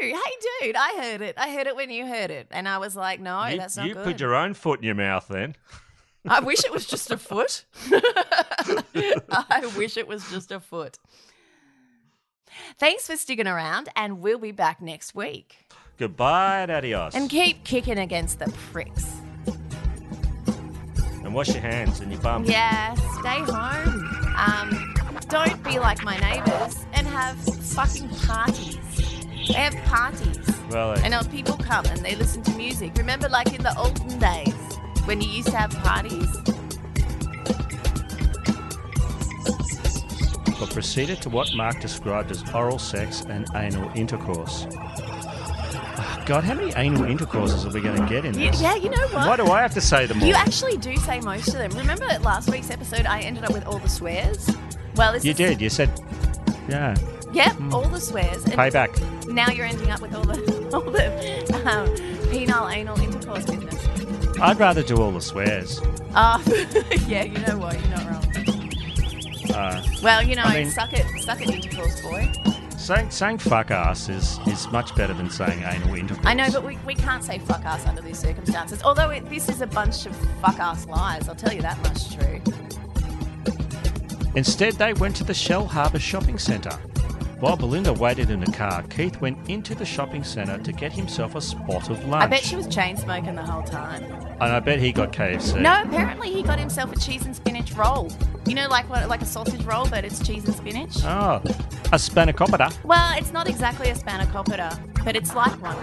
Hey, 0.00 0.16
dude, 0.62 0.76
I 0.76 1.02
heard 1.02 1.20
it. 1.22 1.34
I 1.36 1.50
heard 1.52 1.66
it 1.66 1.76
when 1.76 1.90
you 1.90 2.06
heard 2.06 2.30
it, 2.30 2.46
and 2.50 2.68
I 2.68 2.78
was 2.78 2.94
like, 2.96 3.20
no, 3.20 3.44
you 3.46 3.58
that's 3.58 3.76
not 3.76 3.86
you 3.86 3.94
good. 3.94 4.04
put 4.04 4.20
your 4.20 4.34
own 4.34 4.54
foot 4.54 4.78
in 4.80 4.86
your 4.86 4.94
mouth 4.94 5.26
then. 5.28 5.54
I 6.26 6.40
wish 6.40 6.64
it 6.64 6.72
was 6.72 6.86
just 6.86 7.10
a 7.10 7.16
foot. 7.18 7.64
I 7.90 9.70
wish 9.76 9.96
it 9.96 10.06
was 10.08 10.28
just 10.30 10.52
a 10.52 10.60
foot. 10.60 10.98
Thanks 12.78 13.06
for 13.06 13.16
sticking 13.16 13.46
around, 13.46 13.88
and 13.96 14.20
we'll 14.20 14.38
be 14.38 14.52
back 14.52 14.80
next 14.80 15.14
week. 15.14 15.58
Goodbye 15.98 16.60
and 16.62 16.70
adios. 16.70 17.14
And 17.14 17.28
keep 17.28 17.64
kicking 17.64 17.98
against 17.98 18.38
the 18.38 18.50
pricks. 18.72 19.06
And 21.24 21.34
wash 21.34 21.48
your 21.48 21.60
hands 21.60 22.00
and 22.00 22.10
your 22.12 22.20
bum. 22.20 22.44
Yeah, 22.44 22.94
stay 23.20 23.40
home. 23.40 24.34
Um, 24.36 24.94
don't 25.28 25.62
be 25.62 25.78
like 25.78 26.02
my 26.02 26.16
neighbours 26.18 26.86
and 26.92 27.06
have 27.06 27.36
fucking 27.74 28.08
parties. 28.26 28.78
They 29.48 29.54
have 29.54 29.74
parties. 29.84 30.38
Uh, 30.72 30.98
And 31.02 31.14
uh, 31.14 31.22
people 31.24 31.56
come 31.56 31.84
and 31.86 31.98
they 32.04 32.14
listen 32.14 32.42
to 32.44 32.50
music. 32.52 32.92
Remember, 32.96 33.28
like 33.28 33.52
in 33.52 33.62
the 33.62 33.76
olden 33.78 34.18
days 34.18 34.54
when 35.04 35.20
you 35.20 35.28
used 35.28 35.48
to 35.48 35.56
have 35.56 35.70
parties? 35.82 36.28
But 40.58 40.70
proceeded 40.70 41.20
to 41.22 41.28
what 41.28 41.54
Mark 41.54 41.80
described 41.80 42.30
as 42.30 42.42
oral 42.54 42.78
sex 42.78 43.22
and 43.28 43.46
anal 43.54 43.90
intercourse. 43.94 44.66
Oh, 44.70 46.22
God, 46.26 46.44
how 46.44 46.54
many 46.54 46.72
anal 46.76 47.04
intercourses 47.04 47.64
are 47.64 47.70
we 47.70 47.80
going 47.80 48.00
to 48.00 48.08
get 48.08 48.24
in 48.24 48.32
this? 48.32 48.60
yeah, 48.60 48.74
you 48.74 48.90
know 48.90 49.00
what? 49.08 49.26
Why 49.26 49.36
do 49.36 49.46
I 49.46 49.62
have 49.62 49.74
to 49.74 49.80
say 49.80 50.06
them 50.06 50.20
all? 50.20 50.28
You 50.28 50.34
actually 50.34 50.76
do 50.76 50.96
say 50.96 51.20
most 51.20 51.48
of 51.48 51.54
them. 51.54 51.70
Remember 51.72 52.06
last 52.20 52.50
week's 52.50 52.70
episode, 52.70 53.06
I 53.06 53.20
ended 53.20 53.44
up 53.44 53.52
with 53.52 53.66
all 53.66 53.78
the 53.78 53.88
swears? 53.88 54.50
Well, 54.96 55.12
this 55.12 55.24
You 55.24 55.30
is, 55.30 55.36
did. 55.36 55.60
You 55.60 55.70
said, 55.70 55.90
yeah. 56.68 56.94
Yep, 57.32 57.52
hmm. 57.52 57.74
all 57.74 57.88
the 57.88 58.00
swears. 58.00 58.44
And 58.44 58.54
Payback. 58.54 59.28
Now 59.28 59.50
you're 59.50 59.66
ending 59.66 59.90
up 59.90 60.00
with 60.00 60.14
all 60.14 60.24
the 60.24 60.70
all 60.72 60.80
the 60.80 61.06
um, 61.70 61.88
penile 62.32 62.72
anal 62.74 62.98
intercourse 63.00 63.44
business. 63.44 64.38
I'd 64.40 64.58
rather 64.58 64.82
do 64.82 64.96
all 64.96 65.12
the 65.12 65.20
swears. 65.20 65.80
Oh, 66.14 66.42
yeah, 67.06 67.24
you 67.24 67.38
know 67.46 67.58
what? 67.58 67.78
You're 67.80 67.90
not 67.90 68.10
wrong. 68.10 68.27
Uh, 69.58 69.82
Well, 70.04 70.22
you 70.22 70.36
know, 70.36 70.42
I 70.44 70.54
mean- 70.62 70.70
suck 70.70 70.92
it, 70.92 71.04
suck 71.20 71.40
it, 71.42 71.50
intercourse 71.50 72.00
boy. 72.00 72.30
saying 72.76 73.10
saying 73.10 73.38
fuck 73.38 73.70
ass 73.72 74.08
is, 74.08 74.38
is 74.46 74.70
much 74.70 74.94
better 74.94 75.12
than 75.12 75.28
saying 75.28 75.62
anal 75.64 75.94
intercourse. 75.96 76.24
I 76.26 76.32
know, 76.34 76.48
but 76.52 76.64
we, 76.64 76.78
we 76.86 76.94
can't 76.94 77.24
say 77.24 77.38
fuck 77.40 77.64
ass 77.64 77.84
under 77.86 78.00
these 78.00 78.18
circumstances. 78.20 78.82
Although 78.84 79.10
it, 79.10 79.28
this 79.28 79.48
is 79.48 79.60
a 79.60 79.66
bunch 79.66 80.06
of 80.06 80.14
fuck 80.40 80.58
ass 80.60 80.86
lies, 80.86 81.28
I'll 81.28 81.34
tell 81.34 81.52
you 81.52 81.60
that 81.62 81.76
much 81.82 82.14
true. 82.14 82.40
Instead, 84.36 84.74
they 84.74 84.92
went 84.94 85.16
to 85.16 85.24
the 85.24 85.32
Shellharbour 85.32 86.00
shopping 86.00 86.38
centre. 86.38 86.78
While 87.40 87.56
Belinda 87.56 87.92
waited 87.92 88.30
in 88.30 88.40
the 88.40 88.50
car, 88.52 88.82
Keith 88.84 89.20
went 89.20 89.38
into 89.48 89.74
the 89.74 89.84
shopping 89.84 90.24
centre 90.24 90.58
to 90.58 90.72
get 90.72 90.92
himself 90.92 91.34
a 91.36 91.40
spot 91.40 91.88
of 91.88 92.04
lunch. 92.08 92.24
I 92.24 92.26
bet 92.26 92.42
she 92.42 92.56
was 92.56 92.66
chain 92.66 92.96
smoking 92.96 93.34
the 93.36 93.42
whole 93.42 93.62
time. 93.62 94.02
And 94.04 94.52
I 94.52 94.58
bet 94.60 94.80
he 94.80 94.92
got 94.92 95.12
KFC. 95.12 95.60
No, 95.60 95.82
apparently 95.82 96.32
he 96.32 96.42
got 96.42 96.58
himself 96.58 96.92
a 96.92 96.98
cheese 96.98 97.24
and 97.26 97.34
spinach 97.34 97.72
roll. 97.74 98.10
You 98.48 98.54
know, 98.54 98.66
like 98.68 98.88
what, 98.88 99.08
like 99.08 99.20
a 99.20 99.26
sausage 99.26 99.62
roll, 99.64 99.86
but 99.88 100.04
it's 100.04 100.26
cheese 100.26 100.44
and 100.46 100.54
spinach. 100.54 100.96
Oh, 101.04 101.36
a 101.92 101.96
spanakopita. 101.98 102.82
Well, 102.84 103.18
it's 103.18 103.32
not 103.32 103.46
exactly 103.48 103.90
a 103.90 103.94
spanakopita, 103.94 105.04
but 105.04 105.14
it's 105.16 105.34
like 105.34 105.52
one. 105.60 105.76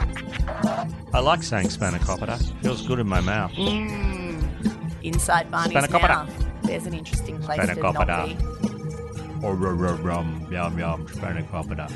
I 1.13 1.19
like 1.19 1.43
saying 1.43 1.67
spanakopita. 1.67 2.41
Feels 2.63 2.81
good 2.87 2.99
in 2.99 3.07
my 3.07 3.21
mouth. 3.21 3.51
Mmm. 3.51 5.03
Inside 5.03 5.51
Barney's 5.51 5.77
Spanakopita. 5.77 6.07
mouth. 6.07 6.45
There's 6.63 6.87
an 6.87 6.95
interesting 6.95 7.39
place 7.39 7.59
to 7.61 7.67
not 7.75 7.95
Spanakopita. 8.07 9.39
be. 9.41 9.45
Or 9.45 9.53
rum, 9.55 10.47
yum, 10.51 10.79
yum, 10.79 11.07
spanakopita. 11.07 11.91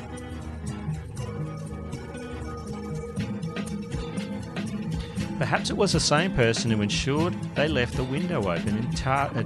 Perhaps 5.40 5.70
it 5.70 5.78
was 5.78 5.94
the 5.94 6.00
same 6.00 6.34
person 6.36 6.70
who 6.70 6.82
ensured 6.82 7.34
they 7.56 7.68
left 7.68 7.96
the 7.96 8.04
window 8.04 8.40
open 8.52 8.78
in 8.78 8.92
Tar. 8.92 9.32
Uh, 9.34 9.44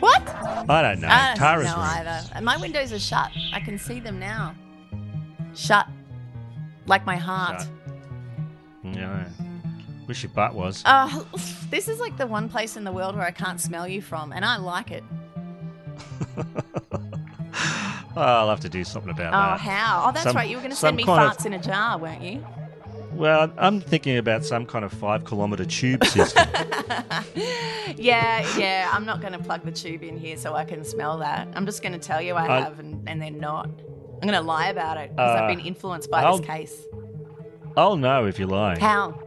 What? 0.00 0.20
I 0.68 0.82
don't 0.82 1.00
know. 1.00 1.08
I 1.08 1.28
don't 1.28 1.36
Tara's 1.36 1.66
know 1.66 1.74
room. 1.76 1.82
either. 1.84 2.40
My 2.42 2.56
windows 2.56 2.92
are 2.92 2.98
shut. 2.98 3.30
I 3.52 3.60
can 3.60 3.78
see 3.78 4.00
them 4.00 4.18
now. 4.18 4.54
Shut. 5.54 5.86
Like 6.86 7.06
my 7.06 7.16
heart. 7.16 7.60
Shut. 7.60 7.70
Yeah. 8.82 9.24
Wish 10.08 10.22
your 10.24 10.32
butt 10.32 10.54
was. 10.54 10.82
Oh, 10.84 11.26
this 11.70 11.86
is 11.88 12.00
like 12.00 12.16
the 12.18 12.26
one 12.26 12.48
place 12.48 12.76
in 12.76 12.82
the 12.84 12.92
world 12.92 13.14
where 13.16 13.24
I 13.24 13.30
can't 13.30 13.60
smell 13.60 13.86
you 13.88 14.02
from, 14.02 14.32
and 14.32 14.44
I 14.44 14.56
like 14.56 14.90
it. 14.90 15.04
I'll 18.16 18.48
have 18.48 18.60
to 18.60 18.68
do 18.68 18.84
something 18.84 19.10
about 19.10 19.28
Oh, 19.28 19.30
that. 19.32 19.54
Oh, 19.54 19.56
how? 19.56 20.04
Oh, 20.08 20.12
that's 20.12 20.24
Some- 20.24 20.36
right. 20.36 20.48
You 20.48 20.56
were 20.56 20.60
going 20.62 20.70
to 20.72 20.76
send 20.76 20.96
me 20.96 21.04
kind 21.04 21.22
of- 21.30 21.36
farts 21.36 21.46
in 21.46 21.52
a 21.52 21.58
jar, 21.58 21.98
weren't 21.98 22.22
you? 22.22 22.44
Well, 23.14 23.52
I'm 23.56 23.80
thinking 23.80 24.16
about 24.18 24.44
some 24.44 24.66
kind 24.66 24.84
of 24.84 24.92
five 24.92 25.24
kilometre 25.24 25.64
tube 25.66 26.04
system. 26.04 26.48
Yeah, 27.96 28.44
yeah. 28.58 28.90
I'm 28.92 29.04
not 29.04 29.20
going 29.20 29.34
to 29.34 29.38
plug 29.38 29.62
the 29.64 29.70
tube 29.70 30.02
in 30.02 30.16
here 30.18 30.36
so 30.36 30.54
I 30.54 30.64
can 30.64 30.84
smell 30.84 31.18
that. 31.18 31.46
I'm 31.54 31.64
just 31.64 31.80
going 31.82 31.92
to 31.92 31.98
tell 31.98 32.20
you 32.20 32.34
I 32.34 32.46
I- 32.58 32.60
have 32.62 32.80
and, 32.80 33.08
and 33.08 33.22
then 33.22 33.38
not. 33.38 33.66
I'm 33.66 34.20
going 34.28 34.32
to 34.34 34.40
lie 34.40 34.68
about 34.68 34.96
it 34.96 35.10
because 35.10 35.38
Uh, 35.38 35.42
I've 35.42 35.48
been 35.56 35.64
influenced 35.64 36.10
by 36.10 36.22
I'll- 36.22 36.38
this 36.38 36.46
case. 36.46 36.82
I'll 37.76 37.96
know 37.96 38.26
if 38.26 38.38
you 38.38 38.46
lie. 38.46 38.78
How? 38.78 39.20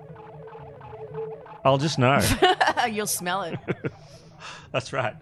I'll 1.63 1.77
just 1.77 1.97
know. 1.99 2.19
You'll 2.91 3.07
smell 3.07 3.43
it. 3.43 3.57
That's 4.71 4.91
right. 4.91 5.15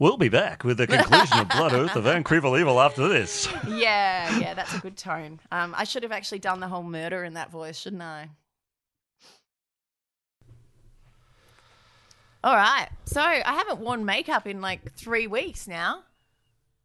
We'll 0.00 0.16
be 0.16 0.30
back 0.30 0.64
with 0.64 0.78
the 0.78 0.86
conclusion 0.86 1.40
of 1.40 1.50
Blood 1.50 1.74
Oath 1.74 1.94
of 1.94 2.04
Van 2.04 2.24
Krevel 2.24 2.58
Evil 2.58 2.80
after 2.80 3.06
this. 3.06 3.46
yeah, 3.68 4.38
yeah, 4.38 4.54
that's 4.54 4.74
a 4.74 4.78
good 4.78 4.96
tone. 4.96 5.38
Um, 5.52 5.74
I 5.76 5.84
should 5.84 6.02
have 6.04 6.10
actually 6.10 6.38
done 6.38 6.58
the 6.58 6.68
whole 6.68 6.82
murder 6.82 7.22
in 7.22 7.34
that 7.34 7.50
voice, 7.50 7.78
shouldn't 7.78 8.00
I? 8.00 8.30
All 12.42 12.56
right. 12.56 12.88
So 13.04 13.20
I 13.20 13.42
haven't 13.44 13.80
worn 13.80 14.06
makeup 14.06 14.46
in 14.46 14.62
like 14.62 14.90
three 14.94 15.26
weeks 15.26 15.68
now. 15.68 16.04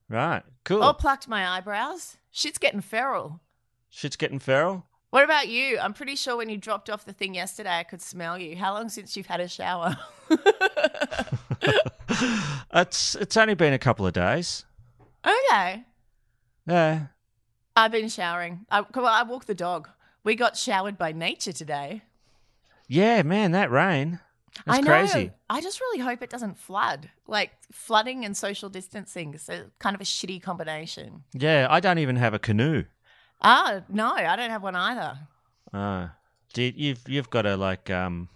Right, 0.10 0.44
cool. 0.66 0.84
Or 0.84 0.94
plucked 0.94 1.30
my 1.30 1.48
eyebrows. 1.48 2.18
Shit's 2.32 2.58
getting 2.58 2.82
feral. 2.82 3.40
Shit's 3.90 4.18
getting 4.18 4.40
feral. 4.40 4.86
What 5.16 5.24
about 5.24 5.48
you? 5.48 5.80
I'm 5.80 5.94
pretty 5.94 6.18
sure 6.18 6.36
when 6.36 6.50
you 6.50 6.58
dropped 6.58 6.90
off 6.90 7.06
the 7.06 7.14
thing 7.14 7.36
yesterday, 7.36 7.80
I 7.80 7.84
could 7.84 8.02
smell 8.02 8.38
you. 8.38 8.58
How 8.58 8.74
long 8.74 8.90
since 8.90 9.16
you've 9.16 9.28
had 9.28 9.40
a 9.40 9.48
shower? 9.48 9.98
It's 12.74 13.16
it's 13.16 13.38
only 13.38 13.54
been 13.54 13.72
a 13.72 13.80
couple 13.80 14.06
of 14.06 14.12
days. 14.12 14.66
okay. 15.26 15.86
Yeah. 16.68 17.08
I've 17.78 17.94
been 17.94 18.10
showering. 18.10 18.66
I, 18.70 18.84
well, 18.94 19.06
I 19.06 19.24
walked 19.24 19.48
the 19.48 19.56
dog. 19.56 19.88
We 20.26 20.36
got 20.36 20.58
showered 20.58 20.98
by 20.98 21.14
nature 21.14 21.54
today. 21.54 22.02
Yeah, 22.90 23.24
man, 23.24 23.52
that 23.52 23.72
rain. 23.72 24.20
It's 24.52 24.64
I 24.68 24.82
know. 24.82 24.92
crazy. 24.92 25.32
I 25.50 25.62
just 25.62 25.80
really 25.80 26.00
hope 26.00 26.22
it 26.24 26.30
doesn't 26.30 26.58
flood. 26.58 27.10
Like 27.26 27.52
flooding 27.72 28.26
and 28.26 28.36
social 28.36 28.68
distancing 28.68 29.34
is 29.34 29.48
a, 29.48 29.68
kind 29.80 29.96
of 29.96 30.02
a 30.02 30.06
shitty 30.06 30.42
combination. 30.42 31.24
Yeah, 31.34 31.68
I 31.70 31.80
don't 31.80 32.00
even 32.00 32.18
have 32.18 32.34
a 32.34 32.40
canoe. 32.40 32.84
Ah, 33.42 33.82
no, 33.90 34.12
I 34.14 34.36
don't 34.36 34.50
have 34.50 34.64
one 34.64 34.76
either. 34.76 35.20
Uh, 35.74 36.08
do 36.54 36.64
you, 36.64 36.74
you've 36.76 37.08
you've 37.08 37.30
got 37.30 37.46
a 37.46 37.56
like 37.58 37.90
um 37.90 38.30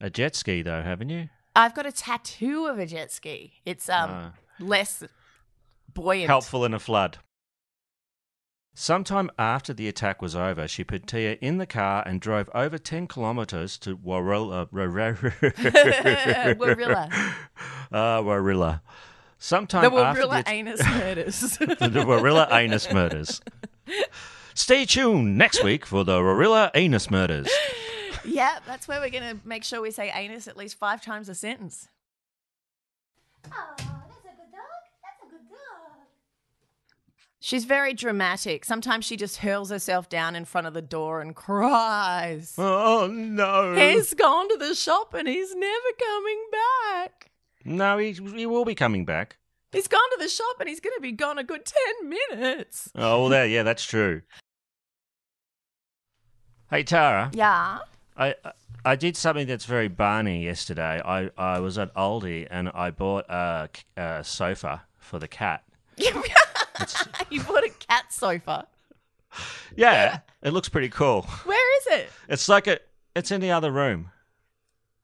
a 0.00 0.10
jet 0.10 0.34
ski 0.34 0.62
though, 0.62 0.82
haven't 0.82 1.10
you? 1.10 1.28
I've 1.56 1.74
got 1.74 1.86
a 1.86 1.92
tattoo 1.92 2.66
of 2.66 2.78
a 2.78 2.86
jet 2.86 3.12
ski. 3.12 3.54
It's 3.64 3.88
um 3.88 4.10
Ah. 4.10 4.32
less 4.58 5.02
buoyant. 5.92 6.28
Helpful 6.28 6.64
in 6.64 6.74
a 6.74 6.78
flood. 6.78 7.18
Sometime 8.76 9.30
after 9.38 9.72
the 9.72 9.86
attack 9.86 10.20
was 10.20 10.34
over, 10.34 10.66
she 10.66 10.82
put 10.82 11.06
Tia 11.06 11.38
in 11.40 11.58
the 11.58 11.66
car 11.66 12.02
and 12.04 12.20
drove 12.20 12.50
over 12.52 12.76
10 12.76 13.06
kilometres 13.06 13.78
to 13.78 13.94
Warilla. 13.94 14.66
Warilla. 16.58 17.08
Uh, 17.92 18.20
Warilla. 18.24 18.82
Sometime 19.38 19.92
The 19.92 19.96
after 19.98 20.22
Warilla 20.26 20.42
the, 20.42 20.50
anus 20.50 20.82
murders. 20.84 21.40
the 21.58 22.04
Warilla 22.04 22.48
anus 22.50 22.92
murders. 22.92 23.40
Stay 24.54 24.84
tuned 24.84 25.36
next 25.36 25.64
week 25.64 25.84
for 25.84 26.04
the 26.04 26.20
Warilla 26.20 26.70
anus 26.74 27.10
murders. 27.10 27.48
yeah, 28.24 28.58
that's 28.66 28.86
where 28.86 29.00
we're 29.00 29.10
going 29.10 29.36
to 29.36 29.46
make 29.46 29.64
sure 29.64 29.80
we 29.80 29.90
say 29.90 30.10
anus 30.14 30.46
at 30.46 30.56
least 30.56 30.78
five 30.78 31.02
times 31.02 31.28
a 31.28 31.34
sentence. 31.34 31.88
Oh, 33.46 33.74
that's 33.76 33.88
a 33.88 34.36
good 34.36 34.52
dog. 34.52 34.82
That's 35.02 35.22
a 35.22 35.30
good 35.30 35.48
dog. 35.48 36.06
She's 37.40 37.64
very 37.64 37.92
dramatic. 37.94 38.64
Sometimes 38.64 39.04
she 39.04 39.16
just 39.16 39.38
hurls 39.38 39.70
herself 39.70 40.08
down 40.08 40.36
in 40.36 40.44
front 40.44 40.66
of 40.66 40.72
the 40.72 40.82
door 40.82 41.20
and 41.20 41.34
cries. 41.34 42.54
Oh 42.56 43.08
no! 43.10 43.74
He's 43.74 44.14
gone 44.14 44.48
to 44.48 44.56
the 44.56 44.74
shop 44.74 45.14
and 45.14 45.28
he's 45.28 45.54
never 45.54 45.88
coming 45.98 46.44
back. 46.52 47.30
No, 47.64 47.98
he, 47.98 48.12
he 48.12 48.46
will 48.46 48.64
be 48.64 48.74
coming 48.74 49.04
back. 49.04 49.36
He's 49.74 49.88
gone 49.88 50.10
to 50.12 50.18
the 50.20 50.28
shop 50.28 50.56
and 50.60 50.68
he's 50.68 50.80
going 50.80 50.94
to 50.96 51.02
be 51.02 51.12
gone 51.12 51.36
a 51.36 51.44
good 51.44 51.62
10 52.00 52.08
minutes. 52.08 52.90
Oh, 52.94 53.22
well, 53.22 53.28
there, 53.28 53.46
yeah, 53.46 53.64
that's 53.64 53.84
true. 53.84 54.22
Hey, 56.70 56.84
Tara. 56.84 57.30
Yeah. 57.34 57.80
I 58.16 58.34
I 58.84 58.96
did 58.96 59.16
something 59.16 59.46
that's 59.46 59.64
very 59.64 59.88
Barney 59.88 60.44
yesterday. 60.44 61.00
I, 61.04 61.30
I 61.38 61.58
was 61.60 61.78
at 61.78 61.94
Aldi 61.94 62.46
and 62.50 62.70
I 62.74 62.90
bought 62.90 63.24
a, 63.28 63.68
a 63.96 64.22
sofa 64.22 64.82
for 64.98 65.18
the 65.18 65.28
cat. 65.28 65.64
you 65.96 66.12
bought 67.42 67.64
a 67.64 67.70
cat 67.88 68.12
sofa. 68.12 68.66
Yeah, 69.74 70.18
it 70.42 70.52
looks 70.52 70.68
pretty 70.68 70.90
cool. 70.90 71.22
Where 71.44 71.78
is 71.78 72.00
it? 72.00 72.10
It's 72.28 72.48
like 72.48 72.66
a 72.66 72.78
it's 73.16 73.30
in 73.30 73.40
the 73.40 73.50
other 73.50 73.72
room. 73.72 74.10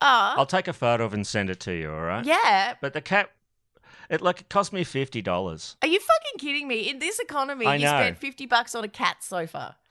Oh. 0.01 0.33
I'll 0.37 0.45
take 0.45 0.67
a 0.67 0.73
photo 0.73 1.05
of 1.05 1.13
and 1.13 1.25
send 1.25 1.49
it 1.49 1.59
to 1.61 1.73
you. 1.73 1.91
All 1.91 2.01
right? 2.01 2.25
Yeah. 2.25 2.75
But 2.81 2.93
the 2.93 3.01
cat, 3.01 3.29
it 4.11 4.21
like 4.21 4.41
it 4.41 4.49
cost 4.49 4.71
me 4.73 4.83
fifty 4.83 5.21
dollars. 5.23 5.75
Are 5.81 5.87
you 5.87 5.99
fucking 5.99 6.37
kidding 6.39 6.67
me? 6.67 6.87
In 6.89 6.99
this 6.99 7.17
economy, 7.19 7.65
I 7.65 7.75
you 7.77 7.85
know. 7.85 7.89
spent 7.91 8.17
50 8.19 8.45
bucks 8.45 8.75
on 8.75 8.83
a 8.83 8.87
cat 8.87 9.23
sofa. 9.23 9.75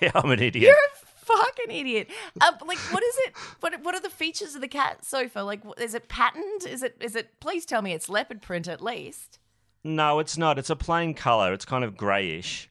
Yeah, 0.00 0.10
I'm 0.16 0.30
an 0.30 0.40
idiot. 0.40 0.64
You're 0.64 0.74
a 0.74 1.06
fucking 1.24 1.70
idiot. 1.70 2.10
Uh, 2.40 2.50
like, 2.66 2.78
what 2.92 3.02
is 3.02 3.16
it? 3.18 3.34
What 3.60 3.80
What 3.84 3.94
are 3.94 4.00
the 4.00 4.10
features 4.10 4.54
of 4.56 4.60
the 4.60 4.68
cat 4.68 5.04
sofa? 5.04 5.40
Like, 5.40 5.60
is 5.78 5.94
it 5.94 6.08
patterned? 6.08 6.64
Is 6.68 6.82
it? 6.82 6.96
Is 7.00 7.14
it? 7.14 7.38
Please 7.40 7.64
tell 7.64 7.80
me 7.80 7.92
it's 7.92 8.08
leopard 8.08 8.42
print 8.42 8.66
at 8.66 8.82
least. 8.82 9.38
No, 9.84 10.18
it's 10.18 10.36
not. 10.36 10.58
It's 10.58 10.68
a 10.70 10.76
plain 10.76 11.14
color. 11.14 11.52
It's 11.52 11.64
kind 11.64 11.84
of 11.84 11.96
grayish, 11.96 12.68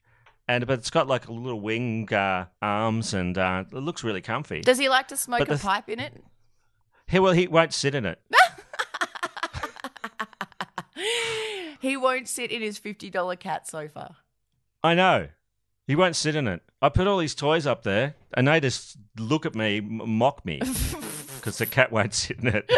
and 0.48 0.68
but 0.68 0.80
it's 0.80 0.90
got 0.90 1.08
like 1.08 1.28
a 1.28 1.32
little 1.32 1.62
wing 1.62 2.14
uh, 2.14 2.46
arms, 2.62 3.14
and 3.14 3.38
uh, 3.38 3.64
it 3.72 3.76
looks 3.78 4.04
really 4.04 4.22
comfy. 4.22 4.62
Does 4.62 4.78
he 4.78 4.90
like 4.90 5.08
to 5.08 5.18
smoke 5.18 5.40
But 5.40 5.48
a 5.48 5.52
th- 5.52 5.62
pipe 5.62 5.90
in 5.90 6.00
it? 6.00 6.14
He 7.08 7.20
well, 7.20 7.34
he 7.34 7.48
won't 7.48 7.74
sit 7.74 7.96
in 7.96 8.06
it. 8.06 8.20
He 11.82 11.98
won't 11.98 12.28
sit 12.28 12.52
in 12.52 12.62
his 12.62 12.80
$50 12.80 13.40
cat 13.40 13.68
sofa. 13.68 14.18
I 14.84 14.94
know. 14.96 15.28
He 15.88 15.96
won't 15.96 16.16
sit 16.16 16.36
in 16.36 16.48
it. 16.48 16.62
I 16.82 16.90
put 16.90 17.08
all 17.08 17.18
these 17.18 17.36
toys 17.36 17.66
up 17.68 17.84
there, 17.84 18.16
and 18.34 18.48
they 18.48 18.60
just 18.60 18.98
look 19.18 19.46
at 19.46 19.56
me, 19.56 19.78
m- 19.80 20.10
mock 20.18 20.46
me, 20.46 20.60
because 21.36 21.58
the 21.58 21.66
cat 21.66 21.92
won't 21.92 22.14
sit 22.14 22.40
in 22.40 22.48
it. 22.48 22.72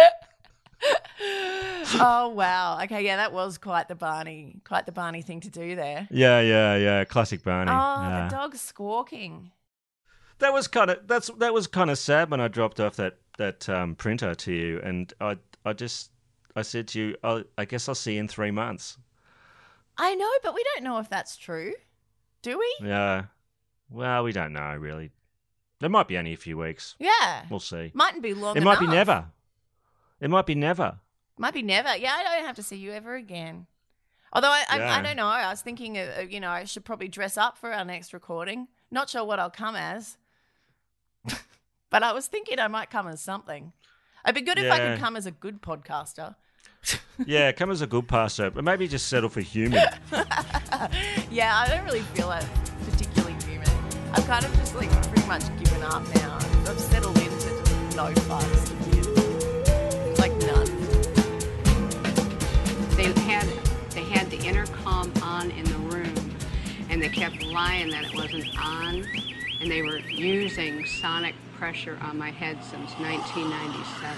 oh, 1.96 2.30
wow. 2.36 2.80
Okay, 2.84 3.04
yeah, 3.06 3.18
that 3.18 3.32
was 3.34 3.58
quite 3.58 3.88
the 3.88 3.96
Barney, 3.96 4.62
quite 4.66 4.86
the 4.86 4.92
Barney 4.92 5.22
thing 5.22 5.42
to 5.42 5.50
do 5.50 5.76
there. 5.76 6.08
Yeah, 6.12 6.40
yeah, 6.42 6.76
yeah. 6.76 7.04
Classic 7.06 7.44
Barney. 7.44 7.72
Oh, 7.72 8.02
Yeah. 8.10 8.28
the 8.30 8.36
dog's 8.36 8.62
squawking. 8.62 9.52
That 10.40 10.52
was 10.54 10.68
kind 10.68 10.90
of 10.90 11.08
that's 11.08 11.30
that 11.38 11.54
was 11.54 11.68
kind 11.68 11.90
of 11.90 11.98
sad 11.98 12.30
when 12.30 12.42
I 12.42 12.48
dropped 12.50 12.80
off 12.80 12.96
that 12.98 13.18
that 13.38 13.70
um, 13.70 13.96
printer 13.96 14.34
to 14.36 14.52
you, 14.52 14.82
and 14.84 15.14
I 15.22 15.38
I 15.64 15.72
just 15.74 16.10
I 16.56 16.62
said 16.62 16.88
to 16.90 17.00
you, 17.00 17.16
i 17.24 17.44
I 17.58 17.66
guess 17.66 17.90
I'll 17.90 17.96
see 17.96 18.14
you 18.14 18.20
in 18.20 18.28
three 18.28 18.52
months. 18.52 18.98
I 19.98 20.16
know, 20.16 20.30
but 20.42 20.56
we 20.56 20.64
don't 20.74 20.84
know 20.84 21.00
if 21.00 21.10
that's 21.10 21.38
true. 21.38 21.74
Do 22.42 22.58
we? 22.60 22.88
Yeah. 22.88 23.26
Well, 23.90 24.24
we 24.24 24.32
don't 24.32 24.54
know 24.54 24.76
really. 24.76 25.12
There 25.80 25.90
might 25.90 26.08
be 26.08 26.18
only 26.18 26.34
a 26.34 26.38
few 26.38 26.58
weeks. 26.58 26.96
Yeah. 27.00 27.46
We'll 27.50 27.60
see. 27.60 27.92
Mightn't 27.94 28.24
be 28.24 28.34
long 28.34 28.56
it 28.56 28.64
might 28.64 28.80
be 28.80 28.88
never. 28.88 29.26
It 30.20 30.30
might 30.30 30.46
be 30.46 30.56
never. 30.56 31.00
Might 31.38 31.54
be 31.54 31.62
never. 31.62 31.96
Yeah, 31.96 32.16
I 32.16 32.24
don't 32.24 32.46
have 32.46 32.56
to 32.56 32.64
see 32.64 32.78
you 32.78 32.92
ever 32.92 33.16
again. 33.16 33.68
Although 34.32 34.50
I, 34.50 34.64
I, 34.70 35.00
I 35.00 35.02
don't 35.02 35.16
know. 35.16 35.28
I 35.28 35.50
was 35.50 35.62
thinking, 35.62 35.96
you 36.30 36.40
know, 36.40 36.50
I 36.50 36.64
should 36.64 36.86
probably 36.86 37.08
dress 37.08 37.38
up 37.38 37.58
for 37.58 37.72
our 37.72 37.86
next 37.86 38.14
recording. 38.14 38.68
Not 38.90 39.10
sure 39.10 39.24
what 39.24 39.40
I'll 39.40 39.50
come 39.50 39.76
as, 39.76 40.18
but 41.90 42.04
I 42.04 42.14
was 42.14 42.28
thinking 42.28 42.60
I 42.60 42.68
might 42.68 42.90
come 42.90 43.08
as 43.08 43.22
something. 43.22 43.74
It'd 44.26 44.36
be 44.36 44.42
good 44.42 44.58
if 44.58 44.72
I 44.72 44.80
could 44.80 45.00
come 45.00 45.16
as 45.16 45.26
a 45.26 45.32
good 45.32 45.62
podcaster. 45.62 46.36
Yeah, 47.26 47.52
come 47.52 47.70
as 47.70 47.82
a 47.82 47.88
good 47.88 48.08
pastor, 48.08 48.50
but 48.50 48.64
maybe 48.64 48.88
just 48.88 49.08
settle 49.08 49.30
for 49.30 49.40
human. 49.40 49.84
yeah, 51.32 51.56
I 51.56 51.68
don't 51.70 51.86
really 51.86 52.02
feel 52.02 52.28
like 52.28 52.44
particularly 52.90 53.36
human. 53.46 53.70
I've 54.12 54.26
kind 54.26 54.44
of 54.44 54.52
just 54.56 54.76
like 54.76 54.90
pretty 55.10 55.28
much 55.28 55.44
given 55.64 55.84
up 55.84 56.04
now. 56.16 56.38
I've 56.68 56.80
settled 56.80 57.16
into 57.20 57.30
just 57.30 57.96
no 57.96 58.08
fucks. 58.26 58.72
Like 60.18 60.32
none. 60.42 60.66
They 62.98 63.14
had 63.22 63.48
they 63.92 64.04
had 64.04 64.30
the 64.32 64.40
intercom 64.46 65.14
on 65.22 65.52
in 65.52 65.66
the 65.66 65.96
room, 65.96 66.36
and 66.90 67.02
they 67.02 67.10
kept 67.10 67.44
lying 67.44 67.90
that 67.92 68.06
it 68.06 68.16
wasn't 68.16 68.48
on, 68.60 69.06
and 69.62 69.70
they 69.72 69.84
were 69.84 70.00
using 70.00 70.86
sonic 70.86 71.36
pressure 71.58 71.98
on 72.02 72.18
my 72.18 72.32
head 72.32 72.58
since 72.64 72.92
1997. 73.00 74.18